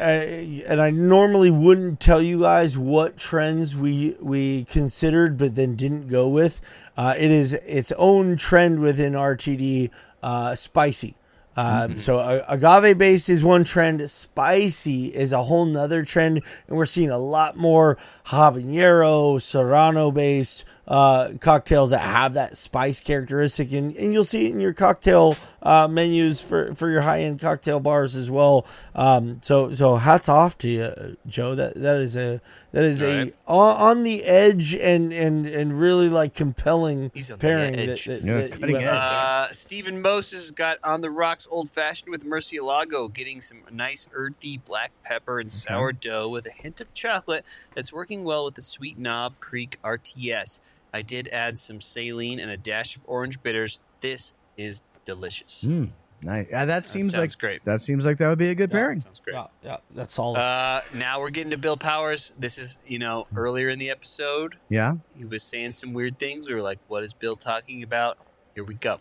and 0.67 0.79
I 0.81 0.91
normally 0.91 1.49
wouldn't 1.51 1.99
tell 1.99 2.21
you 2.21 2.41
guys 2.41 2.77
what 2.77 3.17
trends 3.17 3.75
we 3.75 4.15
we 4.19 4.65
considered, 4.65 5.37
but 5.37 5.55
then 5.55 5.75
didn't 5.75 6.07
go 6.07 6.27
with. 6.27 6.61
Uh, 6.97 7.15
it 7.17 7.31
is 7.31 7.53
its 7.53 7.91
own 7.93 8.37
trend 8.37 8.79
within 8.79 9.13
RTD, 9.13 9.89
uh, 10.23 10.55
spicy. 10.55 11.17
Um, 11.57 11.99
So 11.99 12.17
uh, 12.19 12.43
agave 12.47 12.97
base 12.97 13.29
is 13.29 13.43
one 13.43 13.63
trend. 13.63 14.09
Spicy 14.09 15.07
is 15.07 15.31
a 15.31 15.43
whole 15.43 15.65
nother 15.65 16.03
trend, 16.03 16.41
and 16.67 16.77
we're 16.77 16.85
seeing 16.85 17.09
a 17.09 17.17
lot 17.17 17.55
more 17.55 17.97
habanero, 18.27 19.41
serrano 19.41 20.11
based 20.11 20.63
uh, 20.87 21.33
cocktails 21.39 21.89
that 21.89 21.99
have 22.01 22.35
that 22.35 22.57
spice 22.57 22.99
characteristic, 22.99 23.71
and, 23.71 23.95
and 23.95 24.13
you'll 24.13 24.23
see 24.23 24.45
it 24.45 24.51
in 24.51 24.59
your 24.59 24.73
cocktail 24.73 25.35
uh, 25.63 25.87
menus 25.87 26.41
for, 26.41 26.75
for 26.75 26.89
your 26.91 27.01
high 27.01 27.21
end 27.21 27.39
cocktail 27.39 27.79
bars 27.79 28.15
as 28.15 28.29
well. 28.29 28.67
Um, 28.93 29.39
so 29.43 29.73
so 29.73 29.95
hats 29.95 30.29
off 30.29 30.57
to 30.59 30.67
you, 30.69 31.17
Joe. 31.25 31.55
That 31.55 31.73
that 31.75 31.97
is 31.97 32.15
a 32.15 32.39
that 32.71 32.83
is 32.83 33.01
Right. 33.01 33.29
a 33.29 33.33
on, 33.51 33.77
on 33.97 34.03
the 34.03 34.23
edge 34.25 34.75
and 34.75 35.11
and 35.11 35.47
and 35.47 35.79
really 35.79 36.07
like 36.07 36.35
compelling 36.35 37.09
He's 37.15 37.31
on 37.31 37.39
the 37.39 37.41
pairing. 37.41 37.75
edge. 37.75 38.05
That, 38.05 38.21
that, 38.21 38.27
Yeah, 38.27 38.41
that 38.41 38.51
cutting 38.59 38.75
edge. 38.75 38.85
Uh, 38.85 39.51
Stephen 39.53 40.03
Moses 40.03 40.51
got 40.51 40.77
on 40.83 41.01
the 41.01 41.09
rocks 41.09 41.47
old 41.49 41.71
fashioned 41.71 42.11
with 42.11 42.23
Murcielago, 42.23 43.11
getting 43.11 43.41
some 43.41 43.61
nice 43.71 44.05
earthy 44.13 44.57
black 44.59 44.91
pepper 45.03 45.39
and 45.39 45.51
sourdough 45.51 46.29
with 46.29 46.45
a 46.45 46.51
hint 46.51 46.79
of 46.79 46.93
chocolate 46.93 47.43
that's 47.73 47.91
working 47.91 48.14
well 48.23 48.45
with 48.45 48.55
the 48.55 48.61
Sweet 48.61 48.97
Knob 48.97 49.39
Creek 49.39 49.77
RTS. 49.83 50.61
I 50.93 51.01
did 51.01 51.27
add 51.29 51.59
some 51.59 51.81
saline 51.81 52.39
and 52.39 52.49
a 52.49 52.57
dash 52.57 52.95
of 52.95 53.01
orange 53.05 53.41
bitters. 53.43 53.79
This 53.99 54.33
is 54.57 54.81
delicious. 55.03 55.65
Mm, 55.67 55.89
nice. 56.21 56.47
Yeah, 56.49 56.65
that 56.65 56.85
seems 56.85 57.11
sounds 57.11 57.33
like 57.33 57.39
great. 57.39 57.65
That 57.65 57.81
seems 57.81 58.05
like 58.05 58.17
that 58.17 58.29
would 58.29 58.37
be 58.39 58.49
a 58.49 58.55
good 58.55 58.71
pairing. 58.71 59.01
Sounds 59.01 59.19
great. 59.19 59.33
Yeah, 59.33 59.47
yeah, 59.63 59.77
that's 59.93 60.17
all. 60.17 60.37
Uh, 60.37 60.81
now 60.93 61.19
we're 61.19 61.31
getting 61.31 61.51
to 61.51 61.57
Bill 61.57 61.75
Powers. 61.77 62.31
This 62.39 62.57
is, 62.57 62.79
you 62.87 62.97
know, 62.99 63.27
earlier 63.35 63.69
in 63.69 63.77
the 63.79 63.89
episode, 63.89 64.55
Yeah. 64.69 64.93
he 65.17 65.25
was 65.25 65.43
saying 65.43 65.73
some 65.73 65.93
weird 65.93 66.17
things. 66.17 66.47
We 66.47 66.55
were 66.55 66.61
like, 66.61 66.79
what 66.87 67.03
is 67.03 67.11
Bill 67.13 67.35
talking 67.35 67.83
about? 67.83 68.17
Here 68.53 68.63
we 68.63 68.75
go. 68.75 68.99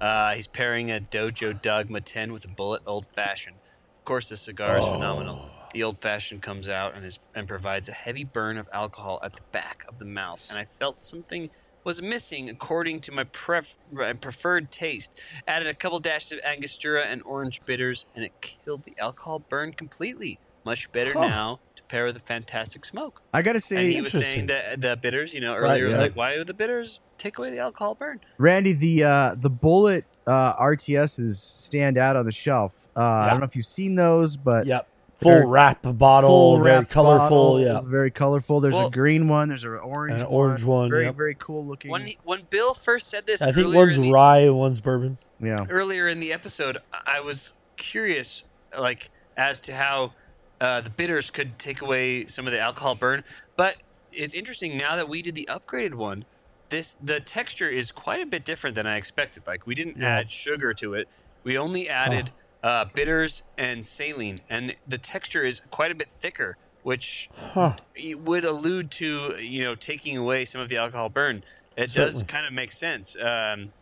Uh, 0.00 0.34
he's 0.34 0.46
pairing 0.46 0.90
a 0.90 1.00
Dojo 1.00 1.60
Dogma 1.62 2.00
10 2.00 2.32
with 2.32 2.44
a 2.44 2.48
Bulleit 2.48 2.80
Old 2.86 3.06
Fashioned. 3.14 3.56
Of 3.98 4.04
course, 4.04 4.28
the 4.28 4.36
cigar 4.36 4.78
is 4.78 4.84
phenomenal. 4.84 5.48
The 5.72 5.82
Old 5.84 5.98
Fashioned 6.00 6.42
comes 6.42 6.68
out 6.68 6.96
and, 6.96 7.04
is, 7.04 7.18
and 7.34 7.46
provides 7.46 7.88
a 7.88 7.92
heavy 7.92 8.24
burn 8.24 8.58
of 8.58 8.68
alcohol 8.72 9.20
at 9.22 9.36
the 9.36 9.42
back 9.52 9.84
of 9.88 9.98
the 9.98 10.04
mouth. 10.04 10.46
And 10.50 10.58
I 10.58 10.64
felt 10.64 11.04
something 11.04 11.50
was 11.84 12.02
missing 12.02 12.50
according 12.50 13.00
to 13.00 13.12
my 13.12 13.24
pref- 13.24 13.76
my 13.92 14.12
preferred 14.12 14.70
taste. 14.70 15.12
Added 15.46 15.68
a 15.68 15.74
couple 15.74 15.98
dashes 15.98 16.32
of 16.32 16.40
Angostura 16.44 17.04
and 17.04 17.22
orange 17.22 17.62
bitters, 17.64 18.06
and 18.14 18.24
it 18.24 18.32
killed 18.40 18.82
the 18.82 18.94
alcohol 18.98 19.38
burn 19.38 19.72
completely. 19.72 20.38
Much 20.64 20.92
better 20.92 21.14
now 21.14 21.58
to 21.76 21.82
pair 21.84 22.04
with 22.04 22.16
a 22.16 22.20
fantastic 22.20 22.84
smoke. 22.84 23.22
I 23.32 23.40
gotta 23.40 23.60
say, 23.60 23.76
And 23.76 23.84
say, 23.86 23.92
he 23.92 24.00
was 24.02 24.12
saying 24.12 24.46
that 24.46 24.80
the 24.82 24.94
bitters, 25.00 25.32
you 25.32 25.40
know, 25.40 25.54
earlier 25.54 25.62
Right, 25.62 25.82
it 25.82 25.86
was 25.86 25.96
yeah. 25.96 26.02
like, 26.02 26.16
why 26.16 26.36
would 26.36 26.48
the 26.48 26.54
bitters 26.54 27.00
take 27.16 27.38
away 27.38 27.50
the 27.50 27.60
alcohol 27.60 27.94
burn? 27.94 28.20
Randy, 28.36 28.74
the 28.74 29.04
uh, 29.04 29.34
the 29.38 29.50
Bulleit 29.50 30.02
uh, 30.26 30.54
RTSs 30.56 31.36
stand 31.36 31.96
out 31.96 32.16
on 32.16 32.26
the 32.26 32.32
shelf. 32.32 32.88
Uh, 32.94 33.00
I 33.00 33.30
don't 33.30 33.40
know 33.40 33.46
if 33.46 33.56
you've 33.56 33.64
seen 33.64 33.94
those, 33.94 34.36
but 34.36 34.66
yep, 34.66 34.86
full 35.20 35.32
Very- 35.32 35.46
wrap 35.46 35.80
bottle, 35.82 36.28
full 36.30 36.56
very 36.58 36.78
wrapped 36.78 36.90
colorful. 36.90 37.28
bottle, 37.28 37.60
Yeah, 37.60 37.80
very 37.84 38.10
colorful. 38.10 38.60
There's 38.60 38.74
Well- 38.74 38.86
a 38.88 38.90
green 38.90 39.28
one. 39.28 39.48
There's 39.48 39.64
an 39.64 39.74
orange, 39.76 40.20
An 40.20 40.26
orange 40.26 40.64
one, 40.64 40.90
Very 40.90 41.04
yep. 41.04 41.14
very 41.14 41.34
cool 41.38 41.64
looking. 41.66 41.90
When 41.90 42.08
when 42.24 42.40
Bill 42.50 42.74
first 42.74 43.08
said 43.08 43.26
this, 43.26 43.42
I 43.42 43.52
think 43.52 43.74
one's 43.74 43.96
the, 43.98 44.10
rye 44.12 44.38
and 44.40 44.56
one's 44.56 44.80
bourbon. 44.80 45.18
yeah. 45.40 45.64
earlier 45.68 46.08
in 46.08 46.20
the 46.20 46.32
episode, 46.32 46.78
I 46.92 47.20
was 47.20 47.52
curious, 47.76 48.44
like 48.78 49.10
as 49.36 49.60
to 49.62 49.74
how 49.74 50.12
uh, 50.60 50.80
the 50.82 50.90
bitters 50.90 51.30
could 51.30 51.58
take 51.58 51.80
away 51.80 52.26
some 52.26 52.46
of 52.46 52.52
the 52.52 52.60
alcohol 52.60 52.94
burn. 52.94 53.24
But 53.56 53.76
it's 54.12 54.34
interesting 54.34 54.76
now 54.76 54.96
that 54.96 55.08
we 55.08 55.22
did 55.22 55.34
the 55.34 55.48
upgraded 55.50 55.94
one. 55.94 56.24
This 56.68 56.96
the 57.02 57.18
texture 57.20 57.68
is 57.68 57.90
quite 57.92 58.20
a 58.20 58.26
bit 58.26 58.44
different 58.44 58.76
than 58.76 58.86
I 58.86 58.96
expected. 58.96 59.46
Like 59.46 59.66
we 59.66 59.74
didn't 59.74 59.96
Yeah. 59.98 60.18
add 60.18 60.30
sugar 60.30 60.72
to 60.74 60.94
it; 60.94 61.08
we 61.42 61.56
only 61.58 61.88
added 61.88 62.30
uh, 62.62 62.84
bitters 62.86 63.42
and 63.56 63.84
saline, 63.86 64.40
and 64.48 64.74
the 64.86 64.98
texture 64.98 65.44
is 65.44 65.62
quite 65.70 65.90
a 65.90 65.94
bit 65.94 66.08
thicker, 66.08 66.56
which 66.82 67.28
Huh. 67.36 67.76
would 68.16 68.44
allude 68.44 68.90
to 68.92 69.36
you 69.40 69.64
know 69.64 69.74
taking 69.74 70.16
away 70.16 70.44
some 70.44 70.60
of 70.60 70.68
the 70.68 70.76
alcohol 70.76 71.08
burn. 71.08 71.42
It 71.76 71.92
does 71.94 72.22
kind 72.24 72.46
of 72.46 72.52
make 72.52 72.72
sense. 72.72 73.16
Um, 73.16 73.72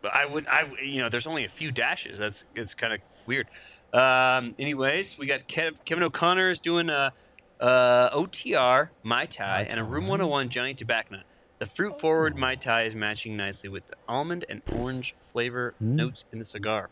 but 0.00 0.14
I 0.14 0.26
would, 0.26 0.46
I 0.48 0.68
you 0.82 0.98
know, 0.98 1.08
there's 1.08 1.26
only 1.26 1.44
a 1.44 1.48
few 1.48 1.70
dashes. 1.72 2.18
That's 2.18 2.44
it's 2.54 2.74
kind 2.74 2.92
of 2.92 3.00
weird. 3.26 3.46
Um, 3.92 4.54
anyways, 4.58 5.18
we 5.18 5.26
got 5.26 5.46
Kev, 5.48 5.84
Kevin 5.84 6.02
O'Connor 6.04 6.50
is 6.50 6.60
doing 6.60 6.88
a, 6.88 7.12
uh 7.60 8.10
OTR 8.10 8.88
Mai 9.02 9.26
Tai 9.26 9.62
and 9.62 9.78
a 9.78 9.84
Room 9.84 10.06
101 10.08 10.48
Johnny 10.48 10.74
Tobacco. 10.74 11.22
The 11.58 11.66
fruit 11.66 12.00
forward 12.00 12.36
Mai 12.36 12.56
Tai 12.56 12.82
is 12.82 12.94
matching 12.96 13.36
nicely 13.36 13.68
with 13.68 13.86
the 13.86 13.94
almond 14.08 14.44
and 14.48 14.62
orange 14.76 15.14
flavor 15.18 15.74
notes 15.78 16.24
in 16.32 16.38
the 16.40 16.44
cigar. 16.44 16.90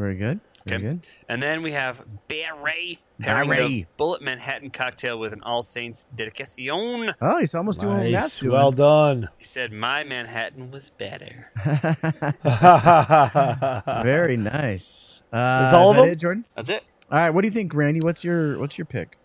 Very 0.00 0.16
good. 0.16 0.40
Very 0.66 0.82
Okay. 0.82 0.86
good. 0.94 1.06
And 1.28 1.42
then 1.42 1.62
we 1.62 1.72
have 1.72 2.04
Barry 2.28 3.00
pairing 3.20 3.50
the 3.50 3.56
Barry. 3.56 3.86
Bulleit 3.98 4.20
Manhattan 4.22 4.70
cocktail 4.70 5.18
with 5.18 5.32
an 5.32 5.42
All 5.42 5.62
Saints 5.62 6.06
Dedicación. 6.16 7.14
Oh, 7.20 7.38
he's 7.38 7.54
almost 7.54 7.80
doing 7.80 7.98
what 7.98 8.10
Matt's 8.10 8.38
doing. 8.38 8.52
well 8.52 8.72
done. 8.72 9.28
He 9.38 9.44
said, 9.44 9.72
"My 9.72 10.04
Manhattan 10.04 10.70
was 10.70 10.90
better." 10.90 11.50
Very 14.02 14.36
nice. 14.36 15.22
Uh, 15.32 15.36
That's 15.62 15.74
all 15.74 15.90
is 15.90 15.90
of 15.90 15.96
that 15.96 16.02
them? 16.02 16.12
it, 16.12 16.16
Jordan. 16.16 16.44
That's 16.56 16.68
it. 16.70 16.84
All 17.10 17.18
right. 17.18 17.30
What 17.30 17.42
do 17.42 17.48
you 17.48 17.52
think, 17.52 17.74
Randy? 17.74 18.00
What's 18.02 18.24
your 18.24 18.58
What's 18.58 18.78
your 18.78 18.84
pick? 18.86 19.16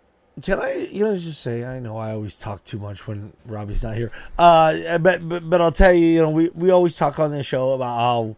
Can 0.41 0.59
I, 0.59 0.73
you 0.91 1.05
know, 1.05 1.17
just 1.17 1.41
say 1.41 1.63
I 1.63 1.79
know 1.79 1.97
I 1.97 2.11
always 2.11 2.37
talk 2.37 2.65
too 2.65 2.77
much 2.77 3.07
when 3.07 3.31
Robbie's 3.45 3.83
not 3.83 3.95
here. 3.95 4.11
Uh, 4.37 4.97
but 4.97 5.27
but 5.27 5.49
but 5.49 5.61
I'll 5.61 5.71
tell 5.71 5.93
you, 5.93 6.05
you 6.07 6.21
know, 6.21 6.29
we 6.29 6.49
we 6.49 6.71
always 6.71 6.95
talk 6.97 7.19
on 7.19 7.31
this 7.31 7.45
show 7.45 7.73
about 7.73 7.97
how 7.97 8.35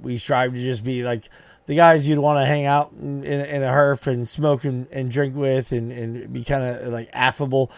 we 0.00 0.16
strive 0.18 0.54
to 0.54 0.58
just 0.58 0.82
be 0.84 1.02
like 1.02 1.28
the 1.66 1.76
guys 1.76 2.06
you'd 2.06 2.18
want 2.18 2.38
to 2.38 2.44
hang 2.44 2.66
out 2.66 2.92
in, 2.92 3.24
in, 3.24 3.40
in 3.40 3.62
a 3.62 3.68
herf 3.68 4.06
and 4.06 4.28
smoke 4.28 4.64
and, 4.64 4.86
and 4.90 5.10
drink 5.10 5.34
with 5.34 5.72
and, 5.72 5.90
and 5.90 6.32
be 6.32 6.44
kind 6.44 6.64
of 6.64 6.92
like 6.92 7.08
affable. 7.12 7.70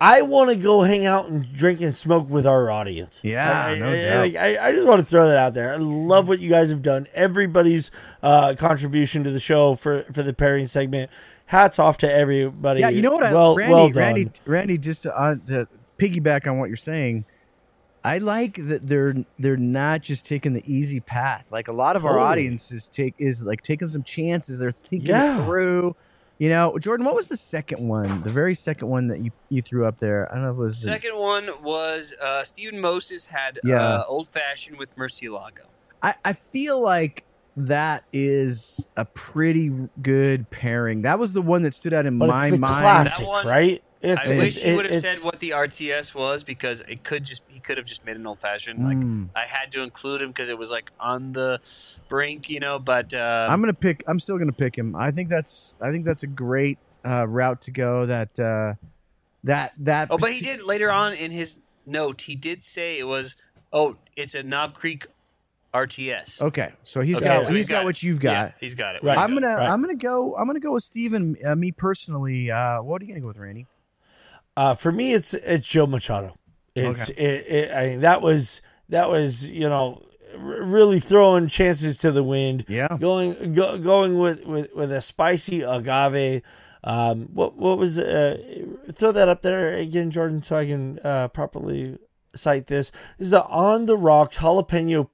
I 0.00 0.22
want 0.22 0.50
to 0.50 0.56
go 0.56 0.82
hang 0.82 1.06
out 1.06 1.28
and 1.28 1.52
drink 1.52 1.80
and 1.80 1.94
smoke 1.94 2.28
with 2.28 2.44
our 2.44 2.72
audience. 2.72 3.20
Yeah, 3.22 3.66
I, 3.66 3.78
no 3.78 3.88
I, 3.88 4.00
doubt. 4.00 4.18
like, 4.18 4.36
I, 4.36 4.68
I 4.68 4.72
just 4.72 4.86
want 4.86 4.98
to 4.98 5.06
throw 5.06 5.28
that 5.28 5.38
out 5.38 5.54
there. 5.54 5.72
I 5.72 5.76
love 5.76 6.26
what 6.28 6.40
you 6.40 6.50
guys 6.50 6.70
have 6.70 6.82
done. 6.82 7.06
Everybody's 7.14 7.92
uh, 8.20 8.56
contribution 8.58 9.22
to 9.22 9.30
the 9.30 9.38
show 9.38 9.76
for, 9.76 10.02
for 10.12 10.24
the 10.24 10.32
pairing 10.32 10.66
segment. 10.66 11.08
Hats 11.46 11.78
off 11.78 11.98
to 11.98 12.12
everybody. 12.12 12.80
Yeah, 12.80 12.88
you 12.88 13.00
know 13.00 13.12
what? 13.12 13.22
I, 13.22 13.32
well, 13.32 13.54
Randy, 13.54 13.74
well 13.74 13.90
done. 13.90 14.02
Randy, 14.02 14.30
Randy, 14.44 14.78
just 14.78 15.02
to, 15.04 15.16
uh, 15.16 15.36
to 15.46 15.68
piggyback 15.98 16.50
on 16.50 16.58
what 16.58 16.68
you're 16.68 16.76
saying, 16.76 17.24
I 18.04 18.18
like 18.18 18.54
that 18.66 18.86
they're 18.86 19.14
they're 19.38 19.56
not 19.56 20.02
just 20.02 20.24
taking 20.24 20.52
the 20.54 20.62
easy 20.72 21.00
path. 21.00 21.46
Like 21.50 21.68
a 21.68 21.72
lot 21.72 21.94
of 21.96 22.04
our 22.04 22.18
audiences 22.18 22.88
take 22.88 23.14
is 23.18 23.44
like 23.44 23.62
taking 23.62 23.88
some 23.88 24.02
chances. 24.02 24.58
They're 24.58 24.72
thinking 24.72 25.08
Yeah. 25.10 25.44
through. 25.44 25.94
You 26.38 26.48
know, 26.48 26.76
Jordan, 26.78 27.06
what 27.06 27.14
was 27.14 27.28
the 27.28 27.36
second 27.36 27.86
one? 27.86 28.22
The 28.24 28.30
very 28.30 28.54
second 28.56 28.88
one 28.88 29.06
that 29.08 29.20
you, 29.20 29.30
you 29.48 29.62
threw 29.62 29.86
up 29.86 29.98
there. 29.98 30.28
I 30.28 30.34
don't 30.34 30.42
know 30.44 30.50
if 30.50 30.56
it 30.56 30.60
was 30.60 30.82
Second 30.82 31.16
one 31.16 31.48
was 31.62 32.16
uh, 32.20 32.42
Stephen 32.42 32.80
Moses 32.80 33.26
had 33.26 33.60
Yeah. 33.62 33.76
uh, 33.80 34.04
old 34.08 34.26
fashioned 34.28 34.76
with 34.78 34.96
Murcielago. 34.96 35.60
I, 36.02 36.14
I 36.24 36.32
feel 36.32 36.80
like 36.80 37.22
that 37.56 38.02
is 38.12 38.84
a 38.96 39.04
pretty 39.04 39.70
good 40.02 40.50
pairing. 40.50 41.02
That 41.02 41.20
was 41.20 41.32
the 41.32 41.42
one 41.42 41.62
that 41.62 41.74
stood 41.74 41.92
out 41.92 42.06
in 42.06 42.18
but 42.18 42.28
my 42.28 42.50
the 42.50 42.58
mind. 42.58 42.82
classic, 43.08 43.26
one- 43.28 43.46
right? 43.46 43.82
It's, 44.02 44.20
I 44.20 44.24
it's- 44.24 44.38
wish 44.38 44.62
he 44.62 44.72
would 44.74 44.90
have 44.90 45.00
said 45.00 45.18
what 45.18 45.38
the 45.40 45.50
RTS 45.50 46.14
was 46.14 46.42
because 46.42 46.80
it 46.82 47.04
could 47.04 47.24
just 47.24 47.42
he 47.48 47.60
could 47.60 47.76
have 47.76 47.86
just 47.86 48.04
made 48.04 48.16
an 48.16 48.26
old 48.26 48.40
fashioned. 48.40 48.84
Like 48.84 48.96
Mm. 48.98 49.28
I 49.36 49.46
had 49.46 49.70
to 49.72 49.82
include 49.82 50.20
him 50.22 50.28
because 50.28 50.48
it 50.48 50.58
was 50.58 50.70
like 50.70 50.90
on 50.98 51.32
the 51.32 51.60
brink, 52.08 52.50
you 52.50 52.58
know. 52.60 52.78
But 52.78 53.14
um, 53.14 53.50
I'm 53.50 53.60
gonna 53.60 53.72
pick. 53.72 54.02
I'm 54.08 54.18
still 54.18 54.38
gonna 54.38 54.52
pick 54.52 54.76
him. 54.76 54.96
I 54.96 55.10
think 55.12 55.28
that's. 55.28 55.78
I 55.80 55.92
think 55.92 56.04
that's 56.04 56.24
a 56.24 56.26
great 56.26 56.78
uh, 57.06 57.26
route 57.28 57.60
to 57.62 57.70
go. 57.70 58.06
That 58.06 58.38
uh, 58.40 58.74
that 59.44 59.72
that. 59.78 60.08
oh, 60.10 60.18
but 60.18 60.32
he 60.32 60.40
did 60.40 60.62
later 60.62 60.90
on 60.90 61.12
in 61.12 61.30
his 61.30 61.60
note. 61.86 62.22
He 62.22 62.34
did 62.34 62.64
say 62.64 62.98
it 62.98 63.06
was 63.06 63.36
oh, 63.72 63.96
it's 64.16 64.34
a 64.34 64.42
Knob 64.42 64.74
Creek 64.74 65.06
RTS. 65.74 66.42
Okay, 66.42 66.72
so 66.82 67.00
he's 67.00 67.16
Okay, 67.16 67.24
got 67.26 67.44
so 67.44 67.54
he's 67.54 67.68
got, 67.68 67.84
what 67.84 68.02
you've 68.02 68.20
got. 68.20 68.32
Yeah, 68.32 68.52
he's 68.60 68.74
got 68.74 68.96
it. 68.96 69.02
Right. 69.02 69.16
I'm 69.16 69.32
gonna 69.34 69.46
right. 69.48 69.70
I'm 69.70 69.80
gonna 69.80 69.94
go 69.94 70.36
I'm 70.36 70.46
gonna 70.46 70.60
go 70.60 70.72
with 70.72 70.82
Stephen. 70.84 71.36
Uh, 71.44 71.56
me 71.56 71.72
personally, 71.72 72.50
uh, 72.50 72.82
what 72.82 73.00
are 73.00 73.04
you 73.04 73.10
gonna 73.12 73.20
go 73.20 73.28
with, 73.28 73.38
Randy? 73.38 73.66
Uh, 74.56 74.74
for 74.74 74.92
me, 74.92 75.14
it's 75.14 75.34
it's 75.34 75.66
Joe 75.66 75.86
Machado. 75.86 76.36
It's 76.74 77.10
it, 77.10 77.18
it. 77.18 77.70
I 77.74 77.88
mean, 77.88 78.00
that 78.00 78.22
was 78.22 78.62
that 78.88 79.08
was 79.08 79.48
you 79.48 79.68
know 79.68 80.02
r- 80.34 80.62
really 80.62 81.00
throwing 81.00 81.46
chances 81.48 81.98
to 81.98 82.12
the 82.12 82.22
wind. 82.22 82.64
Yeah. 82.68 82.88
going 82.98 83.52
go, 83.52 83.78
going 83.78 84.18
with, 84.18 84.44
with 84.44 84.74
with 84.74 84.92
a 84.92 85.00
spicy 85.00 85.62
agave. 85.62 86.42
Um, 86.84 87.28
what 87.32 87.56
what 87.56 87.78
was 87.78 87.98
uh, 87.98 88.36
throw 88.92 89.12
that 89.12 89.28
up 89.28 89.42
there 89.42 89.74
again, 89.74 90.10
Jordan, 90.10 90.42
so 90.42 90.56
I 90.56 90.66
can 90.66 90.98
uh, 91.04 91.28
properly 91.28 91.98
cite 92.34 92.66
this. 92.66 92.90
This 93.18 93.28
is 93.28 93.32
a 93.32 93.44
on 93.44 93.86
the 93.86 93.96
rocks 93.96 94.38
jalapeno 94.38 95.08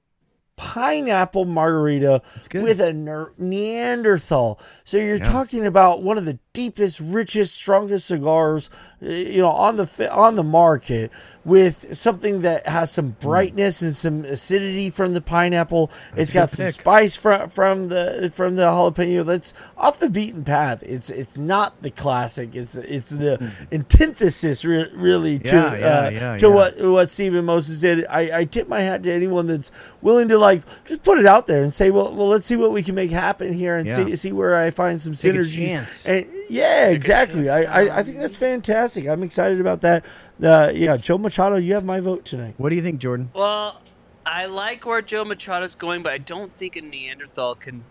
pineapple 0.59 1.45
margarita 1.45 2.21
with 2.53 2.81
a 2.81 2.91
Neanderthal. 3.37 4.59
So 4.83 4.97
you're 4.97 5.17
talking 5.17 5.65
about 5.65 6.03
one 6.03 6.17
of 6.17 6.25
the 6.25 6.37
deepest, 6.51 6.99
richest, 6.99 7.55
strongest 7.55 8.07
cigars, 8.07 8.69
uh, 9.01 9.07
you 9.07 9.37
know, 9.37 9.47
on 9.47 9.77
the 9.77 10.11
on 10.11 10.35
the 10.35 10.43
market 10.43 11.11
with 11.45 11.95
something 11.95 12.41
that 12.41 12.67
has 12.67 12.91
some 12.91 13.11
brightness 13.21 13.81
and 13.81 13.95
some 13.95 14.25
acidity 14.25 14.89
from 14.89 15.13
the 15.13 15.21
pineapple. 15.21 15.89
it's 16.17 16.33
got 16.33 16.51
some 16.51 16.69
spice 16.71 17.15
from 17.15 17.49
from 17.49 17.87
the 17.87 18.29
from 18.35 18.55
the 18.55 18.63
jalapeno. 18.63 19.25
That's 19.25 19.53
off 19.77 19.99
the 19.99 20.09
beaten 20.09 20.43
path. 20.43 20.83
It's 20.83 21.09
it's 21.09 21.37
not 21.37 21.81
the 21.81 21.91
classic. 21.91 22.53
It's 22.55 22.75
it's 22.75 23.09
the 23.09 23.51
antithesis 23.71 24.65
re- 24.65 24.91
really 24.93 25.39
to 25.39 25.55
Yeah, 25.55 25.75
yeah, 25.75 25.99
uh, 25.99 26.09
yeah, 26.09 26.37
to 26.37 26.47
yeah. 26.47 26.53
what 26.53 26.81
what 26.81 27.09
Stephen 27.09 27.45
Moses 27.45 27.79
did. 27.79 28.05
I, 28.07 28.39
I 28.39 28.43
tip 28.43 28.67
my 28.67 28.81
hat 28.81 29.03
to 29.03 29.11
anyone 29.11 29.47
that's 29.47 29.71
willing 30.01 30.27
to 30.27 30.37
like 30.37 30.48
just 30.85 31.03
put 31.03 31.17
it 31.19 31.25
out 31.25 31.47
there 31.47 31.63
and 31.63 31.73
say, 31.73 31.91
well, 31.91 32.13
well, 32.15 32.27
let's 32.27 32.45
see 32.45 32.55
what 32.55 32.71
we 32.71 32.83
can 32.83 32.95
make 32.95 33.09
happen 33.11 33.53
here 33.53 33.75
and 33.75 33.87
Yeah. 33.87 34.05
see 34.05 34.15
see 34.15 34.31
where 34.31 34.55
I 34.57 34.71
find 34.71 34.99
some 35.01 35.13
Take 35.13 35.33
a 35.33 35.37
synergies. 35.39 35.55
chance. 35.69 36.05
And 36.05 36.25
yeah, 36.49 36.89
exactly. 36.89 37.49
I, 37.49 37.61
I 37.63 37.97
I 37.99 38.03
think 38.03 38.17
that's 38.19 38.35
fantastic. 38.35 39.07
I'm 39.07 39.23
excited 39.23 39.59
about 39.61 39.81
that. 39.81 40.05
Uh, 40.43 40.71
yeah, 40.73 40.97
Joe 40.97 41.17
Machado, 41.17 41.55
you 41.57 41.73
have 41.73 41.85
my 41.85 41.99
vote 41.99 42.25
tonight. 42.25 42.55
What 42.57 42.69
do 42.69 42.75
you 42.75 42.81
think, 42.81 42.99
Jordan? 42.99 43.31
Well, 43.33 43.81
I 44.25 44.45
like 44.45 44.85
where 44.85 45.01
Joe 45.01 45.23
Machado's 45.23 45.75
going, 45.75 46.03
but 46.03 46.13
I 46.13 46.17
don't 46.17 46.51
think 46.53 46.75
a 46.75 46.81
Neanderthal 46.81 47.55
can. 47.55 47.83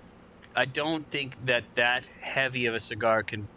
I 0.56 0.64
don't 0.64 1.09
think 1.10 1.36
that 1.47 1.64
that 1.74 2.09
heavy 2.20 2.66
of 2.66 2.74
a 2.74 2.80
cigar 2.80 3.22
can 3.22 3.48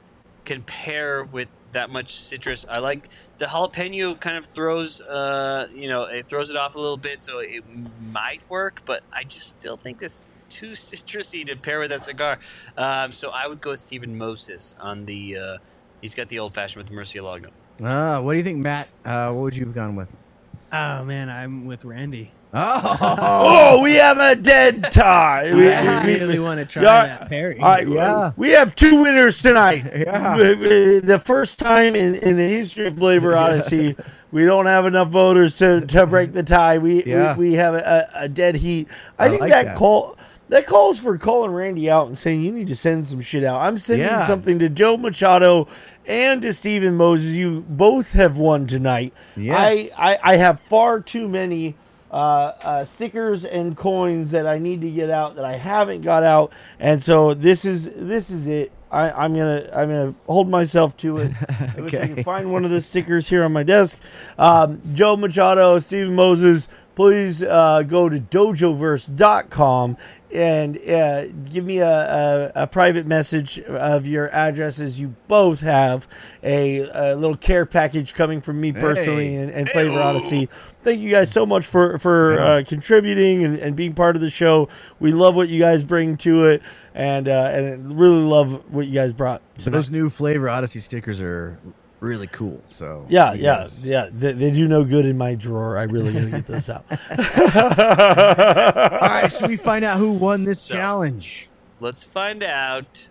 can 0.45 0.61
pair 0.64 1.23
with 1.23 1.48
that 1.73 1.89
much 1.89 2.15
citrus. 2.15 2.65
I 2.68 2.80
like 2.80 3.10
the 3.38 3.45
jalapeno 3.45 4.19
kind 4.19 4.38
of 4.38 4.45
throws, 4.48 5.02
uh, 5.02 5.68
you 5.73 5.89
know, 5.89 6.03
it 6.03 6.27
throws 6.27 6.49
it 6.49 6.56
off 6.56 6.76
a 6.76 6.80
little 6.80 6.98
bit, 6.98 7.23
so 7.23 7.39
it 7.39 7.64
might 8.11 8.41
work. 8.49 8.81
But 8.85 9.03
I 9.11 9.23
just 9.23 9.49
still 9.49 9.77
think 9.77 10.02
it's 10.02 10.31
too 10.49 10.72
citrusy 10.72 11.45
to 11.48 11.56
pair 11.56 11.80
with 11.80 11.89
that 11.91 12.02
cigar. 12.02 12.39
Um, 12.77 13.11
so 13.11 13.30
I 13.30 13.48
would 13.48 13.61
go 13.61 13.72
with 13.72 13.80
Stephen 13.80 14.18
Moses 14.18 14.76
on 14.80 15.06
the. 15.06 15.38
Uh, 15.38 15.57
he's 16.02 16.15
got 16.15 16.30
the 16.30 16.39
old 16.39 16.53
fashioned 16.53 16.84
with 16.84 16.88
the 16.88 16.95
Murcielago. 16.95 17.49
Uh, 17.84 18.22
what 18.22 18.34
do 18.34 18.38
you 18.38 18.43
think, 18.43 18.57
Matt? 18.57 18.88
Uh, 19.03 19.31
what 19.31 19.41
would 19.41 19.56
you 19.56 19.65
have 19.65 19.73
gone 19.73 19.95
with? 19.95 20.15
Oh 20.72 21.03
man, 21.03 21.30
I'm 21.30 21.65
with 21.65 21.84
Randy. 21.84 22.31
Oh, 22.53 23.78
Oh, 23.78 23.82
we 23.82 23.95
have 23.95 24.18
a 24.18 24.36
dead 24.36 24.91
tie. 24.91 25.53
We- 25.53 25.72
I 25.72 26.06
we- 26.06 26.14
really 26.19 26.40
want 26.40 26.60
to 26.60 26.65
try 26.65 26.84
Yeah, 26.84 27.07
that 27.07 27.30
Perry. 27.30 27.60
All 27.60 27.69
right, 27.69 27.88
Yeah. 27.88 28.32
we 28.36 28.49
have 28.52 28.76
two 28.76 29.02
winners 29.02 29.41
tonight. 29.41 29.86
Yeah. 30.02 30.36
The 31.03 31.22
first 31.23 31.60
time 31.60 31.95
in, 31.95 32.15
in 32.15 32.38
the 32.38 32.48
history 32.48 32.88
of 32.88 32.98
Flavor 32.98 33.36
Odyssey, 33.38 33.95
we 34.32 34.45
don't 34.45 34.65
have 34.65 34.86
enough 34.86 35.10
voters 35.10 35.57
to, 35.57 35.82
to 35.82 36.06
break 36.07 36.34
the 36.34 36.44
tie. 36.44 36.78
We 36.78 37.03
Yeah. 37.03 37.36
we, 37.38 37.49
we 37.49 37.53
have 37.56 37.76
a, 37.76 38.10
a 38.15 38.30
dead 38.30 38.56
heat. 38.56 38.88
I, 39.18 39.26
I 39.26 39.30
think 39.30 39.41
like 39.41 39.52
that, 39.52 39.65
that. 39.65 39.78
call 39.78 40.18
that 40.49 40.65
calls 40.68 40.99
for 40.99 41.18
calling 41.18 41.52
Randy 41.52 41.90
out 41.90 42.07
and 42.07 42.18
saying 42.18 42.41
you 42.41 42.52
need 42.52 42.68
to 42.68 42.76
send 42.76 43.07
some 43.07 43.22
shit 43.22 43.44
out. 43.45 43.61
I'm 43.61 43.78
sending 43.78 44.06
Yeah. 44.07 44.26
something 44.28 44.60
to 44.60 44.68
Joe 44.68 44.98
Machado 44.98 45.68
and 46.06 46.41
to 46.41 46.52
Stephen 46.52 46.95
Moses. 46.95 47.32
You 47.34 47.64
both 47.69 48.11
have 48.11 48.38
won 48.38 48.68
tonight. 48.68 49.14
Yes. 49.38 49.95
I, 49.98 50.11
I, 50.11 50.34
I 50.34 50.36
have 50.38 50.60
far 50.60 50.99
too 50.99 51.30
many 51.30 51.76
uh, 52.12 52.16
uh, 52.62 52.86
stickers 52.86 53.46
and 53.46 53.76
coins 53.78 54.32
that 54.32 54.46
I 54.46 54.60
need 54.60 54.82
to 54.82 54.92
get 54.92 55.10
out 55.10 55.36
that 55.38 55.46
I 55.46 55.56
haven't 55.58 56.02
got 56.02 56.24
out, 56.24 56.52
and 56.80 57.02
so 57.02 57.34
this 57.34 57.64
is 57.66 57.90
this 57.96 58.30
is 58.30 58.48
it. 58.48 58.72
I, 58.92 59.10
I'm 59.12 59.34
gonna 59.34 59.70
I'm 59.74 59.88
gonna 59.90 60.16
hold 60.28 60.50
myself 60.50 60.98
to 60.98 61.20
it. 61.20 61.32
I 61.50 61.82
wish 61.82 61.94
I 61.94 61.98
Okay. 62.12 62.24
find 62.24 62.52
one 62.52 62.66
of 62.66 62.72
the 62.72 62.82
stickers 62.82 63.30
here 63.30 63.44
on 63.46 63.54
my 63.54 63.64
desk. 63.64 63.98
Um, 64.38 64.82
Joe 64.94 65.16
Machado, 65.16 65.80
Stephen 65.80 66.14
Moses, 66.14 66.68
please 66.96 67.42
uh, 67.42 67.84
go 67.84 68.10
to 68.10 68.20
dojoverse.com 68.20 69.98
and 70.34 70.78
uh, 70.90 71.28
give 71.52 71.66
me 71.66 71.80
a, 71.80 71.88
a, 72.56 72.64
a 72.64 72.68
private 72.68 73.06
message 73.06 73.60
of 73.62 74.08
your 74.08 74.30
addresses. 74.34 74.98
You 75.00 75.16
both 75.28 75.60
have 75.60 76.08
a, 76.42 76.88
a 76.94 77.16
little 77.16 77.36
care 77.36 77.66
package 77.66 78.14
coming 78.14 78.40
from 78.40 78.62
me 78.62 78.72
personally 78.72 79.28
Hey. 79.30 79.36
and, 79.36 79.52
and 79.52 79.70
Flavor 79.70 80.00
Odyssey. 80.02 80.48
Thank 80.84 80.99
you 80.99 81.12
guys 81.12 81.32
so 81.32 81.45
much 81.45 81.66
for 81.66 81.99
for 81.99 82.40
uh, 82.40 82.64
contributing 82.68 83.44
and, 83.45 83.58
and 83.60 83.76
being 83.76 83.94
part 83.94 84.16
of 84.16 84.22
the 84.22 84.30
show. 84.32 84.68
We 84.99 85.12
love 85.12 85.36
what 85.36 85.48
you 85.48 85.60
guys 85.60 85.84
bring 85.84 86.18
to 86.18 86.45
it, 86.48 86.64
and 86.95 87.28
uh, 87.28 87.52
and 87.53 87.99
really 87.99 88.24
love 88.24 88.74
what 88.74 88.88
you 88.88 88.94
guys 88.94 89.14
brought. 89.14 89.41
so 89.58 89.70
those 89.70 89.91
new 89.91 90.10
Flavor 90.10 90.49
Odyssey 90.49 90.80
stickers 90.80 91.22
are 91.22 91.60
really 91.99 92.26
cool. 92.26 92.60
So 92.68 93.06
Yeah, 93.10 93.34
yeah, 93.34 93.58
guys- 93.60 93.88
yeah. 93.88 94.10
They, 94.12 94.32
they 94.34 94.49
do 94.49 94.68
no 94.68 94.84
good 94.84 95.06
in 95.06 95.20
my 95.20 95.36
drawer. 95.36 95.78
I 95.78 95.84
really 95.84 96.14
gotta 96.14 96.32
get 96.32 96.48
those 96.48 96.68
out. 96.68 96.84
All 97.12 99.08
right, 99.08 99.32
should 99.32 99.49
we 99.49 99.58
find 99.58 99.86
out 99.86 99.99
who 99.99 100.12
won 100.14 100.44
this 100.44 100.60
So- 100.62 100.74
challenge? 100.76 101.48
Let's 101.80 102.03
find 102.03 102.41
out 102.44 103.08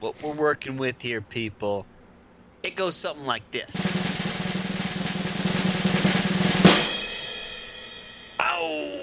what 0.00 0.22
we're 0.22 0.34
working 0.34 0.76
with 0.76 1.00
here, 1.00 1.20
people. 1.22 1.86
It 2.62 2.76
goes 2.76 2.94
something 2.96 3.24
like 3.26 3.50
this. 3.50 4.03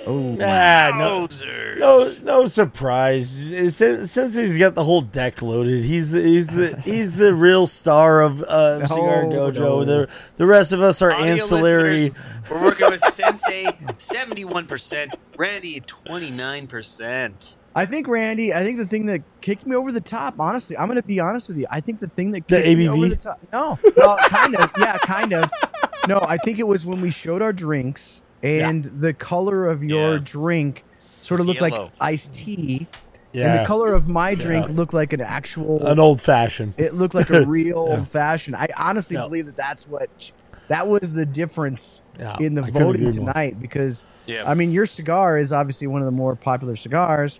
Oh, 0.07 0.35
Ah, 0.41 0.91
no, 0.97 1.27
wowzers. 1.27 1.77
no, 1.79 2.07
no 2.23 2.47
surprise. 2.47 3.29
Since, 3.75 4.11
since 4.11 4.35
he's 4.35 4.57
got 4.57 4.73
the 4.73 4.83
whole 4.83 5.01
deck 5.01 5.41
loaded, 5.41 5.83
he's 5.83 6.11
the, 6.11 6.21
he's 6.21 6.47
the 6.47 6.75
he's 6.83 7.17
the 7.17 7.33
real 7.33 7.67
star 7.67 8.21
of 8.21 8.41
uh, 8.43 8.87
Cigar 8.87 9.23
No, 9.25 9.51
Dojo. 9.51 9.53
no. 9.59 9.85
The 9.85 10.09
the 10.37 10.45
rest 10.47 10.71
of 10.71 10.81
us 10.81 11.01
are 11.01 11.11
Audio 11.11 11.43
ancillary. 11.43 12.13
We're 12.49 12.61
working 12.63 12.89
with 12.89 13.01
Sensei 13.13 13.65
71%, 13.65 15.13
Randy 15.37 15.79
29%. 15.81 17.55
I 17.73 17.85
think 17.85 18.07
Randy. 18.07 18.53
I 18.53 18.63
think 18.63 18.77
the 18.77 18.85
thing 18.85 19.05
that 19.05 19.21
kicked 19.39 19.65
me 19.65 19.75
over 19.75 19.91
the 19.93 20.01
top. 20.01 20.39
Honestly, 20.39 20.77
I'm 20.77 20.87
going 20.87 20.99
to 21.01 21.07
be 21.07 21.19
honest 21.21 21.47
with 21.47 21.57
you. 21.57 21.67
I 21.71 21.79
think 21.79 21.99
the 21.99 22.07
thing 22.07 22.31
that 22.31 22.45
The 22.47 22.57
kicked 22.61 22.77
me 22.77 22.89
over 22.89 23.07
the 23.07 23.15
top. 23.15 23.39
No, 23.53 23.79
well, 23.95 24.17
kind 24.27 24.55
of. 24.57 24.69
Yeah, 24.77 24.97
kind 24.97 25.31
of. 25.33 25.49
No, 26.07 26.19
I 26.27 26.35
think 26.37 26.59
it 26.59 26.67
was 26.67 26.85
when 26.85 26.99
we 26.99 27.11
showed 27.11 27.41
our 27.41 27.53
drinks 27.53 28.21
and 28.43 28.83
the 28.83 29.13
color 29.13 29.67
of 29.67 29.83
your 29.83 30.13
Yeah. 30.15 30.21
drink 30.23 30.83
sort 31.21 31.39
of 31.39 31.47
It's 31.49 31.61
looked 31.61 31.77
like 31.77 31.91
iced 31.99 32.33
tea, 32.33 32.87
and 33.33 33.59
the 33.59 33.63
color 33.65 33.93
of 33.93 34.07
my 34.07 34.35
drink 34.35 34.69
looked 34.69 34.93
like 34.93 35.13
an 35.13 35.21
actual. 35.21 35.85
an 35.85 35.99
old 35.99 36.19
fashioned. 36.21 36.73
it 36.77 36.93
looked 36.95 37.13
like 37.13 37.29
a 37.29 37.45
real 37.45 37.77
old 37.77 38.07
fashioned. 38.07 38.55
I 38.55 38.67
honestly 38.77 39.15
Yeah. 39.17 39.23
believe 39.23 39.45
that 39.45 39.55
that's 39.57 39.87
what 39.87 40.09
that 40.67 40.87
was 40.87 41.13
the 41.13 41.25
difference 41.25 42.01
Yeah, 42.17 42.37
in 42.39 42.55
the 42.55 42.63
I 42.63 42.69
voting 42.71 43.05
agree 43.07 43.19
more. 43.23 43.33
tonight 43.33 43.59
because 43.59 44.05
Yeah. 44.25 44.43
I 44.49 44.53
mean 44.53 44.71
your 44.71 44.85
cigar 44.85 45.37
is 45.37 45.51
obviously 45.53 45.87
one 45.87 46.01
of 46.01 46.05
the 46.05 46.11
more 46.11 46.35
popular 46.35 46.75
cigars. 46.75 47.39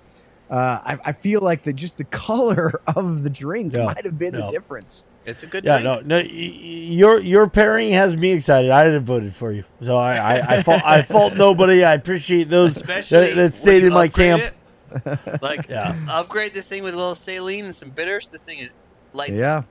Uh, 0.50 0.80
I, 0.84 1.00
I 1.06 1.12
feel 1.14 1.40
like 1.40 1.64
that 1.64 1.74
just 1.74 1.96
the 1.98 2.04
color 2.28 2.82
of 2.96 3.24
the 3.24 3.30
drink 3.30 3.74
Yeah, 3.74 3.86
might 3.86 4.04
have 4.06 4.20
been 4.20 4.34
yeah. 4.36 4.42
the 4.48 4.52
difference. 4.52 5.06
It's 5.26 5.44
a 5.44 5.48
good 5.48 5.64
Yeah, 5.64 5.80
drink. 5.80 6.06
no, 6.08 6.18
no. 6.18 6.22
y- 6.24 6.28
y- 6.32 6.32
Your 6.32 7.20
your 7.20 7.48
pairing 7.48 7.92
has 7.92 8.16
me 8.16 8.32
excited. 8.32 8.72
I 8.72 8.86
didn't 8.86 9.04
voted 9.06 9.34
for 9.36 9.52
you, 9.52 9.64
so 9.82 9.98
I 9.98 10.16
I, 10.16 10.56
I 10.58 10.64
fault 10.64 10.82
I 10.84 11.02
fault 11.14 11.36
nobody. 11.36 11.84
I 11.84 11.94
appreciate 11.94 12.50
those 12.50 12.76
Especially 12.78 13.28
that, 13.28 13.36
that 13.36 13.56
stayed 13.56 13.84
in 13.84 13.94
my 13.94 14.08
camp. 14.08 14.42
it. 14.44 15.42
Like, 15.42 15.70
Yeah. 15.70 15.96
upgrade 16.10 16.54
this 16.54 16.68
thing 16.68 16.84
with 16.84 16.94
a 16.94 16.98
little 16.98 17.16
saline 17.16 17.64
and 17.66 17.76
some 17.76 17.92
bitters. 17.92 18.30
This 18.30 18.44
thing 18.44 18.60
is 18.60 18.74
lights 19.14 19.40
yeah. 19.40 19.58
out. 19.58 19.66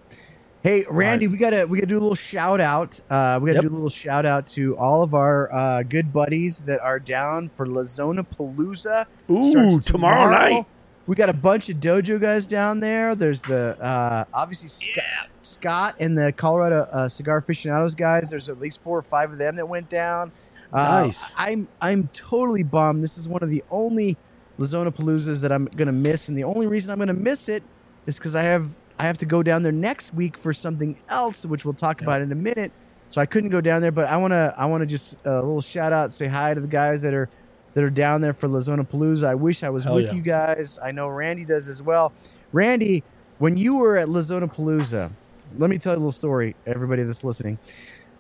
Hey 0.62 0.84
Randy, 0.88 1.26
we 1.26 1.36
gotta 1.38 1.66
we 1.66 1.78
gotta 1.78 1.86
do 1.88 1.98
a 1.98 2.00
little 2.00 2.14
shout 2.14 2.60
out. 2.60 3.00
Uh, 3.10 3.38
we 3.42 3.46
gotta 3.48 3.56
Yep. 3.56 3.62
do 3.62 3.68
a 3.70 3.74
little 3.74 3.88
shout 3.88 4.24
out 4.26 4.46
to 4.48 4.76
all 4.76 5.02
of 5.02 5.14
our 5.14 5.52
uh, 5.52 5.82
good 5.82 6.12
buddies 6.12 6.60
that 6.62 6.80
are 6.80 6.98
down 7.00 7.48
for 7.48 7.66
La 7.66 7.82
Zona 7.82 8.22
Palooza. 8.22 9.06
Ooh, 9.30 9.80
tomorrow 9.80 10.30
night. 10.30 10.66
We 11.06 11.16
got 11.16 11.28
a 11.28 11.32
bunch 11.34 11.68
of 11.70 11.78
dojo 11.78 12.20
guys 12.20 12.46
down 12.46 12.80
there. 12.80 13.14
There's 13.14 13.42
the 13.42 13.76
uh, 13.82 14.24
obviously 14.32 14.68
Scott, 14.68 14.94
Yeah. 14.96 15.26
Scott 15.42 15.96
and 15.98 16.16
the 16.16 16.32
Colorado 16.32 16.82
uh, 16.92 17.08
Cigar 17.08 17.38
Aficionados 17.38 17.94
guys. 17.94 18.30
There's 18.30 18.48
at 18.48 18.60
least 18.60 18.80
four 18.82 18.98
or 18.98 19.02
five 19.02 19.32
of 19.32 19.38
them 19.38 19.56
that 19.56 19.68
went 19.68 19.88
down. 19.88 20.30
Uh, 20.72 21.02
Nice. 21.06 21.24
I'm 21.36 21.66
I'm 21.80 22.06
totally 22.08 22.62
bummed. 22.62 23.02
This 23.02 23.18
is 23.18 23.28
one 23.28 23.42
of 23.42 23.48
the 23.48 23.64
only 23.70 24.16
La 24.58 24.66
Zona 24.66 24.92
Paloozas 24.92 25.40
that 25.42 25.50
I'm 25.50 25.64
gonna 25.64 25.90
miss, 25.90 26.28
and 26.28 26.38
the 26.38 26.44
only 26.44 26.66
reason 26.68 26.92
I'm 26.92 26.98
gonna 26.98 27.12
miss 27.14 27.48
it 27.48 27.64
is 28.06 28.18
because 28.18 28.36
I 28.36 28.42
have 28.42 28.68
I 28.98 29.04
have 29.04 29.18
to 29.18 29.26
go 29.26 29.42
down 29.42 29.62
there 29.64 29.72
next 29.72 30.14
week 30.14 30.36
for 30.38 30.52
something 30.52 31.00
else, 31.08 31.44
which 31.44 31.64
we'll 31.64 31.74
talk 31.74 32.02
about 32.02 32.20
in 32.20 32.30
a 32.30 32.36
minute. 32.36 32.70
So 33.08 33.20
I 33.20 33.26
couldn't 33.26 33.50
go 33.50 33.60
down 33.60 33.82
there, 33.82 33.90
but 33.90 34.08
I 34.08 34.16
wanna 34.18 34.54
I 34.56 34.66
wanna 34.66 34.86
just 34.86 35.18
uh, 35.26 35.30
a 35.32 35.42
little 35.42 35.60
shout 35.62 35.92
out, 35.92 36.12
say 36.12 36.28
hi 36.28 36.54
to 36.54 36.60
the 36.60 36.68
guys 36.68 37.02
that 37.02 37.14
are 37.14 37.28
that 37.74 37.84
are 37.84 37.90
down 37.90 38.20
there 38.20 38.32
for 38.32 38.48
La 38.48 38.60
Zona 38.60 38.84
Palooza. 38.84 39.24
I 39.24 39.34
wish 39.34 39.62
I 39.62 39.70
was 39.70 39.84
Hell 39.84 39.94
with 39.94 40.06
yeah. 40.06 40.14
you 40.14 40.22
guys. 40.22 40.78
I 40.82 40.90
know 40.90 41.08
Randy 41.08 41.44
does 41.44 41.68
as 41.68 41.82
well. 41.82 42.12
Randy, 42.52 43.02
when 43.38 43.56
you 43.56 43.76
were 43.76 43.96
at 43.96 44.08
La 44.08 44.20
Zona 44.20 44.48
Palooza, 44.48 45.10
let 45.58 45.70
me 45.70 45.78
tell 45.78 45.92
you 45.92 45.96
a 45.96 46.00
little 46.00 46.12
story, 46.12 46.56
everybody 46.66 47.02
that's 47.02 47.24
listening. 47.24 47.58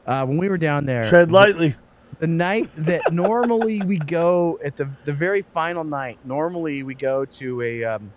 Uh, 0.06 0.24
when 0.26 0.38
we 0.38 0.48
were 0.48 0.58
down 0.58 0.86
there, 0.86 1.04
Tread 1.04 1.30
lightly. 1.30 1.74
the 2.18 2.26
night 2.26 2.70
that 2.76 3.02
normally 3.12 3.82
we 3.82 3.98
go 3.98 4.58
at 4.64 4.76
the 4.76 4.88
the 5.04 5.12
very 5.12 5.42
final 5.42 5.84
night. 5.84 6.18
Normally 6.24 6.82
we 6.82 6.94
go 6.94 7.24
to 7.24 7.62
a 7.62 7.84
um, 7.84 8.12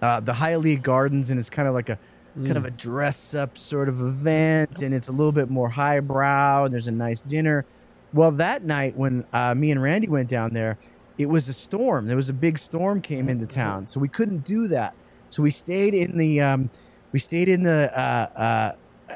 uh, 0.00 0.20
the 0.20 0.32
Hialeah 0.32 0.82
Gardens, 0.82 1.30
and 1.30 1.38
it's 1.38 1.50
kind 1.50 1.68
of 1.68 1.74
like 1.74 1.88
a 1.88 1.98
kind 2.44 2.56
of 2.56 2.64
a 2.64 2.70
dress 2.70 3.34
up 3.34 3.56
sort 3.56 3.88
of 3.88 4.00
event, 4.00 4.82
and 4.82 4.94
it's 4.94 5.08
a 5.08 5.12
little 5.12 5.32
bit 5.32 5.50
more 5.50 5.68
highbrow, 5.68 6.64
and 6.64 6.72
there's 6.72 6.88
a 6.88 6.92
nice 6.92 7.22
dinner. 7.22 7.64
Well, 8.12 8.32
that 8.32 8.64
night 8.64 8.96
when 8.96 9.24
uh, 9.32 9.54
me 9.54 9.70
and 9.70 9.82
Randy 9.82 10.08
went 10.08 10.28
down 10.28 10.52
there, 10.52 10.78
it 11.18 11.26
was 11.26 11.48
a 11.48 11.52
storm. 11.52 12.06
There 12.06 12.16
was 12.16 12.28
a 12.28 12.34
big 12.34 12.58
storm 12.58 13.00
came 13.00 13.28
into 13.28 13.46
town, 13.46 13.86
so 13.86 14.00
we 14.00 14.08
couldn't 14.08 14.44
do 14.44 14.68
that. 14.68 14.94
So 15.30 15.42
we 15.42 15.50
stayed 15.50 15.94
in 15.94 16.18
the 16.18 16.40
um, 16.40 16.70
we 17.12 17.18
stayed 17.18 17.48
in 17.48 17.62
the 17.62 17.90
uh, 17.98 18.02
uh, 18.36 18.72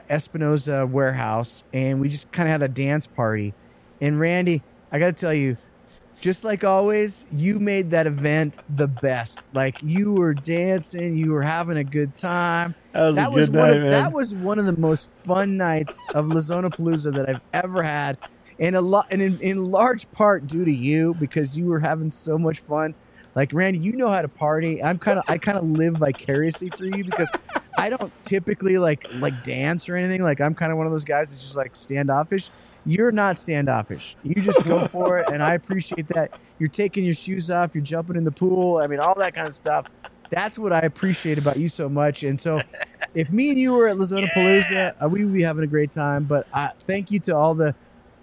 Espinosa 0.09 0.87
warehouse, 0.87 1.65
and 1.73 2.01
we 2.01 2.09
just 2.09 2.31
kind 2.33 2.49
of 2.49 2.53
had 2.53 2.63
a 2.63 2.73
dance 2.73 3.07
party. 3.07 3.55
And 4.01 4.21
Randy, 4.21 4.63
I 4.93 4.99
got 4.99 5.07
to 5.07 5.13
tell 5.13 5.35
you, 5.35 5.57
just 6.21 6.45
like 6.45 6.65
always, 6.65 7.27
you 7.33 7.59
made 7.59 7.91
that 7.91 8.07
event 8.07 8.57
the 8.75 8.89
best. 8.89 9.43
Like 9.53 9.83
you 9.83 10.13
were 10.13 10.33
dancing, 10.35 11.17
you 11.17 11.33
were 11.33 11.43
having 11.43 11.77
a 11.77 11.85
good 11.85 12.15
time. 12.15 12.75
That 12.93 13.09
was 13.09 13.17
a 13.17 13.31
was 13.31 13.49
good 13.49 13.59
one 13.59 13.69
night, 13.69 13.77
of, 13.77 13.83
man. 13.83 13.91
that 13.91 14.13
was 14.13 14.35
one 14.35 14.59
of 14.59 14.65
the 14.67 14.77
most 14.77 15.11
fun 15.11 15.57
nights 15.57 16.07
of 16.15 16.29
La 16.29 16.41
Zona 16.41 16.71
Palooza 16.71 17.15
that 17.15 17.29
I've 17.29 17.43
ever 17.53 17.83
had, 17.83 18.17
and 18.59 18.77
a 18.77 18.81
lot, 18.81 19.07
and 19.11 19.21
in, 19.21 19.41
in 19.41 19.65
large 19.65 20.11
part 20.13 20.47
due 20.47 20.65
to 20.65 20.73
you 20.73 21.15
because 21.15 21.57
you 21.57 21.67
were 21.67 21.81
having 21.81 22.11
so 22.11 22.39
much 22.39 22.61
fun. 22.61 22.95
Like 23.35 23.53
Randy, 23.53 23.79
you 23.79 23.93
know 23.93 24.09
how 24.09 24.23
to 24.23 24.29
party. 24.29 24.83
I'm 24.83 24.99
kind 24.99 25.19
of 25.19 25.25
I 25.29 25.37
kind 25.37 25.59
of 25.59 25.65
live 25.65 25.97
vicariously 25.97 26.71
through 26.71 26.97
you 26.97 27.05
because 27.05 27.31
I 27.79 27.91
don't 27.91 28.13
typically 28.23 28.79
like 28.79 29.07
like 29.15 29.45
dance 29.45 29.89
or 29.89 29.97
anything. 29.97 30.23
Like 30.23 30.41
I'm 30.41 30.55
kind 30.55 30.73
of 30.73 30.79
one 30.79 30.87
of 30.87 30.93
those 30.93 31.05
guys 31.05 31.31
that's 31.31 31.43
just 31.43 31.57
like 31.57 31.77
standoffish. 31.77 32.51
You're 32.87 33.13
not 33.13 33.37
standoffish. 33.37 34.17
You 34.23 34.37
just 34.37 34.65
go 34.65 34.87
for 34.89 35.19
it, 35.19 35.29
and 35.31 35.43
I 35.43 35.55
appreciate 35.55 36.07
that. 36.09 36.39
You're 36.59 36.69
taking 36.69 37.05
your 37.05 37.15
shoes 37.15 37.51
off. 37.51 37.75
You're 37.75 37.85
jumping 37.85 38.17
in 38.17 38.25
the 38.25 38.33
pool. 38.33 38.79
I 38.79 38.87
mean, 38.87 39.01
all 39.01 39.15
that 39.17 39.35
kind 39.35 39.47
of 39.47 39.55
stuff. 39.55 39.87
That's 40.31 40.59
what 40.59 40.73
I 40.73 40.81
appreciate 40.81 41.39
about 41.39 41.59
you 41.59 41.69
so 41.69 41.89
much. 41.89 42.25
And 42.25 42.41
so, 42.41 42.61
if 43.15 43.31
me 43.31 43.51
and 43.51 43.59
you 43.59 43.75
were 43.75 43.89
at 43.89 43.99
La 43.99 44.05
Zona 44.05 44.29
Palooza, 44.29 44.95
uh, 45.03 45.09
we 45.09 45.25
would 45.25 45.35
be 45.35 45.43
having 45.43 45.63
a 45.63 45.69
great 45.69 45.91
time. 45.93 46.25
But 46.25 46.47
uh, 46.53 46.71
thank 46.81 47.11
you 47.11 47.21
to 47.21 47.37
all 47.37 47.55
the 47.55 47.75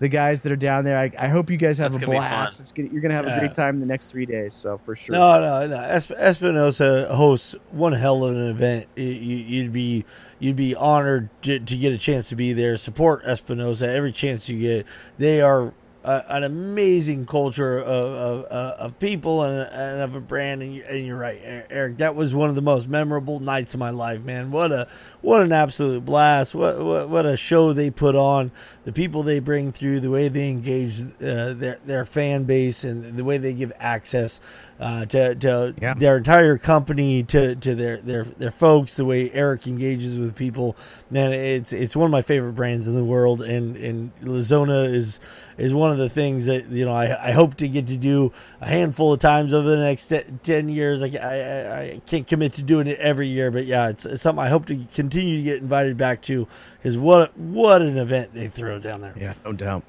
the 0.03 0.09
guys 0.09 0.41
that 0.43 0.51
are 0.51 0.57
down 0.57 0.83
there. 0.83 0.97
I, 0.97 1.09
I 1.17 1.29
hope 1.29 1.49
you 1.49 1.55
guys 1.55 1.77
have 1.77 1.93
That's 1.93 2.03
a 2.03 2.05
gonna 2.05 2.19
blast. 2.19 2.59
It's 2.59 2.73
gonna, 2.73 2.89
you're 2.89 3.01
gonna 3.01 3.13
have 3.13 3.25
a 3.25 3.39
great 3.39 3.53
time 3.53 3.79
the 3.79 3.85
next 3.85 4.11
three 4.11 4.25
days. 4.25 4.53
So 4.53 4.77
for 4.77 4.95
sure. 4.95 5.15
No, 5.15 5.39
no, 5.39 5.67
no. 5.67 5.79
Espinosa 5.79 7.07
hosts 7.15 7.55
one 7.71 7.93
hell 7.93 8.25
of 8.25 8.35
an 8.35 8.49
event. 8.49 8.87
Y- 8.97 9.03
y- 9.03 9.45
You'd 9.53 9.71
be 9.71 10.03
you'd 10.39 10.57
be 10.57 10.75
honored 10.75 11.29
to, 11.43 11.57
to 11.57 11.77
get 11.77 11.93
a 11.93 11.97
chance 11.97 12.27
to 12.29 12.35
be 12.35 12.51
there. 12.51 12.75
Support 12.75 13.23
Espinosa 13.23 13.87
every 13.89 14.11
chance 14.11 14.49
you 14.49 14.59
get. 14.59 14.85
They 15.17 15.39
are 15.41 15.73
a, 16.03 16.23
an 16.29 16.43
amazing 16.43 17.25
culture 17.25 17.79
of, 17.79 18.05
of, 18.05 18.45
of 18.45 18.73
of 18.79 18.99
people 18.99 19.43
and, 19.43 19.69
and 19.71 20.01
of 20.01 20.15
a 20.15 20.19
brand. 20.19 20.61
And, 20.61 20.75
you, 20.75 20.83
and 20.83 21.05
you're 21.05 21.17
right, 21.17 21.39
Eric. 21.69 21.97
That 21.97 22.15
was 22.15 22.33
one 22.35 22.49
of 22.49 22.55
the 22.55 22.61
most 22.61 22.87
memorable 22.87 23.39
nights 23.39 23.73
of 23.73 23.79
my 23.79 23.89
life, 23.91 24.21
man. 24.21 24.51
What 24.51 24.71
a 24.71 24.87
what 25.21 25.41
an 25.41 25.51
absolute 25.51 26.03
blast. 26.05 26.53
What 26.55 26.79
what, 26.83 27.09
what 27.09 27.25
a 27.25 27.37
show 27.37 27.73
they 27.73 27.89
put 27.89 28.15
on. 28.15 28.51
The 28.85 28.91
people 28.91 29.23
they 29.23 29.39
bring 29.39 29.71
through, 29.71 30.01
the 30.01 30.09
way 30.09 30.27
they 30.27 30.49
engage 30.49 30.99
uh, 31.01 31.53
their 31.53 31.79
their 31.85 32.05
fan 32.05 32.43
base, 32.43 32.83
and 32.83 33.15
the 33.17 33.23
way 33.23 33.37
they 33.37 33.53
give 33.53 33.71
access 33.79 34.39
uh, 34.79 35.05
to 35.05 35.35
to 35.35 35.73
Yeah. 35.81 35.93
their 35.93 36.17
entire 36.17 36.57
company 36.57 37.23
to 37.23 37.55
to 37.55 37.75
their 37.75 37.97
their 37.97 38.25
their 38.25 38.51
folks. 38.51 38.97
The 38.97 39.05
way 39.05 39.31
Eric 39.31 39.67
engages 39.67 40.19
with 40.19 40.35
people, 40.35 40.75
man, 41.09 41.31
it's 41.31 41.71
it's 41.71 41.95
one 41.95 42.05
of 42.05 42.11
my 42.11 42.21
favorite 42.21 42.53
brands 42.53 42.87
in 42.87 42.95
the 42.95 43.05
world, 43.05 43.41
and 43.41 43.77
and 43.77 44.11
La 44.21 44.41
Zona 44.41 44.81
is 44.83 45.19
is 45.57 45.73
one 45.73 45.91
of 45.91 45.97
the 45.97 46.09
things 46.09 46.45
that 46.47 46.65
you 46.69 46.85
know 46.85 46.93
I, 46.93 47.29
I 47.29 47.31
hope 47.31 47.55
to 47.57 47.67
get 47.67 47.87
to 47.87 47.97
do 47.97 48.31
a 48.61 48.67
handful 48.67 49.13
of 49.13 49.19
times 49.19 49.53
over 49.53 49.69
the 49.69 49.77
next 49.77 50.11
ten 50.43 50.69
years. 50.69 51.01
I, 51.01 51.07
I 51.07 51.37
I- 51.37 51.79
I 51.93 52.01
can't 52.05 52.25
commit 52.27 52.53
to 52.53 52.61
doing 52.63 52.87
it 52.87 52.99
every 52.99 53.27
year, 53.27 53.51
but 53.51 53.65
yeah, 53.65 53.89
it's, 53.89 54.05
it's 54.05 54.21
something 54.21 54.43
I 54.43 54.49
hope 54.49 54.65
to 54.67 54.75
continue 54.93 55.37
to 55.37 55.43
get 55.43 55.61
invited 55.61 55.97
back 55.97 56.21
to 56.23 56.47
because 56.77 56.97
what 56.97 57.37
what 57.37 57.81
an 57.81 57.97
event 57.97 58.33
they 58.33 58.47
throw 58.47 58.79
down 58.79 59.01
there. 59.01 59.13
Yeah, 59.19 59.33
no 59.45 59.53
doubt. 59.53 59.83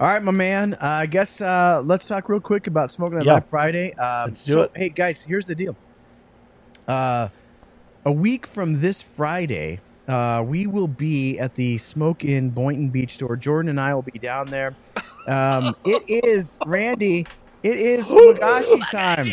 All 0.00 0.06
right, 0.06 0.22
my 0.22 0.30
man. 0.30 0.74
Uh, 0.74 0.78
I 0.80 1.06
guess 1.06 1.40
uh, 1.40 1.82
let's 1.84 2.06
talk 2.06 2.28
real 2.28 2.38
quick 2.40 2.68
about 2.68 2.92
Smoking 2.92 3.20
Yeah. 3.22 3.40
Friday. 3.40 3.94
Um, 3.94 4.28
Let's 4.30 4.44
do 4.44 4.52
so, 4.52 4.62
it. 4.62 4.70
Hey, 4.76 4.88
guys, 4.90 5.22
here's 5.22 5.44
the 5.46 5.56
deal. 5.56 5.76
Uh, 6.86 7.28
a 8.04 8.12
week 8.12 8.46
from 8.46 8.80
this 8.80 9.02
Friday, 9.02 9.80
uh, 10.08 10.42
we 10.44 10.66
will 10.66 10.88
be 10.88 11.38
at 11.38 11.54
the 11.54 11.78
Smoke 11.78 12.24
Inn 12.24 12.50
Boynton 12.50 12.88
Beach 12.88 13.14
store. 13.14 13.36
Jordan 13.36 13.68
and 13.68 13.80
I 13.80 13.94
will 13.94 14.02
be 14.02 14.18
down 14.18 14.50
there. 14.50 14.74
Um, 15.26 15.76
it 15.84 16.02
is 16.08 16.58
Randy. 16.66 17.26
It 17.62 17.78
is 17.78 18.08
Wagashi 18.10 18.88
time. 18.90 19.26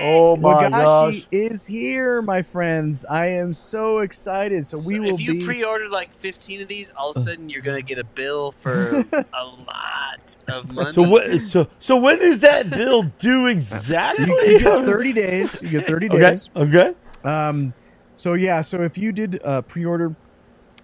Oh 0.00 0.36
my 0.36 0.54
Wagashi 0.54 0.70
gosh! 0.70 1.26
is 1.30 1.66
here, 1.66 2.22
my 2.22 2.40
friends. 2.40 3.04
I 3.04 3.26
am 3.26 3.52
so 3.52 3.98
excited. 3.98 4.66
So, 4.66 4.78
we 4.86 4.96
So 4.96 5.02
will 5.02 5.14
if 5.14 5.20
you 5.20 5.34
be. 5.34 5.44
pre-ordered 5.44 5.90
like 5.90 6.14
15 6.18 6.62
of 6.62 6.68
these, 6.68 6.92
all 6.96 7.10
of 7.10 7.16
a 7.16 7.20
sudden 7.20 7.50
you're 7.50 7.60
gonna 7.60 7.82
get 7.82 7.98
a 7.98 8.04
bill 8.04 8.52
for 8.52 9.04
a 9.12 9.44
lot 9.44 10.36
of 10.48 10.72
money. 10.72 10.92
So 10.92 11.02
what? 11.02 11.40
So 11.40 11.68
so 11.78 11.96
when 11.96 12.22
is 12.22 12.40
that 12.40 12.70
bill 12.70 13.02
due 13.02 13.48
exactly? 13.48 14.26
you, 14.26 14.40
you 14.52 14.58
get 14.60 14.84
30 14.86 15.12
days. 15.12 15.62
You 15.62 15.68
get 15.68 15.86
30 15.86 16.08
okay. 16.08 16.18
days. 16.18 16.50
Okay. 16.56 16.94
Um, 17.24 17.74
so 18.14 18.34
yeah, 18.34 18.60
so 18.60 18.80
if 18.82 18.96
you 18.96 19.12
did 19.12 19.40
uh, 19.44 19.62
pre-order 19.62 20.14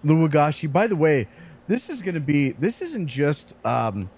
Wagashi, 0.03 0.71
by 0.71 0.87
the 0.87 0.95
way, 0.95 1.27
this 1.67 1.89
is 1.89 2.01
going 2.01 2.15
to 2.15 2.21
be. 2.21 2.51
This 2.51 2.81
isn't 2.81 3.07
just 3.07 3.55
um, 3.65 4.09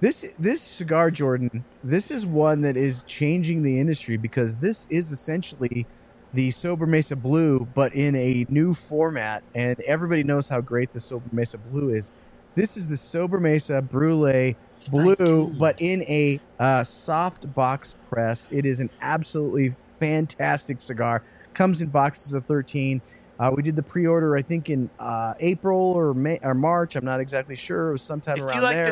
this 0.00 0.30
this 0.38 0.60
cigar, 0.60 1.10
Jordan. 1.10 1.64
This 1.82 2.10
is 2.10 2.26
one 2.26 2.60
that 2.62 2.76
is 2.76 3.02
changing 3.04 3.62
the 3.62 3.78
industry 3.78 4.16
because 4.16 4.56
this 4.56 4.86
is 4.90 5.10
essentially 5.10 5.86
the 6.34 6.48
Sobremesa 6.48 7.20
Blue, 7.20 7.68
but 7.74 7.94
in 7.94 8.14
a 8.14 8.46
new 8.48 8.74
format, 8.74 9.42
and 9.54 9.78
everybody 9.80 10.24
knows 10.24 10.48
how 10.48 10.60
great 10.60 10.92
the 10.92 10.98
Sobremesa 10.98 11.58
Blue 11.70 11.90
is. 11.90 12.12
This 12.54 12.76
is 12.76 12.88
the 12.88 12.96
Sobremesa 12.96 13.88
Brulee 13.88 14.56
Blue, 14.90 15.54
but 15.58 15.80
in 15.80 16.02
a 16.02 16.40
uh, 16.58 16.82
soft 16.84 17.54
box 17.54 17.96
press. 18.10 18.48
It 18.52 18.66
is 18.66 18.80
an 18.80 18.90
absolutely 19.00 19.74
fantastic 19.98 20.80
cigar. 20.80 21.22
Comes 21.54 21.80
in 21.80 21.88
boxes 21.88 22.34
of 22.34 22.44
13. 22.44 23.00
Uh, 23.42 23.50
we 23.50 23.60
did 23.60 23.74
the 23.74 23.82
pre-order, 23.82 24.36
I 24.36 24.42
think, 24.42 24.70
in 24.70 24.88
uh, 25.00 25.34
April 25.40 25.80
or 25.80 26.14
May 26.14 26.38
or 26.44 26.54
March. 26.54 26.94
I'm 26.94 27.04
not 27.04 27.18
exactly 27.18 27.56
sure. 27.56 27.88
It 27.88 27.92
was 27.92 28.02
sometime 28.02 28.36
if 28.36 28.44
around 28.44 28.48
there. 28.48 28.54
If 28.54 28.60
you 28.60 28.62
like 28.62 28.74
there. 28.76 28.84
the 28.84 28.90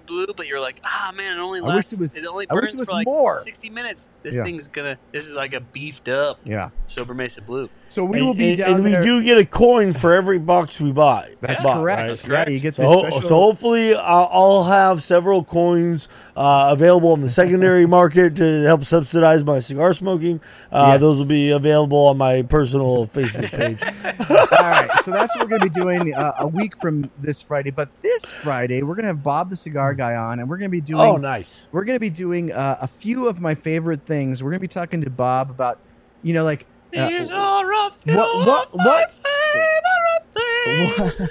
Sobremesa 0.00 0.06
Blue, 0.06 0.28
but 0.34 0.48
you're 0.48 0.60
like, 0.60 0.80
ah 0.82 1.12
man, 1.14 1.36
it 1.36 1.40
only 1.42 1.60
I 1.60 1.64
wish 1.64 1.74
lasts, 1.74 1.92
it 1.92 1.98
was- 1.98 2.26
only 2.26 2.46
I 2.48 2.54
wish 2.54 2.62
burns 2.68 2.74
it 2.74 2.78
was 2.78 2.88
for 2.88 2.94
like 2.94 3.04
more. 3.06 3.36
60 3.36 3.68
minutes. 3.68 4.08
This 4.22 4.36
Yeah. 4.36 4.44
thing's 4.44 4.66
gonna, 4.68 4.96
this 5.12 5.26
is 5.26 5.34
like 5.34 5.52
a 5.52 5.60
beefed 5.60 6.08
up 6.08 6.40
yeah. 6.42 6.70
Sobremesa 6.86 7.44
Blue. 7.44 7.68
So 7.92 8.04
we 8.04 8.18
And- 8.18 8.26
will 8.26 8.34
be 8.34 8.48
and, 8.50 8.56
down 8.58 8.74
and 8.76 8.86
there. 8.86 9.00
we 9.00 9.06
do 9.06 9.22
get 9.22 9.36
a 9.36 9.44
coin 9.44 9.92
for 9.92 10.14
every 10.14 10.38
box 10.38 10.80
we 10.80 10.92
buy. 10.92 11.30
That's 11.42 11.62
bought, 11.62 11.76
correct. 11.76 12.00
right? 12.00 12.08
That's 12.08 12.22
Yeah, 12.24 12.28
correct. 12.28 12.50
you 12.50 12.60
get 12.60 12.74
So, 12.76 12.82
the 12.82 12.88
ho- 12.88 13.00
special. 13.02 13.20
so 13.22 13.34
hopefully 13.40 13.94
I'll, 13.94 14.28
I'll 14.32 14.64
have 14.64 15.02
several 15.02 15.44
coins 15.44 16.08
uh, 16.34 16.68
available 16.72 17.12
in 17.12 17.20
the 17.20 17.28
secondary 17.28 17.84
market 17.98 18.34
to 18.36 18.62
help 18.62 18.84
subsidize 18.86 19.44
my 19.44 19.58
cigar 19.58 19.92
smoking. 19.92 20.40
Uh, 20.72 20.92
Yes. 20.92 21.00
Those 21.02 21.18
will 21.18 21.26
be 21.28 21.50
available 21.50 21.98
on 22.06 22.16
my 22.16 22.40
personal 22.42 23.06
Facebook 23.14 23.50
page. 23.50 23.82
All 24.30 24.46
right, 24.70 24.88
so 25.02 25.10
that's 25.10 25.36
what 25.36 25.44
we're 25.44 25.58
going 25.58 25.60
to 25.60 25.66
be 25.68 25.80
doing 25.80 26.14
uh, 26.14 26.32
a 26.38 26.46
week 26.46 26.74
from 26.78 27.10
this 27.20 27.42
Friday. 27.42 27.70
But 27.72 27.90
this 28.00 28.32
Friday, 28.32 28.82
we're 28.82 28.94
going 28.94 29.02
to 29.04 29.08
have 29.08 29.22
Bob 29.22 29.50
the 29.50 29.56
Cigar 29.56 29.92
Guy 29.94 30.14
on, 30.14 30.38
and 30.40 30.48
we're 30.48 30.56
going 30.56 30.70
to 30.70 30.74
be 30.74 30.80
doing. 30.80 31.00
oh, 31.02 31.16
nice. 31.18 31.66
We're 31.72 31.84
going 31.84 31.96
to 31.96 32.00
be 32.00 32.08
doing 32.10 32.52
uh, 32.52 32.78
a 32.80 32.86
few 32.88 33.28
of 33.28 33.40
my 33.42 33.54
favorite 33.54 34.02
things. 34.02 34.42
We're 34.42 34.50
going 34.50 34.60
to 34.60 34.62
be 34.62 34.66
talking 34.68 35.02
to 35.02 35.10
Bob 35.10 35.50
about, 35.50 35.78
you 36.22 36.32
know, 36.32 36.44
like. 36.44 36.64
Uh, 36.96 37.08
These 37.08 37.30
are 37.30 37.72
a 37.72 37.90
few 37.90 38.16
what- 38.16 38.46
what- 38.46 38.68
of 38.72 38.76
my 38.76 38.84
what- 38.84 39.12
favorite 39.12 41.16
things. 41.16 41.30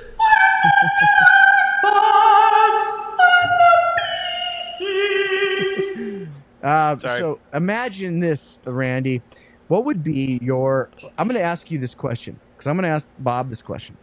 Uh, 6.63 6.95
Sorry. 6.97 7.17
so 7.19 7.39
imagine 7.53 8.19
this, 8.19 8.59
Randy. 8.65 9.21
What 9.67 9.85
would 9.85 10.03
be 10.03 10.37
your? 10.41 10.89
I'm 11.17 11.27
going 11.27 11.39
to 11.39 11.45
ask 11.45 11.71
you 11.71 11.79
this 11.79 11.95
question 11.95 12.39
because 12.53 12.67
I'm 12.67 12.75
going 12.75 12.83
to 12.83 12.89
ask 12.89 13.11
Bob 13.19 13.49
this 13.49 13.61
question. 13.63 13.97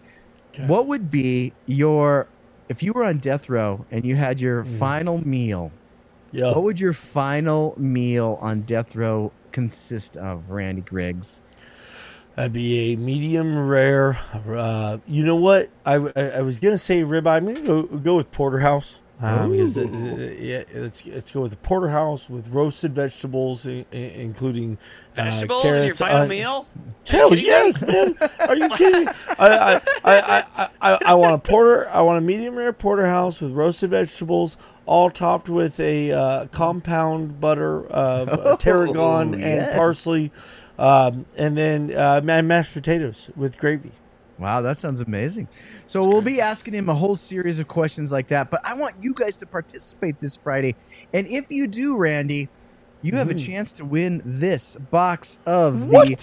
Okay. 0.53 0.67
What 0.67 0.87
would 0.89 1.11
be 1.11 1.53
your 1.67 2.27
if 2.69 2.83
you 2.83 2.93
were 2.93 3.05
on 3.05 3.19
death 3.19 3.49
row 3.49 3.85
and 3.91 4.05
you 4.05 4.17
had 4.17 4.41
your 4.41 4.65
Hmm. 4.65 4.77
final 4.79 5.27
meal? 5.27 5.71
Yeah. 6.33 6.47
What 6.49 6.65
would 6.65 6.81
your 6.81 6.93
final 6.93 7.75
meal 7.79 8.39
on 8.41 8.63
death 8.63 8.97
row 8.97 9.31
consist 9.53 10.17
of, 10.17 10.51
Randy 10.51 10.83
Griggs? 10.83 11.43
That'd 12.39 12.53
be 12.53 12.93
a 12.93 12.97
medium 12.97 13.67
rare. 13.69 14.17
Uh, 14.49 14.99
you 15.09 15.25
know 15.25 15.35
what? 15.35 15.71
I, 15.85 15.97
I, 15.97 16.23
I 16.37 16.41
was 16.43 16.61
gonna 16.61 16.79
say 16.79 17.03
ribeye. 17.03 17.27
I'm 17.39 17.47
gonna 17.47 17.61
go 17.63 17.83
go 17.83 18.15
with 18.15 18.31
porterhouse. 18.31 19.01
Uh, 19.21 19.49
because, 19.49 19.77
uh, 19.77 19.81
uh, 19.81 19.87
yeah, 20.39 20.63
let's 20.77 21.05
let's 21.05 21.33
go 21.33 21.41
with 21.41 21.51
the 21.51 21.57
porterhouse 21.57 22.31
with 22.31 22.47
roasted 22.51 22.95
vegetables, 22.95 23.67
i- 23.67 23.85
i- 23.93 23.97
including 23.97 24.79
uh, 25.17 25.25
Vegetables 25.25 25.65
in 25.65 25.85
your 25.87 25.97
final 25.97 26.19
uh, 26.19 26.27
meal? 26.27 26.69
Hell 27.09 27.35
yes, 27.35 27.81
man! 27.81 28.15
Are 28.49 28.55
you 28.55 28.69
kidding? 28.69 29.09
I, 29.41 29.49
I, 29.49 29.75
I, 29.75 29.81
I, 30.05 30.45
I, 30.57 30.69
I, 30.81 30.99
I 31.07 31.15
want 31.15 31.35
a 31.35 31.39
porter. 31.39 31.91
I 31.91 32.03
want 32.03 32.19
a 32.19 32.21
medium 32.21 32.55
rare 32.55 32.73
porterhouse 32.73 33.41
with 33.41 33.51
roasted 33.51 33.91
vegetables, 33.91 34.57
all 34.87 35.11
topped 35.11 35.49
with 35.49 35.81
a 35.81 36.13
uh, 36.13 36.47
compound 36.53 37.41
butter 37.41 37.85
of 37.89 38.29
uh, 38.29 38.57
tarragon 38.61 39.35
and 39.35 39.43
yes. 39.43 39.77
parsley, 39.77 40.31
um, 40.79 41.27
and 41.37 41.57
then 41.57 41.95
uh, 41.95 42.21
mashed 42.23 42.73
potatoes 42.73 43.31
with 43.37 43.59
gravy. 43.59 43.93
Wow, 44.39 44.61
that 44.63 44.79
sounds 44.79 45.01
amazing. 45.01 45.49
So 45.87 46.07
we'll 46.07 46.23
be 46.23 46.41
asking 46.41 46.75
him 46.75 46.89
a 46.89 46.95
whole 46.95 47.17
series 47.17 47.59
of 47.59 47.67
questions 47.67 48.13
like 48.13 48.29
that, 48.29 48.51
but 48.51 48.61
I 48.65 48.75
want 48.75 48.95
you 49.01 49.13
guys 49.13 49.39
to 49.39 49.47
participate 49.47 50.21
this 50.21 50.37
Friday. 50.37 50.77
And 51.13 51.27
if 51.27 51.51
you 51.51 51.67
do, 51.67 51.97
Randy, 51.97 52.49
you 53.03 53.17
have 53.17 53.31
a 53.31 53.35
chance 53.35 53.73
to 53.73 53.85
win 53.85 54.23
this 54.25 54.77
box 54.91 55.39
of 55.47 55.89
the 55.89 56.17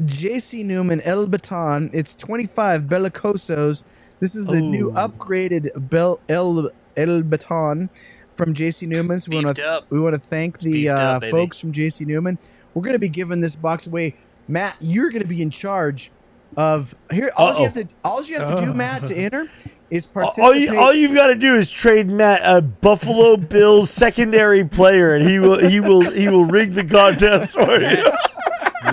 JC 0.00 0.64
Newman 0.64 1.00
El 1.02 1.26
Baton. 1.26 1.90
It's 1.92 2.14
25 2.14 2.82
Bellicosos. 2.82 3.84
This 4.20 4.34
is 4.34 4.46
the 4.46 4.60
new 4.60 4.90
upgraded 4.92 5.68
Bel 5.90 6.20
El 6.28 6.70
El 6.96 7.22
Baton 7.22 7.90
from 8.34 8.54
JC 8.54 8.88
Newman. 8.88 9.20
So 9.20 9.30
we 9.30 9.44
want 9.44 9.56
to 9.56 9.84
we 9.90 10.00
want 10.00 10.14
to 10.14 10.18
thank 10.18 10.58
the 10.58 10.72
beefed 10.72 10.98
uh, 10.98 11.20
folks 11.30 11.60
from 11.60 11.72
JC 11.72 12.06
Newman. 12.06 12.38
We're 12.74 12.82
going 12.82 12.94
to 12.94 12.98
be 12.98 13.08
giving 13.08 13.40
this 13.40 13.56
box 13.56 13.86
away. 13.86 14.16
Matt, 14.48 14.76
you're 14.80 15.10
going 15.10 15.22
to 15.22 15.28
be 15.28 15.40
in 15.40 15.50
charge 15.50 16.10
of 16.56 16.94
here. 17.10 17.32
All 17.36 17.48
you 17.48 17.54
Uh-oh. 17.54 17.64
have 17.64 17.74
to 17.74 17.86
all 18.04 18.22
you 18.22 18.38
have 18.38 18.56
to 18.56 18.64
do, 18.64 18.74
Matt, 18.74 19.04
to 19.06 19.14
enter 19.14 19.48
is 19.90 20.06
participate. 20.06 20.44
All 20.44 20.54
you, 20.54 20.78
all 20.78 20.92
you've 20.94 21.14
got 21.14 21.28
to 21.28 21.34
do 21.34 21.54
is 21.54 21.70
trade 21.70 22.08
Matt 22.08 22.40
a 22.44 22.60
Buffalo 22.60 23.36
Bills 23.38 23.90
secondary 23.90 24.64
player, 24.64 25.14
and 25.14 25.28
he 25.28 25.38
will 25.38 25.58
he 25.58 25.80
will 25.80 26.10
he 26.10 26.28
will 26.28 26.44
rig 26.44 26.72
the 26.72 26.84
contest 26.84 27.54
for 27.54 27.80
you. 27.80 27.86
Yes, 27.86 28.36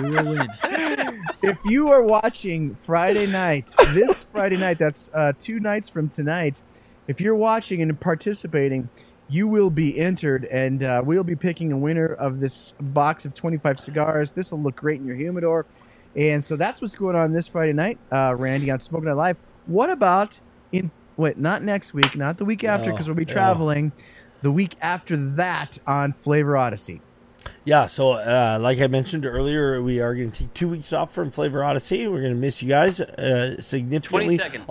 we 0.00 0.10
will 0.10 0.24
win. 0.24 0.48
if 1.42 1.58
you 1.66 1.90
are 1.90 2.02
watching 2.02 2.74
Friday 2.74 3.26
night, 3.26 3.70
this 3.92 4.22
Friday 4.22 4.56
night, 4.56 4.78
that's 4.78 5.10
uh, 5.12 5.32
two 5.38 5.60
nights 5.60 5.88
from 5.88 6.08
tonight. 6.08 6.62
If 7.08 7.20
you're 7.20 7.34
watching 7.34 7.82
and 7.82 8.00
participating, 8.00 8.88
you 9.32 9.48
will 9.48 9.70
be 9.70 9.98
entered, 9.98 10.44
and 10.46 10.82
uh, 10.82 11.02
we'll 11.04 11.24
be 11.24 11.34
picking 11.34 11.72
a 11.72 11.76
winner 11.76 12.06
of 12.06 12.38
this 12.38 12.74
box 12.80 13.24
of 13.24 13.32
25 13.32 13.78
cigars. 13.78 14.32
This 14.32 14.52
will 14.52 14.60
look 14.60 14.76
great 14.76 15.00
in 15.00 15.06
your 15.06 15.16
humidor. 15.16 15.64
And 16.14 16.44
so 16.44 16.56
that's 16.56 16.82
what's 16.82 16.94
going 16.94 17.16
on 17.16 17.32
this 17.32 17.48
Friday 17.48 17.72
night, 17.72 17.98
uh, 18.12 18.34
Randy, 18.36 18.70
on 18.70 18.78
Smoking 18.78 19.06
Night 19.08 19.14
Live. 19.16 19.36
What 19.66 19.88
about 19.88 20.40
in, 20.70 20.90
wait, 21.16 21.38
not 21.38 21.62
next 21.62 21.94
week, 21.94 22.14
not 22.14 22.36
the 22.36 22.44
week 22.44 22.62
after, 22.62 22.90
No, 22.90 22.94
because 22.94 23.08
we'll 23.08 23.16
be 23.16 23.24
no. 23.24 23.32
traveling. 23.32 23.92
The 24.42 24.52
week 24.52 24.74
after 24.82 25.16
that 25.16 25.78
on 25.86 26.12
Flavor 26.12 26.56
Odyssey. 26.56 27.00
Yeah, 27.64 27.86
so 27.86 28.12
uh, 28.12 28.58
like 28.60 28.80
I 28.80 28.86
mentioned 28.88 29.24
earlier, 29.24 29.80
we 29.80 30.00
are 30.00 30.14
going 30.14 30.30
to 30.30 30.38
take 30.40 30.52
two 30.52 30.68
weeks 30.68 30.92
off 30.92 31.14
from 31.14 31.30
Flavor 31.30 31.64
Odyssey. 31.64 32.06
We're 32.06 32.20
going 32.20 32.34
to 32.34 32.38
miss 32.38 32.62
you 32.62 32.68
guys 32.68 33.00
uh, 33.00 33.60
significantly. 33.60 34.36
22nd. 34.36 34.64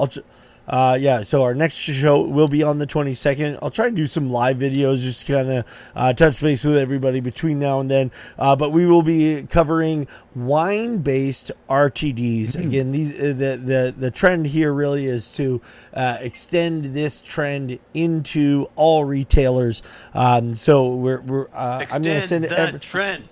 Uh, 0.72 0.98
yeah, 1.00 1.22
so 1.22 1.44
our 1.44 1.54
next 1.54 1.76
show 1.76 2.22
will 2.22 2.48
be 2.48 2.64
on 2.64 2.78
the 2.78 2.88
22nd. 2.88 3.60
I'll 3.62 3.70
try 3.70 3.88
and 3.88 3.96
do 3.96 4.08
some 4.08 4.30
live 4.32 4.56
videos, 4.58 5.00
just 5.00 5.28
kind 5.28 5.52
of 5.52 5.66
uh, 5.98 6.14
touch 6.14 6.40
base 6.40 6.64
with 6.64 6.78
everybody 6.78 7.20
between 7.20 7.60
now 7.60 7.82
and 7.82 7.92
then. 7.92 8.10
Uh, 8.40 8.56
but 8.56 8.72
we 8.72 8.86
will 8.86 9.04
be 9.04 9.44
covering 9.50 10.08
wine-based 10.34 11.52
RTDs. 11.70 12.56
Again, 12.56 12.94
these 12.94 13.14
uh, 13.20 13.34
the 13.38 13.60
the 13.64 13.94
the 13.98 14.12
trend 14.12 14.48
here 14.48 14.72
really 14.74 15.08
is 15.08 15.34
to 15.34 15.62
uh, 15.94 16.18
extend 16.22 16.96
this 16.96 17.20
trend 17.20 17.78
into 17.94 18.70
all 18.78 19.04
retailers. 19.04 19.84
Um, 20.14 20.56
so 20.56 20.96
we're 20.96 21.20
we're 21.20 21.48
uh, 21.54 21.86
I'm 21.92 22.02
going 22.02 22.22
to 22.22 22.28
send 22.28 22.46
the 22.46 22.58
every- 22.58 22.80
trend. 22.80 23.28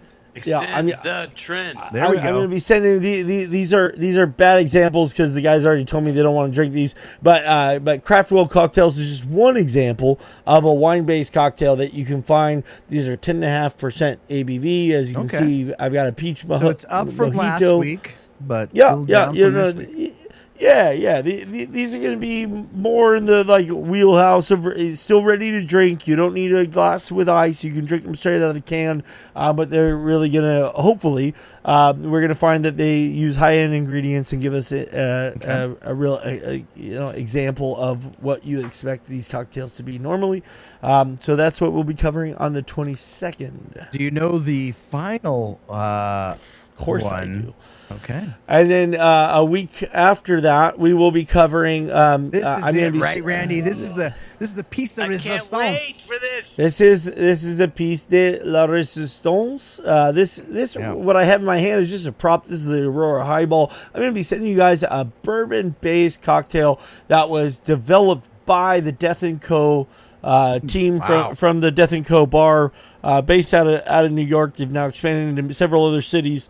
Yeah, 0.46 0.58
Extend 0.62 0.76
I 0.76 0.82
mean- 0.82 0.96
the 1.04 1.32
trend. 1.36 1.80
There 1.94 2.06
I'm, 2.06 2.12
we 2.12 2.18
I'm 2.18 2.34
going 2.34 2.44
to 2.44 2.48
be 2.48 2.60
sending 2.60 3.00
the, 3.02 3.22
the, 3.22 3.46
these 3.46 3.74
are 3.74 3.92
these 3.98 4.18
are 4.18 4.26
bad 4.28 4.60
examples 4.60 5.12
because 5.12 5.34
the 5.34 5.42
guys 5.42 5.66
already 5.66 5.86
told 5.86 6.04
me 6.04 6.12
they 6.12 6.22
don't 6.24 6.36
want 6.36 6.52
to 6.52 6.56
drink 6.56 6.74
these. 6.74 6.96
But 7.22 7.46
uh, 7.46 7.80
but 7.80 8.04
Craft 8.04 8.32
World 8.32 8.50
cocktails 8.52 8.98
is 8.98 9.10
just 9.10 9.26
one 9.26 9.58
example 9.58 10.20
of 10.46 10.64
a 10.64 10.74
wine 10.74 11.06
based 11.06 11.34
cocktail 11.34 11.76
that 11.78 11.94
you 11.94 12.06
can 12.06 12.22
find. 12.24 12.64
These 12.90 13.08
are 13.08 13.18
ten 13.18 13.36
and 13.38 13.46
a 13.46 13.50
half 13.50 13.78
percent 13.78 14.20
ABV. 14.30 14.92
As 14.92 15.10
you 15.10 15.16
can 15.16 15.26
Okay. 15.26 15.38
see, 15.40 15.74
I've 15.80 15.94
got 15.94 16.08
a 16.08 16.12
peach. 16.12 16.46
So 16.48 16.70
it's 16.70 16.86
up 16.90 17.10
from 17.10 17.32
last 17.32 17.64
week, 17.76 18.16
but 18.42 18.70
Yeah, 18.74 18.98
yeah, 19.08 19.26
down 19.26 19.36
you 19.36 19.46
from 19.46 19.54
know, 19.54 19.72
this 19.72 19.88
week. 19.88 20.16
y- 20.20 20.29
yeah, 20.60 20.92
yeah. 20.92 21.22
The, 21.22 21.46
the, 21.46 21.66
these 21.66 21.96
are 21.96 22.00
going 22.00 22.12
to 22.12 22.18
be 22.18 22.46
more 22.46 23.16
in 23.16 23.26
the 23.26 23.44
like 23.46 23.70
wheelhouse 23.70 24.52
of 24.52 24.66
uh, 24.68 24.96
still 24.96 25.24
ready 25.24 25.52
to 25.52 25.64
drink. 25.64 26.06
You 26.06 26.18
don't 26.18 26.34
need 26.34 26.54
a 26.54 26.68
glass 26.68 27.10
with 27.10 27.30
ice. 27.30 27.64
You 27.64 27.72
can 27.72 27.86
drink 27.86 28.04
them 28.04 28.14
straight 28.14 28.42
out 28.42 28.50
of 28.50 28.56
the 28.56 28.62
can. 28.62 29.04
Uh, 29.36 29.54
but 29.54 29.70
they're 29.70 29.96
really 29.96 30.30
going 30.30 30.44
to 30.44 30.70
hopefully 30.70 31.34
um, 31.64 32.04
we're 32.12 32.20
going 32.20 32.30
to 32.30 32.36
find 32.36 32.66
that 32.66 32.76
they 32.76 33.00
use 33.00 33.38
high 33.38 33.56
end 33.58 33.74
ingredients 33.74 34.34
and 34.34 34.42
give 34.42 34.54
us 34.54 34.74
a, 34.74 34.86
a, 34.92 35.50
a, 35.50 35.92
a 35.92 35.94
real 35.96 36.16
a, 36.26 36.50
a, 36.50 36.66
you 36.76 36.96
know 36.96 37.08
example 37.08 37.78
of 37.78 38.22
what 38.22 38.44
you 38.44 38.66
expect 38.66 39.08
these 39.08 39.30
cocktails 39.30 39.78
to 39.78 39.84
be 39.84 39.98
normally. 39.98 40.44
Um, 40.84 41.20
so 41.22 41.38
that's 41.38 41.62
what 41.62 41.72
we'll 41.72 41.84
be 41.86 41.96
covering 41.96 42.36
on 42.36 42.52
the 42.52 42.62
twenty 42.62 42.96
second. 42.96 43.88
Do 43.92 44.04
you 44.04 44.12
know 44.12 44.40
the 44.40 44.74
final 44.74 45.62
uh, 45.70 46.36
Of 46.80 46.86
course, 46.86 47.04
I 47.04 47.26
do. 47.26 47.54
Okay. 47.92 48.24
And 48.48 48.70
then 48.70 48.94
uh, 48.96 49.32
a 49.34 49.44
week 49.44 49.84
after 49.92 50.42
that, 50.42 50.78
we 50.78 50.94
will 50.94 51.10
be 51.12 51.26
covering. 51.26 51.90
Um, 51.92 52.30
This 52.30 52.46
uh, 52.46 52.58
is 52.60 52.66
I'm 52.66 52.76
it, 52.78 52.92
be- 52.94 53.00
right, 53.00 53.24
Randy? 53.24 53.62
This 53.62 53.80
is 53.80 53.96
the 53.96 54.14
this 54.38 54.50
is 54.50 54.56
the 54.56 54.64
piece 54.64 54.94
de 54.94 55.02
I 55.04 55.08
can't 55.18 55.52
wait 55.52 55.72
resistance. 55.72 56.02
for 56.02 56.20
this. 56.20 56.56
This 56.56 56.80
is 56.82 57.06
this 57.06 57.44
is 57.44 57.58
the 57.58 57.68
piece 57.68 58.04
de 58.04 58.40
la 58.44 58.66
resistance. 58.66 59.82
Uh, 59.84 60.12
this 60.12 60.42
this 60.48 60.76
Yeah. 60.76 60.94
what 60.94 61.18
I 61.18 61.24
have 61.26 61.40
in 61.42 61.46
my 61.48 61.58
hand 61.58 61.82
is 61.82 61.90
just 61.90 62.06
a 62.08 62.12
prop. 62.12 62.46
This 62.46 62.60
is 62.60 62.66
the 62.66 62.84
Aurora 62.86 63.26
Highball. 63.26 63.72
I'm 63.94 64.00
going 64.02 64.12
to 64.12 64.14
be 64.14 64.24
sending 64.24 64.48
you 64.48 64.56
guys 64.58 64.84
a 64.84 65.06
bourbon-based 65.24 66.22
cocktail 66.22 66.80
that 67.08 67.30
was 67.30 67.60
developed 67.60 68.28
by 68.46 68.80
the 68.80 68.92
Death 68.92 69.24
and 69.24 69.42
Co. 69.42 69.88
Uh, 70.24 70.60
team 70.60 71.00
Wow. 71.00 71.06
from 71.28 71.36
from 71.36 71.60
the 71.62 71.72
Death 71.72 71.92
and 71.94 72.06
Co. 72.06 72.26
bar, 72.26 72.72
uh, 73.04 73.22
based 73.22 73.54
out 73.54 73.68
of 73.68 73.82
out 73.88 74.06
of 74.06 74.12
New 74.12 74.22
York. 74.22 74.58
They've 74.58 74.70
now 74.72 74.88
expanded 74.88 75.40
into 75.40 75.54
several 75.54 75.86
other 75.86 76.02
cities, 76.02 76.50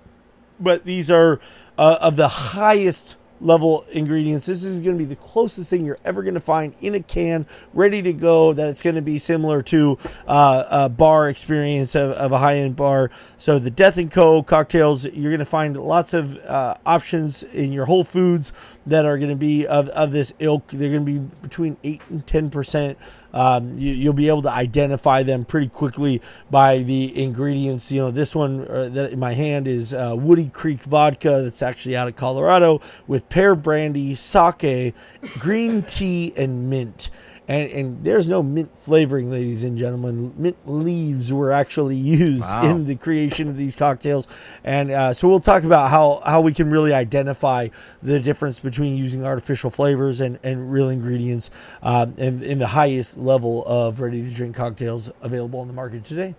but 0.60 0.86
these 0.86 1.10
are 1.10 1.40
uh, 1.77 1.98
of 2.02 2.15
the 2.15 2.27
highest 2.27 3.15
level 3.41 3.86
ingredients. 3.91 4.45
This 4.45 4.65
is 4.65 4.81
going 4.81 4.98
to 4.98 4.99
be 4.99 5.06
the 5.06 5.15
closest 5.15 5.69
thing 5.69 5.86
you're 5.86 5.99
ever 6.03 6.23
going 6.23 6.34
to 6.34 6.41
find 6.41 6.73
in 6.81 6.94
a 6.94 6.99
can, 6.99 7.45
ready 7.73 8.02
to 8.02 8.14
go. 8.14 8.52
That 8.52 8.69
it's 8.69 8.81
going 8.81 8.95
to 8.95 9.02
be 9.02 9.18
similar 9.18 9.61
to 9.64 9.98
uh, 10.27 10.65
a 10.69 10.90
bar 10.90 11.30
experience 11.30 11.95
of, 11.95 12.11
of 12.11 12.31
a 12.31 12.40
high 12.40 12.57
end 12.57 12.76
bar. 12.76 13.10
So 13.38 13.57
the 13.57 13.72
Death 13.72 13.98
and 13.98 14.11
Co. 14.11 14.44
cocktails, 14.44 15.06
you're 15.06 15.31
going 15.31 15.40
to 15.40 15.45
find 15.45 15.77
lots 15.77 16.14
of 16.14 16.38
uh, 16.40 16.76
options 16.86 17.44
in 17.44 17.72
your 17.72 17.86
Whole 17.86 18.03
Foods 18.03 18.52
that 18.86 19.06
are 19.06 19.18
going 19.18 19.30
to 19.30 19.38
be 19.38 19.65
of, 19.65 19.88
of 19.90 20.11
this 20.11 20.34
ilk. 20.40 20.68
They're 20.72 20.90
going 20.90 21.06
to 21.06 21.11
be 21.11 21.19
between 21.41 21.77
eight 21.84 22.02
and 22.10 22.26
ten 22.27 22.49
percent. 22.49 22.98
Um, 23.34 23.77
you, 23.77 23.93
you'll 23.93 24.14
be 24.14 24.27
able 24.27 24.41
to 24.43 24.51
identify 24.51 25.23
them 25.23 25.45
pretty 25.45 25.68
quickly 25.68 26.22
by 26.49 26.80
the 26.80 27.22
ingredients. 27.22 27.91
You 27.91 28.01
know, 28.01 28.11
this 28.11 28.35
one 28.35 28.68
uh, 28.68 28.89
that 28.89 29.11
in 29.11 29.19
my 29.19 29.34
hand 29.34 29.68
is 29.68 29.93
uh, 29.93 30.15
Woody 30.18 30.47
Creek 30.49 30.81
vodka 30.81 31.41
that's 31.43 31.61
actually 31.61 31.95
out 31.95 32.07
of 32.07 32.15
Colorado 32.15 32.81
with 33.07 33.30
pear 33.30 33.56
brandy, 33.56 34.15
sake, 34.15 34.93
green 35.38 35.84
tea, 35.84 36.34
and 36.35 36.69
mint. 36.69 37.10
And, 37.49 37.71
and 37.71 38.03
there's 38.03 38.30
no 38.30 38.43
mint 38.43 38.77
flavoring, 38.77 39.31
ladies 39.31 39.63
and 39.63 39.76
gentlemen. 39.76 40.35
Mint 40.38 40.55
leaves 40.67 41.34
were 41.34 41.51
actually 41.51 41.95
used 42.26 42.43
Wow. 42.43 42.63
in 42.69 42.85
the 42.85 42.95
creation 42.95 43.49
of 43.49 43.57
these 43.57 43.76
cocktails, 43.76 44.27
and 44.63 44.91
uh, 44.91 45.13
so 45.13 45.27
we'll 45.27 45.39
talk 45.39 45.63
about 45.63 45.89
how, 45.89 46.21
how 46.23 46.41
we 46.41 46.53
can 46.53 46.69
really 46.69 46.93
identify 46.93 47.69
the 48.03 48.19
difference 48.19 48.59
between 48.59 48.95
using 48.95 49.26
artificial 49.26 49.71
flavors 49.71 50.19
and, 50.21 50.38
and 50.43 50.71
real 50.71 50.89
ingredients, 50.89 51.49
um, 51.81 52.13
and 52.19 52.43
in 52.43 52.59
the 52.59 52.67
highest 52.67 53.17
level 53.17 53.65
of 53.65 53.99
ready 53.99 54.21
to 54.21 54.30
drink 54.30 54.55
cocktails 54.55 55.09
available 55.23 55.59
on 55.59 55.65
the 55.67 55.73
market 55.73 56.05
today. 56.05 56.35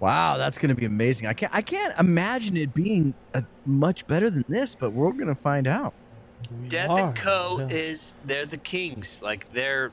Wow, 0.00 0.38
that's 0.38 0.56
going 0.56 0.70
to 0.70 0.74
be 0.74 0.86
amazing. 0.86 1.26
I 1.28 1.34
can't 1.34 1.54
I 1.54 1.60
can't 1.62 1.98
imagine 1.98 2.56
it 2.56 2.72
being 2.74 3.12
uh 3.34 3.42
much 3.66 4.06
better 4.06 4.30
than 4.30 4.44
this, 4.48 4.74
but 4.74 4.92
we're 4.92 5.12
going 5.12 5.26
to 5.28 5.34
find 5.34 5.66
out. 5.66 5.92
Death 6.68 6.90
are, 6.90 6.98
and 7.08 7.14
Co. 7.16 7.58
yeah. 7.60 7.68
is 7.76 8.14
they're 8.24 8.46
the 8.46 8.56
kings. 8.58 9.22
Like 9.22 9.50
they're 9.52 9.92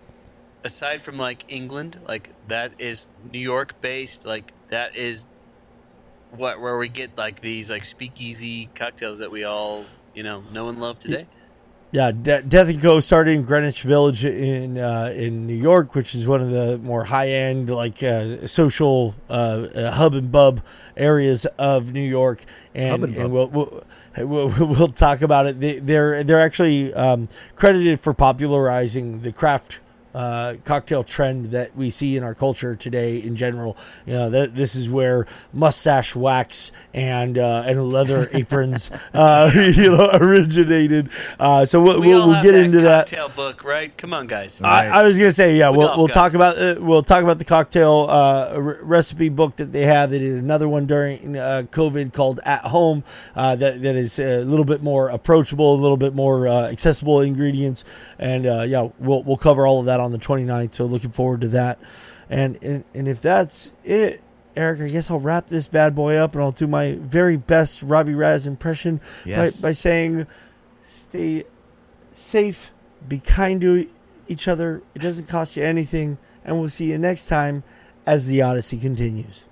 aside 0.63 1.01
from 1.01 1.17
like 1.17 1.45
England, 1.47 1.99
like 2.07 2.31
that 2.47 2.73
is 2.79 3.07
New 3.31 3.39
York 3.39 3.79
based. 3.81 4.25
Like 4.25 4.53
that 4.69 4.95
is 4.95 5.27
what 6.31 6.61
where 6.61 6.77
we 6.77 6.89
get 6.89 7.17
like 7.17 7.41
these 7.41 7.69
like 7.69 7.85
speakeasy 7.85 8.69
cocktails 8.75 9.19
that 9.19 9.31
we 9.31 9.43
all 9.43 9.85
you 10.13 10.23
know 10.23 10.43
know 10.51 10.69
and 10.69 10.79
love 10.79 10.99
today. 10.99 11.27
Yeah, 11.93 12.11
De- 12.11 12.41
Death 12.41 12.69
and 12.69 12.81
Co. 12.81 13.01
started 13.01 13.31
in 13.31 13.43
Greenwich 13.43 13.81
Village 13.81 14.23
in 14.23 14.77
uh, 14.77 15.13
in 15.13 15.45
New 15.45 15.55
York, 15.55 15.93
which 15.93 16.15
is 16.15 16.25
one 16.25 16.39
of 16.39 16.49
the 16.49 16.77
more 16.77 17.03
high 17.03 17.27
end, 17.27 17.69
like 17.69 18.01
uh, 18.01 18.47
social 18.47 19.13
uh, 19.29 19.67
uh, 19.75 19.91
hub 19.91 20.13
and 20.13 20.31
bub 20.31 20.61
areas 20.95 21.45
of 21.57 21.91
New 21.91 21.99
York. 21.99 22.45
And, 22.73 22.91
Hub 22.91 23.03
and 23.03 23.17
and 23.17 23.33
bub. 23.33 23.53
we'll, 23.53 23.83
we'll 24.15 24.47
we'll 24.49 24.67
we'll 24.67 24.87
talk 24.93 25.21
about 25.21 25.47
it. 25.47 25.59
They, 25.59 25.79
they're 25.79 26.23
they're 26.23 26.39
actually 26.39 26.93
um, 26.93 27.27
credited 27.57 27.99
for 27.99 28.13
popularizing 28.13 29.21
the 29.21 29.33
craft 29.33 29.81
uh, 30.13 30.55
cocktail 30.65 31.03
trend 31.03 31.47
that 31.51 31.75
we 31.75 31.89
see 31.89 32.17
in 32.17 32.23
our 32.23 32.35
culture 32.35 32.75
today 32.75 33.17
in 33.17 33.35
general. 33.35 33.77
You 34.05 34.13
know, 34.13 34.29
th- 34.31 34.51
this 34.51 34.75
is 34.75 34.89
where 34.89 35.25
mustache 35.53 36.15
wax 36.15 36.71
and 36.93 37.37
uh, 37.37 37.63
and 37.65 37.89
leather 37.89 38.29
aprons, 38.33 38.91
uh, 39.13 39.51
you 39.55 39.91
know, 39.91 40.09
originated. 40.13 41.09
Uh, 41.39 41.65
so 41.65 41.81
we'll, 41.81 41.99
We 42.01 42.07
we'll, 42.07 42.27
we'll 42.27 42.41
get 42.43 42.51
that 42.53 42.63
into 42.63 42.81
that. 42.81 43.07
cocktail 43.09 43.29
book, 43.29 43.63
right? 43.63 43.95
Come 43.97 44.13
on, 44.13 44.27
guys. 44.27 44.61
I, 44.61 44.87
I 44.87 45.03
was 45.03 45.17
gonna 45.17 45.31
say, 45.31 45.57
yeah, 45.57 45.69
We 45.69 45.77
we'll 45.77 45.87
all 45.89 45.97
we'll 45.97 46.07
talk 46.07 46.33
about 46.33 46.57
uh, 46.57 46.75
we'll 46.79 47.03
talk 47.03 47.23
about 47.23 47.37
the 47.37 47.45
cocktail 47.45 48.07
uh, 48.09 48.57
re- 48.57 48.77
recipe 48.81 49.29
book 49.29 49.55
that 49.57 49.71
they 49.71 49.85
have. 49.85 50.09
They 50.11 50.19
did 50.19 50.33
another 50.33 50.67
one 50.67 50.85
during 50.87 51.37
uh, 51.37 51.63
COVID 51.71 52.13
called 52.13 52.39
At 52.43 52.65
Home 52.65 53.03
uh, 53.35 53.55
that 53.55 53.81
that 53.81 53.95
is 53.95 54.19
a 54.19 54.43
little 54.43 54.65
bit 54.65 54.83
more 54.83 55.09
approachable, 55.09 55.73
a 55.73 55.79
little 55.81 55.97
bit 55.97 56.13
more 56.13 56.47
uh, 56.47 56.67
accessible 56.69 57.21
ingredients, 57.21 57.83
and 58.19 58.45
uh, 58.45 58.63
yeah, 58.63 58.89
we'll 58.99 59.23
we'll 59.23 59.37
cover 59.37 59.65
all 59.65 59.79
of 59.79 59.85
that 59.85 60.00
on 60.01 60.11
the 60.11 60.17
29th. 60.17 60.73
So 60.75 60.85
looking 60.85 61.11
forward 61.11 61.41
to 61.41 61.47
that. 61.49 61.79
And 62.29 62.61
and, 62.63 62.83
and 62.93 63.07
if 63.07 63.21
that's 63.21 63.71
it. 63.83 64.21
Eric, 64.53 64.81
I 64.81 64.87
guess 64.87 65.09
I'll 65.09 65.17
wrap 65.19 65.47
this 65.47 65.67
bad 65.67 65.95
boy 65.95 66.15
up 66.17 66.33
and 66.35 66.43
I'll 66.43 66.51
do 66.51 66.67
my 66.67 66.95
very 66.99 67.37
best 67.37 67.81
Robbie 67.81 68.13
Raz 68.13 68.45
impression 68.45 68.99
Yes. 69.23 69.61
by, 69.61 69.69
by 69.69 69.71
saying, 69.71 70.27
stay 70.89 71.45
safe, 72.15 72.69
be 73.07 73.19
kind 73.19 73.61
to 73.61 73.87
each 74.27 74.49
other. 74.49 74.81
It 74.93 75.01
doesn't 75.01 75.27
cost 75.29 75.55
you 75.55 75.63
anything. 75.63 76.17
And 76.43 76.59
we'll 76.59 76.67
see 76.67 76.91
you 76.91 76.97
next 76.97 77.27
time 77.27 77.63
as 78.05 78.27
the 78.27 78.41
Odyssey 78.41 78.77
continues. 78.77 79.45